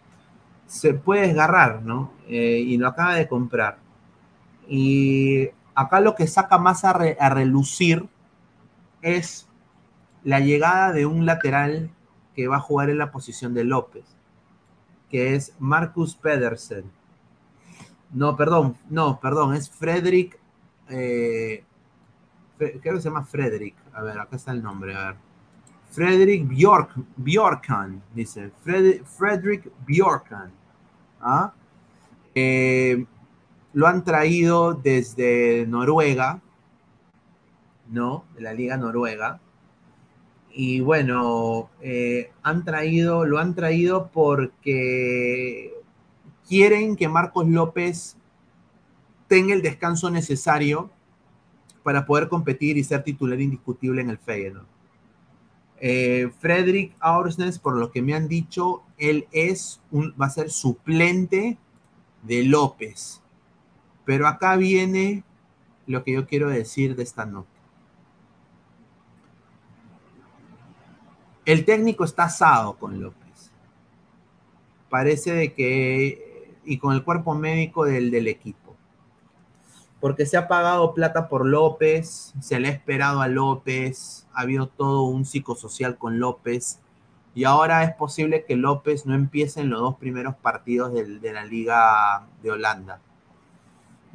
se 0.67 0.95
puede 0.95 1.29
desgarrar, 1.29 1.83
¿no? 1.83 2.13
Eh, 2.29 2.63
y 2.67 2.77
lo 2.77 2.89
acaba 2.89 3.15
de 3.15 3.29
comprar. 3.29 3.79
Y 4.69 5.51
Acá 5.77 6.01
lo 6.01 6.15
que 6.15 6.27
saca 6.27 6.57
más 6.57 6.85
a, 6.85 6.95
relucir 6.95 8.09
es 9.03 9.47
la 10.25 10.41
llegada 10.41 10.93
de 10.93 11.05
un 11.05 11.27
lateral 11.27 11.91
que 12.35 12.49
va 12.49 12.57
a 12.57 12.61
jugar 12.61 12.89
en 12.89 12.97
la 12.97 13.13
posición 13.13 13.53
de 13.53 13.65
López, 13.65 14.05
que 15.11 15.35
es 15.35 15.53
Marcus 15.59 16.17
Pedersen. 16.17 16.91
No, 18.11 18.37
perdón, 18.37 18.79
no, 18.89 19.21
perdón, 19.21 19.55
es 19.55 19.69
Frederick. 19.69 20.39
Eh, 20.89 21.63
creo 22.57 22.95
que 22.95 23.01
se 23.03 23.11
llama 23.11 23.27
Frederick. 23.27 23.77
A 23.93 24.03
ver, 24.03 24.19
acá 24.19 24.37
está 24.37 24.53
el 24.53 24.63
nombre, 24.63 24.97
a 24.97 25.09
ver. 25.09 25.17
Frederick 25.91 26.49
Bjork, 26.49 26.95
Bjorkan, 27.19 28.03
dice. 28.15 28.51
Frederick 28.65 29.71
Bjorkan. 29.87 30.51
¿Ah? 31.21 31.53
Eh, 32.35 33.05
lo 33.77 33.87
han 33.87 34.05
traído 34.05 34.73
desde 34.73 35.67
Noruega, 35.67 36.41
¿no? 37.91 38.25
De 38.35 38.41
la 38.41 38.55
Liga 38.55 38.79
Noruega. 38.79 39.39
Y 40.51 40.81
bueno, 40.81 41.69
eh, 41.83 42.31
han 42.43 42.65
traído, 42.65 43.27
lo 43.27 43.39
han 43.39 43.55
traído 43.55 44.09
porque 44.15 45.75
quieren 46.49 46.97
que 46.97 47.07
Marcos 47.07 47.47
López 47.49 48.17
tenga 49.29 49.53
el 49.53 49.61
descanso 49.61 50.09
necesario 50.09 50.89
para 51.83 52.07
poder 52.07 52.31
competir 52.31 52.79
y 52.79 52.85
ser 52.85 53.05
titular 53.05 53.39
indiscutible 53.39 54.01
en 54.01 54.09
el 54.09 54.17
Feyenoord. 54.17 54.67
Eh, 55.81 56.31
Frederick 56.39 56.97
Aursnes, 56.99 57.59
por 57.59 57.77
lo 57.77 57.93
que 57.93 58.01
me 58.01 58.15
han 58.15 58.27
dicho, 58.27 58.85
él 58.97 59.29
es 59.33 59.83
un, 59.91 60.15
va 60.19 60.27
a 60.27 60.31
ser 60.31 60.49
suplente 60.49 61.59
de 62.23 62.43
López. 62.43 63.21
Pero 64.07 64.27
acá 64.27 64.57
viene 64.57 65.25
lo 65.87 66.03
que 66.03 66.13
yo 66.13 66.27
quiero 66.27 66.49
decir 66.49 66.97
de 66.97 67.03
esta 67.03 67.27
nota. 67.27 67.51
El 71.45 71.65
técnico 71.65 72.05
está 72.05 72.25
asado 72.25 72.79
con 72.79 73.01
López. 73.01 73.53
Parece 74.89 75.33
de 75.33 75.53
que, 75.53 76.55
y 76.65 76.79
con 76.79 76.95
el 76.95 77.05
cuerpo 77.05 77.35
médico 77.35 77.85
del, 77.85 78.27
equipo. 78.27 78.75
porque 80.01 80.27
se 80.27 80.37
ha 80.37 80.49
pagado 80.49 80.95
plata 80.95 81.29
por 81.29 81.45
López, 81.45 82.33
se 82.41 82.61
le 82.61 82.69
ha 82.69 82.71
esperado 82.73 83.21
a 83.21 83.29
López, 83.29 84.27
ha 84.33 84.43
habido 84.43 84.69
todo 84.69 85.03
un 85.03 85.25
psicosocial 85.25 85.99
con 85.99 86.19
López, 86.21 86.81
y 87.37 87.45
ahora 87.45 87.85
es 87.85 87.95
posible 87.95 88.45
que 88.45 88.57
López 88.57 89.05
no 89.05 89.15
empiece 89.15 89.61
en 89.61 89.71
los 89.71 89.81
dos 89.81 89.97
primeros 89.97 90.37
partidos 90.37 90.93
de, 90.95 91.33
la 91.33 91.45
Liga 91.45 92.27
de 92.43 92.51
Holanda. 92.51 93.01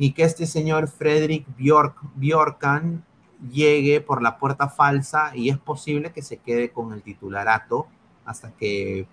Y 0.01 0.13
que 0.13 0.23
este 0.23 0.47
señor 0.47 0.87
Frederick 0.87 1.45
Bjork, 1.59 1.95
Bjorkan 2.15 3.05
llegue 3.53 4.01
por 4.01 4.23
la 4.23 4.39
puerta 4.39 4.67
falsa 4.67 5.31
y 5.35 5.49
es 5.49 5.59
posible 5.59 6.11
que 6.11 6.23
se 6.23 6.37
quede 6.37 6.71
con 6.71 6.91
el 6.91 7.03
titularato 7.03 7.85
hasta 8.25 8.49
que 8.49 9.05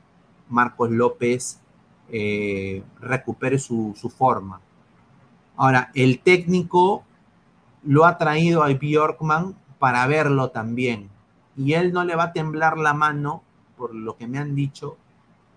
Marcos 0.48 0.90
López 0.90 1.60
eh, 2.08 2.82
recupere 3.00 3.58
su, 3.58 3.94
su 4.00 4.08
forma. 4.08 4.62
Ahora, 5.58 5.90
el 5.94 6.20
técnico 6.20 7.04
lo 7.82 8.06
ha 8.06 8.16
traído 8.16 8.62
a 8.62 8.68
Bjorkman 8.68 9.56
para 9.78 10.06
verlo 10.06 10.52
también. 10.52 11.10
Y 11.54 11.74
él 11.74 11.92
no 11.92 12.02
le 12.02 12.16
va 12.16 12.24
a 12.24 12.32
temblar 12.32 12.78
la 12.78 12.94
mano, 12.94 13.42
por 13.76 13.94
lo 13.94 14.16
que 14.16 14.26
me 14.26 14.38
han 14.38 14.54
dicho, 14.54 14.96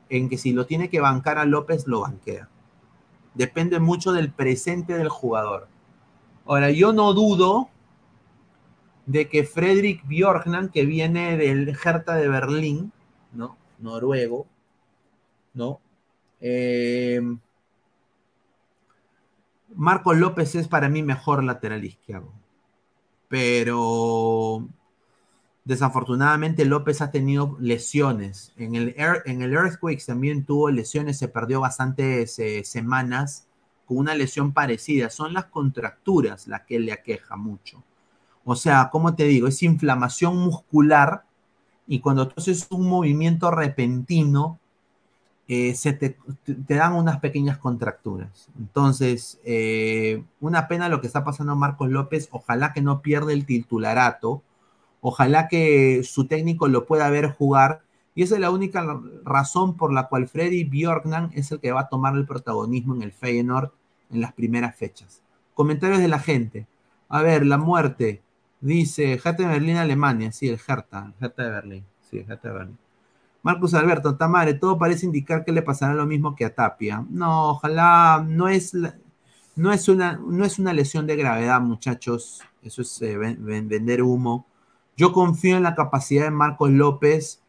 en 0.10 0.28
que 0.28 0.38
si 0.38 0.52
lo 0.52 0.66
tiene 0.66 0.90
que 0.90 0.99
bancar 0.99 1.38
a 1.38 1.45
López, 1.45 1.88
lo 1.88 2.02
banquea. 2.02 2.49
Depende 3.34 3.80
mucho 3.80 4.12
del 4.12 4.32
presente 4.32 4.98
del 4.98 5.10
jugador. 5.10 5.68
Ahora, 6.45 6.72
yo 6.72 6.91
no 6.94 7.14
dudo 7.14 7.70
de 9.06 9.30
que 9.30 9.44
Fredrik 9.44 10.06
Bjorkman, 10.08 10.70
que 10.70 10.86
viene 10.86 11.38
del 11.38 11.70
Hertha 11.70 12.16
de 12.16 12.28
Berlín, 12.28 12.91
¿no? 13.34 13.58
Noruego, 13.80 14.48
¿no? 15.53 15.80
Eh, 16.40 17.22
Marcos 19.76 20.18
López 20.18 20.56
es 20.56 20.68
para 20.68 20.90
mí 20.90 21.03
mejor 21.03 21.44
lateral 21.44 21.84
izquierdo. 21.84 22.34
Pero 23.28 24.68
desafortunadamente 25.66 26.66
López 26.66 27.02
ha 27.02 27.12
tenido 27.12 27.58
lesiones. 27.60 28.54
En 28.58 28.76
el, 28.76 28.96
Ear- 28.98 29.24
en 29.26 29.42
el 29.42 29.54
Earthquakes 29.54 30.06
también 30.08 30.46
tuvo 30.46 30.70
lesiones, 30.72 31.18
se 31.18 31.28
perdió 31.28 31.62
bastantes 31.62 32.38
eh, 32.40 32.64
semanas 32.66 33.48
con 33.86 33.98
una 33.98 34.16
lesión 34.16 34.54
parecida. 34.54 35.10
Son 35.10 35.34
las 35.34 35.46
contracturas 35.46 36.48
las 36.48 36.62
que 36.64 36.80
le 36.80 36.92
aqueja 36.94 37.36
mucho. 37.36 37.84
O 38.46 38.56
sea, 38.56 38.90
como 38.92 39.16
te 39.16 39.26
digo, 39.26 39.48
es 39.48 39.64
inflamación 39.64 40.38
muscular 40.38 41.26
y 41.88 42.00
cuando 42.02 42.28
tú 42.28 42.36
haces 42.38 42.68
un 42.72 42.88
movimiento 42.90 43.52
repentino, 43.52 44.60
eh, 45.48 45.76
se 45.76 45.94
te, 45.94 46.18
te- 46.44 46.56
te 46.56 46.76
dan 46.76 46.94
unas 46.94 47.20
pequeñas 47.20 47.58
contracturas. 47.58 48.48
Entonces, 48.58 49.40
eh, 49.44 50.24
una 50.40 50.68
pena 50.68 50.88
lo 50.90 51.02
que 51.02 51.08
está 51.08 51.24
pasando 51.24 51.54
a 51.54 51.56
Marcos 51.56 51.90
López. 51.90 52.30
Ojalá 52.32 52.74
que 52.74 52.82
no 52.82 53.02
pierda 53.02 53.34
el 53.34 53.46
titularato. 53.46 54.44
Ojalá 55.02 55.48
que 55.48 56.03
su 56.03 56.26
técnico 56.28 56.68
lo 56.68 56.86
pueda 56.86 57.10
ver 57.10 57.32
jugar. 57.32 57.82
Y 58.14 58.23
esa 58.23 58.36
es 58.36 58.41
la 58.41 58.52
única 58.52 58.84
ra- 58.84 59.02
razón 59.23 59.76
por 59.78 59.91
la 59.94 60.07
cual 60.07 60.28
Freddy 60.28 60.64
Bjorknan 60.65 61.32
es 61.34 61.52
el 61.52 61.60
que 61.60 61.72
va 61.72 61.82
a 61.82 61.90
tomar 61.90 62.15
el 62.15 62.26
protagonismo 62.26 62.95
en 62.95 63.02
el 63.03 63.11
Feyenoord 63.11 63.72
en 64.11 64.22
las 64.22 64.34
primeras 64.34 64.76
fechas. 64.76 65.22
Comentarios 65.53 65.99
de 65.99 66.07
la 66.07 66.19
gente. 66.19 66.68
A 67.10 67.22
ver, 67.22 67.45
la 67.45 67.57
muerte. 67.57 68.22
Dice 68.60 69.14
Hertha 69.14 69.32
de 69.44 69.48
Berlín, 69.48 69.78
Alemania. 69.78 70.32
Sí, 70.32 70.48
el 70.49 70.60
Hertha. 70.68 71.14
Hertha 71.19 71.44
de 71.44 71.49
Berlín. 71.49 71.86
Sí, 72.10 72.19
el 72.19 72.30
Hertha 72.30 72.49
de 72.49 72.53
Berlín. 72.53 72.78
Marcus 73.44 73.73
Alberto, 73.73 74.15
Tamare, 74.15 74.53
todo 74.53 74.78
parece 74.78 75.06
indicar 75.07 75.44
que 75.44 75.52
le 75.52 75.64
pasará 75.64 75.95
lo 75.95 76.06
mismo 76.06 76.36
que 76.36 76.45
a 76.45 76.53
Tapia. 76.53 77.03
No, 77.10 77.52
ojalá 77.52 78.23
no 78.28 78.48
es, 78.48 78.73
no 79.56 79.72
es, 79.73 79.88
una, 79.90 80.14
no 80.23 80.45
es 80.45 80.60
una 80.60 80.73
lesión 80.73 81.07
de 81.07 81.15
gravedad, 81.15 81.60
muchachos. 81.61 82.41
Eso 82.61 82.84
es 82.84 83.02
eh, 83.02 83.18
ven- 83.18 83.44
ven- 83.44 83.68
vender 83.68 84.03
humo. 84.03 84.45
Yo 85.02 85.14
confío 85.14 85.57
en 85.57 85.64
la 85.64 85.73
capacidad 85.73 86.26
de 86.26 86.30
Marcos 86.30 86.69
López 86.69 87.41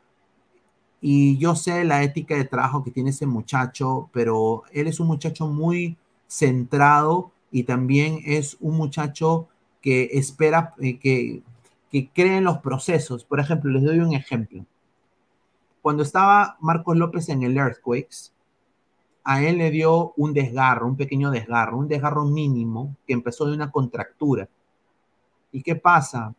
y 1.02 1.36
yo 1.36 1.54
sé 1.54 1.84
la 1.84 2.02
ética 2.02 2.34
de 2.34 2.46
trabajo 2.46 2.82
que 2.82 2.90
tiene 2.90 3.10
ese 3.10 3.26
muchacho, 3.26 4.08
pero 4.10 4.62
él 4.72 4.86
es 4.86 5.00
un 5.00 5.08
muchacho 5.08 5.46
muy 5.48 5.98
centrado 6.26 7.30
y 7.50 7.64
también 7.64 8.20
es 8.24 8.56
un 8.60 8.78
muchacho 8.78 9.48
que 9.82 10.08
espera, 10.12 10.72
eh, 10.80 10.98
que, 10.98 11.42
que 11.90 12.08
cree 12.08 12.38
en 12.38 12.44
los 12.44 12.56
procesos. 12.60 13.22
Por 13.22 13.38
ejemplo, 13.38 13.70
les 13.70 13.82
doy 13.82 13.98
un 13.98 14.14
ejemplo 14.14 14.64
cuando 15.82 16.04
estaba 16.04 16.56
Marcos 16.58 16.96
López 16.96 17.28
en 17.28 17.42
el 17.42 17.58
Earthquakes, 17.58 18.32
a 19.24 19.42
él 19.42 19.58
le 19.58 19.70
dio 19.70 20.14
un 20.16 20.32
desgarro, 20.32 20.86
un 20.86 20.96
pequeño 20.96 21.30
desgarro, 21.30 21.76
un 21.76 21.88
desgarro 21.88 22.24
mínimo 22.24 22.96
que 23.06 23.12
empezó 23.12 23.44
de 23.44 23.52
una 23.52 23.70
contractura. 23.70 24.48
¿Y 25.50 25.62
qué 25.62 25.76
pasa? 25.76 26.34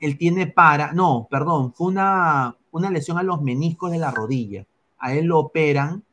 Él 0.00 0.16
tiene 0.18 0.46
para, 0.46 0.92
no, 0.92 1.26
perdón, 1.30 1.72
fue 1.72 1.88
una, 1.88 2.56
una 2.70 2.90
lesión 2.90 3.18
a 3.18 3.22
los 3.22 3.42
meniscos 3.42 3.90
de 3.90 3.98
la 3.98 4.10
rodilla. 4.10 4.66
A 4.98 5.12
él 5.14 5.26
lo 5.26 5.38
operan, 5.38 6.04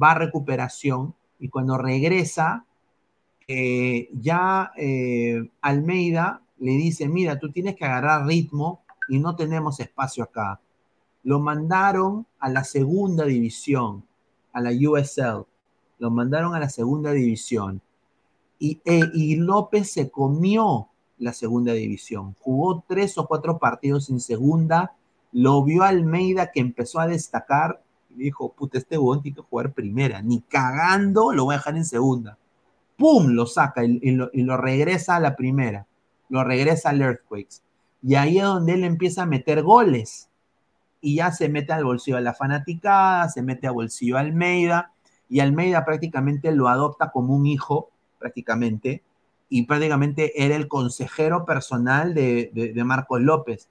va 0.00 0.12
a 0.12 0.18
recuperación 0.18 1.14
y 1.38 1.48
cuando 1.48 1.78
regresa, 1.78 2.64
eh, 3.46 4.08
ya 4.12 4.72
eh, 4.76 5.50
Almeida 5.60 6.42
le 6.58 6.72
dice, 6.72 7.08
mira, 7.08 7.38
tú 7.38 7.50
tienes 7.50 7.76
que 7.76 7.84
agarrar 7.84 8.26
ritmo 8.26 8.82
y 9.08 9.18
no 9.18 9.36
tenemos 9.36 9.80
espacio 9.80 10.24
acá 10.24 10.60
lo 11.24 11.40
mandaron 11.40 12.26
a 12.38 12.50
la 12.50 12.62
segunda 12.62 13.24
división, 13.24 14.04
a 14.52 14.60
la 14.60 14.70
USL. 14.70 15.46
Lo 15.98 16.10
mandaron 16.10 16.54
a 16.54 16.60
la 16.60 16.68
segunda 16.68 17.12
división. 17.12 17.80
Y, 18.58 18.80
eh, 18.84 19.10
y 19.14 19.36
López 19.36 19.90
se 19.90 20.10
comió 20.10 20.88
la 21.24 21.32
segunda 21.32 21.72
división. 21.72 22.36
Jugó 22.40 22.84
tres 22.86 23.18
o 23.18 23.26
cuatro 23.26 23.58
partidos 23.58 24.10
en 24.10 24.20
segunda. 24.20 24.92
Lo 25.32 25.64
vio 25.64 25.82
Almeida 25.82 26.52
que 26.52 26.60
empezó 26.60 27.00
a 27.00 27.06
destacar. 27.06 27.82
Y 28.10 28.24
dijo, 28.24 28.52
puta, 28.52 28.78
este 28.78 28.96
huevón 28.96 29.22
tiene 29.22 29.36
que 29.36 29.42
jugar 29.42 29.72
primera. 29.72 30.22
Ni 30.22 30.40
cagando 30.42 31.32
lo 31.32 31.44
voy 31.44 31.54
a 31.54 31.58
dejar 31.58 31.76
en 31.76 31.84
segunda. 31.84 32.38
¡Pum! 32.96 33.28
Lo 33.28 33.46
saca 33.46 33.84
y, 33.84 34.12
lo, 34.12 34.30
y 34.32 34.42
lo 34.42 34.56
regresa 34.56 35.16
a 35.16 35.20
la 35.20 35.34
primera. 35.34 35.86
Lo 36.28 36.44
regresa 36.44 36.90
al 36.90 37.02
Earthquakes. 37.02 37.62
Y 38.02 38.14
ahí 38.14 38.38
es 38.38 38.44
donde 38.44 38.74
él 38.74 38.84
empieza 38.84 39.22
a 39.22 39.26
meter 39.26 39.62
goles 39.62 40.28
y 41.00 41.16
ya 41.16 41.32
se 41.32 41.50
mete 41.50 41.72
al 41.74 41.84
bolsillo 41.84 42.16
de 42.16 42.22
la 42.22 42.32
fanaticada, 42.32 43.28
se 43.28 43.42
mete 43.42 43.66
al 43.66 43.74
bolsillo 43.74 44.16
Almeida, 44.16 44.92
y 45.28 45.40
Almeida 45.40 45.84
prácticamente 45.84 46.50
lo 46.50 46.68
adopta 46.68 47.10
como 47.10 47.34
un 47.34 47.44
hijo, 47.44 47.90
prácticamente, 48.18 49.02
y 49.48 49.62
prácticamente 49.64 50.44
era 50.44 50.56
el 50.56 50.68
consejero 50.68 51.44
personal 51.44 52.14
de, 52.14 52.50
de, 52.52 52.84
Marcos 52.84 53.20
López. 53.20 53.68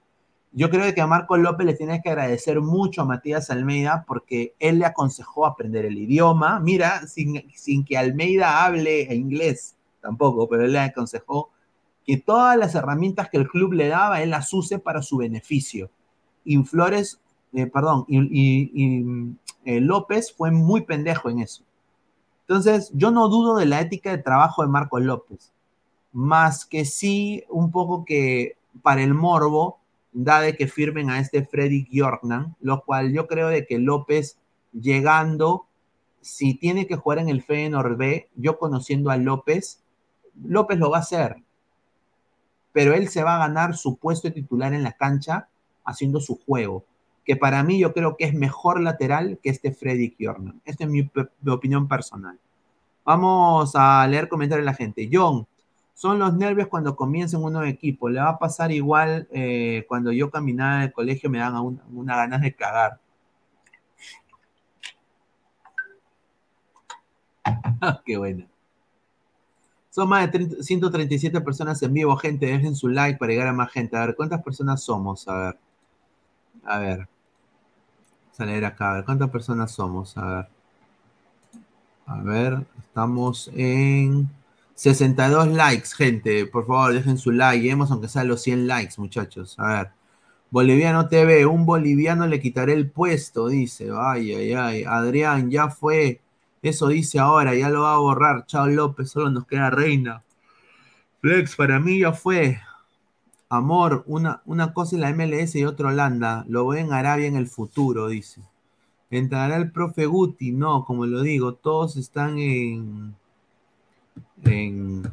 Yo 0.51 0.69
creo 0.69 0.93
que 0.93 1.01
a 1.01 1.07
Marcos 1.07 1.39
López 1.39 1.65
le 1.65 1.73
tienes 1.73 2.01
que 2.03 2.09
agradecer 2.09 2.61
mucho 2.61 3.01
a 3.01 3.05
Matías 3.05 3.49
Almeida 3.49 4.05
porque 4.07 4.53
él 4.59 4.79
le 4.79 4.85
aconsejó 4.85 5.45
aprender 5.45 5.85
el 5.85 5.97
idioma. 5.97 6.59
Mira, 6.59 7.07
sin, 7.07 7.51
sin 7.55 7.83
que 7.83 7.97
Almeida 7.97 8.63
hable 8.63 9.13
inglés 9.13 9.75
tampoco, 9.99 10.47
pero 10.47 10.65
él 10.65 10.73
le 10.73 10.79
aconsejó 10.79 11.49
que 12.05 12.17
todas 12.17 12.57
las 12.57 12.75
herramientas 12.75 13.29
que 13.29 13.37
el 13.37 13.47
club 13.47 13.73
le 13.73 13.87
daba, 13.87 14.21
él 14.21 14.29
las 14.29 14.53
use 14.53 14.77
para 14.77 15.01
su 15.01 15.17
beneficio. 15.17 15.89
Y 16.45 16.57
Flores, 16.63 17.19
eh, 17.53 17.65
perdón, 17.65 18.05
y 18.07 19.37
eh, 19.65 19.79
López 19.79 20.33
fue 20.33 20.51
muy 20.51 20.81
pendejo 20.81 21.29
en 21.29 21.39
eso. 21.39 21.63
Entonces, 22.41 22.91
yo 22.93 23.11
no 23.11 23.29
dudo 23.29 23.55
de 23.55 23.65
la 23.65 23.79
ética 23.79 24.11
de 24.11 24.17
trabajo 24.21 24.61
de 24.61 24.67
Marcos 24.67 25.01
López, 25.01 25.51
más 26.13 26.65
que 26.65 26.85
sí 26.85 27.43
un 27.49 27.71
poco 27.71 28.05
que 28.05 28.57
para 28.81 29.03
el 29.03 29.13
morbo 29.13 29.79
da 30.13 30.41
de 30.41 30.55
que 30.55 30.67
firmen 30.67 31.09
a 31.09 31.19
este 31.19 31.43
Freddy 31.43 31.87
Jordan, 31.91 32.55
lo 32.61 32.83
cual 32.83 33.11
yo 33.11 33.27
creo 33.27 33.49
de 33.49 33.65
que 33.65 33.79
López 33.79 34.37
llegando, 34.71 35.65
si 36.21 36.53
tiene 36.53 36.87
que 36.87 36.95
jugar 36.95 37.19
en 37.19 37.29
el 37.29 37.41
Feyenoord 37.41 37.97
B, 37.97 38.29
yo 38.35 38.59
conociendo 38.59 39.09
a 39.09 39.17
López, 39.17 39.83
López 40.43 40.77
lo 40.77 40.91
va 40.91 40.97
a 40.97 41.01
hacer, 41.01 41.43
pero 42.71 42.93
él 42.93 43.07
se 43.09 43.23
va 43.23 43.35
a 43.35 43.47
ganar 43.47 43.75
su 43.75 43.97
puesto 43.97 44.27
de 44.27 44.35
titular 44.35 44.73
en 44.73 44.83
la 44.83 44.93
cancha 44.93 45.49
haciendo 45.83 46.19
su 46.19 46.39
juego, 46.39 46.85
que 47.25 47.35
para 47.35 47.63
mí 47.63 47.79
yo 47.79 47.93
creo 47.93 48.15
que 48.15 48.25
es 48.25 48.33
mejor 48.33 48.81
lateral 48.81 49.39
que 49.41 49.49
este 49.49 49.71
Freddy 49.71 50.15
Jordan. 50.19 50.61
Esta 50.65 50.83
es 50.83 50.89
mi, 50.89 51.09
mi, 51.41 51.51
opinión 51.51 51.87
personal. 51.87 52.39
Vamos 53.03 53.71
a 53.75 54.05
leer 54.07 54.29
comentarios 54.29 54.65
de 54.65 54.71
la 54.71 54.77
gente. 54.77 55.09
John, 55.11 55.45
son 55.93 56.19
los 56.19 56.33
nervios 56.33 56.67
cuando 56.67 56.95
comienza 56.95 57.37
un 57.37 57.53
nuevo 57.53 57.67
equipo. 57.67 58.09
Le 58.09 58.19
va 58.19 58.29
a 58.29 58.39
pasar 58.39 58.71
igual 58.71 59.27
eh, 59.31 59.85
cuando 59.87 60.11
yo 60.11 60.29
caminaba 60.29 60.77
en 60.77 60.81
el 60.83 60.93
colegio, 60.93 61.29
me 61.29 61.39
dan 61.39 61.55
una, 61.55 61.83
una 61.91 62.15
ganas 62.15 62.41
de 62.41 62.55
cagar. 62.55 62.99
Qué 68.05 68.17
bueno. 68.17 68.45
Son 69.89 70.09
más 70.09 70.25
de 70.25 70.31
30, 70.31 70.63
137 70.63 71.41
personas 71.41 71.81
en 71.83 71.93
vivo, 71.93 72.15
gente. 72.17 72.47
Dejen 72.47 72.75
su 72.75 72.87
like 72.87 73.19
para 73.19 73.31
llegar 73.31 73.47
a 73.47 73.53
más 73.53 73.71
gente. 73.71 73.95
A 73.95 74.05
ver, 74.07 74.15
¿cuántas 74.15 74.41
personas 74.41 74.81
somos? 74.83 75.27
A 75.27 75.37
ver. 75.37 75.57
A 76.65 76.79
ver. 76.79 77.07
Leer 78.39 78.65
acá. 78.65 78.91
A 78.91 78.93
ver, 78.95 79.05
¿cuántas 79.05 79.29
personas 79.29 79.71
somos? 79.71 80.17
A 80.17 80.25
ver. 80.25 80.47
A 82.05 82.21
ver, 82.21 82.65
estamos 82.79 83.49
en 83.53 84.29
62 84.75 85.49
likes, 85.49 85.89
gente. 85.95 86.45
Por 86.47 86.65
favor, 86.65 86.93
dejen 86.93 87.17
su 87.17 87.31
like. 87.31 87.61
Lleguemos 87.61 87.91
aunque 87.91 88.07
sea 88.07 88.23
los 88.23 88.41
100 88.41 88.67
likes, 88.67 88.95
muchachos. 88.97 89.55
A 89.59 89.67
ver. 89.67 89.91
Boliviano 90.49 91.07
TV, 91.07 91.45
un 91.45 91.65
boliviano 91.65 92.27
le 92.27 92.39
quitaré 92.39 92.73
el 92.73 92.89
puesto, 92.89 93.47
dice. 93.47 93.89
Ay, 93.95 94.33
ay, 94.33 94.53
ay. 94.53 94.83
Adrián, 94.83 95.49
ya 95.49 95.69
fue. 95.69 96.21
Eso 96.61 96.87
dice 96.87 97.19
ahora, 97.19 97.55
ya 97.55 97.69
lo 97.69 97.81
va 97.81 97.95
a 97.95 97.97
borrar. 97.97 98.45
Chao 98.45 98.67
López, 98.67 99.09
solo 99.09 99.29
nos 99.29 99.45
queda 99.47 99.69
Reina. 99.69 100.23
Flex, 101.21 101.55
para 101.55 101.79
mí 101.79 101.99
ya 101.99 102.13
fue. 102.13 102.59
Amor, 103.49 104.03
una, 104.07 104.41
una 104.45 104.73
cosa 104.73 104.95
es 104.95 105.01
la 105.01 105.13
MLS 105.13 105.55
y 105.55 105.65
otra 105.65 105.89
Holanda. 105.89 106.45
Lo 106.47 106.67
veo 106.67 106.81
en 106.85 106.93
Arabia 106.93 107.27
en 107.27 107.35
el 107.35 107.47
futuro, 107.47 108.07
dice. 108.07 108.41
Entrará 109.09 109.57
el 109.57 109.71
profe 109.71 110.05
Guti. 110.05 110.51
No, 110.51 110.85
como 110.85 111.05
lo 111.05 111.21
digo, 111.21 111.53
todos 111.53 111.97
están 111.97 112.39
en, 112.39 113.15
en, 114.45 115.03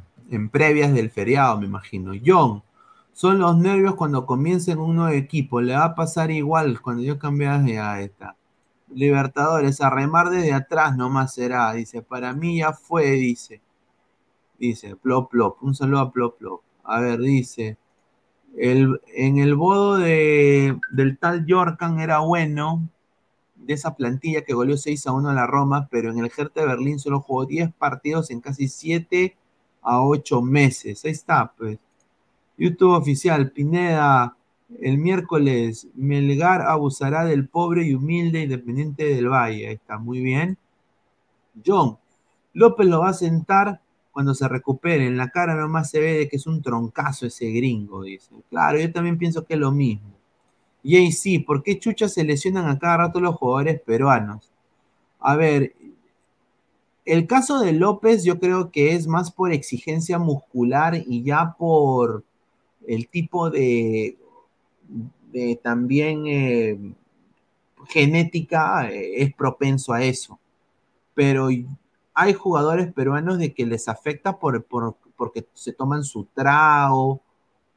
previas 0.51 0.93
del 0.93 1.11
feriado, 1.11 1.59
me 1.61 1.67
imagino. 1.67 2.13
John, 2.25 2.63
son 3.13 3.39
los 3.39 3.57
nervios 3.57 3.95
cuando 3.95 4.27
comiencen 4.27 4.79
un 4.79 4.97
nuevo 4.97 5.15
equipo. 5.15 5.61
Le 5.61 5.75
va 5.75 5.85
a 5.85 5.95
pasar 5.95 6.31
igual 6.31 6.81
cuando 6.81 7.03
yo 7.03 7.19
cambié 7.19 7.49
de 7.49 8.05
esta. 8.05 8.37
Libertadores, 8.93 9.81
a 9.81 9.91
remar 9.91 10.31
desde 10.31 10.53
atrás 10.53 10.97
nomás 10.97 11.35
será. 11.35 11.73
Dice, 11.73 12.03
para 12.03 12.33
mí 12.33 12.59
ya 12.59 12.73
fue, 12.73 13.11
dice. 13.13 13.61
Dice, 14.59 14.97
plop, 14.97 15.31
plop. 15.31 15.63
Un 15.63 15.75
saludo 15.75 16.01
a 16.01 16.13
plop, 16.13 16.39
plop. 16.39 16.63
A 16.85 17.01
ver, 17.01 17.21
dice. 17.21 17.79
El, 18.57 19.01
en 19.15 19.39
el 19.39 19.55
bodo 19.55 19.97
de, 19.99 20.79
del 20.91 21.19
tal 21.19 21.47
Yorkan 21.47 22.01
era 22.01 22.19
bueno, 22.19 22.89
de 23.67 23.75
esa 23.75 23.95
plantilla 23.95 24.43
que 24.43 24.55
goleó 24.55 24.77
6 24.77 25.07
a 25.07 25.13
1 25.13 25.31
a 25.31 25.35
la 25.35 25.47
Roma, 25.47 25.89
pero 25.91 26.11
en 26.11 26.19
el 26.19 26.31
Hertha 26.37 26.61
de 26.61 26.67
Berlín 26.67 26.99
solo 26.99 27.21
jugó 27.21 27.47
10 27.47 27.73
partidos 27.75 28.31
en 28.31 28.41
casi 28.41 28.69
7 28.69 29.37
a 29.83 30.03
8 30.03 30.43
meses. 30.43 31.05
Ahí 31.05 31.13
está, 31.13 31.53
pues. 31.57 31.79
YouTube 32.57 32.93
oficial, 32.93 33.51
Pineda, 33.53 34.37
el 34.81 34.99
miércoles, 34.99 35.89
Melgar 35.95 36.63
abusará 36.63 37.25
del 37.25 37.49
pobre 37.49 37.85
y 37.87 37.95
humilde 37.95 38.43
Independiente 38.43 39.05
del 39.05 39.29
Valle. 39.29 39.69
Ahí 39.69 39.75
está, 39.75 39.99
muy 39.99 40.21
bien. 40.21 40.59
John, 41.65 41.99
López 42.53 42.87
lo 42.87 43.01
va 43.01 43.11
a 43.11 43.15
sentar 43.15 43.81
cuando 44.13 44.35
se 44.35 44.49
recupere. 44.49 45.07
En 45.07 45.17
la 45.17 45.31
cara 45.31 45.55
nomás 45.55 45.91
se 45.91 46.01
ve 46.01 46.13
de 46.19 46.29
que 46.29 46.37
es 46.37 46.47
un 46.47 46.63
troncazo 46.63 47.27
ese 47.27 47.51
gringo, 47.51 48.03
dice. 48.03 48.31
Claro, 48.49 48.79
yo 48.79 48.93
también 48.93 49.19
pienso 49.19 49.45
que 49.45 49.55
es 49.55 49.61
lo 49.61 49.73
mismo. 49.73 50.20
Y 50.83 51.13
sí, 51.13 51.39
¿por 51.39 51.63
qué 51.63 51.79
chuchas 51.79 52.15
se 52.15 52.25
lesionan 52.25 52.67
a 52.69 52.79
cada 52.79 52.97
rato 52.99 53.21
los 53.21 53.37
jugadores 53.37 53.81
peruanos? 53.81 54.51
A 55.19 55.37
ver, 55.37 55.75
el 57.05 57.27
caso 57.27 57.61
de 57.61 57.73
López 57.73 58.25
yo 58.25 58.39
creo 58.39 58.71
que 58.71 58.95
es 58.95 59.07
más 59.07 59.31
por 59.31 59.53
exigencia 59.53 60.19
muscular 60.19 60.95
y 61.07 61.23
ya 61.23 61.55
por 61.59 62.25
el 62.87 63.09
tipo 63.09 63.51
de, 63.51 64.17
también 65.63 66.27
eh, 66.27 66.79
genética 67.89 68.91
eh, 68.91 69.23
es 69.23 69.35
propenso 69.35 69.93
a 69.93 70.03
eso. 70.03 70.39
Pero 71.15 71.49
hay 72.15 72.33
jugadores 72.33 72.93
peruanos 72.93 73.39
de 73.39 73.53
que 73.53 73.67
les 73.67 73.89
afecta 73.89 74.39
por, 74.39 74.65
por, 74.65 74.97
porque 75.17 75.47
se 75.53 75.73
toman 75.73 76.05
su 76.05 76.25
trago 76.35 77.21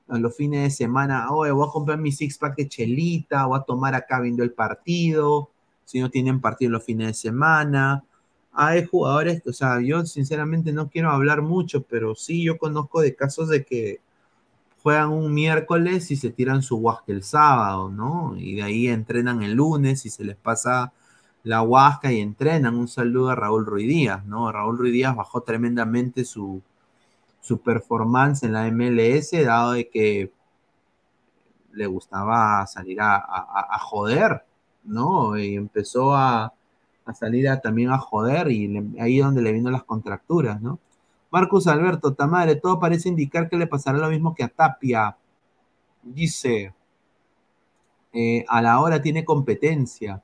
a 0.07 0.17
los 0.17 0.35
fines 0.35 0.63
de 0.63 0.69
semana, 0.69 1.27
oh, 1.31 1.37
voy 1.53 1.67
a 1.67 1.71
comprar 1.71 1.97
mi 1.97 2.11
six 2.11 2.37
pack 2.37 2.57
de 2.57 2.67
chelita, 2.67 3.45
voy 3.45 3.59
a 3.59 3.63
tomar 3.63 3.95
acá 3.95 4.19
viendo 4.19 4.43
el 4.43 4.51
partido, 4.51 5.49
si 5.85 5.99
no 5.99 6.09
tienen 6.09 6.41
partido 6.41 6.71
los 6.71 6.83
fines 6.83 7.07
de 7.07 7.13
semana. 7.13 8.03
Hay 8.51 8.85
jugadores, 8.85 9.41
o 9.47 9.53
sea, 9.53 9.81
yo 9.81 10.05
sinceramente 10.05 10.73
no 10.73 10.89
quiero 10.89 11.09
hablar 11.11 11.41
mucho, 11.41 11.83
pero 11.83 12.15
sí 12.15 12.43
yo 12.43 12.57
conozco 12.57 13.01
de 13.01 13.15
casos 13.15 13.49
de 13.49 13.65
que 13.65 14.01
juegan 14.83 15.11
un 15.11 15.33
miércoles 15.33 16.11
y 16.11 16.17
se 16.17 16.29
tiran 16.29 16.61
su 16.61 16.77
huasca 16.77 17.11
el 17.13 17.23
sábado, 17.23 17.89
¿no? 17.89 18.35
Y 18.37 18.55
de 18.55 18.63
ahí 18.63 18.87
entrenan 18.89 19.41
el 19.41 19.53
lunes 19.53 20.05
y 20.05 20.09
se 20.09 20.25
les 20.25 20.35
pasa 20.35 20.93
la 21.43 21.61
huasca 21.61 22.11
y 22.11 22.19
entrenan. 22.19 22.75
Un 22.75 22.87
saludo 22.89 23.29
a 23.29 23.35
Raúl 23.35 23.65
Ruiz 23.65 23.87
Díaz, 23.87 24.25
¿no? 24.25 24.51
Raúl 24.51 24.77
Ruiz 24.77 24.93
Díaz 24.93 25.15
bajó 25.15 25.41
tremendamente 25.41 26.25
su, 26.25 26.61
su 27.43 27.59
performance 27.59 28.43
en 28.43 28.53
la 28.53 28.71
MLS, 28.71 29.31
dado 29.45 29.73
de 29.73 29.89
que 29.89 30.31
le 31.73 31.85
gustaba 31.87 32.65
salir 32.67 32.99
a, 33.01 33.77
joder, 33.81 34.45
¿no? 34.85 35.37
Y 35.37 35.55
empezó 35.55 36.15
a, 36.15 36.53
a 37.05 37.13
salir 37.13 37.49
también 37.61 37.89
a 37.89 37.97
joder 37.97 38.49
y 38.49 38.69
le, 38.69 39.01
ahí 39.01 39.17
donde 39.19 39.41
le 39.41 39.51
vino 39.51 39.69
las 39.69 39.83
contracturas, 39.83 40.61
¿no? 40.61 40.79
Marcus 41.31 41.67
Alberto, 41.67 42.13
Tamare, 42.13 42.55
todo 42.55 42.79
parece 42.79 43.09
indicar 43.09 43.49
que 43.49 43.57
le 43.57 43.67
pasará 43.67 43.97
lo 43.97 44.09
mismo 44.09 44.33
que 44.33 44.43
a 44.43 44.47
Tapia. 44.47 45.17
Dice, 46.01 46.73
eh, 48.13 48.45
a 48.47 48.61
la 48.61 48.79
hora 48.79 49.01
tiene 49.01 49.25
competencia. 49.25 50.23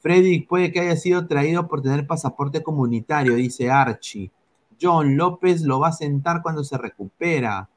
Freddy 0.00 0.40
puede 0.40 0.72
que 0.72 0.80
haya 0.80 0.96
sido 0.96 1.28
traído 1.28 1.68
por 1.68 1.80
tener 1.82 2.08
pasaporte 2.08 2.62
comunitario, 2.62 3.34
dice 3.34 3.70
Archie. 3.70 4.32
John 4.80 5.16
López 5.16 5.62
lo 5.62 5.80
va 5.80 5.88
a 5.88 5.92
sentar 5.92 6.42
cuando 6.42 6.64
se 6.64 6.78
recupera. 6.78 7.68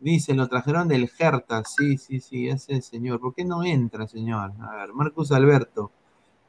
Dice, 0.00 0.34
lo 0.34 0.48
trajeron 0.48 0.88
del 0.88 1.10
Hertha. 1.18 1.62
Sí, 1.64 1.98
sí, 1.98 2.20
sí, 2.20 2.48
ese 2.48 2.80
señor. 2.82 3.20
¿Por 3.20 3.34
qué 3.34 3.44
no 3.44 3.64
entra, 3.64 4.06
señor? 4.06 4.52
A 4.60 4.76
ver, 4.76 4.92
Marcus 4.92 5.32
Alberto. 5.32 5.90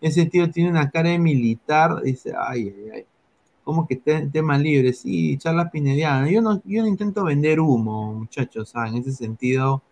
Ese 0.01 0.25
tío 0.27 0.49
tiene 0.51 0.69
una 0.69 0.89
cara 0.89 1.09
de 1.09 1.19
militar. 1.19 2.01
Dice, 2.01 2.33
ay, 2.37 2.73
ay, 2.75 2.89
ay. 2.93 3.05
¿Cómo 3.63 3.87
que 3.87 3.97
tema 3.97 4.57
libre? 4.57 4.93
Sí, 4.93 5.37
charla 5.37 5.69
pinediana. 5.69 6.29
Yo 6.29 6.41
no, 6.41 6.61
yo 6.65 6.85
intento 6.87 7.23
vender 7.23 7.59
humo, 7.59 8.13
muchachos. 8.13 8.73
En 8.75 8.95
ese 8.95 9.11
sentido, 9.11 9.83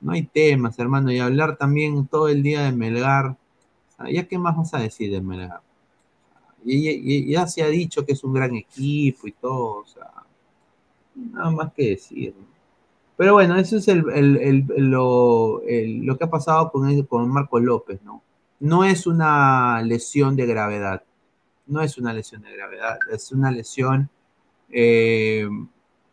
no 0.00 0.12
hay 0.12 0.24
temas, 0.24 0.78
hermano. 0.78 1.10
Y 1.10 1.18
hablar 1.18 1.56
también 1.56 2.06
todo 2.06 2.28
el 2.28 2.42
día 2.42 2.62
de 2.62 2.72
Melgar. 2.72 3.36
¿Ya 4.12 4.28
qué 4.28 4.38
más 4.38 4.56
vas 4.56 4.74
a 4.74 4.78
decir 4.78 5.10
de 5.10 5.20
Melgar? 5.20 5.62
Y, 6.64 7.30
ya 7.30 7.46
se 7.46 7.62
ha 7.62 7.68
dicho 7.68 8.04
que 8.04 8.12
es 8.12 8.24
un 8.24 8.34
gran 8.34 8.54
equipo 8.54 9.26
y 9.26 9.32
todo. 9.32 9.82
O 9.82 9.86
sea, 9.86 10.10
nada 11.14 11.50
más 11.50 11.72
que 11.72 11.90
decir. 11.90 12.34
Pero 13.16 13.34
bueno, 13.34 13.56
eso 13.56 13.76
es 13.76 13.86
el, 13.88 14.66
lo, 14.76 15.62
lo, 15.62 16.18
que 16.18 16.24
ha 16.24 16.30
pasado 16.30 16.70
con, 16.72 17.02
con 17.04 17.28
Marco 17.28 17.60
López, 17.60 18.02
¿no? 18.02 18.22
No 18.60 18.84
es 18.84 19.06
una 19.06 19.82
lesión 19.82 20.34
de 20.36 20.46
gravedad 20.46 21.02
no 21.66 21.80
es 21.80 21.98
una 21.98 22.12
lesión 22.12 22.42
de 22.42 22.52
gravedad, 22.52 22.98
es 23.10 23.32
una 23.32 23.50
lesión 23.50 24.10
eh, 24.70 25.48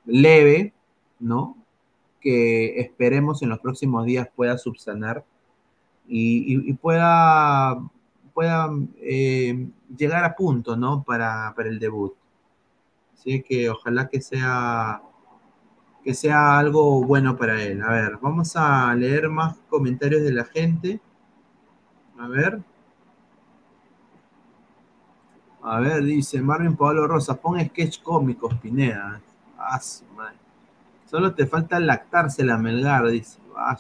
leve, 0.06 0.74
¿no? 1.20 1.58
Que 2.20 2.80
esperemos 2.80 3.42
en 3.42 3.50
los 3.50 3.60
próximos 3.60 4.06
días 4.06 4.30
pueda 4.36 4.58
subsanar 4.58 5.26
y, 6.08 6.74
pueda, 6.74 7.82
pueda 8.34 8.70
eh, 8.98 9.68
llegar 9.96 10.24
a 10.24 10.36
punto, 10.36 10.76
¿no? 10.76 11.04
Para, 11.04 11.54
para 11.56 11.70
el 11.70 11.80
debut. 11.80 12.14
Así 13.14 13.44
que 13.44 13.70
ojalá 13.70 14.10
que 14.10 14.22
sea 14.22 15.02
que 16.04 16.14
sea 16.14 16.58
algo 16.58 17.04
bueno 17.04 17.38
para 17.38 17.62
él. 17.62 17.82
A 17.84 17.92
ver, 17.92 18.18
vamos 18.22 18.56
a 18.56 18.94
leer 18.96 19.30
más 19.30 19.58
comentarios 19.70 20.24
de 20.24 20.32
la 20.32 20.46
gente. 20.46 21.00
A 22.18 22.28
ver. 22.28 22.62
A 25.64 25.80
ver, 25.80 26.04
dice 26.04 26.42
Marvin 26.42 26.76
Pablo 26.76 27.08
Rosa, 27.08 27.40
pon 27.40 27.60
sketch 27.60 28.02
cómicos, 28.02 28.56
Pineda. 28.56 29.22
Ah, 29.58 29.80
Solo 31.06 31.36
te 31.36 31.46
falta 31.46 31.80
lactarse 31.80 32.44
la 32.44 32.58
Melgar, 32.58 33.08
dice. 33.08 33.40
Ah, 33.56 33.78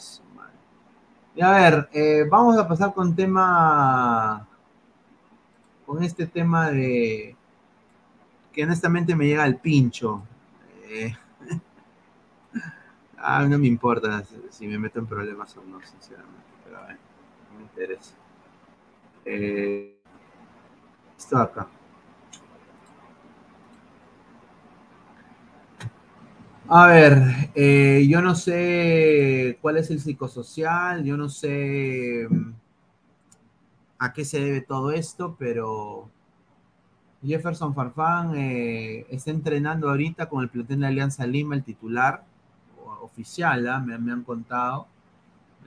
a 1.39 1.51
ver, 1.51 1.89
eh, 1.93 2.25
vamos 2.29 2.57
a 2.57 2.67
pasar 2.67 2.93
con 2.93 3.15
tema. 3.15 4.47
Con 5.85 6.03
este 6.03 6.27
tema 6.27 6.69
de. 6.71 7.35
Que 8.51 8.63
honestamente 8.63 9.15
me 9.15 9.27
llega 9.27 9.43
al 9.43 9.57
pincho. 9.57 10.23
Eh, 10.83 11.15
ah, 13.17 13.45
no 13.45 13.57
me 13.57 13.67
importa 13.67 14.23
si, 14.49 14.67
me 14.67 14.77
meto 14.77 14.99
en 14.99 15.07
problemas 15.07 15.55
o 15.55 15.63
no, 15.63 15.79
sinceramente. 15.81 16.51
Pero 16.65 16.77
a 16.77 16.87
ver, 16.87 16.97
no 17.51 17.57
me 17.57 17.63
interesa. 17.63 18.13
Eh, 19.23 19.97
esto 21.17 21.37
acá. 21.37 21.67
A 26.73 26.87
ver, 26.87 27.51
eh, 27.53 28.07
yo 28.09 28.21
no 28.21 28.33
sé 28.33 29.57
cuál 29.61 29.75
es 29.75 29.91
el 29.91 29.99
psicosocial, 29.99 31.03
yo 31.03 31.17
no 31.17 31.27
sé 31.27 32.25
mm, 32.29 32.53
a 33.99 34.13
qué 34.13 34.23
se 34.23 34.39
debe 34.39 34.61
todo 34.61 34.93
esto, 34.93 35.35
pero 35.37 36.09
Jefferson 37.21 37.75
Farfán 37.75 38.35
eh, 38.37 39.05
está 39.09 39.31
entrenando 39.31 39.89
ahorita 39.89 40.29
con 40.29 40.43
el 40.43 40.49
plantel 40.49 40.79
de 40.79 40.87
Alianza 40.87 41.27
Lima, 41.27 41.55
el 41.55 41.63
titular 41.65 42.23
oficial, 43.01 43.67
¿ah? 43.67 43.79
me, 43.81 43.93
han 43.93 44.23
contado. 44.23 44.87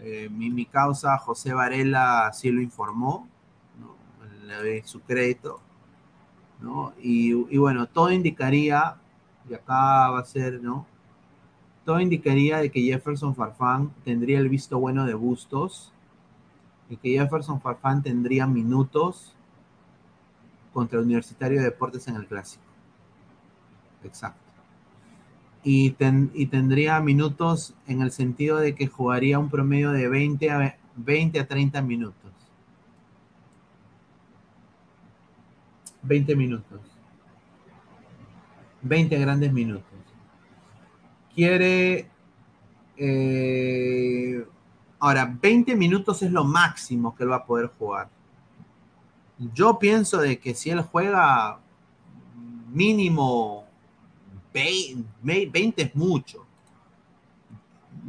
Eh, 0.00 0.30
mi, 0.30 0.64
causa, 0.64 1.18
José 1.18 1.52
Varela, 1.52 2.30
sí 2.32 2.50
lo 2.50 2.62
informó, 2.62 3.28
le 4.46 4.54
doy 4.54 4.82
su 4.86 5.02
crédito. 5.02 5.60
¿no? 6.60 6.94
Y, 7.02 7.32
y 7.54 7.58
bueno, 7.58 7.86
todo 7.88 8.10
indicaría 8.10 8.96
Y 9.50 9.54
acá 9.54 10.10
va 10.10 10.20
a 10.20 10.24
ser, 10.24 10.62
¿no? 10.62 10.93
Todo 11.84 12.00
indicaría 12.00 12.58
de 12.58 12.70
que 12.70 12.82
Jefferson 12.82 13.34
Farfán 13.34 13.90
tendría 14.04 14.38
el 14.38 14.48
visto 14.48 14.78
bueno 14.78 15.04
de 15.04 15.14
Bustos 15.14 15.92
y 16.88 16.96
que 16.96 17.10
Jefferson 17.10 17.60
Farfán 17.60 18.02
tendría 18.02 18.46
minutos 18.46 19.34
contra 20.72 20.98
el 20.98 21.04
Universitario 21.04 21.58
de 21.58 21.64
Deportes 21.66 22.08
en 22.08 22.16
el 22.16 22.26
Clásico. 22.26 22.62
Exacto. 24.02 24.40
Y, 25.62 25.90
ten- 25.92 26.30
y 26.34 26.46
tendría 26.46 27.00
minutos 27.00 27.74
en 27.86 28.02
el 28.02 28.10
sentido 28.10 28.58
de 28.58 28.74
que 28.74 28.86
jugaría 28.86 29.38
un 29.38 29.48
promedio 29.50 29.92
de 29.92 30.08
20 30.08 30.50
a, 30.50 30.76
20 30.96 31.40
a 31.40 31.46
30 31.48 31.80
minutos. 31.80 32.32
20 36.02 36.36
minutos. 36.36 36.80
20 38.82 39.18
grandes 39.18 39.52
minutos. 39.52 39.93
Quiere... 41.34 42.08
eh, 42.96 44.46
ahora, 44.98 45.36
20 45.40 45.74
minutos 45.76 46.22
es 46.22 46.30
lo 46.30 46.44
máximo 46.44 47.14
que 47.14 47.24
él 47.24 47.32
va 47.32 47.36
a 47.36 47.44
poder 47.44 47.66
jugar. 47.78 48.08
Yo 49.52 49.78
pienso 49.78 50.18
de 50.18 50.38
que 50.38 50.54
si 50.54 50.70
él 50.70 50.82
juega 50.82 51.58
mínimo 52.70 53.64
20, 54.52 55.50
20 55.50 55.82
es 55.82 55.94
mucho. 55.96 56.46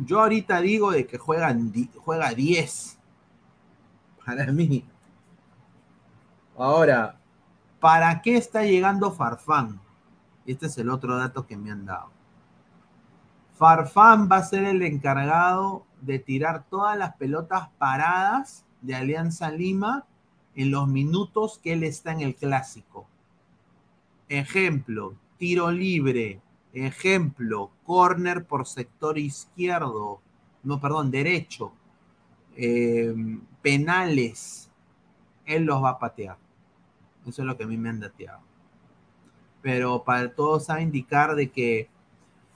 Yo 0.06 0.22
ahorita 0.22 0.62
digo 0.62 0.92
de 0.92 1.08
que 1.08 1.18
juegan, 1.18 1.72
juega 1.98 2.32
10. 2.32 2.98
Para 4.26 4.52
mí. 4.52 4.84
Ahora, 6.58 7.18
¿para 7.80 8.22
qué 8.22 8.38
está 8.38 8.64
llegando 8.64 9.12
Farfán? 9.12 9.80
Este 10.46 10.68
es 10.68 10.78
el 10.78 10.90
otro 10.90 11.18
dato 11.18 11.46
que 11.46 11.58
me 11.58 11.72
han 11.72 11.86
dado. 11.86 12.15
Farfán 13.56 14.28
va 14.30 14.38
a 14.38 14.44
ser 14.44 14.66
el 14.66 14.82
encargado 14.82 15.86
de 16.02 16.20
tirar 16.20 16.66
todas 16.70 16.98
las 16.98 17.16
pelotas 17.16 17.70
paradas 17.78 18.66
de 18.82 18.96
Alianza 18.96 19.50
Lima 19.50 20.06
en 20.56 20.72
los 20.72 20.88
minutos 20.88 21.60
que 21.64 21.74
él 21.74 21.84
está 21.84 22.12
en 22.12 22.22
el 22.22 22.36
clásico. 22.36 23.08
Ejemplo, 24.28 25.16
tiro 25.38 25.72
libre. 25.72 26.42
Ejemplo, 26.74 27.72
corner 27.86 28.46
por 28.46 28.68
sector 28.68 29.18
izquierdo. 29.18 30.20
No, 30.64 30.82
perdón, 30.82 31.10
derecho. 31.10 31.72
Eh, 32.58 33.16
penales. 33.62 34.70
Él 35.46 35.64
los 35.64 35.82
va 35.82 35.92
a 35.92 36.00
patear. 36.00 36.38
Eso 37.26 37.42
es 37.42 37.48
lo 37.48 37.56
que 37.56 37.64
a 37.64 37.68
mí 37.68 37.78
me 37.78 37.90
han 37.90 38.02
dateado. 38.02 38.42
Pero 39.62 40.04
para 40.04 40.34
todos 40.34 40.70
a 40.70 40.82
indicar 40.82 41.36
de 41.36 41.50
que 41.50 41.90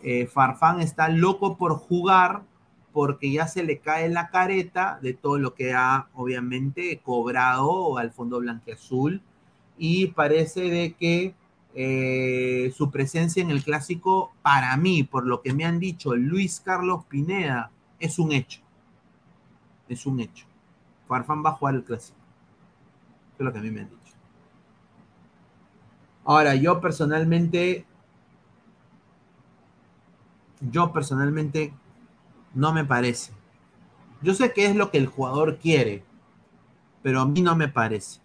eh, 0.02 0.28
Farfán 0.28 0.80
está 0.82 1.10
loco 1.10 1.58
por 1.58 1.74
jugar 1.76 2.44
porque 2.94 3.32
ya 3.32 3.48
se 3.48 3.64
le 3.64 3.80
cae 3.80 4.10
la 4.10 4.30
careta 4.30 5.00
de 5.02 5.14
todo 5.14 5.38
lo 5.38 5.54
que 5.54 5.74
ha 5.74 6.08
obviamente 6.14 7.00
cobrado 7.04 7.98
al 7.98 8.12
fondo 8.12 8.40
blanqueazul 8.40 9.22
y 9.78 10.08
parece 10.08 10.62
de 10.62 10.94
que 10.94 11.36
eh, 11.76 12.74
su 12.76 12.90
presencia 12.90 13.44
en 13.44 13.52
el 13.52 13.64
clásico 13.64 14.34
para 14.42 14.76
mí, 14.76 15.04
por 15.04 15.26
lo 15.26 15.42
que 15.42 15.54
me 15.54 15.66
han 15.66 15.80
dicho 15.80 16.16
Luis 16.16 16.60
Carlos 16.60 17.06
Pineda, 17.06 17.72
es 18.00 18.20
un 18.20 18.32
hecho. 18.32 18.62
Es 19.88 20.06
un 20.06 20.20
hecho. 20.20 20.46
Farfán 21.08 21.44
va 21.44 21.52
a 21.52 21.54
jugar 21.54 21.76
el 21.76 21.84
clásico. 21.84 22.18
Es 23.38 23.46
lo 23.46 23.54
que 23.54 23.60
a 23.60 23.62
mí 23.62 23.72
me 23.72 23.82
han 23.82 23.90
dicho. 23.90 24.00
Ahora, 26.26 26.56
yo 26.56 26.82
personalmente, 26.82 27.86
yo 30.62 30.92
personalmente 30.92 31.74
no 32.54 32.74
me 32.74 32.86
parece. 32.86 33.34
Yo 34.22 34.34
sé 34.34 34.54
que 34.54 34.66
es 34.66 34.76
lo 34.76 34.92
que 34.92 34.98
el 34.98 35.08
jugador 35.08 35.58
quiere, 35.58 36.04
pero 37.02 37.22
a 37.22 37.26
mí 37.26 37.42
no 37.42 37.56
me 37.56 37.68
parece. 37.68 38.20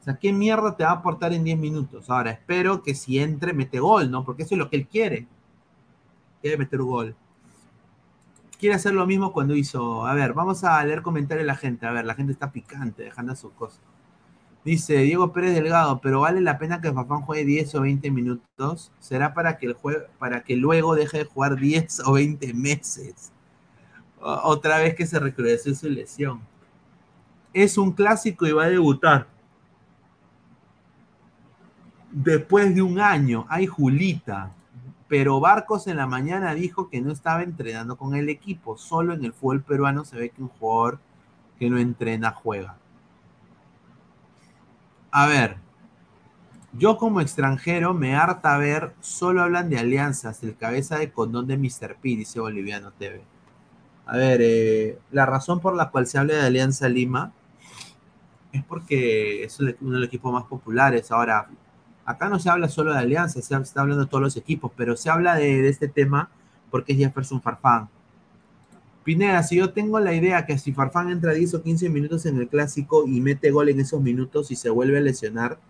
O 0.00 0.04
sea, 0.04 0.18
¿qué 0.18 0.32
mierda 0.32 0.76
te 0.76 0.84
va 0.84 0.90
a 0.90 0.94
aportar 0.94 1.32
en 1.32 1.44
10 1.44 1.58
minutos? 1.58 2.10
Ahora, 2.10 2.30
espero 2.30 2.82
que 2.82 2.94
si 2.94 3.18
entre, 3.18 3.52
mete 3.52 3.80
gol, 3.80 4.10
¿no? 4.10 4.24
Porque 4.24 4.44
eso 4.44 4.54
es 4.54 4.58
lo 4.58 4.70
que 4.70 4.76
él 4.76 4.86
quiere. 4.86 5.26
Quiere 6.40 6.58
meter 6.58 6.80
gol. 6.80 7.16
Quiere 8.58 8.76
hacer 8.76 8.94
lo 8.94 9.06
mismo 9.06 9.32
cuando 9.32 9.56
hizo. 9.56 10.06
A 10.06 10.14
ver, 10.14 10.32
vamos 10.32 10.62
a 10.64 10.84
leer 10.84 11.02
comentarios 11.02 11.42
de 11.42 11.46
la 11.46 11.56
gente. 11.56 11.86
A 11.86 11.90
ver, 11.90 12.04
la 12.04 12.14
gente 12.14 12.32
está 12.32 12.52
picante, 12.52 13.02
dejando 13.02 13.34
sus 13.34 13.52
cosas. 13.52 13.80
Dice 14.66 14.96
Diego 14.96 15.32
Pérez 15.32 15.54
Delgado, 15.54 16.00
pero 16.00 16.22
vale 16.22 16.40
la 16.40 16.58
pena 16.58 16.80
que 16.80 16.92
Fafán 16.92 17.20
juegue 17.20 17.44
10 17.44 17.76
o 17.76 17.82
20 17.82 18.10
minutos. 18.10 18.90
Será 18.98 19.32
para 19.32 19.58
que, 19.58 19.66
el 19.66 19.76
para 20.18 20.42
que 20.42 20.56
luego 20.56 20.96
deje 20.96 21.18
de 21.18 21.24
jugar 21.24 21.54
10 21.54 22.00
o 22.00 22.14
20 22.14 22.52
meses. 22.52 23.30
Otra 24.18 24.78
vez 24.78 24.96
que 24.96 25.06
se 25.06 25.20
recrudeció 25.20 25.72
su 25.72 25.88
lesión. 25.88 26.40
Es 27.52 27.78
un 27.78 27.92
clásico 27.92 28.44
y 28.44 28.50
va 28.50 28.64
a 28.64 28.68
debutar. 28.68 29.28
Después 32.10 32.74
de 32.74 32.82
un 32.82 32.98
año, 32.98 33.46
hay 33.48 33.68
Julita. 33.68 34.50
Pero 35.06 35.38
Barcos 35.38 35.86
en 35.86 35.96
la 35.96 36.08
mañana 36.08 36.54
dijo 36.54 36.90
que 36.90 37.00
no 37.00 37.12
estaba 37.12 37.44
entrenando 37.44 37.96
con 37.96 38.16
el 38.16 38.28
equipo. 38.28 38.76
Solo 38.76 39.14
en 39.14 39.24
el 39.24 39.32
fútbol 39.32 39.62
peruano 39.62 40.04
se 40.04 40.16
ve 40.16 40.30
que 40.30 40.42
un 40.42 40.48
jugador 40.48 40.98
que 41.56 41.70
no 41.70 41.78
entrena 41.78 42.32
juega. 42.32 42.78
A 45.18 45.26
ver, 45.26 45.56
yo 46.74 46.98
como 46.98 47.22
extranjero 47.22 47.94
me 47.94 48.14
harta 48.14 48.58
ver, 48.58 48.92
solo 49.00 49.40
hablan 49.42 49.70
de 49.70 49.78
alianzas, 49.78 50.42
el 50.42 50.58
cabeza 50.58 50.98
de 50.98 51.10
condón 51.10 51.46
de 51.46 51.56
Mr. 51.56 51.96
P, 51.96 52.10
dice 52.10 52.38
Boliviano 52.38 52.92
TV. 52.92 53.22
A 54.04 54.18
ver, 54.18 54.40
eh, 54.42 54.98
la 55.12 55.24
razón 55.24 55.60
por 55.60 55.74
la 55.74 55.88
cual 55.88 56.06
se 56.06 56.18
habla 56.18 56.34
de 56.34 56.42
Alianza 56.42 56.90
Lima 56.90 57.32
es 58.52 58.62
porque 58.64 59.42
es 59.44 59.58
uno 59.58 59.72
de 59.72 60.00
los 60.00 60.06
equipos 60.06 60.30
más 60.34 60.44
populares. 60.44 61.10
Ahora, 61.10 61.48
acá 62.04 62.28
no 62.28 62.38
se 62.38 62.50
habla 62.50 62.68
solo 62.68 62.92
de 62.92 62.98
Alianza, 62.98 63.40
se 63.40 63.56
está 63.56 63.80
hablando 63.80 64.04
de 64.04 64.10
todos 64.10 64.22
los 64.22 64.36
equipos, 64.36 64.70
pero 64.76 64.98
se 64.98 65.08
habla 65.08 65.36
de, 65.36 65.62
de 65.62 65.68
este 65.70 65.88
tema 65.88 66.28
porque 66.70 66.92
es 66.92 66.98
Jefferson 66.98 67.40
Farfán. 67.40 67.88
Pineda, 69.06 69.40
si 69.44 69.54
yo 69.54 69.72
tengo 69.72 70.00
la 70.00 70.14
idea 70.14 70.46
que 70.46 70.58
si 70.58 70.72
Farfán 70.72 71.10
entra 71.10 71.32
10 71.32 71.54
o 71.54 71.62
15 71.62 71.88
minutos 71.90 72.26
en 72.26 72.38
el 72.38 72.48
clásico 72.48 73.06
y 73.06 73.20
mete 73.20 73.52
gol 73.52 73.68
en 73.68 73.78
esos 73.78 74.00
minutos 74.00 74.50
y 74.50 74.56
se 74.56 74.68
vuelve 74.68 74.98
a 74.98 75.00
lesionar, 75.00 75.60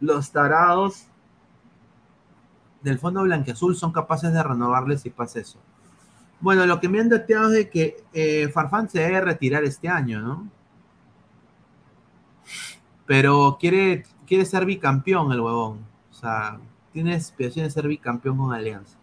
los 0.00 0.32
tarados 0.32 1.04
del 2.80 2.98
fondo 2.98 3.24
blanqueazul 3.24 3.76
son 3.76 3.92
capaces 3.92 4.32
de 4.32 4.42
renovarle 4.42 4.96
si 4.96 5.10
pasa 5.10 5.38
eso. 5.40 5.58
Bueno, 6.40 6.64
lo 6.64 6.80
que 6.80 6.88
me 6.88 6.98
han 6.98 7.10
dateado 7.10 7.52
es 7.52 7.68
que 7.68 8.02
eh, 8.14 8.48
Farfán 8.48 8.88
se 8.88 9.00
debe 9.00 9.20
retirar 9.20 9.62
este 9.62 9.90
año, 9.90 10.22
¿no? 10.22 10.50
Pero 13.04 13.58
quiere, 13.60 14.04
quiere 14.26 14.46
ser 14.46 14.64
bicampeón 14.64 15.30
el 15.30 15.42
huevón. 15.42 15.80
O 16.10 16.14
sea, 16.14 16.58
tiene 16.90 17.16
aspiración 17.16 17.66
de 17.66 17.70
ser 17.70 17.86
bicampeón 17.86 18.38
con 18.38 18.54
Alianza. 18.54 18.96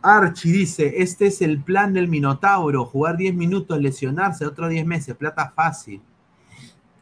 Archie 0.00 0.52
dice, 0.52 1.02
este 1.02 1.26
es 1.26 1.42
el 1.42 1.62
plan 1.62 1.92
del 1.92 2.08
Minotauro, 2.08 2.84
jugar 2.84 3.16
10 3.16 3.34
minutos, 3.34 3.80
lesionarse, 3.80 4.46
otros 4.46 4.70
10 4.70 4.86
meses, 4.86 5.16
plata 5.16 5.50
fácil. 5.50 6.00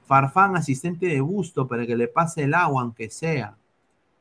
Farfán, 0.07 0.57
asistente 0.57 1.07
de 1.07 1.21
gusto 1.21 1.67
para 1.67 1.87
que 1.87 1.97
le 1.97 2.09
pase 2.09 2.45
el 2.45 2.55
agua, 2.55 2.83
aunque 2.83 3.11
sea. 3.11 3.57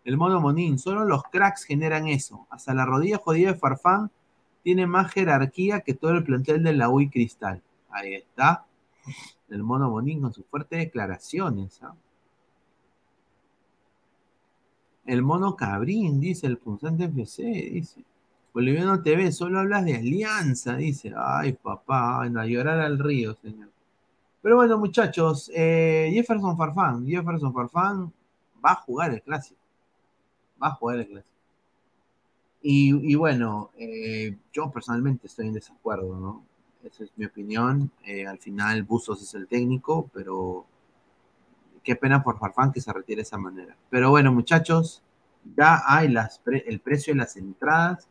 El 0.03 0.18
mono 0.18 0.41
Monín, 0.41 0.77
solo 0.77 1.06
los 1.06 1.23
cracks 1.23 1.64
generan 1.64 2.07
eso. 2.07 2.47
Hasta 2.49 2.73
la 2.73 2.85
rodilla 2.85 3.18
jodida 3.18 3.53
de 3.53 3.57
Farfán 3.57 4.11
tiene 4.64 4.88
más 4.88 5.11
jerarquía 5.11 5.81
que 5.81 5.93
todo 5.93 6.11
el 6.11 6.23
plantel 6.23 6.64
de 6.64 6.73
la 6.73 6.89
UI 6.89 7.10
Cristal. 7.10 7.61
Ahí 7.89 8.15
está. 8.15 8.65
El 9.49 9.64
mono 9.64 9.89
Monín 9.89 10.22
con 10.22 10.34
sus 10.34 10.45
fuertes 10.47 10.80
declaraciones. 10.80 11.81
¿ah? 11.84 11.95
El 15.06 15.22
mono 15.22 15.56
Cabrín, 15.56 16.19
dice 16.19 16.47
el 16.47 16.57
punzante 16.57 17.06
FC, 17.06 17.43
dice. 17.43 18.03
Boliviano 18.56 19.02
TV, 19.03 19.34
solo 19.34 19.60
hablas 19.60 19.84
de 19.84 19.95
alianza, 19.98 20.77
dice. 20.77 21.14
Ay, 21.15 21.53
papá, 21.53 22.27
no, 22.30 22.40
a 22.40 22.45
llorar 22.45 22.80
al 22.80 22.98
río, 22.98 23.36
señor. 23.36 23.69
Pero 24.41 24.56
bueno, 24.56 24.77
muchachos, 24.77 25.52
eh, 25.53 26.10
Jefferson 26.14 26.56
Farfán, 26.56 27.06
Jefferson 27.06 27.53
Farfán 27.53 28.14
va 28.65 28.72
a 28.72 28.76
jugar 28.76 29.11
el 29.11 29.22
clásico. 29.22 29.60
Va 30.64 30.68
a 30.69 30.72
jugar 30.72 30.99
el 30.99 31.07
clásico. 31.07 31.36
Y, 32.61 33.11
y 33.11 33.15
bueno, 33.15 33.72
eh, 33.77 34.38
yo 34.53 34.72
personalmente 34.72 35.27
estoy 35.27 35.48
en 35.48 35.53
desacuerdo, 35.53 36.18
¿no? 36.18 36.44
Esa 36.82 37.03
es 37.03 37.11
mi 37.18 37.26
opinión. 37.26 37.91
Eh, 38.06 38.26
al 38.26 38.40
final, 38.40 38.84
Buzos 38.84 39.22
es 39.22 39.34
el 39.34 39.48
técnico, 39.48 40.10
pero 40.14 40.65
qué 41.84 41.98
pena 41.98 42.23
por 42.23 42.40
Farfán 42.40 42.72
que 42.72 42.80
se 42.80 42.94
retire 42.94 43.18
de 43.18 43.22
esa 43.23 43.38
manera. 43.38 43.76
Pero 43.90 44.11
bueno, 44.11 44.32
muchachos, 44.32 45.03
ya 45.57 45.82
hay 45.86 46.07
las 46.07 46.40
pre- 46.40 46.64
el 46.68 46.80
precio 46.80 47.14
de 47.14 47.18
las 47.19 47.36
entradas 47.36 48.07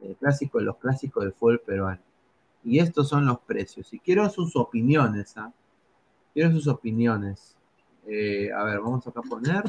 el 0.00 0.16
clásico 0.16 0.58
de 0.58 0.64
los 0.64 0.76
clásicos 0.76 1.24
del 1.24 1.32
fútbol 1.32 1.60
peruano. 1.60 2.02
Y 2.64 2.80
estos 2.80 3.08
son 3.08 3.26
los 3.26 3.38
precios. 3.40 3.92
Y 3.92 4.00
quiero 4.00 4.28
sus 4.28 4.56
opiniones, 4.56 5.36
¿ah? 5.36 5.52
Quiero 6.34 6.50
sus 6.52 6.66
opiniones. 6.66 7.56
Eh, 8.06 8.52
a 8.52 8.64
ver, 8.64 8.80
vamos 8.80 9.06
acá 9.06 9.20
a 9.20 9.22
poner. 9.22 9.64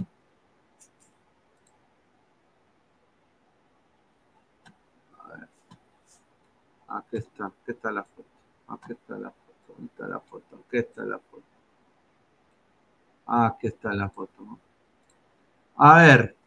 A 5.19 5.27
ver. 5.29 5.49
Aquí 6.87 7.17
está, 7.17 7.45
aquí 7.45 7.71
está 7.71 7.91
la 7.91 8.03
foto. 8.03 8.27
Aquí 8.67 8.93
está 8.93 9.17
la 9.17 9.31
foto. 9.31 9.73
Aquí 9.73 9.85
está 9.85 10.07
la 10.07 10.19
foto. 10.19 10.63
Aquí 10.67 10.77
está 10.77 11.03
la 11.03 11.19
foto. 11.19 11.43
Aquí 13.27 13.67
está 13.67 13.93
la 13.93 14.09
foto. 14.09 14.59
A 15.77 16.01
ver. 16.01 16.37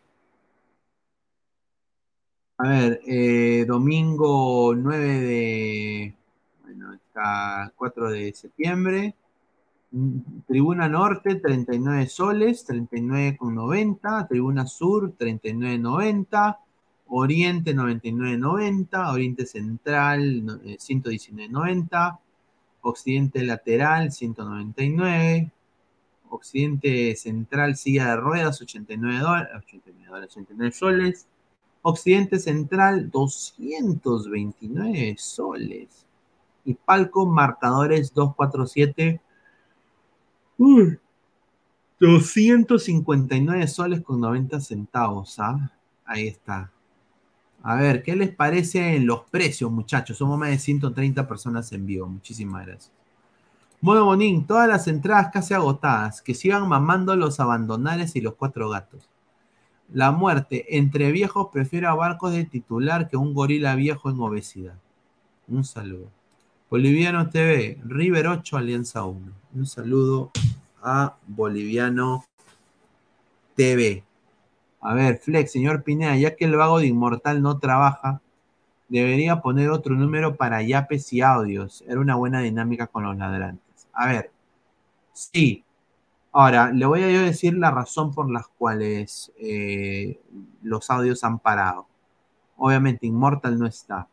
A 2.63 2.69
ver, 2.69 3.01
eh, 3.07 3.65
domingo 3.67 4.75
9 4.75 5.07
de. 5.21 6.15
Bueno, 6.63 6.93
está 6.95 7.73
4 7.75 8.11
de 8.11 8.35
septiembre. 8.35 9.15
Mm, 9.93 10.19
Tribuna 10.47 10.87
Norte, 10.89 11.37
39 11.37 12.07
soles, 12.09 12.65
39,90. 12.67 14.27
Tribuna 14.29 14.67
Sur, 14.67 15.13
39,90. 15.17 16.59
Oriente, 17.09 17.73
99,90. 17.75 19.11
Oriente 19.11 19.47
Central, 19.47 20.45
no- 20.45 20.61
eh, 20.65 20.77
119,90. 20.79 22.21
Occidente 22.83 23.43
Lateral, 23.43 24.13
199. 24.13 25.51
Occidente 26.29 27.17
Central, 27.17 27.77
silla 27.77 28.09
de 28.11 28.17
ruedas, 28.17 28.61
89 28.63 29.19
dólares, 29.21 29.51
89 29.57 30.07
dólares, 30.09 30.31
89 30.37 30.73
soles. 30.73 31.27
Occidente 31.83 32.39
Central, 32.39 33.11
229 33.11 35.17
soles. 35.19 36.07
Y 36.65 36.75
palco 36.75 37.27
marcadores 37.27 38.13
247. 38.13 39.21
Uy, 40.59 40.99
259 41.99 43.67
soles 43.67 44.03
con 44.03 44.21
90 44.21 44.61
centavos. 44.61 45.39
¿ah? 45.39 45.73
Ahí 46.05 46.29
está. 46.29 46.71
A 47.63 47.75
ver, 47.77 48.03
¿qué 48.03 48.17
les 48.17 48.35
parece 48.35 48.97
en 48.97 49.07
los 49.07 49.23
precios, 49.31 49.71
muchachos? 49.71 50.17
Somos 50.17 50.39
más 50.39 50.51
de 50.51 50.59
130 50.59 51.29
personas 51.29 51.73
en 51.73 51.87
vivo. 51.87 52.07
Muchísimas 52.07 52.67
gracias. 52.67 52.93
Bueno, 53.83 54.05
Bonín, 54.05 54.47
todas 54.47 54.69
las 54.69 54.87
entradas 54.89 55.31
casi 55.33 55.55
agotadas. 55.55 56.23
Que 56.23 56.35
sigan 56.35 56.69
mamando 56.69 57.17
los 57.17 57.41
abandonares 57.41 58.15
y 58.17 58.21
los 58.21 58.35
cuatro 58.35 58.69
gatos. 58.69 59.09
La 59.93 60.13
muerte. 60.13 60.77
Entre 60.77 61.11
viejos 61.11 61.49
prefiero 61.53 61.89
a 61.89 61.95
barcos 61.95 62.33
de 62.33 62.45
titular 62.45 63.09
que 63.09 63.17
un 63.17 63.35
gorila 63.35 63.75
viejo 63.75 64.11
en 64.11 64.21
obesidad. 64.21 64.75
Un 65.49 65.65
saludo. 65.65 66.09
Boliviano 66.71 67.29
TV, 67.29 67.79
River 67.85 68.29
8, 68.29 68.57
Alianza 68.57 69.05
1. 69.05 69.33
Un 69.55 69.67
saludo 69.67 70.31
a 70.81 71.17
Boliviano 71.27 72.25
TV. 73.57 74.05
A 74.81 74.95
ver, 74.95 75.19
Flex, 75.19 75.51
señor 75.51 75.83
Pineda, 75.83 76.17
ya 76.17 76.37
que 76.37 76.45
el 76.45 76.57
vago 76.57 76.79
de 76.79 76.87
Inmortal 76.87 77.43
no 77.43 77.59
trabaja, 77.59 78.21
debería 78.89 79.41
poner 79.41 79.71
otro 79.71 79.97
número 79.97 80.37
para 80.37 80.63
yapes 80.63 81.13
y 81.13 81.21
audios. 81.21 81.83
Era 81.89 82.01
una 82.01 82.15
buena 82.15 82.41
dinámica 82.41 82.87
con 82.87 83.03
los 83.03 83.17
ladrantes. 83.17 83.89
A 83.93 84.07
ver, 84.07 84.31
sí. 85.13 85.65
Ahora, 86.33 86.71
le 86.71 86.87
voy 86.87 87.03
a 87.03 87.07
decir 87.07 87.55
la 87.55 87.71
razón 87.71 88.13
por 88.13 88.31
las 88.31 88.47
cuales 88.47 89.33
eh, 89.37 90.21
los 90.63 90.89
audios 90.91 91.25
han 91.25 91.41
parado. 91.41 91.87
Obviamente, 92.57 93.07
Inmortal 93.07 93.59
no 93.59 93.67
está. 93.67 94.09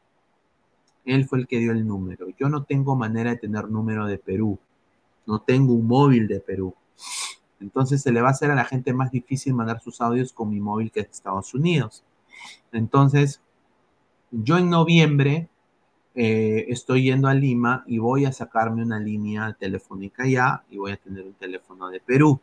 Él 1.06 1.28
fue 1.28 1.40
el 1.40 1.48
que 1.48 1.60
dio 1.60 1.72
el 1.72 1.86
número. 1.86 2.28
Yo 2.40 2.50
no 2.50 2.64
tengo 2.64 2.96
manera 2.96 3.32
de 3.32 3.38
tener 3.38 3.70
número 3.70 4.08
de 4.08 4.18
Perú. 4.18 4.58
No 5.26 5.42
tengo 5.42 5.74
un 5.74 5.88
móvil 5.88 6.28
de 6.28 6.40
Perú. 6.40 6.74
Entonces 7.60 8.02
se 8.02 8.12
le 8.12 8.22
va 8.22 8.30
a 8.30 8.32
hacer 8.32 8.52
a 8.52 8.56
la 8.56 8.66
gente 8.66 8.94
más 8.94 9.12
difícil 9.12 9.54
mandar 9.54 9.80
sus 9.82 10.02
audios 10.02 10.34
con 10.34 10.50
mi 10.50 10.60
móvil 10.60 10.92
que 10.92 11.02
es 11.02 11.10
Estados 11.10 11.54
Unidos. 11.54 12.04
Entonces, 12.72 13.42
yo 14.32 14.58
en 14.58 14.70
noviembre 14.70 15.50
eh, 16.20 16.66
estoy 16.70 17.04
yendo 17.04 17.28
a 17.28 17.34
Lima 17.36 17.84
y 17.86 18.00
voy 18.00 18.26
a 18.26 18.32
sacarme 18.32 18.82
una 18.82 19.00
línea 19.00 19.56
telefónica 19.60 20.26
ya 20.26 20.64
y 20.72 20.78
voy 20.78 20.92
a 20.94 20.98
tener 20.98 21.24
un 21.24 21.34
teléfono 21.34 21.90
de 21.90 22.00
Perú. 22.00 22.40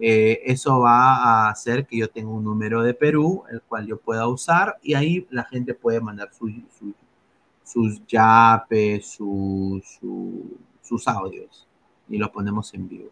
Eh, 0.00 0.42
eso 0.46 0.78
va 0.80 1.16
a 1.16 1.50
hacer 1.50 1.86
que 1.86 1.96
yo 1.98 2.08
tenga 2.08 2.30
un 2.30 2.44
número 2.44 2.82
de 2.84 2.94
Perú, 2.94 3.42
el 3.50 3.62
cual 3.62 3.86
yo 3.86 3.98
pueda 3.98 4.28
usar 4.28 4.78
y 4.82 4.94
ahí 4.94 5.26
la 5.30 5.42
gente 5.44 5.74
puede 5.74 6.00
mandar 6.00 6.30
su- 6.32 6.48
su- 6.78 6.94
sus 7.64 8.00
yapes, 8.06 9.06
su- 9.06 9.82
su- 9.84 10.56
sus 10.82 11.08
audios 11.08 11.66
y 12.08 12.18
los 12.18 12.30
ponemos 12.30 12.72
en 12.74 12.88
vivo. 12.88 13.10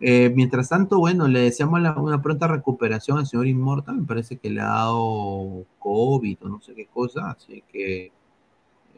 Eh, 0.00 0.30
mientras 0.34 0.68
tanto, 0.68 1.00
bueno, 1.00 1.26
le 1.26 1.40
deseamos 1.40 1.80
una 1.96 2.22
pronta 2.22 2.46
recuperación 2.46 3.18
al 3.18 3.26
señor 3.26 3.48
Inmortal. 3.48 3.96
Me 3.96 4.06
parece 4.06 4.36
que 4.36 4.48
le 4.50 4.60
ha 4.60 4.66
dado 4.66 5.64
COVID 5.80 6.38
o 6.44 6.48
no 6.48 6.60
sé 6.60 6.72
qué 6.74 6.86
cosa, 6.86 7.32
así 7.32 7.64
que 7.72 8.12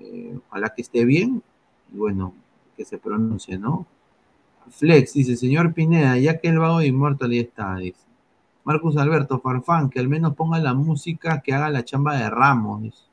eh, 0.00 0.38
ojalá 0.48 0.70
que 0.70 0.82
esté 0.82 1.04
bien 1.04 1.42
y 1.92 1.96
bueno, 1.96 2.34
que 2.76 2.84
se 2.84 2.98
pronuncie, 2.98 3.58
¿no? 3.58 3.86
Flex 4.70 5.14
dice, 5.14 5.36
señor 5.36 5.74
Pineda, 5.74 6.16
ya 6.18 6.38
que 6.38 6.48
el 6.48 6.58
vago 6.58 6.78
de 6.78 6.86
Inmortal 6.86 7.32
ya 7.32 7.40
está, 7.40 7.76
dice. 7.76 8.06
Marcus 8.64 8.96
Alberto 8.96 9.40
Farfán, 9.40 9.90
que 9.90 10.00
al 10.00 10.08
menos 10.08 10.34
ponga 10.34 10.58
la 10.58 10.74
música 10.74 11.40
que 11.40 11.52
haga 11.52 11.70
la 11.70 11.84
chamba 11.84 12.16
de 12.16 12.30
Ramos, 12.30 12.82
dice. 12.82 13.04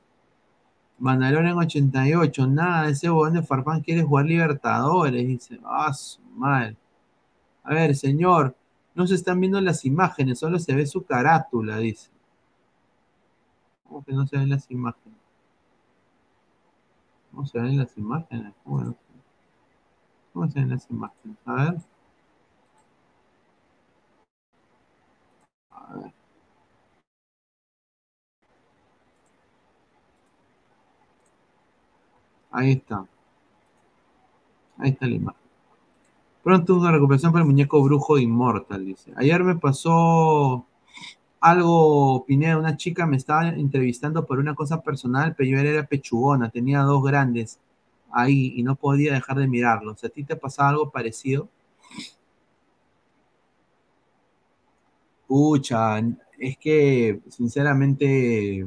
Mandalorian 1.00 1.54
en 1.54 1.60
88, 1.60 2.48
nada, 2.48 2.90
ese 2.90 3.10
huevón 3.10 3.34
de 3.34 3.44
Farfán 3.44 3.82
quiere 3.82 4.04
jugar 4.04 4.26
Libertadores, 4.26 5.28
dice. 5.28 5.60
Ah, 5.64 5.94
su 5.94 6.22
madre. 6.36 6.76
A 7.64 7.74
ver, 7.74 7.96
señor, 7.96 8.56
no 8.96 9.06
se 9.08 9.16
están 9.16 9.40
viendo 9.40 9.60
las 9.62 9.86
imágenes, 9.86 10.40
solo 10.40 10.60
se 10.60 10.74
ve 10.74 10.86
su 10.86 11.04
carátula, 11.06 11.78
dice. 11.78 12.10
¿Cómo 13.88 14.04
que 14.04 14.14
no 14.14 14.26
se 14.28 14.38
ven 14.38 14.50
las 14.50 14.70
imágenes? 14.72 15.17
¿Cómo 17.38 17.46
se 17.48 17.60
ven 17.60 17.78
las 17.78 17.96
imágenes? 18.00 18.52
¿Cómo, 18.64 20.50
se 20.50 20.60
ven 20.60 20.70
las 20.72 20.90
imágenes? 20.90 21.38
A 21.46 21.54
ver. 21.54 21.76
A 25.70 25.94
ver. 25.98 26.14
Ahí 32.52 32.72
está. 32.72 33.06
Ahí 34.80 34.90
está 34.90 35.06
la 35.06 35.16
imagen. 35.16 35.42
Pronto 36.44 36.76
una 36.76 36.92
recuperación 36.92 37.32
para 37.32 37.44
el 37.44 37.50
muñeco 37.52 37.84
brujo 37.84 38.18
inmortal, 38.18 38.84
dice. 38.84 39.14
Ayer 39.16 39.44
me 39.44 39.56
pasó 39.56 40.66
algo, 41.40 42.26
Pineda, 42.26 42.58
una 42.58 42.78
chica 42.78 43.06
me 43.06 43.18
estaba 43.18 43.50
entrevistando 43.50 44.26
por 44.26 44.40
una 44.40 44.56
cosa 44.56 44.82
personal, 44.82 45.36
pero 45.36 45.50
yo 45.50 45.60
era 45.60 45.86
pechugona, 45.88 46.50
tenía 46.50 46.82
dos 46.82 47.04
grandes 47.04 47.60
ahí 48.12 48.54
y 48.56 48.64
no 48.64 48.76
podía 48.76 49.14
dejar 49.14 49.38
de 49.38 49.48
mirarlos. 49.48 50.04
¿A 50.04 50.10
ti 50.10 50.24
te 50.24 50.36
pasaba 50.36 50.70
algo 50.70 50.92
parecido? 50.92 51.50
Pucha, 55.28 56.00
es 56.40 56.58
que 56.58 57.20
sinceramente 57.30 58.66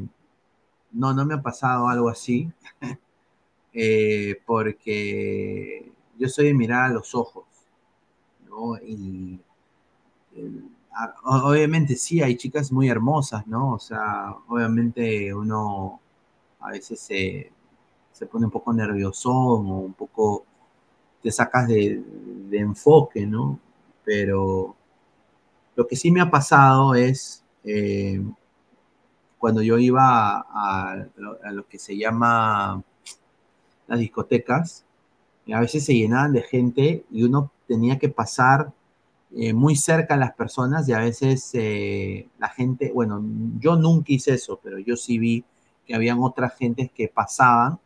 no, 0.92 1.14
no 1.14 1.24
me 1.24 1.34
ha 1.34 1.42
pasado 1.42 1.88
algo 1.88 2.08
así, 2.08 2.50
eh, 3.72 4.40
porque 4.46 5.90
yo 6.18 6.28
soy 6.28 6.46
de 6.46 6.54
mirar 6.54 6.90
a 6.90 6.94
los 6.94 7.14
ojos, 7.14 7.46
¿no? 8.48 8.76
Y 8.78 9.40
obviamente 11.24 11.96
sí, 11.96 12.22
hay 12.22 12.36
chicas 12.36 12.72
muy 12.72 12.88
hermosas, 12.88 13.46
¿no? 13.46 13.74
O 13.74 13.78
sea, 13.78 14.34
obviamente 14.48 15.32
uno 15.34 16.00
a 16.60 16.70
veces 16.70 17.00
se, 17.00 17.52
se 18.12 18.26
pone 18.26 18.46
un 18.46 18.50
poco 18.50 18.72
nerviosón 18.72 19.66
o 19.70 19.78
un 19.80 19.94
poco 19.94 20.44
te 21.22 21.30
sacas 21.30 21.68
de, 21.68 22.02
de 22.48 22.58
enfoque, 22.58 23.26
¿no? 23.26 23.58
Pero 24.04 24.74
lo 25.76 25.86
que 25.86 25.96
sí 25.96 26.10
me 26.10 26.20
ha 26.20 26.30
pasado 26.30 26.94
es 26.94 27.44
eh, 27.64 28.22
cuando 29.38 29.62
yo 29.62 29.78
iba 29.78 30.46
a, 30.48 31.06
lo, 31.16 31.38
a 31.42 31.52
lo 31.52 31.66
que 31.66 31.78
se 31.78 31.96
llama 31.96 32.82
las 33.86 33.98
discotecas, 33.98 34.84
a 35.52 35.60
veces 35.60 35.84
se 35.84 35.94
llenaban 35.94 36.32
de 36.32 36.42
gente 36.42 37.04
y 37.10 37.22
uno 37.22 37.50
tenía 37.66 37.98
que 37.98 38.08
pasar 38.08 38.72
eh, 39.36 39.52
muy 39.52 39.76
cerca 39.76 40.14
a 40.14 40.16
las 40.16 40.32
personas 40.32 40.88
y 40.88 40.92
a 40.92 40.98
veces 40.98 41.50
eh, 41.54 42.28
la 42.38 42.48
gente, 42.48 42.90
bueno, 42.92 43.22
yo 43.58 43.76
nunca 43.76 44.12
hice 44.12 44.34
eso, 44.34 44.58
pero 44.62 44.78
yo 44.78 44.96
sí 44.96 45.18
vi 45.18 45.44
que 45.86 45.94
habían 45.94 46.18
otras 46.20 46.56
gentes 46.56 46.90
que 46.90 47.08
pasaban 47.08 47.78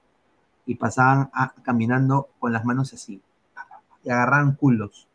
y 0.66 0.74
pasaban 0.76 1.30
caminando 1.62 2.28
con 2.38 2.52
las 2.52 2.64
manos 2.64 2.94
así 2.94 3.20
y 4.04 4.10
agarraban 4.10 4.54
culos. 4.54 5.06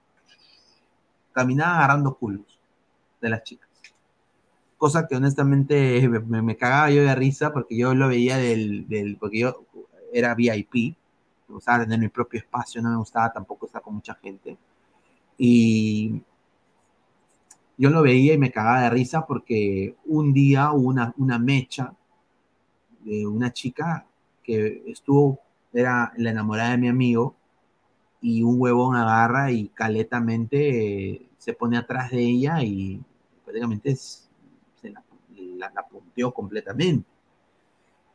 Caminaban 1.32 1.78
agarrando 1.78 2.16
culos 2.16 2.60
de 3.22 3.30
las 3.30 3.44
chicas. 3.44 3.70
Cosa 4.78 5.08
que 5.08 5.16
honestamente 5.16 6.08
me, 6.08 6.42
me 6.42 6.58
cagaba 6.58 6.90
yo 6.90 7.04
de 7.04 7.16
risa 7.16 7.52
porque 7.52 7.78
yo 7.78 7.94
lo 7.94 8.08
veía 8.08 8.38
del, 8.38 8.88
del 8.88 9.18
porque 9.18 9.40
yo 9.40 9.66
era 10.14 10.36
VIP, 10.36 10.96
me 11.48 11.56
gustaba 11.56 11.84
tener 11.84 12.00
mi 12.00 12.08
propio 12.08 12.40
espacio, 12.40 12.82
no 12.82 12.90
me 12.90 12.98
gustaba 12.98 13.32
tampoco 13.32 13.66
estar 13.66 13.82
con 13.82 13.96
mucha 13.96 14.16
gente. 14.16 14.58
Y, 15.40 16.22
yo 17.80 17.90
lo 17.90 18.02
veía 18.02 18.34
y 18.34 18.38
me 18.38 18.52
cagaba 18.52 18.82
de 18.82 18.90
risa 18.90 19.26
porque 19.26 19.96
un 20.06 20.34
día 20.34 20.74
hubo 20.74 20.90
una, 20.90 21.14
una 21.18 21.40
mecha 21.40 21.94
de 23.06 23.26
una 23.26 23.54
chica 23.54 24.06
que 24.44 24.84
estuvo, 24.88 25.40
era 25.72 26.12
la 26.18 26.32
enamorada 26.32 26.72
de 26.72 26.78
mi 26.78 26.90
amigo, 26.90 27.38
y 28.22 28.44
un 28.44 28.60
huevón 28.60 28.98
agarra 28.98 29.50
y 29.54 29.70
caletamente 29.70 31.14
eh, 31.14 31.30
se 31.38 31.54
pone 31.54 31.78
atrás 31.78 32.12
de 32.12 32.20
ella 32.20 32.62
y 32.62 33.02
prácticamente 33.46 33.96
se 33.96 34.90
la, 34.92 35.02
la, 35.38 35.72
la 35.74 35.88
punteó 35.88 36.34
completamente. 36.34 37.08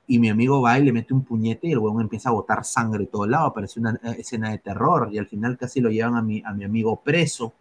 Y 0.07 0.19
mi 0.19 0.29
amigo 0.29 0.61
va 0.61 0.79
y 0.79 0.85
le 0.85 0.93
mete 0.93 1.15
un 1.15 1.25
puñete 1.25 1.69
y 1.69 1.73
el 1.73 1.79
huevón 1.79 2.03
empieza 2.03 2.29
a 2.29 2.33
botar 2.33 2.65
sangre 2.65 3.01
de 3.01 3.07
todos 3.07 3.29
lados. 3.29 3.53
Parece 3.55 3.81
una 3.81 3.99
eh, 4.03 4.17
escena 4.19 4.51
de 4.51 4.59
terror 4.59 5.09
y 5.13 5.19
al 5.19 5.27
final 5.27 5.57
casi 5.57 5.81
lo 5.81 5.91
llevan 5.91 6.17
a 6.17 6.23
mi, 6.23 6.43
a 6.45 6.53
mi 6.53 6.65
amigo 6.65 7.01
preso, 7.01 7.53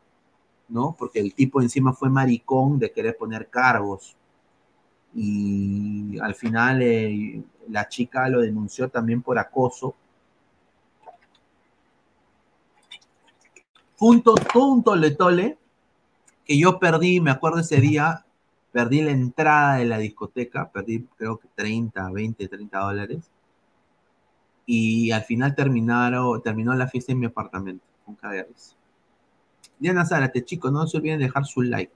¿no? 0.70 0.95
Porque 0.98 1.20
el 1.20 1.34
tipo 1.34 1.61
encima 1.61 1.94
fue 1.94 2.10
maricón 2.10 2.80
de 2.80 2.91
querer 2.91 3.18
poner 3.18 3.49
cargos. 3.49 4.15
Y 5.15 6.20
al 6.20 6.36
final 6.36 6.82
eh, 6.82 7.41
la 7.70 7.88
chica 7.88 8.28
lo 8.30 8.41
denunció 8.41 8.90
también 8.90 9.22
por 9.22 9.40
acoso. 9.40 9.95
Junto, 13.98 14.36
todo 14.36 14.74
un 14.74 14.84
tole 14.84 15.11
tole 15.11 15.57
que 16.45 16.57
yo 16.57 16.80
perdí, 16.80 17.22
me 17.22 17.32
acuerdo 17.32 17.60
ese 17.60 17.80
día, 17.80 18.26
perdí 18.73 19.01
la 19.01 19.11
entrada 19.11 19.75
de 19.75 19.85
la 19.85 19.99
discoteca, 19.99 20.69
perdí 20.71 21.05
creo 21.15 21.37
que 21.37 21.47
30, 21.55 22.11
20, 22.11 22.47
30 22.47 22.79
dólares. 22.79 23.31
Y 24.65 25.11
al 25.11 25.21
final 25.23 25.55
terminaron, 25.55 26.41
terminó 26.41 26.73
la 26.73 26.87
fiesta 26.87 27.11
en 27.11 27.19
mi 27.19 27.27
apartamento, 27.27 27.85
con 28.05 28.15
cagarles. 28.15 28.75
Diana 29.79 30.05
Zárate, 30.05 30.43
chicos, 30.43 30.71
no 30.71 30.87
se 30.87 30.97
olviden 30.97 31.19
de 31.19 31.25
dejar 31.25 31.45
su 31.45 31.61
like. 31.61 31.93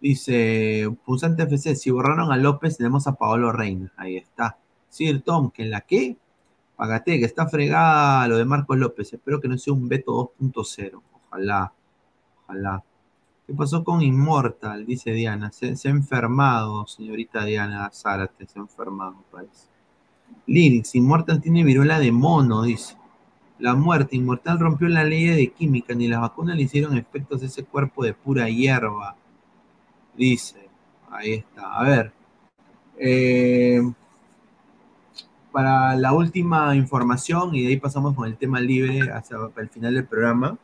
Dice, 0.00 0.90
Pulsante 1.04 1.44
FC, 1.44 1.76
si 1.76 1.90
borraron 1.90 2.32
a 2.32 2.36
López, 2.36 2.76
tenemos 2.76 3.06
a 3.06 3.14
Paolo 3.14 3.52
Reina. 3.52 3.92
Ahí 3.96 4.16
está. 4.16 4.58
Sir 4.88 5.22
Tom, 5.22 5.50
que 5.50 5.62
en 5.62 5.70
la 5.70 5.82
que, 5.82 6.16
Pagate, 6.76 7.18
que 7.18 7.24
está 7.24 7.46
fregada 7.48 8.26
lo 8.28 8.36
de 8.36 8.44
Marcos 8.44 8.76
López. 8.76 9.12
Espero 9.12 9.40
que 9.40 9.48
no 9.48 9.56
sea 9.56 9.72
un 9.72 9.88
Beto 9.88 10.32
2.0. 10.40 11.00
Ojalá, 11.28 11.72
ojalá. 12.42 12.84
¿Qué 13.46 13.54
pasó 13.54 13.84
con 13.84 14.02
Immortal? 14.02 14.84
Dice 14.84 15.12
Diana. 15.12 15.52
Se, 15.52 15.68
ha 15.68 15.90
enfermado, 15.90 16.86
señorita 16.86 17.44
Diana 17.44 17.90
Zárate, 17.92 18.46
se 18.46 18.58
ha 18.58 18.62
enfermado, 18.62 19.22
parece. 19.30 19.68
Lyrics, 20.46 20.96
Immortal 20.96 21.40
tiene 21.40 21.62
viruela 21.62 22.00
de 22.00 22.10
mono, 22.10 22.62
dice. 22.62 22.96
La 23.60 23.74
muerte, 23.74 24.16
Inmortal 24.16 24.58
rompió 24.58 24.88
la 24.88 25.04
ley 25.04 25.26
de 25.26 25.52
química, 25.52 25.94
ni 25.94 26.08
las 26.08 26.20
vacunas 26.20 26.56
le 26.56 26.62
hicieron 26.62 26.96
efectos 26.98 27.42
a 27.42 27.46
ese 27.46 27.64
cuerpo 27.64 28.04
de 28.04 28.14
pura 28.14 28.48
hierba. 28.50 29.16
Dice, 30.16 30.68
ahí 31.10 31.34
está. 31.34 31.78
A 31.78 31.84
ver, 31.84 32.12
eh, 32.98 33.80
para 35.52 35.94
la 35.96 36.12
última 36.12 36.74
información, 36.74 37.54
y 37.54 37.62
de 37.62 37.68
ahí 37.68 37.76
pasamos 37.78 38.14
con 38.14 38.26
el 38.26 38.36
tema 38.36 38.60
libre 38.60 39.10
hacia 39.12 39.38
el 39.56 39.68
final 39.68 39.94
del 39.94 40.06
programa, 40.06 40.58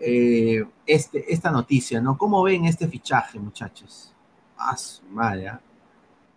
eh, 0.00 0.64
este, 0.86 1.32
esta 1.32 1.50
noticia, 1.50 2.00
¿no? 2.00 2.16
¿Cómo 2.16 2.42
ven 2.42 2.64
este 2.64 2.88
fichaje, 2.88 3.38
muchachos? 3.38 4.14
Ah, 4.56 4.76
su 4.76 5.02
madre, 5.06 5.48
¿ah? 5.48 5.60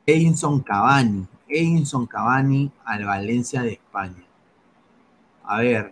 Edinson 0.06 0.62
Cavani, 0.62 1.28
Edinson 1.48 2.08
Cavani 2.08 2.72
al 2.86 3.06
Valencia 3.06 3.62
de 3.62 3.74
España. 3.74 4.24
A 5.44 5.60
ver, 5.60 5.92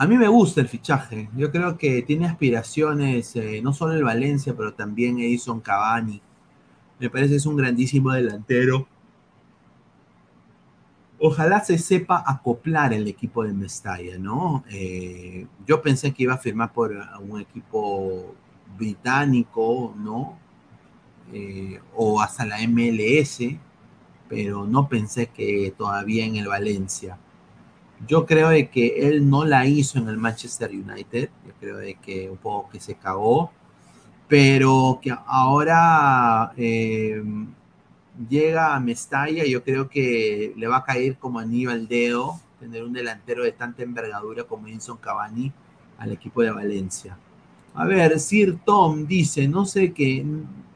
a 0.00 0.06
mí 0.06 0.16
me 0.16 0.28
gusta 0.28 0.60
el 0.60 0.68
fichaje. 0.68 1.28
Yo 1.36 1.50
creo 1.50 1.76
que 1.76 2.02
tiene 2.02 2.26
aspiraciones, 2.26 3.34
eh, 3.34 3.60
no 3.62 3.72
solo 3.72 3.94
el 3.94 4.04
Valencia, 4.04 4.54
pero 4.56 4.72
también 4.72 5.18
Edison 5.18 5.60
Cavani. 5.60 6.22
Me 7.00 7.10
parece 7.10 7.30
que 7.30 7.36
es 7.36 7.46
un 7.46 7.56
grandísimo 7.56 8.12
delantero. 8.12 8.86
Ojalá 11.20 11.64
se 11.64 11.78
sepa 11.78 12.22
acoplar 12.24 12.92
el 12.92 13.08
equipo 13.08 13.42
de 13.42 13.52
Mestalla, 13.52 14.18
¿no? 14.18 14.64
Eh, 14.70 15.46
yo 15.66 15.82
pensé 15.82 16.14
que 16.14 16.22
iba 16.22 16.34
a 16.34 16.38
firmar 16.38 16.72
por 16.72 16.94
un 17.20 17.40
equipo 17.40 18.34
británico, 18.76 19.94
¿no? 19.96 20.38
Eh, 21.32 21.80
o 21.96 22.20
hasta 22.20 22.46
la 22.46 22.60
MLS, 22.60 23.58
pero 24.28 24.64
no 24.66 24.88
pensé 24.88 25.26
que 25.26 25.74
todavía 25.76 26.24
en 26.24 26.36
el 26.36 26.46
Valencia. 26.46 27.18
Yo 28.06 28.24
creo 28.24 28.50
de 28.50 28.68
que 28.70 29.08
él 29.08 29.28
no 29.28 29.44
la 29.44 29.66
hizo 29.66 29.98
en 29.98 30.08
el 30.08 30.18
Manchester 30.18 30.70
United, 30.70 31.30
yo 31.46 31.52
creo 31.58 31.78
de 31.78 31.94
que 31.96 32.30
un 32.30 32.36
poco 32.36 32.70
que 32.70 32.80
se 32.80 32.94
cagó, 32.94 33.50
pero 34.28 35.00
que 35.02 35.12
ahora 35.26 36.52
eh, 36.56 37.22
llega 38.28 38.74
a 38.74 38.80
Mestalla, 38.80 39.44
yo 39.44 39.62
creo 39.62 39.88
que 39.88 40.52
le 40.56 40.66
va 40.66 40.78
a 40.78 40.84
caer 40.84 41.18
como 41.18 41.38
anillo 41.38 41.70
al 41.70 41.86
dedo 41.86 42.40
tener 42.58 42.82
un 42.82 42.92
delantero 42.92 43.44
de 43.44 43.52
tanta 43.52 43.82
envergadura 43.82 44.44
como 44.44 44.66
Edinson 44.66 44.96
Cavani 44.96 45.52
al 45.98 46.12
equipo 46.12 46.42
de 46.42 46.50
Valencia. 46.50 47.16
A 47.74 47.84
ver, 47.84 48.18
Sir 48.18 48.58
Tom 48.64 49.06
dice, 49.06 49.46
no 49.46 49.64
sé 49.64 49.92
qué, 49.92 50.24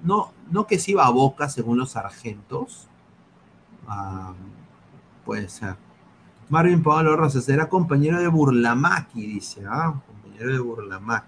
no, 0.02 0.32
no 0.50 0.66
que 0.66 0.78
se 0.78 0.92
iba 0.92 1.06
a 1.06 1.10
Boca 1.10 1.48
según 1.48 1.78
los 1.78 1.92
sargentos. 1.92 2.88
Ah, 3.88 4.32
puede 5.24 5.48
ser. 5.48 5.76
Marvin 6.48 6.82
Pablo 6.82 7.16
Rosas 7.16 7.48
era 7.48 7.68
compañero 7.68 8.20
de 8.20 8.28
Burlamaki, 8.28 9.26
dice, 9.26 9.64
ah, 9.68 10.00
compañero 10.06 10.52
de 10.52 10.58
Burlamaki. 10.60 11.26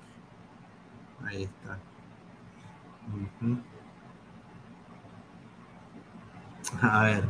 Ahí 1.24 1.44
está. 1.44 1.78
A 6.82 7.04
ver, 7.04 7.24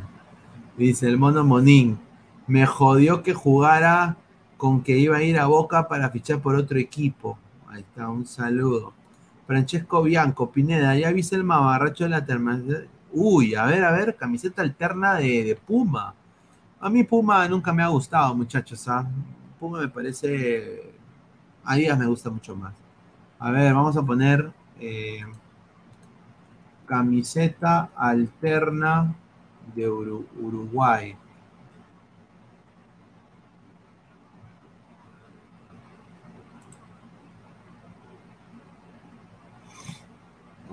dice 0.76 1.08
el 1.08 1.18
mono 1.18 1.44
Monín, 1.44 1.98
me 2.46 2.66
jodió 2.66 3.22
que 3.22 3.34
jugara 3.34 4.16
con 4.56 4.82
que 4.82 4.98
iba 4.98 5.16
a 5.16 5.22
ir 5.22 5.38
a 5.38 5.46
Boca 5.46 5.88
para 5.88 6.10
fichar 6.10 6.40
por 6.40 6.54
otro 6.56 6.78
equipo. 6.78 7.38
Ahí 7.68 7.80
está, 7.80 8.08
un 8.08 8.26
saludo. 8.26 8.92
Francesco 9.46 10.02
Bianco, 10.02 10.50
Pineda, 10.50 10.96
ya 10.96 11.12
viste 11.12 11.36
el 11.36 11.44
mamarracho 11.44 12.04
de 12.04 12.10
la 12.10 12.24
terma. 12.24 12.60
Uy, 13.12 13.54
a 13.54 13.64
ver, 13.66 13.84
a 13.84 13.92
ver, 13.92 14.16
camiseta 14.16 14.62
alterna 14.62 15.14
de, 15.16 15.44
de 15.44 15.56
Puma. 15.56 16.14
A 16.80 16.88
mí 16.88 17.04
Puma 17.04 17.46
nunca 17.48 17.72
me 17.72 17.82
ha 17.82 17.88
gustado, 17.88 18.34
muchachos. 18.34 18.88
¿ah? 18.88 19.06
Puma 19.58 19.80
me 19.80 19.88
parece. 19.88 20.92
A 21.64 21.76
días 21.76 21.98
me 21.98 22.06
gusta 22.06 22.30
mucho 22.30 22.56
más. 22.56 22.74
A 23.38 23.50
ver, 23.50 23.74
vamos 23.74 23.96
a 23.96 24.02
poner 24.02 24.50
eh, 24.80 25.24
camiseta 26.86 27.90
alterna 27.96 29.14
de 29.74 29.88
Uru- 29.90 30.26
Uruguay. 30.40 31.16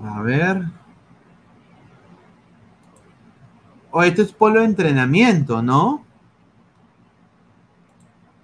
A 0.02 0.20
ver. 0.22 0.62
Oh, 3.90 4.02
esto 4.02 4.22
es 4.22 4.32
polo 4.32 4.60
de 4.60 4.66
entrenamiento, 4.66 5.62
¿no? 5.62 6.04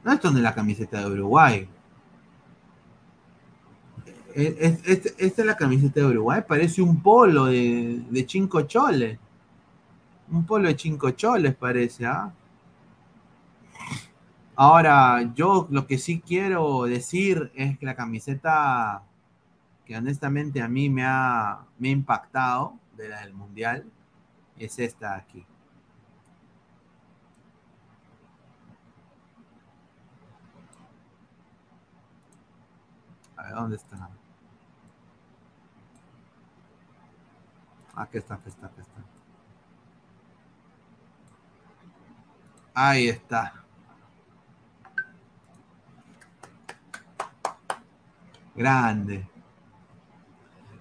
No, 0.05 0.13
esto 0.13 0.31
no 0.31 0.37
es 0.39 0.43
la 0.43 0.55
camiseta 0.55 1.01
de 1.01 1.11
Uruguay. 1.11 1.69
Es- 4.35 4.55
es- 4.59 4.89
es- 5.07 5.15
Esta 5.19 5.43
es 5.43 5.47
la 5.47 5.57
camiseta 5.57 6.01
de 6.01 6.07
Uruguay. 6.07 6.43
Parece 6.47 6.83
un 6.83 7.03
polo 7.03 7.47
de, 7.47 8.03
de 8.11 8.27
cinco 8.29 8.63
choles. 8.63 9.19
Un 10.31 10.45
polo 10.45 10.69
de 10.69 10.77
cinco 10.79 11.11
choles 11.13 11.55
parece, 11.55 12.07
¿ah? 12.07 12.33
Ahora, 14.57 15.23
yo 15.35 15.69
lo 15.71 15.87
que 15.87 15.99
sí 15.99 16.21
quiero 16.21 16.85
decir 16.85 17.53
es 17.55 17.79
que 17.79 17.87
la 17.87 17.95
camiseta 17.95 19.03
que 19.87 19.97
honestamente 19.97 20.61
a 20.61 20.69
mí 20.69 20.91
me 20.91 21.05
ha, 21.05 21.61
me 21.79 21.89
ha 21.89 21.93
impactado 21.93 22.75
de 22.97 23.09
la 23.09 23.21
del 23.21 23.33
Mundial 23.33 23.91
es 24.59 24.79
esta 24.79 25.13
de 25.13 25.17
aquí. 25.17 25.47
A 33.37 33.43
ver, 33.45 33.55
¿dónde 33.55 33.77
está? 33.77 34.11
Aquí 37.95 38.19
está, 38.19 38.35
aquí 38.35 38.49
está, 38.49 38.67
aquí 38.67 38.81
está. 38.81 39.08
Ahí 42.81 43.09
está. 43.09 43.55
Grande. 48.55 49.27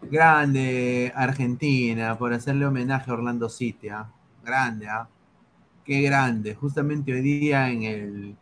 Grande 0.03 1.11
Argentina 1.15 2.15
por 2.15 2.33
hacerle 2.33 2.67
homenaje 2.67 3.09
a 3.09 3.15
Orlando 3.15 3.49
City. 3.49 3.89
¿ah? 3.89 4.11
Grande, 4.45 4.87
¿ah? 4.87 5.07
Qué 5.83 6.03
grande. 6.03 6.53
Justamente 6.53 7.11
hoy 7.13 7.21
día 7.21 7.71
en 7.71 7.81
el, 7.81 8.37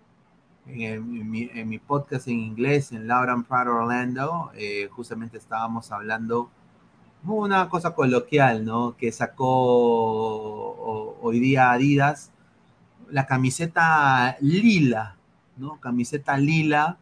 en, 0.67 1.69
mi, 1.69 1.79
podcast 1.79 2.27
en 2.27 2.41
inglés, 2.41 2.91
en 2.91 3.07
Laura 3.07 3.31
and 3.31 3.47
Proud 3.47 3.69
Orlando, 3.69 4.51
eh, 4.55 4.89
justamente 4.91 5.37
estábamos 5.37 5.93
hablando 5.93 6.49
una 7.23 7.69
cosa 7.69 7.95
coloquial, 7.95 8.65
¿no? 8.65 8.97
Que 8.97 9.13
sacó 9.13 9.45
hoy 11.21 11.39
día 11.39 11.71
Adidas 11.71 12.33
la 13.11 13.25
camiseta 13.27 14.37
lila, 14.41 15.17
¿no? 15.57 15.79
Camiseta 15.79 16.37
lila, 16.37 16.97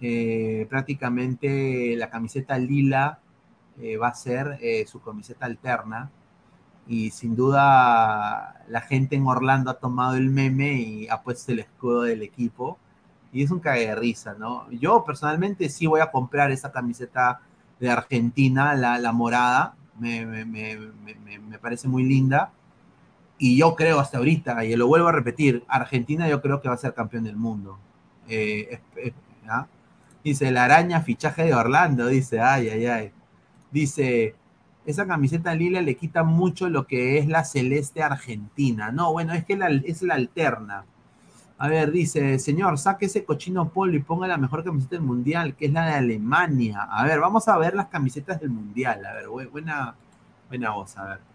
eh, 0.00 0.66
prácticamente 0.70 1.96
la 1.96 2.10
camiseta 2.10 2.58
lila 2.58 3.20
eh, 3.80 3.96
va 3.96 4.08
a 4.08 4.14
ser 4.14 4.58
eh, 4.62 4.86
su 4.86 5.00
camiseta 5.02 5.46
alterna 5.46 6.10
y 6.86 7.10
sin 7.10 7.36
duda 7.36 8.64
la 8.68 8.80
gente 8.82 9.16
en 9.16 9.26
Orlando 9.26 9.70
ha 9.70 9.74
tomado 9.78 10.16
el 10.16 10.30
meme 10.30 10.74
y 10.74 11.08
ha 11.08 11.22
puesto 11.22 11.52
el 11.52 11.60
escudo 11.60 12.02
del 12.02 12.22
equipo 12.22 12.78
y 13.32 13.42
es 13.42 13.50
un 13.50 13.60
cague 13.60 13.86
de 13.88 13.94
risa, 13.96 14.34
¿no? 14.38 14.70
Yo 14.72 15.04
personalmente 15.04 15.68
sí 15.68 15.86
voy 15.86 16.00
a 16.00 16.10
comprar 16.10 16.50
esa 16.50 16.72
camiseta 16.72 17.40
de 17.80 17.90
Argentina, 17.90 18.74
la, 18.74 18.98
la 18.98 19.12
morada, 19.12 19.74
me, 19.98 20.26
me- 20.26 20.44
me- 20.44 20.76
me- 21.38 21.58
parece 21.58 21.88
muy 21.88 22.04
linda 22.04 22.52
y 23.44 23.56
yo 23.56 23.74
creo 23.74 23.98
hasta 23.98 24.18
ahorita, 24.18 24.64
y 24.64 24.76
lo 24.76 24.86
vuelvo 24.86 25.08
a 25.08 25.12
repetir, 25.12 25.64
Argentina 25.66 26.28
yo 26.28 26.40
creo 26.40 26.60
que 26.60 26.68
va 26.68 26.74
a 26.74 26.78
ser 26.78 26.94
campeón 26.94 27.24
del 27.24 27.34
mundo. 27.36 27.76
Eh, 28.28 28.78
¿ah? 29.48 29.66
Dice, 30.22 30.52
la 30.52 30.62
araña 30.64 31.00
fichaje 31.00 31.42
de 31.42 31.52
Orlando, 31.52 32.06
dice, 32.06 32.38
ay, 32.40 32.68
ay, 32.68 32.86
ay. 32.86 33.12
Dice, 33.72 34.36
esa 34.86 35.08
camiseta 35.08 35.54
lila 35.56 35.82
le 35.82 35.96
quita 35.96 36.22
mucho 36.22 36.68
lo 36.68 36.86
que 36.86 37.18
es 37.18 37.26
la 37.26 37.42
celeste 37.42 38.00
argentina. 38.04 38.92
No, 38.92 39.10
bueno, 39.12 39.32
es 39.32 39.44
que 39.44 39.58
es 39.86 40.02
la 40.02 40.14
alterna. 40.14 40.84
A 41.58 41.66
ver, 41.66 41.90
dice, 41.90 42.38
señor, 42.38 42.78
saque 42.78 43.06
ese 43.06 43.24
cochino 43.24 43.70
polo 43.70 43.96
y 43.96 44.00
ponga 44.00 44.28
la 44.28 44.36
mejor 44.36 44.62
camiseta 44.62 44.94
del 44.94 45.04
mundial, 45.04 45.56
que 45.56 45.66
es 45.66 45.72
la 45.72 45.86
de 45.86 45.94
Alemania. 45.94 46.82
A 46.88 47.04
ver, 47.04 47.18
vamos 47.18 47.48
a 47.48 47.58
ver 47.58 47.74
las 47.74 47.86
camisetas 47.88 48.40
del 48.40 48.50
mundial. 48.50 49.04
A 49.04 49.14
ver, 49.14 49.26
bu- 49.26 49.50
buena, 49.50 49.96
buena 50.48 50.70
voz, 50.70 50.96
a 50.96 51.04
ver. 51.06 51.31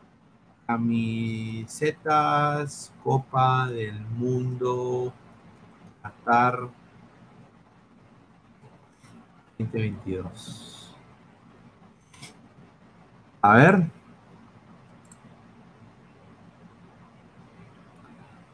Camisetas, 0.68 2.12
Copa 3.02 3.70
del 3.70 4.02
Mundo, 4.02 5.14
Qatar 6.04 6.68
2022. 9.58 10.94
A 13.42 13.54
ver. 13.56 13.88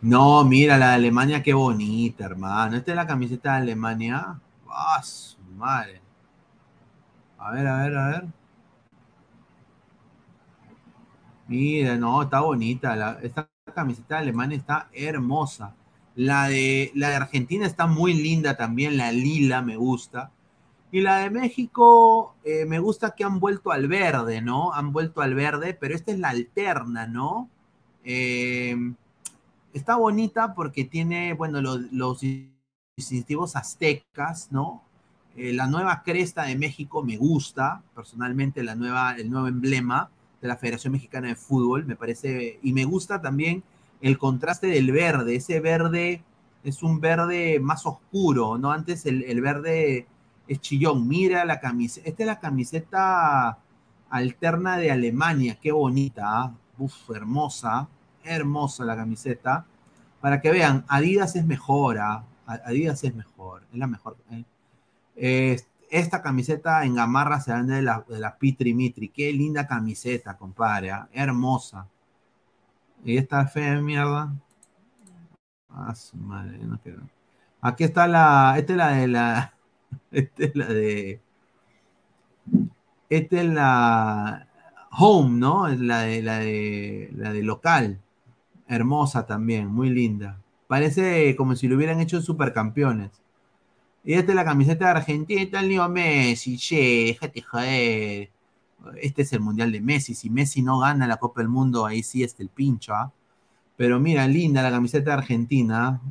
No, 0.01 0.43
mira, 0.43 0.77
la 0.77 0.89
de 0.89 0.95
Alemania, 0.95 1.41
qué 1.41 1.53
bonita, 1.53 2.25
hermano. 2.25 2.77
Esta 2.77 2.91
es 2.91 2.97
la 2.97 3.07
camiseta 3.07 3.53
de 3.53 3.57
Alemania. 3.57 4.39
¡Ah, 4.69 5.01
su 5.01 5.41
madre! 5.57 5.99
A 7.39 7.51
ver, 7.51 7.67
a 7.67 7.77
ver, 7.83 7.97
a 7.97 8.07
ver. 8.09 8.42
Mira, 11.47 11.97
no, 11.97 12.21
está 12.23 12.39
bonita. 12.41 13.19
esta 13.21 13.49
camiseta 13.73 14.21
de 14.21 14.55
está 14.55 14.89
hermosa. 14.93 15.75
La 16.15 16.47
de, 16.47 16.91
la 16.95 17.09
de 17.09 17.15
Argentina 17.15 17.65
está 17.65 17.87
muy 17.87 18.13
linda 18.13 18.55
también. 18.57 18.97
La 18.97 19.11
lila 19.11 19.61
me 19.61 19.75
gusta. 19.77 20.31
Y 20.91 21.01
la 21.01 21.17
de 21.19 21.29
México, 21.31 22.35
eh, 22.43 22.65
me 22.65 22.79
gusta 22.79 23.15
que 23.15 23.23
han 23.23 23.39
vuelto 23.39 23.71
al 23.71 23.87
verde, 23.87 24.41
¿no? 24.41 24.73
Han 24.73 24.93
vuelto 24.93 25.21
al 25.21 25.33
verde, 25.35 25.73
pero 25.79 25.95
esta 25.95 26.11
es 26.11 26.19
la 26.19 26.29
alterna, 26.29 27.07
¿no? 27.07 27.49
Eh, 28.05 28.75
está 29.73 29.95
bonita 29.95 30.53
porque 30.53 30.85
tiene, 30.85 31.33
bueno, 31.33 31.61
lo- 31.61 31.77
los 31.77 32.21
distintivos 32.95 33.55
aztecas, 33.55 34.49
¿no? 34.51 34.83
Eh, 35.35 35.53
la 35.53 35.67
nueva 35.67 36.03
cresta 36.03 36.43
de 36.43 36.55
México 36.55 37.03
me 37.03 37.17
gusta, 37.17 37.81
personalmente, 37.95 38.63
la 38.63 38.75
nueva, 38.75 39.15
el 39.17 39.31
nuevo 39.31 39.47
emblema 39.47 40.09
de 40.43 40.49
la 40.49 40.57
Federación 40.57 40.93
Mexicana 40.93 41.29
de 41.29 41.35
Fútbol, 41.35 41.85
me 41.85 41.95
parece, 41.95 42.59
y 42.61 42.73
me 42.73 42.85
gusta 42.85 43.21
también 43.21 43.63
el 44.01 44.17
contraste 44.17 44.67
del 44.67 44.91
verde, 44.91 45.35
ese 45.35 45.59
verde 45.59 46.21
es 46.63 46.83
un 46.83 46.99
verde 46.99 47.59
más 47.59 47.85
oscuro, 47.85 48.57
¿no? 48.57 48.71
Antes 48.71 49.05
el, 49.05 49.23
el 49.23 49.41
verde 49.41 50.05
es 50.47 50.59
chillón, 50.59 51.07
mira 51.07 51.45
la 51.45 51.59
camiseta, 51.59 52.09
esta 52.09 52.23
es 52.23 52.27
la 52.27 52.39
camiseta 52.39 53.57
alterna 54.09 54.77
de 54.77 54.91
Alemania, 54.91 55.57
qué 55.59 55.71
bonita. 55.71 56.53
Uf, 56.77 57.09
hermosa, 57.11 57.87
hermosa 58.23 58.83
la 58.83 58.95
camiseta, 58.95 59.65
para 60.21 60.41
que 60.41 60.51
vean, 60.51 60.85
Adidas 60.87 61.35
es 61.35 61.45
mejor, 61.45 61.99
¿ah? 61.99 62.25
Adidas 62.45 63.03
es 63.03 63.15
mejor, 63.15 63.63
es 63.71 63.79
la 63.79 63.87
mejor. 63.87 64.17
¿eh? 65.15 65.57
Esta 65.93 66.23
camiseta 66.23 66.83
en 66.85 66.95
Gamarra 66.95 67.39
se 67.39 67.53
vende 67.53 67.75
de 67.75 67.83
la, 67.83 68.03
de 68.09 68.17
la 68.19 68.35
Pitri 68.35 68.73
Mitri. 68.73 69.09
Qué 69.09 69.31
linda 69.31 69.67
camiseta, 69.67 70.35
compadre. 70.35 70.89
¿ah? 70.89 71.07
Hermosa. 71.13 71.87
Y 73.05 73.15
esta 73.15 73.45
fea 73.45 73.79
mierda. 73.79 74.33
Ah, 75.69 75.93
su 75.93 76.17
madre, 76.17 76.57
no 76.63 76.79
quiero. 76.81 77.03
Aquí 77.61 77.83
está 77.83 78.07
la. 78.07 78.55
Esta 78.57 78.73
es 78.73 78.77
la 78.77 78.89
de 78.89 79.07
la. 79.07 79.53
Esta 80.11 80.43
es 80.43 80.55
la 80.55 80.65
de. 80.65 81.21
Esta 83.09 83.41
es 83.41 83.49
la. 83.49 84.47
Home, 84.97 85.37
¿no? 85.37 85.67
Es 85.67 85.79
la 85.79 86.01
de 86.01 86.23
la 86.23 86.39
de 86.39 87.11
la 87.13 87.31
de 87.33 87.43
local. 87.43 88.01
Hermosa 88.67 89.27
también, 89.27 89.67
muy 89.67 89.91
linda. 89.91 90.41
Parece 90.65 91.35
como 91.35 91.55
si 91.55 91.67
lo 91.67 91.75
hubieran 91.75 91.99
hecho 91.99 92.19
supercampeones. 92.19 93.22
Y 94.03 94.13
esta 94.13 94.31
es 94.33 94.35
la 94.35 94.45
camiseta 94.45 94.85
de 94.85 94.91
Argentina, 94.91 95.41
está 95.41 95.61
el 95.61 95.69
Leo 95.69 95.87
Messi, 95.89 96.57
che, 96.57 97.05
déjate 97.07 97.41
joder. 97.41 98.31
Este 99.01 99.21
es 99.21 99.33
el 99.33 99.39
Mundial 99.39 99.71
de 99.71 99.79
Messi. 99.81 100.13
Si 100.13 100.29
Messi 100.29 100.61
no 100.61 100.79
gana 100.79 101.07
la 101.07 101.17
Copa 101.17 101.41
del 101.41 101.49
Mundo, 101.49 101.85
ahí 101.85 102.03
sí 102.03 102.21
está 102.23 102.43
el 102.43 102.49
pincho, 102.49 102.93
¿ah? 102.93 103.13
Pero 103.77 103.99
mira, 103.99 104.27
linda 104.27 104.61
la 104.61 104.71
camiseta 104.71 105.11
de 105.11 105.17
Argentina. 105.17 106.01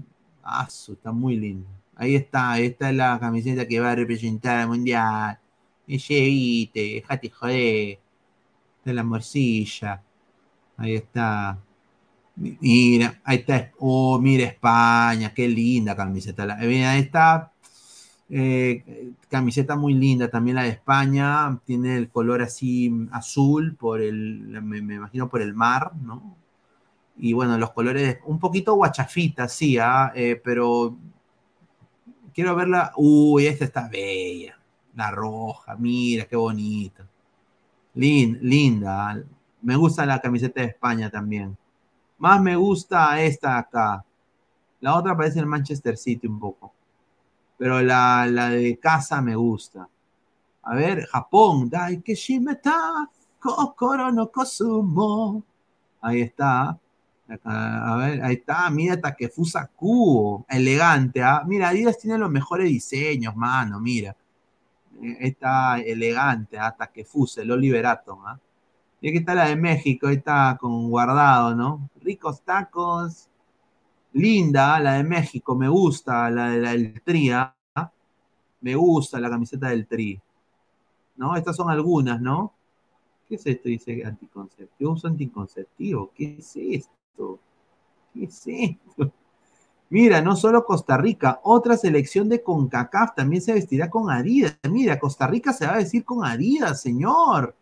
Ah, 0.43 0.66
está 0.69 1.12
muy 1.12 1.36
linda. 1.36 1.69
Ahí 1.97 2.16
está, 2.16 2.59
esta 2.59 2.90
es 2.90 2.97
la 2.97 3.19
camiseta 3.20 3.69
que 3.69 3.78
va 3.81 3.93
a 3.93 3.94
representar 3.97 4.59
al 4.59 4.69
Mundial. 4.69 5.39
Y 5.86 5.98
che, 5.98 6.20
viste, 6.24 6.81
déjate 6.81 7.31
joder. 7.31 8.01
Es 8.85 8.94
la 8.94 9.05
morcilla. 9.05 10.02
Ahí 10.77 10.94
está. 10.97 11.59
Mira, 12.36 13.20
ahí 13.24 13.39
está. 13.39 13.73
Oh, 13.78 14.19
mira 14.19 14.44
España, 14.47 15.32
qué 15.35 15.48
linda 15.48 15.94
camiseta. 15.97 16.56
Mira, 16.60 16.93
ahí 16.93 17.01
está. 17.02 17.51
Eh, 18.34 19.12
camiseta 19.28 19.76
muy 19.76 19.94
linda 19.94 20.28
también 20.28 20.56
la 20.56 20.62
de 20.64 20.70
España. 20.70 21.60
Tiene 21.66 21.96
el 21.98 22.09
color 22.10 22.42
así 22.42 22.90
azul 23.12 23.76
por 23.76 24.00
el, 24.00 24.60
me, 24.62 24.78
imagino 24.78 25.28
por 25.28 25.42
el 25.42 25.54
mar, 25.54 25.92
¿no? 26.02 26.36
Y 27.18 27.34
bueno, 27.34 27.59
los 27.59 27.72
colores 27.72 28.18
un 28.26 28.38
poquito 28.38 28.74
guachafita, 28.74 29.48
sí, 29.48 29.78
ah, 29.78 30.12
eh, 30.14 30.40
pero 30.42 30.96
quiero 32.34 32.54
verla. 32.56 32.92
Uy, 32.96 33.46
esta 33.46 33.64
está 33.64 33.88
bella. 33.88 34.59
La 34.94 35.10
roja, 35.10 35.76
mira, 35.76 36.24
qué 36.26 36.36
bonita. 36.36 37.06
Lin- 37.94 38.38
linda. 38.42 39.22
Me 39.62 39.76
gusta 39.76 40.06
la 40.06 40.20
camiseta 40.20 40.60
de 40.60 40.68
España 40.68 41.10
también. 41.10 41.56
Más 42.18 42.40
me 42.42 42.56
gusta 42.56 43.20
esta 43.22 43.59
acá. 43.59 44.04
La 44.80 44.96
otra 44.96 45.16
parece 45.16 45.40
el 45.40 45.46
Manchester 45.46 45.96
City 45.96 46.26
un 46.26 46.40
poco. 46.40 46.72
Pero 47.62 47.80
la, 47.80 48.26
la 48.28 48.51
de 48.51 48.76
casa 48.76 49.22
me 49.22 49.36
gusta. 49.36 49.89
A 50.64 50.74
ver, 50.74 51.06
Japón. 51.06 51.70
Dai 51.70 52.02
que 52.02 52.16
shimeta, 52.16 53.09
kokoro 53.39 54.10
no 54.10 54.32
kosumo. 54.32 55.44
Ahí 56.01 56.22
está. 56.22 56.76
A 57.44 57.97
ver, 57.98 58.20
ahí 58.24 58.34
está. 58.34 58.68
Mira 58.68 59.01
Takefusa 59.01 59.68
Kubo. 59.76 60.44
Elegante, 60.48 61.22
¿ah? 61.22 61.44
Mira, 61.47 61.68
Adidas 61.68 61.98
tiene 61.98 62.18
los 62.18 62.32
mejores 62.32 62.66
diseños, 62.68 63.36
mano. 63.36 63.78
Mira. 63.78 64.16
Eh, 65.01 65.18
Está 65.20 65.78
elegante, 65.78 66.59
¿ah? 66.59 66.74
Takefusa, 66.76 67.43
el 67.43 67.52
Oliverato, 67.52 68.18
¿ah? 68.26 68.40
Y 69.01 69.09
aquí 69.10 69.18
está 69.18 69.36
la 69.36 69.47
de 69.47 69.55
México, 69.55 70.09
ahí 70.09 70.16
está 70.16 70.59
con 70.60 70.90
guardado, 70.90 71.55
¿no? 71.55 71.89
Ricos 72.01 72.43
tacos. 72.43 73.28
Linda, 74.14 74.78
la 74.80 74.94
de 74.94 75.05
México, 75.05 75.55
me 75.55 75.68
gusta, 75.68 76.30
la, 76.30 76.51
de- 76.51 76.60
la 76.60 76.70
del 76.72 77.01
Tri, 77.02 77.30
¿ah? 77.30 77.55
Me 78.62 78.74
gusta 78.74 79.20
la 79.20 79.28
camiseta 79.30 79.68
del 79.68 79.86
Tri. 79.86 80.20
¿No? 81.16 81.36
Estas 81.36 81.56
son 81.56 81.70
algunas, 81.70 82.20
¿no? 82.20 82.52
¿Qué 83.28 83.36
es 83.36 83.47
esto? 83.47 83.68
Dice 83.68 84.05
anticonceptivo. 84.05 84.93
uso 84.93 85.09
anticonceptivo. 85.09 86.10
¿Qué 86.14 86.36
es 86.39 86.56
esto? 86.56 87.39
¿Qué 88.14 88.24
es 88.24 88.43
esto? 88.47 89.12
Mira, 89.90 90.22
no 90.22 90.36
solo 90.36 90.64
Costa 90.64 90.97
Rica, 90.97 91.40
otra 91.44 91.76
selección 91.76 92.28
de 92.28 92.43
CONCACAF 92.43 93.14
también 93.14 93.43
se 93.43 93.55
vestirá 93.55 93.90
con 93.90 94.10
Adidas. 94.10 94.59
Mira, 94.70 94.98
Costa 94.98 95.26
Rica 95.26 95.52
se 95.52 95.66
va 95.66 95.74
a 95.74 95.78
vestir 95.78 96.05
con 96.05 96.24
Adidas, 96.24 96.80
señor. 96.82 97.55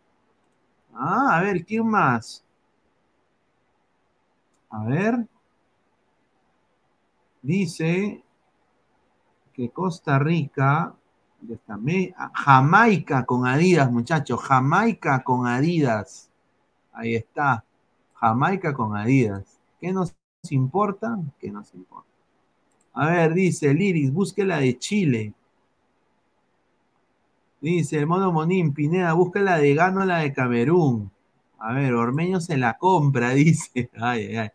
Ah, 0.94 1.36
a 1.39 1.43
ver, 1.43 1.64
¿quién 1.64 1.86
más? 1.89 2.44
A 4.70 4.85
ver. 4.85 5.27
Dice. 7.42 8.22
que 9.52 9.70
Costa 9.70 10.18
Rica, 10.18 10.94
me- 11.80 12.14
Jamaica 12.34 13.24
con 13.26 13.46
Adidas, 13.46 13.90
muchachos, 13.90 14.40
Jamaica 14.42 15.22
con 15.22 15.46
Adidas. 15.46 16.30
Ahí 16.92 17.14
está, 17.14 17.64
Jamaica 18.14 18.72
con 18.74 18.96
Adidas. 18.96 19.58
¿Qué 19.80 19.92
nos 19.92 20.14
importa? 20.50 21.18
¿Qué 21.38 21.50
nos 21.50 21.74
importa? 21.74 22.08
A 22.94 23.06
ver, 23.06 23.34
dice 23.34 23.74
Liris, 23.74 24.12
busque 24.12 24.44
la 24.44 24.58
de 24.58 24.78
Chile. 24.78 25.34
Dice 27.60 27.98
el 27.98 28.06
mono 28.06 28.32
Monín, 28.32 28.72
Pineda, 28.72 29.12
busca 29.12 29.40
la 29.40 29.58
de 29.58 29.74
Gano, 29.74 30.04
la 30.04 30.18
de 30.18 30.32
Camerún. 30.32 31.10
A 31.58 31.72
ver, 31.74 31.92
Ormeño 31.94 32.40
se 32.40 32.56
la 32.56 32.78
compra, 32.78 33.30
dice. 33.34 33.90
Ay, 34.00 34.26
ay, 34.28 34.36
ay. 34.36 34.48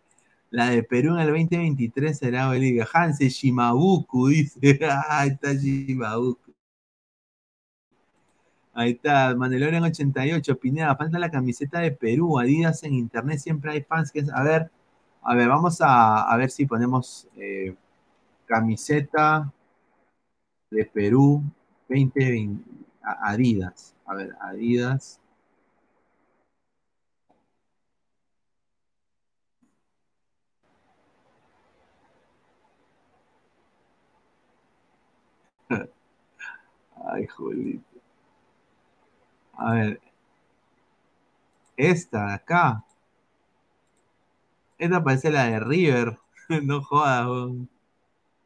La 0.55 0.69
de 0.69 0.83
Perú 0.83 1.15
en 1.15 1.19
el 1.19 1.27
2023 1.27 2.17
será 2.17 2.47
Bolivia. 2.47 2.87
Hanse 2.93 3.27
Shimabuku, 3.27 4.29
dice. 4.29 4.57
Ahí 5.09 5.31
está 5.31 5.51
Shimabuku. 5.53 6.53
Ahí 8.73 8.91
está, 8.91 9.35
Mandelorian 9.35 9.83
88, 9.83 10.57
Pineda, 10.57 10.95
falta 10.95 11.19
la 11.19 11.29
camiseta 11.29 11.79
de 11.79 11.91
Perú, 11.91 12.39
Adidas 12.39 12.83
en 12.83 12.93
internet, 12.93 13.39
siempre 13.39 13.71
hay 13.71 13.81
fans 13.83 14.11
que... 14.11 14.23
A 14.33 14.43
ver, 14.43 14.71
a 15.23 15.35
ver, 15.35 15.49
vamos 15.49 15.77
a, 15.81 16.35
ver 16.37 16.49
si 16.49 16.65
ponemos 16.65 17.27
eh, 17.35 17.75
camiseta 18.45 19.51
de 20.69 20.85
Perú 20.85 21.43
2020, 21.89 22.63
a- 23.03 23.31
Adidas. 23.31 23.93
A 24.05 24.15
ver, 24.15 24.35
Adidas. 24.39 25.19
Ay, 37.11 37.25
Julito. 37.27 38.01
A 39.57 39.73
ver. 39.73 39.99
Esta 41.77 42.25
de 42.27 42.33
acá. 42.33 42.83
Esta 44.77 45.03
parece 45.03 45.31
la 45.31 45.45
de 45.47 45.59
River. 45.59 46.17
No 46.63 46.81
jodas. 46.81 47.27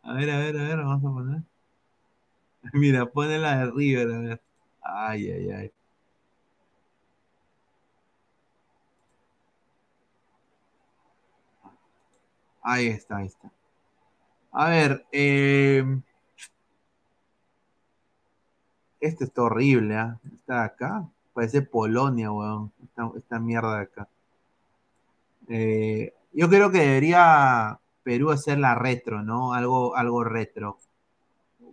A 0.03 0.13
ver, 0.13 0.29
a 0.31 0.39
ver, 0.39 0.57
a 0.57 0.63
ver, 0.63 0.77
vamos 0.77 0.99
a 1.05 1.13
poner. 1.15 1.41
Mira, 2.73 3.05
pone 3.05 3.37
la 3.39 3.57
de 3.65 3.71
River, 3.71 4.11
a 4.11 4.19
ver. 4.19 4.41
Ay, 4.81 5.31
ay, 5.31 5.51
ay. 5.51 5.71
Ahí 12.61 12.87
está, 12.87 13.17
ahí 13.17 13.27
está. 13.27 13.51
A 14.51 14.69
ver, 14.69 15.05
eh, 15.11 15.83
este 18.99 19.25
está 19.25 19.43
horrible, 19.43 19.95
¿ah? 19.95 20.19
Esta 20.33 20.59
de 20.59 20.65
acá. 20.65 21.09
Parece 21.33 21.61
Polonia, 21.61 22.31
weón. 22.31 22.71
Esta, 22.83 23.11
esta 23.17 23.39
mierda 23.39 23.77
de 23.77 23.81
acá. 23.83 24.07
Eh, 25.47 26.13
yo 26.33 26.49
creo 26.49 26.71
que 26.71 26.79
debería 26.79 27.79
Perú 28.03 28.31
hacer 28.31 28.59
la 28.59 28.75
retro, 28.75 29.23
¿no? 29.23 29.53
Algo, 29.53 29.95
algo 29.95 30.23
retro. 30.23 30.77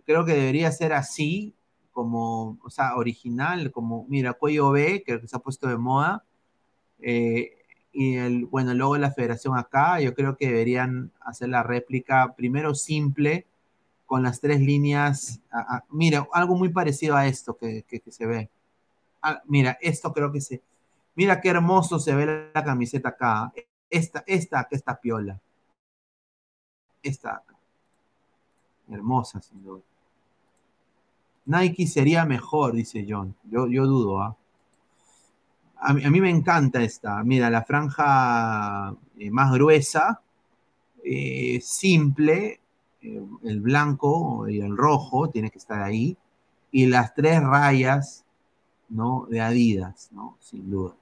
Creo 0.05 0.25
que 0.25 0.33
debería 0.33 0.71
ser 0.71 0.93
así, 0.93 1.53
como, 1.91 2.57
o 2.63 2.69
sea, 2.69 2.95
original, 2.95 3.71
como, 3.71 4.05
mira, 4.07 4.33
cuello 4.33 4.71
B, 4.71 5.03
que 5.05 5.27
se 5.27 5.35
ha 5.35 5.39
puesto 5.39 5.67
de 5.67 5.77
moda. 5.77 6.23
eh, 7.01 7.57
y 7.97 8.17
el, 8.17 8.45
bueno, 8.45 8.75
luego 8.75 8.95
la 8.97 9.11
federación 9.11 9.57
acá, 9.57 9.99
yo 9.99 10.13
creo 10.13 10.37
que 10.37 10.45
deberían 10.45 11.11
hacer 11.19 11.49
la 11.49 11.63
réplica 11.63 12.35
primero 12.35 12.75
simple, 12.75 13.47
con 14.07 14.23
las 14.23 14.39
tres 14.39 14.59
líneas. 14.61 15.41
mira, 15.89 16.27
algo 16.33 16.55
muy 16.55 16.69
parecido 16.69 17.15
a 17.15 17.27
esto 17.27 17.55
que, 17.55 17.85
se 18.07 18.25
ve. 18.25 18.49
Ah, 19.21 19.41
mira, 19.45 19.77
esto 19.81 20.11
creo 20.11 20.31
que 20.31 20.41
se. 20.41 20.63
Mira 21.13 21.41
qué 21.41 21.49
hermoso 21.49 21.99
se 21.99 22.15
ve 22.15 22.49
la 22.53 22.63
camiseta 22.63 23.09
acá. 23.09 23.51
Esta, 23.89 24.23
esta, 24.25 24.63
que 24.63 24.75
está 24.75 24.99
piola. 24.99 25.39
Esta. 27.03 27.43
Hermosa, 28.89 29.41
sin 29.41 29.63
duda. 29.63 29.81
Nike 31.45 31.87
sería 31.87 32.25
mejor, 32.25 32.73
dice 32.73 33.05
John. 33.07 33.35
Yo, 33.43 33.67
yo 33.67 33.85
dudo, 33.85 34.21
¿ah? 34.21 34.37
A 35.79 35.93
mí, 35.93 36.21
me 36.21 36.29
encanta 36.29 36.81
esta. 36.81 37.23
Mira, 37.23 37.49
la 37.51 37.63
franja 37.63 38.95
eh, 39.19 39.29
más 39.29 39.53
gruesa, 39.53 40.21
eh, 41.03 41.59
simple, 41.61 42.59
el 43.43 43.61
blanco 43.61 44.47
y 44.49 44.61
el 44.61 44.75
rojo 44.75 45.29
tiene 45.29 45.49
que 45.49 45.57
estar 45.57 45.81
ahí, 45.81 46.17
y 46.71 46.87
las 46.87 47.13
tres 47.13 47.41
rayas, 47.41 48.25
¿no? 48.89 49.25
De 49.29 49.41
Adidas, 49.41 50.09
¿no? 50.11 50.37
Sin 50.39 50.69
duda. 50.69 50.95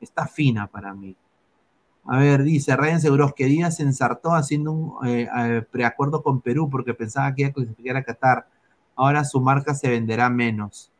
Está 0.00 0.26
fina 0.26 0.66
para 0.66 0.94
mí. 0.94 1.16
A 2.04 2.18
ver, 2.18 2.42
dice 2.42 2.74
Ryan 2.76 3.00
Seguros 3.00 3.34
que 3.34 3.44
Adidas 3.44 3.76
se 3.76 3.82
ensartó 3.82 4.34
haciendo 4.34 4.72
un 4.72 5.06
eh, 5.06 5.28
eh, 5.36 5.62
preacuerdo 5.70 6.22
con 6.22 6.40
Perú 6.40 6.70
porque 6.70 6.94
pensaba 6.94 7.34
que 7.34 7.42
iba 7.42 7.50
a 7.50 7.52
clasificar 7.52 7.96
a 7.96 8.02
Qatar. 8.02 8.48
Ahora 8.96 9.24
su 9.24 9.40
marca 9.40 9.74
se 9.74 9.90
venderá 9.90 10.30
menos. 10.30 10.90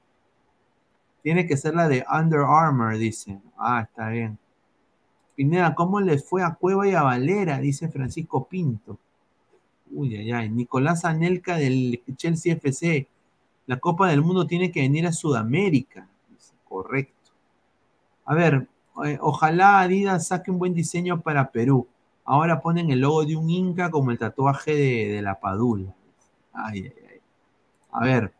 Tiene 1.22 1.46
que 1.46 1.56
ser 1.56 1.74
la 1.74 1.88
de 1.88 2.04
Under 2.12 2.40
Armour, 2.40 2.96
dice. 2.98 3.40
Ah, 3.56 3.82
está 3.88 4.10
bien. 4.10 4.38
Pineda, 5.34 5.74
¿cómo 5.74 6.00
le 6.00 6.18
fue 6.18 6.42
a 6.42 6.54
Cueva 6.54 6.86
y 6.86 6.94
a 6.94 7.02
Valera? 7.02 7.58
Dice 7.58 7.88
Francisco 7.88 8.46
Pinto. 8.46 8.98
Uy, 9.92 10.16
ay, 10.16 10.32
ay. 10.32 10.50
Nicolás 10.50 11.04
Anelka 11.04 11.56
del 11.56 12.02
Chelsea 12.16 12.54
FC. 12.54 13.06
La 13.66 13.78
Copa 13.78 14.08
del 14.08 14.22
Mundo 14.22 14.46
tiene 14.46 14.70
que 14.70 14.80
venir 14.80 15.06
a 15.06 15.12
Sudamérica. 15.12 16.08
Correcto. 16.68 17.32
A 18.24 18.34
ver, 18.34 18.66
eh, 19.04 19.18
ojalá 19.20 19.80
Adidas 19.80 20.28
saque 20.28 20.50
un 20.50 20.58
buen 20.58 20.74
diseño 20.74 21.20
para 21.20 21.50
Perú. 21.50 21.86
Ahora 22.24 22.60
ponen 22.60 22.90
el 22.90 23.00
logo 23.00 23.24
de 23.24 23.36
un 23.36 23.48
Inca 23.50 23.90
como 23.90 24.10
el 24.10 24.18
tatuaje 24.18 24.74
de, 24.74 25.08
de 25.08 25.22
la 25.22 25.38
Padula. 25.40 25.94
Ay, 26.52 26.82
ay, 26.84 26.92
ay. 27.10 27.20
A 27.90 28.04
ver. 28.04 28.32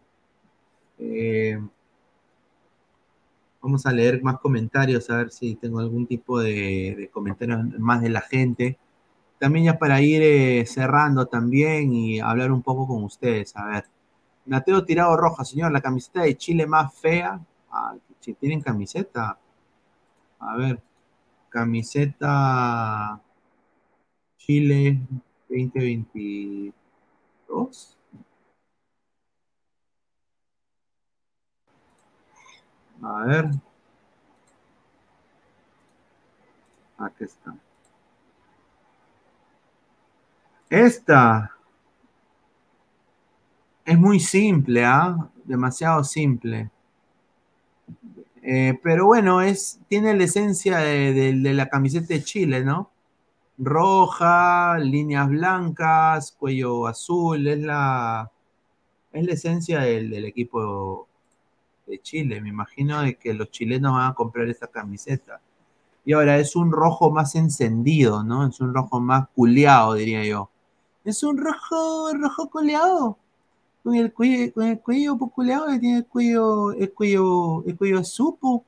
eh, 0.98 1.58
vamos 3.60 3.86
a 3.86 3.92
leer 3.92 4.22
más 4.22 4.38
comentarios, 4.38 5.08
a 5.10 5.16
ver 5.16 5.30
si 5.30 5.54
tengo 5.56 5.80
algún 5.80 6.06
tipo 6.06 6.38
de, 6.40 6.94
de 6.96 7.08
comentarios 7.10 7.78
más 7.78 8.00
de 8.02 8.08
la 8.10 8.20
gente. 8.20 8.78
También 9.38 9.66
ya 9.66 9.78
para 9.78 10.00
ir 10.00 10.22
eh, 10.22 10.64
cerrando 10.66 11.26
también 11.26 11.92
y 11.92 12.20
hablar 12.20 12.52
un 12.52 12.62
poco 12.62 12.86
con 12.86 13.04
ustedes. 13.04 13.56
A 13.56 13.64
ver. 13.66 13.84
Mateo 14.46 14.84
Tirado 14.84 15.16
Roja, 15.16 15.44
señor, 15.44 15.72
la 15.72 15.80
camiseta 15.80 16.22
de 16.22 16.36
Chile 16.36 16.66
más 16.66 16.94
fea. 16.94 17.40
Ah, 17.70 17.94
si 18.20 18.34
tienen 18.34 18.60
camiseta. 18.60 19.38
A 20.40 20.56
ver. 20.56 20.80
Camiseta 21.50 23.20
Chile 24.38 25.00
2022. 25.48 27.96
A 33.02 33.24
ver. 33.24 33.50
Aquí 36.98 37.24
está. 37.24 37.54
Esta 40.70 41.58
es 43.84 43.98
muy 43.98 44.20
simple, 44.20 44.84
¿ah? 44.84 45.30
Demasiado 45.44 46.04
simple. 46.04 46.70
Eh, 48.42 48.78
pero 48.82 49.06
bueno, 49.06 49.40
es, 49.40 49.80
tiene 49.88 50.14
la 50.14 50.24
esencia 50.24 50.78
de, 50.78 51.32
la 51.34 51.68
camiseta 51.68 52.08
de 52.08 52.22
Chile, 52.22 52.64
¿no? 52.64 52.90
Roja, 53.58 54.78
líneas 54.78 55.28
blancas, 55.28 56.32
cuello 56.32 56.86
azul, 56.86 57.46
es 57.48 57.60
la, 57.60 58.30
es 59.12 59.26
la 59.26 59.32
esencia 59.32 59.80
del, 59.80 60.24
equipo 60.24 61.08
de 61.86 61.98
Chile. 62.00 62.40
Me 62.42 62.50
imagino 62.50 63.00
que 63.18 63.34
los 63.34 63.50
chilenos 63.50 63.92
van 63.92 64.10
a 64.10 64.14
comprar 64.14 64.48
esta 64.48 64.68
camiseta. 64.68 65.40
Y 66.04 66.12
ahora 66.12 66.38
es 66.38 66.56
un 66.56 66.72
rojo 66.72 67.10
más 67.10 67.34
encendido, 67.34 68.22
¿no? 68.22 68.46
Es 68.46 68.60
un 68.60 68.74
rojo 68.74 69.00
más 69.00 69.28
culeado, 69.34 69.94
diría 69.94 70.24
yo. 70.24 70.50
Es 71.08 71.24
un 71.24 71.38
rojo, 71.38 72.12
rojo 72.12 72.48
culeado. 72.50 73.18
Con 73.84 73.94
el 73.96 74.12
cuello, 74.12 74.52
con 74.54 74.64
el 74.66 74.80
cuello 74.80 75.18
pues, 75.18 75.32
culeado, 75.32 75.68
que 75.68 75.78
tiene 75.80 75.98
el 75.98 76.06
cuello, 76.06 76.72
el 76.72 76.92
cuello, 76.92 77.64
el 77.66 77.76
cuello 77.78 78.04
supo. 78.04 78.64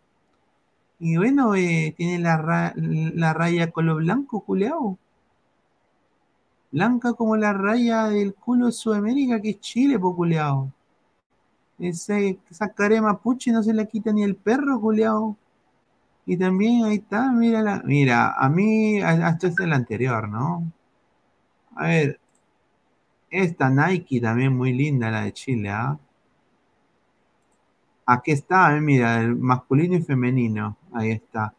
Y 1.00 1.16
bueno, 1.16 1.56
eh, 1.56 1.92
tiene 1.96 2.20
la, 2.20 2.72
la 2.76 3.32
raya 3.34 3.72
color 3.72 3.96
blanco, 4.04 4.38
culeado. 4.40 4.96
Blanca 6.72 7.12
como 7.12 7.36
la 7.36 7.52
raya 7.52 8.06
del 8.08 8.34
culo 8.34 8.66
de 8.66 8.72
Sudamérica, 8.72 9.40
que 9.40 9.50
es 9.50 9.60
Chile, 9.60 10.00
po, 10.00 10.16
culeado. 10.16 10.72
Ese, 11.80 12.38
esa 12.48 12.68
cara 12.68 12.94
de 12.94 13.00
mapuche 13.00 13.50
no 13.50 13.60
se 13.64 13.74
la 13.74 13.84
quita 13.86 14.12
ni 14.12 14.22
el 14.22 14.36
perro, 14.36 14.80
culeado. 14.80 15.36
Y 16.26 16.36
también 16.36 16.84
ahí 16.84 16.96
está, 16.96 17.32
mira, 17.32 17.82
mira, 17.84 18.32
a 18.34 18.48
mí, 18.50 19.00
a- 19.02 19.30
esto 19.30 19.48
es 19.48 19.60
el 19.60 19.72
anterior, 19.72 20.28
¿no? 20.28 20.64
A 21.76 21.86
ver, 21.88 22.20
Esta 23.30 23.70
Nike 23.70 24.20
también 24.20 24.56
muy 24.56 24.72
linda, 24.72 25.10
la 25.10 25.22
de 25.24 25.32
Chile, 25.32 25.70
¿ah? 25.70 25.98
Aquí 28.06 28.32
está, 28.32 28.76
eh, 28.76 28.80
mira, 28.80 29.20
el 29.20 29.36
masculino 29.36 29.94
y 29.96 30.02
femenino. 30.02 30.76
Ahí 30.92 31.12
está. 31.12 31.54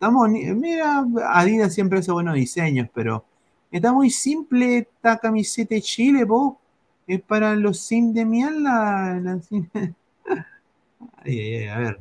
Boni- 0.00 0.54
Mira, 0.54 1.04
Adidas 1.28 1.74
siempre 1.74 1.98
hace 2.00 2.12
buenos 2.12 2.34
diseños, 2.34 2.88
pero 2.94 3.24
está 3.70 3.92
muy 3.92 4.10
simple 4.10 4.78
esta 4.78 5.18
camiseta 5.18 5.74
de 5.74 5.82
Chile, 5.82 6.24
vos. 6.24 6.54
Es 7.06 7.20
para 7.22 7.56
los 7.56 7.80
sim 7.80 8.12
de 8.12 8.24
mierda. 8.24 9.18
la 9.20 9.40
ay, 11.24 11.66
a 11.68 11.78
ver. 11.78 12.00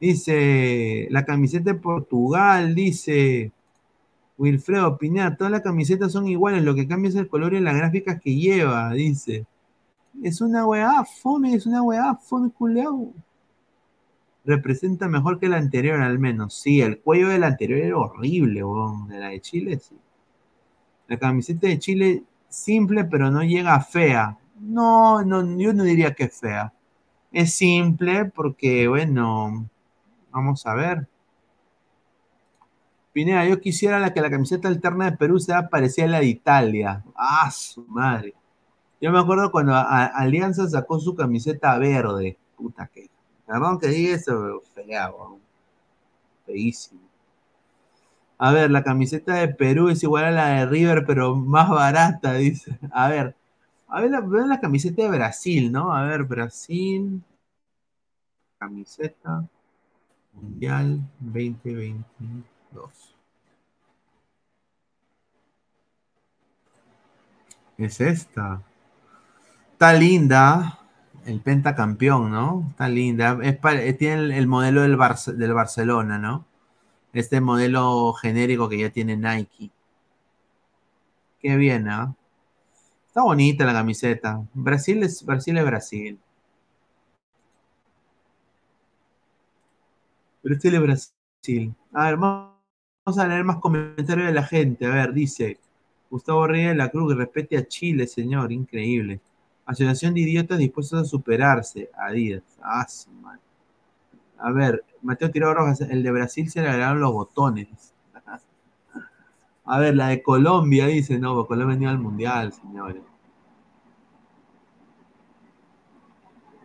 Dice, 0.00 1.06
la 1.10 1.24
camiseta 1.24 1.72
de 1.72 1.78
Portugal, 1.78 2.74
dice 2.74 3.52
Wilfredo 4.38 4.98
Pineda, 4.98 5.36
todas 5.36 5.50
las 5.50 5.62
camisetas 5.62 6.12
son 6.12 6.26
iguales, 6.26 6.64
lo 6.64 6.74
que 6.74 6.88
cambia 6.88 7.10
es 7.10 7.14
el 7.14 7.28
color 7.28 7.54
y 7.54 7.60
las 7.60 7.76
gráficas 7.76 8.20
que 8.20 8.34
lleva, 8.34 8.92
dice. 8.92 9.46
Es 10.22 10.40
una 10.40 10.66
weá, 10.66 11.04
fome, 11.04 11.54
es 11.54 11.66
una 11.66 11.82
weá, 11.82 12.14
fome 12.16 12.50
culeado. 12.50 13.12
Representa 14.44 15.08
mejor 15.08 15.38
que 15.38 15.48
la 15.48 15.56
anterior, 15.56 16.00
al 16.00 16.18
menos. 16.18 16.54
Sí, 16.54 16.80
el 16.80 16.98
cuello 17.00 17.28
de 17.28 17.38
la 17.38 17.48
anterior 17.48 17.78
era 17.80 17.96
horrible, 17.96 18.64
weón. 18.64 19.08
De 19.08 19.18
la 19.18 19.28
de 19.28 19.40
Chile, 19.40 19.78
sí. 19.78 19.96
La 21.06 21.18
camiseta 21.18 21.68
de 21.68 21.78
Chile, 21.78 22.24
simple, 22.48 23.04
pero 23.04 23.30
no 23.30 23.42
llega 23.42 23.80
fea. 23.80 24.38
No, 24.58 25.22
no, 25.24 25.58
yo 25.58 25.72
no 25.72 25.84
diría 25.84 26.14
que 26.14 26.24
es 26.24 26.40
fea. 26.40 26.72
Es 27.32 27.54
simple 27.54 28.26
porque, 28.26 28.88
bueno, 28.88 29.68
vamos 30.30 30.66
a 30.66 30.74
ver. 30.74 31.08
Pineda, 33.12 33.46
yo 33.46 33.60
quisiera 33.60 33.98
la 33.98 34.14
que 34.14 34.20
la 34.20 34.30
camiseta 34.30 34.68
alterna 34.68 35.10
de 35.10 35.16
Perú 35.16 35.38
sea 35.38 35.68
parecida 35.68 36.06
a 36.06 36.08
la 36.08 36.20
de 36.20 36.26
Italia. 36.26 37.04
Ah, 37.14 37.50
su 37.50 37.84
madre. 37.86 38.34
Yo 39.00 39.10
me 39.12 39.18
acuerdo 39.18 39.50
cuando 39.50 39.74
Alianza 39.74 40.68
sacó 40.68 40.98
su 40.98 41.14
camiseta 41.14 41.76
verde. 41.78 42.38
Puta 42.56 42.86
que. 42.86 43.10
Perdón 43.46 43.78
que 43.78 43.88
diga 43.88 44.14
eso, 44.14 44.62
pero. 44.74 45.38
Feísimo. 46.46 47.00
A 48.38 48.52
ver, 48.52 48.70
la 48.70 48.82
camiseta 48.82 49.34
de 49.34 49.48
Perú 49.48 49.88
es 49.88 50.02
igual 50.02 50.24
a 50.24 50.30
la 50.30 50.48
de 50.48 50.66
River, 50.66 51.04
pero 51.06 51.36
más 51.36 51.68
barata, 51.68 52.34
dice. 52.34 52.78
A 52.92 53.08
ver, 53.08 53.36
a 53.88 54.00
ver 54.00 54.22
vean 54.22 54.48
la 54.48 54.60
camiseta 54.60 55.02
de 55.02 55.10
Brasil, 55.10 55.70
¿no? 55.70 55.94
A 55.94 56.04
ver, 56.04 56.24
Brasil. 56.24 57.22
Camiseta 58.58 59.48
Mundial 60.32 61.00
2022. 62.72 63.14
Es 67.78 68.00
esta. 68.00 68.62
Está 69.72 69.92
linda. 69.94 70.78
El 71.24 71.40
pentacampeón, 71.40 72.32
¿no? 72.32 72.66
Está 72.70 72.88
linda. 72.88 73.38
Es 73.42 73.58
eh, 73.62 73.92
tiene 73.94 74.14
el, 74.14 74.32
el 74.32 74.46
modelo 74.48 74.82
del, 74.82 74.98
del 75.38 75.54
Barcelona, 75.54 76.18
¿no? 76.18 76.44
Este 77.12 77.40
modelo 77.40 78.12
genérico 78.14 78.68
que 78.68 78.78
ya 78.78 78.90
tiene 78.90 79.16
Nike. 79.16 79.70
Qué 81.40 81.56
bien, 81.56 81.88
¿ah? 81.88 82.14
Está 83.08 83.22
bonita 83.22 83.64
la 83.64 83.72
camiseta. 83.72 84.42
Brasil 84.54 85.02
es 85.02 85.24
Brasil. 85.24 85.58
Es 85.58 85.64
Brasil. 85.64 86.18
Brasil 90.42 90.74
es 90.74 90.80
Brasil. 90.80 91.74
A 91.92 92.04
ver, 92.06 92.18
vamos 93.04 93.18
a 93.18 93.26
leer 93.26 93.44
más 93.44 93.58
comentarios 93.58 94.26
de 94.26 94.32
la 94.32 94.44
gente. 94.44 94.86
A 94.86 94.90
ver, 94.90 95.12
dice 95.12 95.58
Gustavo 96.10 96.46
Reyes 96.46 96.70
de 96.70 96.74
la 96.76 96.88
Cruz, 96.88 97.12
que 97.12 97.18
respete 97.18 97.56
a 97.56 97.66
Chile, 97.66 98.06
señor. 98.06 98.52
Increíble. 98.52 99.20
Asociación 99.66 100.14
de 100.14 100.20
idiotas 100.20 100.58
dispuestos 100.58 101.02
a 101.02 101.04
superarse. 101.04 101.90
Adidas. 101.96 102.42
Ah, 102.62 102.86
madre. 103.20 103.40
A 104.38 104.50
ver, 104.50 104.84
Mateo 105.02 105.30
Tirado 105.30 105.54
Rojas, 105.54 105.80
el 105.82 106.02
de 106.02 106.10
Brasil 106.10 106.50
se 106.50 106.62
le 106.62 106.68
agregaron 106.68 107.00
los 107.00 107.12
botones. 107.12 107.94
A 109.64 109.78
ver, 109.78 109.94
la 109.94 110.08
de 110.08 110.22
Colombia 110.22 110.86
dice, 110.86 111.18
no, 111.18 111.46
Colombia 111.46 111.76
venía 111.76 111.90
al 111.90 111.98
mundial, 111.98 112.52
señores. 112.52 113.02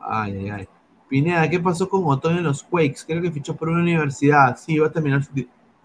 Ay, 0.02 0.34
ay, 0.38 0.50
ay. 0.50 0.68
Pineda, 1.08 1.48
¿qué 1.50 1.60
pasó 1.60 1.88
con 1.88 2.04
Otoño 2.06 2.40
en 2.40 2.46
los 2.46 2.64
Quakes? 2.64 3.06
Creo 3.06 3.22
que 3.22 3.32
fichó 3.32 3.56
por 3.56 3.70
una 3.70 3.82
universidad. 3.82 4.58
Sí, 4.58 4.78
va 4.80 4.88
a 4.88 4.92
terminar 4.92 5.24
su, 5.24 5.32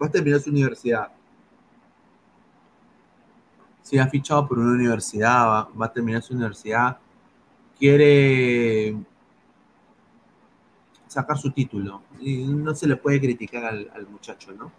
va 0.01 0.07
a 0.07 0.11
terminar 0.11 0.39
su 0.39 0.49
universidad. 0.49 1.09
Sí, 3.81 3.97
ha 3.97 4.07
fichado 4.07 4.47
por 4.47 4.59
una 4.59 4.73
universidad, 4.73 5.45
va, 5.47 5.69
va 5.69 5.85
a 5.85 5.91
terminar 5.93 6.21
su 6.21 6.33
universidad. 6.33 6.97
Quiere 7.77 8.95
sacar 11.13 11.37
su 11.37 11.51
título. 11.51 12.01
Y 12.19 12.43
no 12.45 12.73
se 12.75 12.87
le 12.87 12.97
puede 12.97 13.21
criticar 13.21 13.65
al, 13.65 14.07
muchacho, 14.09 14.51
¿no? 14.51 14.71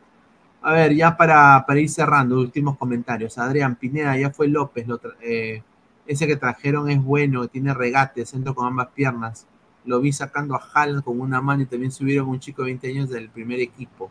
A 0.63 0.73
ver, 0.73 0.95
ya 0.95 1.17
para, 1.17 1.65
para 1.67 1.81
ir 1.81 1.89
cerrando, 1.89 2.41
últimos 2.41 2.77
comentarios. 2.77 3.39
Adrián 3.39 3.77
Pineda, 3.77 4.17
ya 4.17 4.31
fue 4.31 4.49
López. 4.49 4.87
eh, 5.21 5.63
ese 6.07 6.27
que 6.27 6.37
trajeron 6.37 6.91
es 6.91 7.03
bueno, 7.03 7.49
tiene 7.49 7.73
regate, 7.73 8.27
centro 8.27 8.55
con 8.55 8.67
ambas 8.67 8.89
piernas. 8.89 9.47
Lo 9.85 10.01
vi 10.01 10.13
sacando 10.13 10.55
a 10.55 10.63
Haaland 10.73 11.05
con 11.05 11.21
una 11.21 11.41
mano 11.41 11.63
y 11.63 11.67
también 11.67 11.93
subieron 11.93 12.29
un 12.29 12.41
chico 12.41 12.63
de 12.63 12.67
20 12.67 12.89
años 12.89 13.09
del 13.11 13.29
primer 13.31 13.61
equipo. 13.61 14.11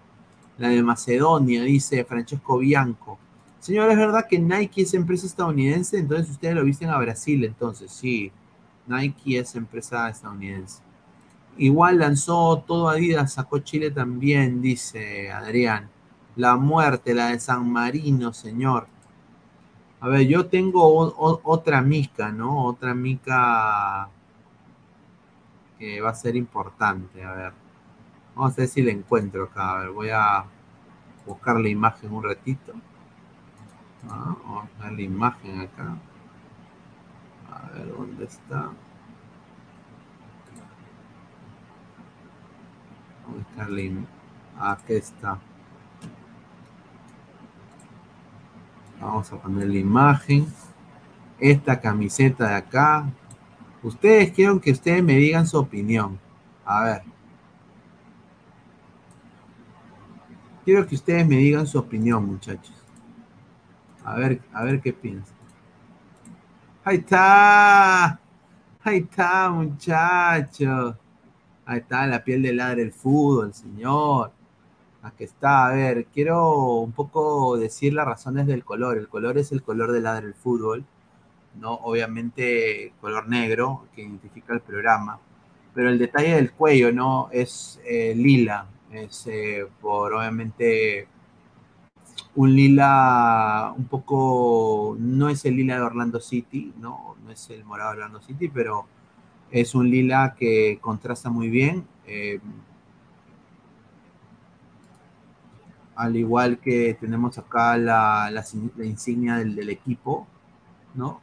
La 0.58 0.70
de 0.70 0.84
Macedonia, 0.84 1.64
dice 1.64 2.06
Francesco 2.06 2.60
Bianco. 2.60 3.18
Señor, 3.60 3.90
¿es 3.90 3.98
verdad 3.98 4.28
que 4.30 4.40
Nike 4.40 4.82
es 4.84 4.94
empresa 4.94 5.26
estadounidense? 5.26 5.98
Entonces 5.98 6.30
ustedes 6.30 6.56
lo 6.56 6.64
visten 6.64 6.90
a 6.90 6.98
Brasil, 6.98 7.44
entonces 7.44 7.92
sí. 7.92 8.32
Nike 8.86 9.40
es 9.40 9.56
empresa 9.56 10.10
estadounidense. 10.10 10.82
Igual 11.58 12.00
lanzó 12.00 12.64
todo 12.68 12.90
Adidas, 12.90 13.34
sacó 13.34 13.60
Chile 13.60 13.92
también, 13.92 14.62
dice 14.62 15.32
Adrián. 15.32 15.90
La 16.36 16.58
muerte, 16.58 17.14
la 17.14 17.28
de 17.28 17.40
San 17.40 17.72
Marino, 17.72 18.34
señor. 18.34 18.88
A 20.02 20.08
ver, 20.10 20.28
yo 20.28 20.48
tengo 20.48 21.14
otra 21.44 21.82
mica, 21.82 22.32
¿no? 22.32 22.66
Otra 22.66 22.94
mica 22.94 24.10
que 25.80 26.02
va 26.02 26.10
a 26.10 26.16
ser 26.16 26.36
importante. 26.36 27.24
A 27.24 27.32
ver, 27.34 27.54
vamos 28.36 28.54
a 28.54 28.56
ver 28.58 28.68
si 28.68 28.82
la 28.82 28.92
encuentro 28.92 29.44
acá. 29.46 29.72
A 29.72 29.80
ver, 29.82 29.90
voy 29.92 30.10
a 30.10 30.46
buscar 31.26 31.60
la 31.60 31.70
imagen 31.70 32.14
un 32.14 32.24
ratito. 32.24 32.74
Ah, 34.10 34.36
vamos 34.44 34.70
a 34.80 34.84
ver 34.84 34.94
la 34.94 35.02
imagen 35.02 35.62
acá. 35.62 35.96
A 37.52 37.70
ver, 37.72 37.88
¿dónde 37.96 38.26
está? 38.26 38.70
¿Dónde 43.26 43.42
está 43.50 43.70
la 43.70 43.82
im- 43.82 44.06
Aquí 44.60 44.94
está. 44.94 45.40
Vamos 49.00 49.32
a 49.32 49.38
poner 49.38 49.68
la 49.68 49.78
imagen. 49.78 50.46
Esta 51.40 51.80
camiseta 51.80 52.48
de 52.50 52.56
acá. 52.56 53.06
Ustedes 53.82 54.32
quiero 54.32 54.62
que 54.62 54.72
ustedes 54.72 55.04
me 55.04 55.16
digan 55.18 55.48
su 55.48 55.58
opinión. 55.58 56.20
A 56.66 56.84
ver. 56.84 57.02
Quiero 60.66 60.88
que 60.88 60.96
ustedes 60.96 61.28
me 61.28 61.38
digan 61.38 61.68
su 61.68 61.78
opinión, 61.78 62.26
muchachos. 62.26 62.76
A 64.06 64.16
ver, 64.16 64.42
a 64.54 64.64
ver 64.64 64.82
qué 64.82 64.94
piensan. 64.94 65.36
Ahí 66.86 66.98
está. 66.98 68.20
Ahí 68.84 68.98
está, 68.98 69.50
muchachos. 69.50 70.96
Ahí 71.66 71.80
está 71.80 72.08
la 72.08 72.24
piel 72.24 72.42
de 72.44 72.54
ladre 72.54 72.82
el 72.82 72.92
fútbol, 72.92 73.54
señor. 73.54 74.32
Aquí 75.02 75.26
está, 75.26 75.68
a 75.68 75.74
ver, 75.74 76.06
quiero 76.14 76.78
un 76.80 76.94
poco 76.94 77.58
decir 77.58 77.94
las 77.94 78.06
razones 78.06 78.48
del 78.48 78.64
color. 78.64 78.98
El 78.98 79.10
color 79.10 79.38
es 79.38 79.52
el 79.52 79.64
color 79.64 79.92
de 79.92 80.02
ladre 80.02 80.28
el 80.28 80.34
fútbol, 80.34 80.86
¿no? 81.60 81.74
Obviamente 81.74 82.94
color 83.02 83.28
negro, 83.28 83.86
que 83.96 84.02
identifica 84.02 84.54
el 84.54 84.62
programa. 84.62 85.20
Pero 85.74 85.90
el 85.90 86.00
detalle 86.00 86.36
del 86.36 86.52
cuello, 86.54 86.92
¿no? 86.92 87.30
Es 87.32 87.82
eh, 87.86 88.14
lila. 88.16 88.66
Es 88.94 89.28
eh, 89.28 89.66
por, 89.82 90.14
obviamente, 90.14 91.08
un 92.36 92.56
lila 92.56 93.74
un 93.76 93.86
poco, 93.86 94.96
no 95.00 95.30
es 95.30 95.44
el 95.46 95.56
lila 95.56 95.76
de 95.76 95.82
Orlando 95.82 96.20
City, 96.20 96.74
¿no? 96.80 97.16
No 97.24 97.32
es 97.32 97.50
el 97.50 97.66
morado 97.66 97.92
de 97.92 97.98
Orlando 97.98 98.22
City, 98.22 98.50
pero 98.50 98.86
es 99.52 99.76
un 99.76 99.90
lila 99.90 100.36
que 100.38 100.78
contrasta 100.82 101.30
muy 101.30 101.50
bien. 101.50 101.86
eh, 102.08 102.40
al 105.96 106.16
igual 106.16 106.60
que 106.60 106.96
tenemos 107.00 107.38
acá 107.38 107.78
la, 107.78 108.32
la 108.32 108.86
insignia 108.86 109.38
del, 109.38 109.70
equipo, 109.70 110.28
¿no? 110.96 111.22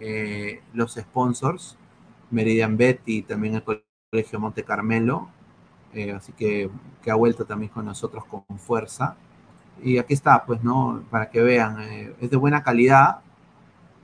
Eh, 0.00 0.60
los 0.74 0.94
sponsors, 0.94 1.76
Meridian 2.30 2.76
Bet 2.76 3.00
y 3.06 3.22
también 3.22 3.56
el 3.56 3.62
Colegio 4.10 4.40
Monte 4.40 4.64
Carmelo, 4.64 5.28
eh, 5.96 6.12
así 6.12 6.32
que, 6.32 6.70
ha 7.10 7.14
vuelto 7.14 7.44
también 7.46 7.70
con 7.72 7.86
nosotros 7.86 8.24
con 8.26 8.44
fuerza. 8.58 9.16
Y 9.82 9.98
aquí 9.98 10.14
está, 10.14 10.44
pues, 10.44 10.62
¿no? 10.62 11.02
Para 11.10 11.30
que 11.30 11.40
vean, 11.40 11.80
eh, 11.82 12.14
es 12.20 12.30
de 12.30 12.36
buena 12.36 12.62
calidad, 12.62 13.20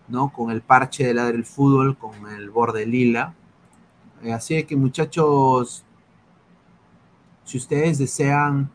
¿no? 0.09 0.33
Con 0.33 0.51
el 0.51 0.63
parche 0.63 1.05
de 1.05 1.15
ladre 1.15 1.33
del 1.33 1.45
fútbol, 1.45 1.99
con 1.99 2.13
el 2.31 2.51
borde 2.51 2.87
lila. 2.87 3.35
Eh, 4.23 4.33
así 4.33 4.63
que 4.65 4.77
muchachos, 4.77 5.85
si 7.45 7.59
ustedes 7.59 7.99
desean 7.99 8.71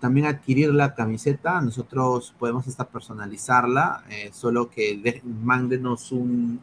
también 0.00 0.26
adquirir 0.26 0.72
la 0.74 0.94
camiseta, 0.94 1.62
nosotros 1.62 2.34
podemos 2.38 2.68
hasta 2.68 2.84
personalizarla, 2.86 4.04
solo 4.32 4.68
que 4.68 4.98
de, 4.98 5.22
mándenos 5.24 6.12
un, 6.12 6.60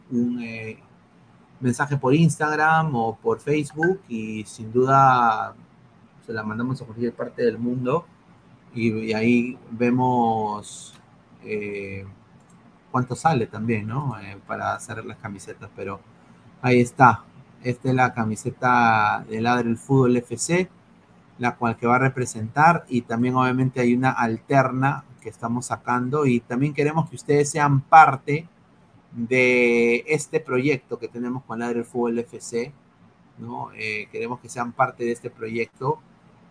mensaje 1.60 1.96
por 1.96 2.14
Instagram 2.14 2.94
o 2.94 3.16
por 3.16 3.40
Facebook 3.40 4.00
y 4.08 4.44
sin 4.44 4.72
duda 4.72 5.54
se 6.26 6.32
la 6.32 6.42
mandamos 6.42 6.80
a 6.80 6.84
cualquier 6.84 7.12
parte 7.12 7.42
del 7.42 7.58
mundo 7.58 8.06
y, 8.74 8.90
y 8.90 9.12
ahí 9.12 9.58
vemos 9.70 10.94
eh, 11.44 12.06
cuánto 12.90 13.14
sale 13.14 13.46
también, 13.46 13.86
¿no? 13.86 14.18
Eh, 14.20 14.38
para 14.46 14.74
hacer 14.74 15.04
las 15.04 15.18
camisetas, 15.18 15.70
pero 15.74 16.00
ahí 16.62 16.80
está. 16.80 17.24
Esta 17.62 17.88
es 17.88 17.94
la 17.94 18.14
camiseta 18.14 19.24
de 19.28 19.40
Ladre 19.40 19.70
el 19.70 19.78
Fútbol 19.78 20.16
FC, 20.16 20.68
la 21.38 21.56
cual 21.56 21.76
que 21.76 21.86
va 21.86 21.96
a 21.96 22.00
representar 22.00 22.84
y 22.88 23.02
también 23.02 23.34
obviamente 23.34 23.80
hay 23.80 23.94
una 23.94 24.10
alterna 24.10 25.04
que 25.20 25.28
estamos 25.28 25.66
sacando 25.66 26.26
y 26.26 26.40
también 26.40 26.74
queremos 26.74 27.08
que 27.08 27.16
ustedes 27.16 27.50
sean 27.50 27.80
parte 27.80 28.48
de 29.18 30.04
este 30.06 30.38
proyecto 30.38 30.98
que 30.98 31.08
tenemos 31.08 31.42
con 31.44 31.58
Ladre 31.58 31.82
Fútbol 31.82 32.20
FC, 32.20 32.72
¿no? 33.38 33.70
Eh, 33.76 34.08
queremos 34.12 34.38
que 34.38 34.48
sean 34.48 34.72
parte 34.72 35.04
de 35.04 35.12
este 35.12 35.28
proyecto, 35.28 35.98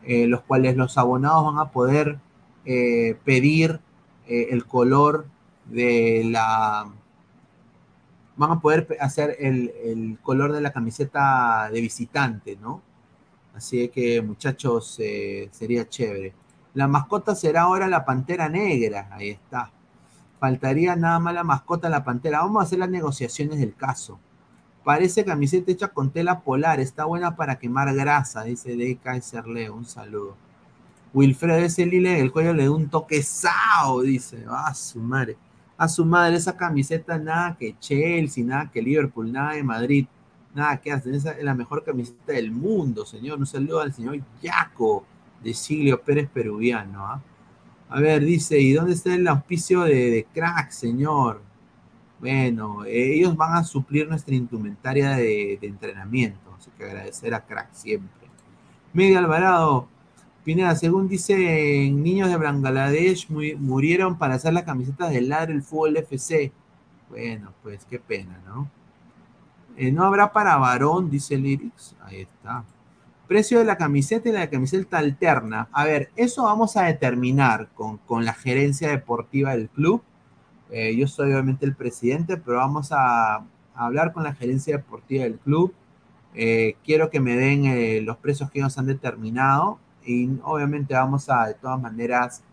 eh, 0.03 0.27
los 0.27 0.41
cuales 0.41 0.75
los 0.75 0.97
abonados 0.97 1.45
van 1.45 1.59
a 1.59 1.71
poder 1.71 2.19
eh, 2.65 3.17
pedir 3.23 3.79
el 4.27 4.65
color 4.65 5.27
de 5.65 6.23
la... 6.25 6.91
Van 8.35 8.51
a 8.51 8.59
poder 8.59 8.97
hacer 8.99 9.37
el, 9.39 9.73
el, 9.85 10.19
color 10.21 10.51
de 10.51 10.59
la 10.59 10.73
camiseta 10.73 11.69
de 11.71 11.79
visitante, 11.79 12.57
¿no? 12.57 12.81
Así 13.55 13.87
que 13.87 14.21
muchachos, 14.21 14.99
sería 15.51 15.87
chévere. 15.87 16.33
La 16.73 16.89
mascota 16.89 17.35
será 17.35 17.61
ahora 17.61 17.87
la 17.87 18.03
pantera 18.03 18.49
negra, 18.49 19.07
ahí 19.13 19.29
está. 19.29 19.71
Faltaría 20.39 20.95
nada 20.95 21.19
más 21.19 21.33
la 21.33 21.43
mascota 21.43 21.89
la 21.89 22.03
pantera. 22.03 22.41
Vamos 22.41 22.61
a 22.61 22.65
hacer 22.65 22.79
las 22.79 22.89
negociaciones 22.89 23.59
del 23.59 23.75
caso. 23.75 24.19
Parece 24.83 25.25
camiseta 25.25 25.71
hecha 25.71 25.89
con 25.89 26.11
tela 26.11 26.39
polar, 26.41 26.79
está 26.79 27.03
buena 27.03 27.35
para 27.35 27.59
quemar 27.59 27.93
grasa, 27.93 28.43
dice 28.43 28.77
DK 28.77 29.45
Leo, 29.47 29.75
un 29.75 29.85
saludo. 29.85 30.37
Wilfredo, 31.13 31.57
ese 31.57 31.85
lile 31.85 32.11
del 32.11 32.31
cuello 32.31 32.53
le 32.53 32.63
da 32.65 32.71
un 32.71 32.87
toque 32.89 33.21
sao, 33.21 34.01
dice. 34.01 34.45
A 34.49 34.73
su 34.73 34.99
madre. 34.99 35.35
A 35.77 35.87
su 35.87 36.05
madre, 36.05 36.37
esa 36.37 36.55
camiseta 36.55 37.17
nada 37.17 37.57
que 37.57 37.75
Chelsea, 37.79 38.45
nada 38.45 38.71
que 38.71 38.81
Liverpool, 38.81 39.31
nada 39.31 39.53
de 39.53 39.63
Madrid, 39.63 40.07
nada 40.53 40.77
que 40.77 40.91
hacen. 40.91 41.15
Esa 41.15 41.31
es 41.31 41.43
la 41.43 41.53
mejor 41.53 41.83
camiseta 41.83 42.33
del 42.33 42.51
mundo, 42.51 43.05
señor. 43.05 43.39
Un 43.39 43.45
saludo 43.45 43.81
al 43.81 43.93
señor 43.93 44.19
Yaco 44.41 45.05
de 45.43 45.53
Siglio 45.53 46.01
Pérez 46.01 46.29
Peruviano. 46.29 47.05
¿ah? 47.05 47.21
A 47.89 47.99
ver, 47.99 48.23
dice, 48.23 48.59
¿y 48.59 48.73
dónde 48.73 48.93
está 48.93 49.13
el 49.13 49.27
auspicio 49.27 49.81
de, 49.81 50.11
de 50.11 50.27
crack, 50.33 50.71
señor? 50.71 51.41
Bueno, 52.19 52.83
ellos 52.85 53.35
van 53.35 53.55
a 53.55 53.63
suplir 53.63 54.07
nuestra 54.07 54.35
indumentaria 54.35 55.11
de, 55.11 55.57
de 55.61 55.67
entrenamiento, 55.67 56.55
así 56.57 56.69
que 56.77 56.83
agradecer 56.83 57.33
a 57.33 57.45
crack 57.45 57.73
siempre. 57.73 58.27
Media 58.93 59.19
Alvarado, 59.19 59.87
Pineda, 60.47 60.75
según 60.75 61.09
dicen 61.09 62.01
niños 62.01 62.29
de 62.29 62.37
Bangladesh 62.37 63.29
murieron 63.29 64.17
para 64.17 64.35
hacer 64.35 64.53
la 64.53 64.63
camiseta 64.63 65.09
del 65.09 65.27
ladre 65.27 65.53
el 65.53 65.61
fútbol 65.61 65.97
FC. 65.97 66.53
Bueno, 67.09 67.53
pues 67.61 67.85
qué 67.85 67.99
pena, 67.99 68.41
¿no? 68.45 68.69
Eh, 69.75 69.91
no 69.91 70.05
habrá 70.05 70.31
para 70.31 70.55
varón, 70.55 71.09
dice 71.09 71.37
Lyrics. 71.37 71.95
Ahí 72.01 72.21
está. 72.21 72.63
Precio 73.27 73.59
de 73.59 73.65
la 73.65 73.77
camiseta 73.77 74.29
y 74.29 74.31
la 74.31 74.49
camiseta 74.49 74.99
alterna. 74.99 75.67
A 75.71 75.85
ver, 75.85 76.11
eso 76.15 76.43
vamos 76.43 76.77
a 76.77 76.83
determinar 76.83 77.69
con, 77.73 77.97
con 77.97 78.23
la 78.23 78.33
gerencia 78.33 78.89
deportiva 78.89 79.51
del 79.51 79.69
club. 79.69 80.01
Eh, 80.69 80.95
yo 80.95 81.07
soy 81.07 81.31
obviamente 81.31 81.65
el 81.65 81.75
presidente, 81.75 82.37
pero 82.37 82.57
vamos 82.57 82.89
a, 82.91 83.45
hablar 83.75 84.11
con 84.11 84.23
la 84.23 84.33
gerencia 84.33 84.77
deportiva 84.77 85.23
del 85.23 85.37
club. 85.39 85.73
Eh, 86.33 86.75
quiero 86.83 87.09
que 87.09 87.19
me 87.19 87.35
den 87.35 87.65
eh, 87.65 88.01
los 88.01 88.17
precios 88.17 88.49
que 88.51 88.59
ellos 88.59 88.77
han 88.77 88.87
determinado 88.87 89.79
y 90.05 90.29
obviamente 90.43 90.93
vamos 90.93 91.29
a 91.29 91.47
de 91.47 91.53
todas 91.55 91.79
maneras 91.79 92.43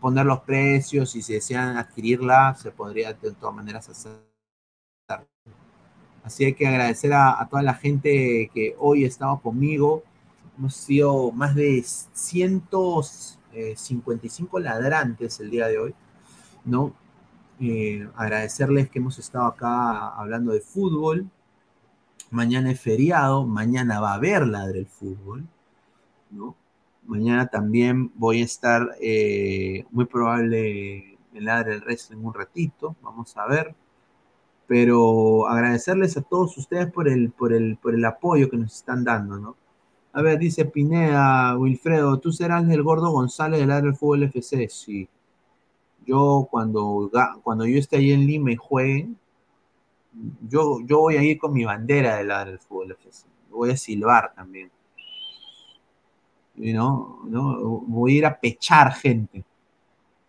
poner 0.00 0.24
los 0.24 0.40
precios 0.40 1.14
y 1.16 1.20
si 1.22 1.34
desean 1.34 1.76
adquirirla 1.76 2.54
se 2.54 2.70
podría 2.70 3.12
de 3.12 3.32
todas 3.32 3.54
maneras 3.54 3.88
hacer. 3.88 4.31
Así 6.22 6.44
hay 6.44 6.54
que 6.54 6.66
agradecer 6.66 7.12
a, 7.12 7.46
toda 7.50 7.62
la 7.62 7.74
gente 7.74 8.50
que 8.54 8.74
hoy 8.78 9.04
estaba 9.04 9.38
conmigo. 9.40 10.02
Hemos 10.56 10.74
sido 10.74 11.32
más 11.32 11.54
de 11.54 11.82
155 11.82 14.58
ladrantes 14.60 15.40
el 15.40 15.50
día 15.50 15.68
de 15.68 15.78
hoy, 15.78 15.94
¿no? 16.64 16.94
Eh, 17.60 18.08
agradecerles 18.16 18.88
que 18.90 18.98
hemos 18.98 19.18
estado 19.18 19.46
acá 19.46 20.08
hablando 20.08 20.52
de 20.52 20.60
fútbol. 20.60 21.28
Mañana 22.30 22.70
es 22.70 22.80
feriado, 22.80 23.46
mañana 23.46 24.00
va 24.00 24.12
a 24.12 24.14
haber 24.14 24.46
ladre 24.46 24.78
el 24.80 24.86
fútbol. 24.86 25.46
¿no? 26.32 26.56
Mañana 27.06 27.46
también 27.46 28.10
voy 28.14 28.42
a 28.42 28.44
estar 28.44 28.96
eh, 29.00 29.84
muy 29.90 30.06
probable 30.06 31.18
en 31.34 31.44
Ladre 31.44 31.74
el 31.74 31.80
Resto 31.80 32.14
en 32.14 32.24
un 32.24 32.34
ratito, 32.34 32.96
vamos 33.02 33.36
a 33.36 33.46
ver. 33.46 33.74
Pero 34.72 35.46
agradecerles 35.48 36.16
a 36.16 36.22
todos 36.22 36.56
ustedes 36.56 36.90
por 36.90 37.06
el, 37.06 37.30
por 37.30 37.52
el, 37.52 37.76
por 37.76 37.94
el 37.94 38.02
apoyo 38.06 38.48
que 38.48 38.56
nos 38.56 38.74
están 38.74 39.04
dando, 39.04 39.36
¿no? 39.36 39.54
A 40.14 40.22
ver, 40.22 40.38
dice 40.38 40.64
Pineda, 40.64 41.58
Wilfredo, 41.58 42.18
¿tú 42.18 42.32
serás 42.32 42.66
el 42.70 42.82
gordo 42.82 43.10
González 43.10 43.60
del 43.60 43.68
Ladre 43.68 43.88
del 43.88 43.96
Fútbol 43.96 44.22
FC? 44.22 44.70
Sí. 44.70 45.06
Yo 46.06 46.48
cuando, 46.50 47.10
cuando 47.42 47.66
yo 47.66 47.78
esté 47.78 47.98
ahí 47.98 48.12
en 48.12 48.26
Lima 48.26 48.50
y 48.50 48.56
jueguen, 48.56 49.18
yo, 50.48 50.78
yo 50.86 51.00
voy 51.00 51.18
a 51.18 51.22
ir 51.22 51.36
con 51.36 51.52
mi 51.52 51.66
bandera 51.66 52.16
del 52.16 52.28
Ladre 52.28 52.52
del 52.52 52.60
Fútbol 52.60 52.92
FC. 52.92 53.26
Voy 53.50 53.72
a 53.72 53.76
silbar 53.76 54.32
también. 54.34 54.70
¿no? 56.56 57.20
¿no? 57.26 57.60
Voy 57.60 58.14
a 58.14 58.16
ir 58.16 58.24
a 58.24 58.40
pechar 58.40 58.94
gente. 58.94 59.44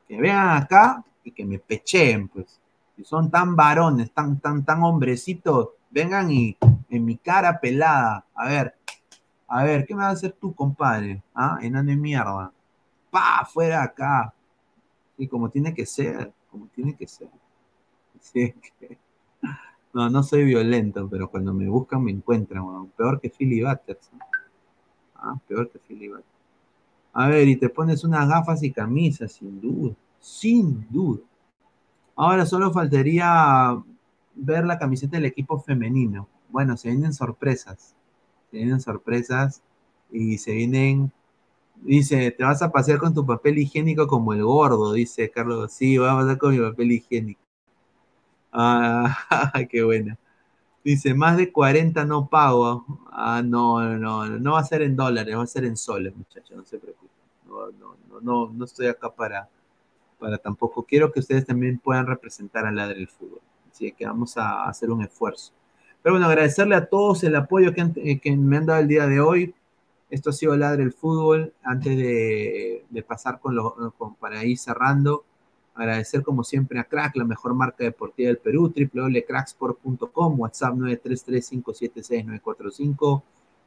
Que 0.05 0.19
vean 0.19 0.49
acá 0.49 1.01
y 1.23 1.31
que 1.31 1.45
me 1.45 1.59
pecheen, 1.59 2.27
pues. 2.27 2.59
Si 2.95 3.03
son 3.03 3.31
tan 3.31 3.55
varones, 3.55 4.11
tan, 4.11 4.39
tan, 4.39 4.63
tan 4.63 4.83
hombrecitos, 4.83 5.69
vengan 5.89 6.31
y 6.31 6.57
en 6.89 7.05
mi 7.05 7.17
cara 7.17 7.59
pelada, 7.59 8.25
a 8.35 8.47
ver, 8.47 8.75
a 9.47 9.63
ver, 9.63 9.85
¿qué 9.85 9.93
me 9.93 10.01
vas 10.01 10.09
a 10.09 10.13
hacer 10.13 10.31
tú, 10.33 10.53
compadre? 10.53 11.21
¿Ah? 11.35 11.59
Enano 11.61 11.89
de 11.89 11.95
mierda. 11.95 12.51
Pa, 13.11 13.47
fuera 13.51 13.83
acá. 13.83 14.33
Y 15.17 15.27
como 15.27 15.49
tiene 15.49 15.73
que 15.73 15.85
ser, 15.85 16.33
como 16.49 16.67
tiene 16.67 16.95
que 16.95 17.07
ser. 17.07 17.29
Así 18.19 18.53
que... 18.79 18.97
No, 19.93 20.09
no 20.09 20.23
soy 20.23 20.43
violento, 20.43 21.07
pero 21.07 21.29
cuando 21.29 21.53
me 21.53 21.69
buscan 21.69 22.03
me 22.03 22.09
encuentran, 22.09 22.87
peor 22.97 23.21
que 23.21 23.29
Philly 23.29 23.63
Butters. 23.63 24.09
Ah, 25.15 25.35
peor 25.47 25.69
que 25.69 25.77
Philly 25.77 26.07
Butters. 26.07 26.25
A 27.13 27.27
ver, 27.27 27.47
y 27.47 27.55
te 27.55 27.69
pones 27.69 28.03
unas 28.03 28.27
gafas 28.27 28.63
y 28.63 28.71
camisas, 28.71 29.33
sin 29.33 29.61
duda, 29.61 29.93
sin 30.19 30.87
duda. 30.89 31.21
Ahora 32.15 32.45
solo 32.45 32.71
faltaría 32.71 33.81
ver 34.35 34.65
la 34.65 34.77
camiseta 34.77 35.17
del 35.17 35.25
equipo 35.25 35.59
femenino. 35.59 36.27
Bueno, 36.49 36.77
se 36.77 36.89
vienen 36.89 37.13
sorpresas, 37.13 37.95
se 38.51 38.57
vienen 38.57 38.81
sorpresas 38.81 39.61
y 40.11 40.37
se 40.37 40.53
vienen, 40.53 41.11
dice, 41.81 42.31
te 42.31 42.43
vas 42.43 42.61
a 42.61 42.71
pasear 42.71 42.99
con 42.99 43.13
tu 43.13 43.25
papel 43.25 43.57
higiénico 43.57 44.07
como 44.07 44.33
el 44.33 44.43
gordo, 44.43 44.93
dice 44.93 45.31
Carlos. 45.31 45.73
Sí, 45.73 45.97
voy 45.97 46.09
a 46.09 46.15
pasar 46.15 46.37
con 46.37 46.55
mi 46.55 46.59
papel 46.61 46.91
higiénico. 46.91 47.41
Ah, 48.51 49.17
qué 49.69 49.83
buena. 49.83 50.17
Dice, 50.83 51.13
más 51.13 51.37
de 51.37 51.51
40 51.51 52.05
no 52.05 52.27
pago. 52.27 52.85
Ah, 53.11 53.41
no, 53.43 53.81
no, 53.81 54.27
no, 54.27 54.39
no 54.39 54.53
va 54.53 54.59
a 54.59 54.63
ser 54.65 54.81
en 54.83 54.95
dólares, 54.95 55.37
va 55.37 55.43
a 55.43 55.47
ser 55.47 55.65
en 55.65 55.77
soles, 55.77 56.15
muchachos, 56.15 56.57
no 56.57 56.65
se 56.65 56.77
preocupen. 56.77 57.09
No, 57.47 57.71
no, 57.71 57.95
no, 58.09 58.21
no, 58.21 58.53
no 58.53 58.65
estoy 58.65 58.87
acá 58.87 59.09
para, 59.13 59.49
para 60.23 60.37
tampoco. 60.37 60.83
Quiero 60.83 61.11
que 61.11 61.19
ustedes 61.19 61.45
también 61.45 61.79
puedan 61.79 62.07
representar 62.07 62.65
al 62.65 62.77
ladre 62.77 62.95
del 62.95 63.09
fútbol. 63.09 63.41
Así 63.69 63.91
que 63.91 64.05
vamos 64.05 64.37
a 64.37 64.69
hacer 64.69 64.89
un 64.89 65.03
esfuerzo. 65.03 65.51
Pero 66.01 66.13
bueno, 66.13 66.27
agradecerle 66.27 66.75
a 66.75 66.85
todos 66.85 67.25
el 67.25 67.35
apoyo 67.35 67.73
que, 67.73 68.21
que 68.21 68.37
me 68.37 68.55
han 68.55 68.65
dado 68.65 68.79
el 68.79 68.87
día 68.87 69.05
de 69.05 69.19
hoy. 69.19 69.53
Esto 70.09 70.29
ha 70.29 70.33
sido 70.33 70.55
Ladre 70.55 70.83
el 70.83 70.93
Fútbol. 70.93 71.51
Antes 71.61 71.97
de, 71.97 72.85
pasar 73.05 73.41
con 73.41 73.53
lo, 73.53 73.75
para 74.19 74.45
ir 74.45 74.57
cerrando, 74.57 75.25
Agradecer 75.75 76.21
como 76.21 76.43
siempre 76.43 76.79
a 76.79 76.83
Crack, 76.83 77.15
la 77.15 77.25
mejor 77.25 77.55
marca 77.55 77.83
deportiva 77.83 78.27
del 78.27 78.37
Perú, 78.37 78.71
www.cracksport.com, 78.75 80.39
WhatsApp 80.39 80.75
933-576-945, 80.75 83.23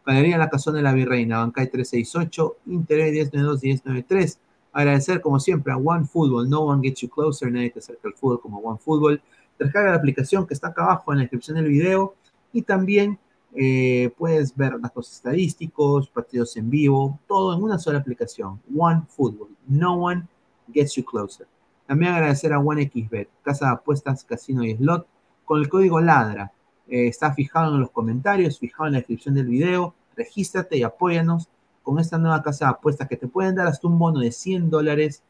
Galería 0.07 0.39
La 0.39 0.49
Cazón 0.49 0.77
de 0.77 0.83
la 0.83 0.93
Virreina, 0.93 1.41
Bancay 1.41 1.69
368, 1.69 2.59
Internet 2.66 3.33
1092-1093. 3.33 4.39
Agradecer 4.77 5.23
como 5.23 5.40
siempre 5.40 5.73
a 5.73 5.78
One 5.78 6.05
Football, 6.05 6.51
no 6.51 6.61
one 6.61 6.86
gets 6.86 7.01
you 7.01 7.09
closer, 7.09 7.51
nadie 7.51 7.70
te 7.70 7.78
acerca 7.78 8.09
al 8.09 8.12
fútbol 8.12 8.43
como 8.43 8.59
One 8.59 8.78
Football. 8.78 9.23
descarga 9.59 9.93
la 9.93 9.97
aplicación 9.97 10.47
que 10.47 10.53
está 10.53 10.69
acá 10.69 10.85
abajo 10.85 11.12
en 11.12 11.19
la 11.19 11.23
descripción 11.23 11.57
del 11.57 11.69
video 11.69 12.15
y 12.53 12.61
también 12.61 13.19
eh, 13.55 14.12
puedes 14.19 14.55
ver 14.55 14.78
datos 14.78 15.11
estadísticos, 15.11 16.11
partidos 16.11 16.59
en 16.59 16.69
vivo, 16.69 17.19
todo 17.27 17.57
en 17.57 17.62
una 17.62 17.78
sola 17.78 18.01
aplicación. 18.01 18.61
One 18.77 19.05
Football. 19.09 19.48
No 19.66 19.94
one 19.94 20.28
gets 20.70 20.94
you 20.97 21.07
closer. 21.07 21.47
También 21.86 22.12
agradecer 22.12 22.53
a 22.53 22.59
OneXBet, 22.59 23.31
casa 23.43 23.69
de 23.69 23.73
apuestas, 23.73 24.24
casino 24.24 24.62
y 24.62 24.77
slot, 24.77 25.07
con 25.47 25.59
el 25.59 25.70
código 25.70 26.03
LADRA. 26.03 26.53
Eh, 26.86 27.07
está 27.07 27.32
fijado 27.32 27.77
en 27.77 27.81
los 27.81 27.90
comentarios, 27.93 28.59
fijado 28.59 28.89
en 28.89 28.93
la 28.93 28.98
descripción 28.98 29.36
del 29.36 29.47
video. 29.47 29.94
Regístrate 30.15 30.77
y 30.77 30.82
apóyanos 30.82 31.48
con 31.87 32.01
esta 32.01 32.19
nueva 32.19 32.43
casa 32.43 32.65
de 32.65 32.71
apuestas 32.73 33.07
que 33.07 33.17
te 33.17 33.29
pueden 33.29 33.55
dar 33.55 33.69
hasta 33.69 33.87
un 33.87 33.97
bono 33.97 34.19
de 34.19 34.33
100 34.33 34.71
dólares 34.71 35.23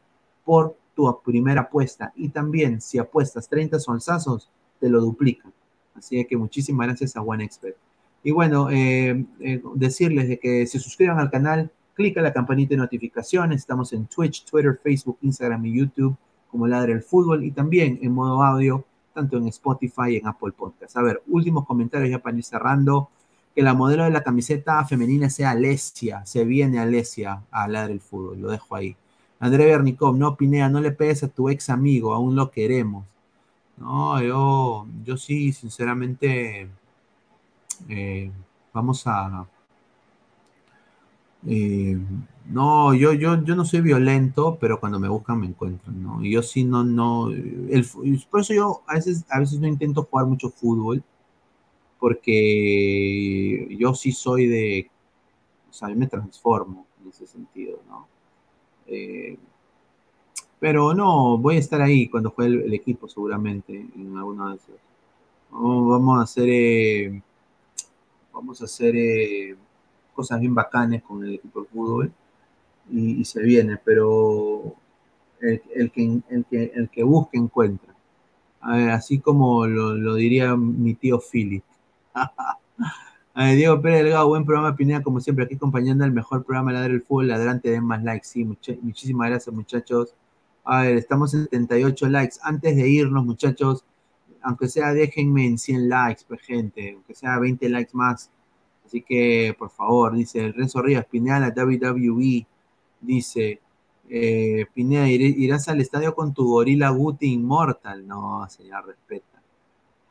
por 0.43 0.75
tu 0.95 1.21
primera 1.23 1.61
apuesta. 1.61 2.11
Y 2.15 2.29
también, 2.29 2.81
si 2.81 2.97
apuestas 2.97 3.47
30 3.47 3.79
solsazos, 3.79 4.49
te 4.79 4.89
lo 4.89 4.99
duplican. 4.99 5.53
Así 5.93 6.25
que 6.25 6.35
muchísimas 6.35 6.87
gracias 6.87 7.15
a 7.15 7.21
OneXBet. 7.21 7.77
Y 8.23 8.31
bueno, 8.31 8.71
eh, 8.71 9.23
eh, 9.39 9.61
decirles 9.75 10.29
de 10.29 10.39
que 10.39 10.65
se 10.65 10.79
suscriban 10.79 11.19
al 11.19 11.29
canal, 11.29 11.71
clica 11.93 12.23
la 12.23 12.33
campanita 12.33 12.71
de 12.71 12.77
notificaciones. 12.77 13.61
Estamos 13.61 13.93
en 13.93 14.07
Twitch, 14.07 14.43
Twitter, 14.43 14.79
Facebook, 14.81 15.19
Instagram 15.21 15.63
y 15.67 15.77
YouTube 15.77 16.17
como 16.49 16.65
Ladre 16.65 16.93
el 16.93 17.03
Fútbol 17.03 17.43
y 17.43 17.51
también 17.51 17.99
en 18.01 18.13
modo 18.13 18.41
audio, 18.41 18.83
tanto 19.13 19.37
en 19.37 19.47
Spotify 19.49 20.13
y 20.13 20.15
en 20.15 20.25
Apple 20.25 20.53
Podcast. 20.57 20.97
A 20.97 21.03
ver, 21.03 21.21
últimos 21.27 21.67
comentarios 21.67 22.09
ya 22.09 22.17
para 22.17 22.35
ir 22.35 22.43
cerrando. 22.43 23.11
Que 23.57 23.63
la 23.63 23.73
modelo 23.73 24.03
de 24.03 24.11
la 24.11 24.21
camiseta 24.21 24.85
femenina 24.85 25.31
sea 25.31 25.49
Alesia, 25.49 26.23
se 26.27 26.45
viene 26.45 26.77
Alesia 26.77 27.41
a 27.49 27.67
Ladre 27.67 27.93
el 27.93 28.01
Fútbol, 28.01 28.39
lo 28.39 28.51
dejo 28.51 28.75
ahí. 28.75 28.95
André 29.39 29.65
Bernicov, 29.65 30.15
no, 30.15 30.37
Pinea, 30.37 30.69
no 30.69 30.79
le 30.79 30.91
pegues 30.91 31.23
a 31.23 31.27
tu 31.27 31.49
ex 31.49 31.71
amigo, 31.71 32.13
aún 32.13 32.35
lo 32.35 32.51
queremos. 32.51 33.03
No, 33.77 34.21
yo, 34.21 34.85
yo 35.03 35.17
sí, 35.17 35.53
sinceramente, 35.53 36.69
eh, 37.89 38.31
vamos 38.71 39.07
a... 39.07 39.47
Eh, 41.47 41.97
no, 42.45 42.93
yo, 42.93 43.13
yo, 43.13 43.43
yo 43.43 43.55
no 43.55 43.65
soy 43.65 43.81
violento, 43.81 44.59
pero 44.61 44.79
cuando 44.79 44.99
me 44.99 45.09
buscan 45.09 45.39
me 45.39 45.47
encuentran, 45.47 46.03
¿no? 46.03 46.23
Y 46.23 46.29
yo 46.29 46.43
sí 46.43 46.63
no, 46.63 46.83
no, 46.83 47.31
el, 47.31 47.87
por 48.29 48.41
eso 48.41 48.53
yo 48.53 48.83
a 48.85 48.93
veces, 48.93 49.25
a 49.31 49.39
veces 49.39 49.59
no 49.59 49.65
intento 49.65 50.03
jugar 50.03 50.27
mucho 50.27 50.51
fútbol, 50.51 51.03
porque 51.99 53.67
yo 53.77 53.93
sí 53.93 54.11
soy 54.11 54.47
de, 54.47 54.89
o 55.69 55.73
sea, 55.73 55.89
yo 55.89 55.95
me 55.95 56.07
transformo 56.07 56.85
en 57.01 57.09
ese 57.09 57.27
sentido, 57.27 57.79
¿no? 57.87 58.07
Eh, 58.87 59.37
pero 60.59 60.93
no, 60.93 61.37
voy 61.37 61.57
a 61.57 61.59
estar 61.59 61.81
ahí 61.81 62.07
cuando 62.07 62.31
juegue 62.31 62.65
el, 62.65 62.73
equipo 62.73 63.07
seguramente, 63.07 63.73
en 63.95 64.17
alguna 64.17 64.49
de 64.49 64.55
esas. 64.55 64.75
Vamos, 65.51 66.19
a 66.19 66.23
hacer, 66.23 66.49
eh, 66.49 67.21
vamos 68.33 68.61
a 68.61 68.65
hacer 68.65 68.95
eh, 68.95 69.55
cosas 70.13 70.39
bien 70.39 70.55
bacanes 70.55 71.03
con 71.03 71.23
el 71.23 71.35
equipo 71.35 71.61
de 71.61 71.67
fútbol 71.67 72.11
y, 72.91 73.23
se 73.25 73.41
viene, 73.43 73.77
pero 73.83 74.73
el, 75.41 75.91
que, 75.91 76.21
el, 76.29 76.45
que, 76.45 76.71
el 76.73 76.89
que 76.89 77.03
busque 77.03 77.37
encuentra. 77.37 77.93
Así 78.61 79.19
como 79.19 79.67
lo, 79.67 79.93
lo 79.93 80.15
diría 80.15 80.55
mi 80.55 80.95
tío 80.95 81.19
Philip. 81.19 81.63
Diego 83.55 83.81
Pérez 83.81 84.03
Delgado, 84.03 84.27
buen 84.27 84.45
programa, 84.45 84.75
Pineda, 84.75 85.03
como 85.03 85.19
siempre, 85.19 85.45
aquí 85.45 85.55
acompañando 85.55 86.03
el 86.05 86.11
mejor 86.11 86.43
programa 86.43 86.71
Ladrar 86.71 86.91
el 86.91 87.01
Fútbol, 87.01 87.27
Ladrante, 87.27 87.69
den 87.69 87.83
más 87.83 88.03
likes, 88.03 88.27
sí, 88.27 88.43
much 88.43 88.69
muchísimas 88.81 89.29
gracias, 89.29 89.55
muchachos. 89.55 90.15
A 90.63 90.81
ver, 90.81 90.97
estamos 90.97 91.33
en 91.33 91.43
78 91.43 92.09
likes. 92.09 92.37
Antes 92.41 92.75
de 92.75 92.89
irnos, 92.89 93.25
muchachos, 93.25 93.85
aunque 94.41 94.67
sea, 94.67 94.93
déjenme 94.93 95.45
en 95.45 95.57
100 95.57 95.89
likes, 95.89 96.23
pues, 96.27 96.41
gente, 96.41 96.93
aunque 96.95 97.13
sea 97.15 97.39
20 97.39 97.69
likes 97.69 97.91
más. 97.93 98.31
Así 98.85 99.01
que, 99.01 99.55
por 99.57 99.69
favor, 99.69 100.15
dice 100.15 100.51
Renzo 100.51 100.81
Rivas, 100.81 101.05
Pineda, 101.05 101.39
la 101.39 101.49
WWE, 101.49 102.47
dice, 103.01 103.61
eh, 104.09 104.65
Pineda, 104.73 105.07
¿irás 105.09 105.67
al 105.67 105.81
estadio 105.81 106.15
con 106.15 106.33
tu 106.33 106.47
gorila 106.47 106.89
Guti 106.89 107.33
Inmortal? 107.33 108.07
No, 108.07 108.47
señor, 108.49 108.87
respeta. 108.87 109.41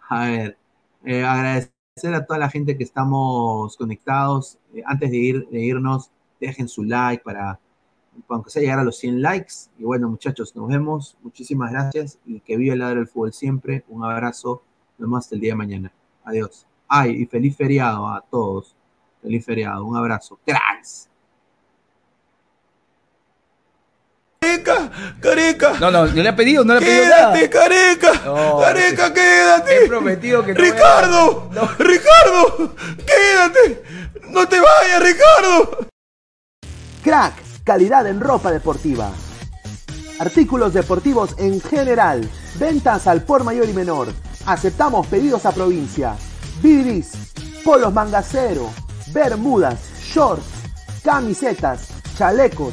A 0.09 0.27
ver, 0.27 0.59
eh, 1.05 1.25
agradecer 1.25 1.76
a 2.05 2.27
toda 2.27 2.39
la 2.39 2.51
gente 2.51 2.77
que 2.77 2.85
estamos 2.85 3.75
conectados. 3.79 4.59
Eh, 4.75 4.83
antes 4.85 5.11
de, 5.11 5.17
ir, 5.17 5.49
irnos, 5.51 6.11
dejen 6.39 6.69
su 6.69 6.85
like 6.85 7.25
para, 7.25 7.59
aunque 8.29 8.51
sea 8.51 8.61
llegar 8.61 8.81
a 8.81 8.85
los 8.85 8.99
100 8.99 9.23
likes. 9.23 9.55
Y 9.79 9.85
bueno, 9.85 10.11
muchachos, 10.11 10.55
nos 10.55 10.69
vemos. 10.69 11.17
Muchísimas 11.23 11.73
gracias 11.73 12.19
y 12.27 12.41
que 12.41 12.59
viva 12.59 12.75
el 12.75 12.81
lado 12.81 12.97
del 12.97 13.09
fútbol 13.09 13.33
siempre. 13.33 13.83
Un 13.89 14.05
abrazo. 14.05 14.63
Nos 14.99 15.09
vemos 15.09 15.25
hasta 15.25 15.37
el 15.37 15.41
día 15.41 15.53
de 15.53 15.57
mañana. 15.57 15.93
Adiós. 16.25 16.67
Ay, 16.87 17.23
y 17.23 17.27
feliz 17.27 17.57
feriado 17.57 18.07
a 18.07 18.21
todos. 18.21 18.77
Feliz 19.23 19.45
feriado. 19.47 19.87
Un 19.87 19.97
abrazo. 19.97 20.39
Cracks. 20.45 21.09
Careca, 24.63 24.91
careca. 25.21 25.73
No, 25.81 25.91
no, 25.91 26.07
no 26.07 26.13
le 26.23 26.29
he 26.29 26.33
pedido, 26.33 26.65
no 26.65 26.75
le 26.75 26.81
he 26.81 26.83
pedido 26.83 27.05
Quédate, 27.05 27.49
nada. 27.49 27.51
careca. 27.51 28.13
No, 28.25 28.59
careca, 28.61 29.13
quédate. 29.15 29.85
He 29.85 29.89
prometido 29.89 30.45
que 30.45 30.55
no 30.55 30.61
voy 30.61 30.69
a- 30.69 30.73
Ricardo, 30.73 31.51
Ricardo, 31.79 32.75
quédate. 33.07 33.83
No 34.31 34.49
te 34.49 34.59
vayas, 34.61 35.03
Ricardo. 35.03 35.87
Crack, 37.03 37.35
calidad 37.65 38.07
en 38.07 38.21
ropa 38.21 38.51
deportiva. 38.51 39.11
Artículos 40.19 40.73
deportivos 40.73 41.35
en 41.39 41.61
general. 41.61 42.29
Ventas 42.59 43.07
al 43.07 43.23
por 43.23 43.45
mayor 43.45 43.69
y 43.69 43.73
menor. 43.73 44.09
Aceptamos 44.47 45.07
pedidos 45.09 45.45
a 45.47 45.53
provincia. 45.53 46.17
Bidris, 46.63 47.13
polos 47.65 47.93
mangacero, 47.93 48.71
bermudas, 49.13 49.79
shorts, 50.03 50.45
camisetas, 51.05 51.89
chalecos, 52.17 52.73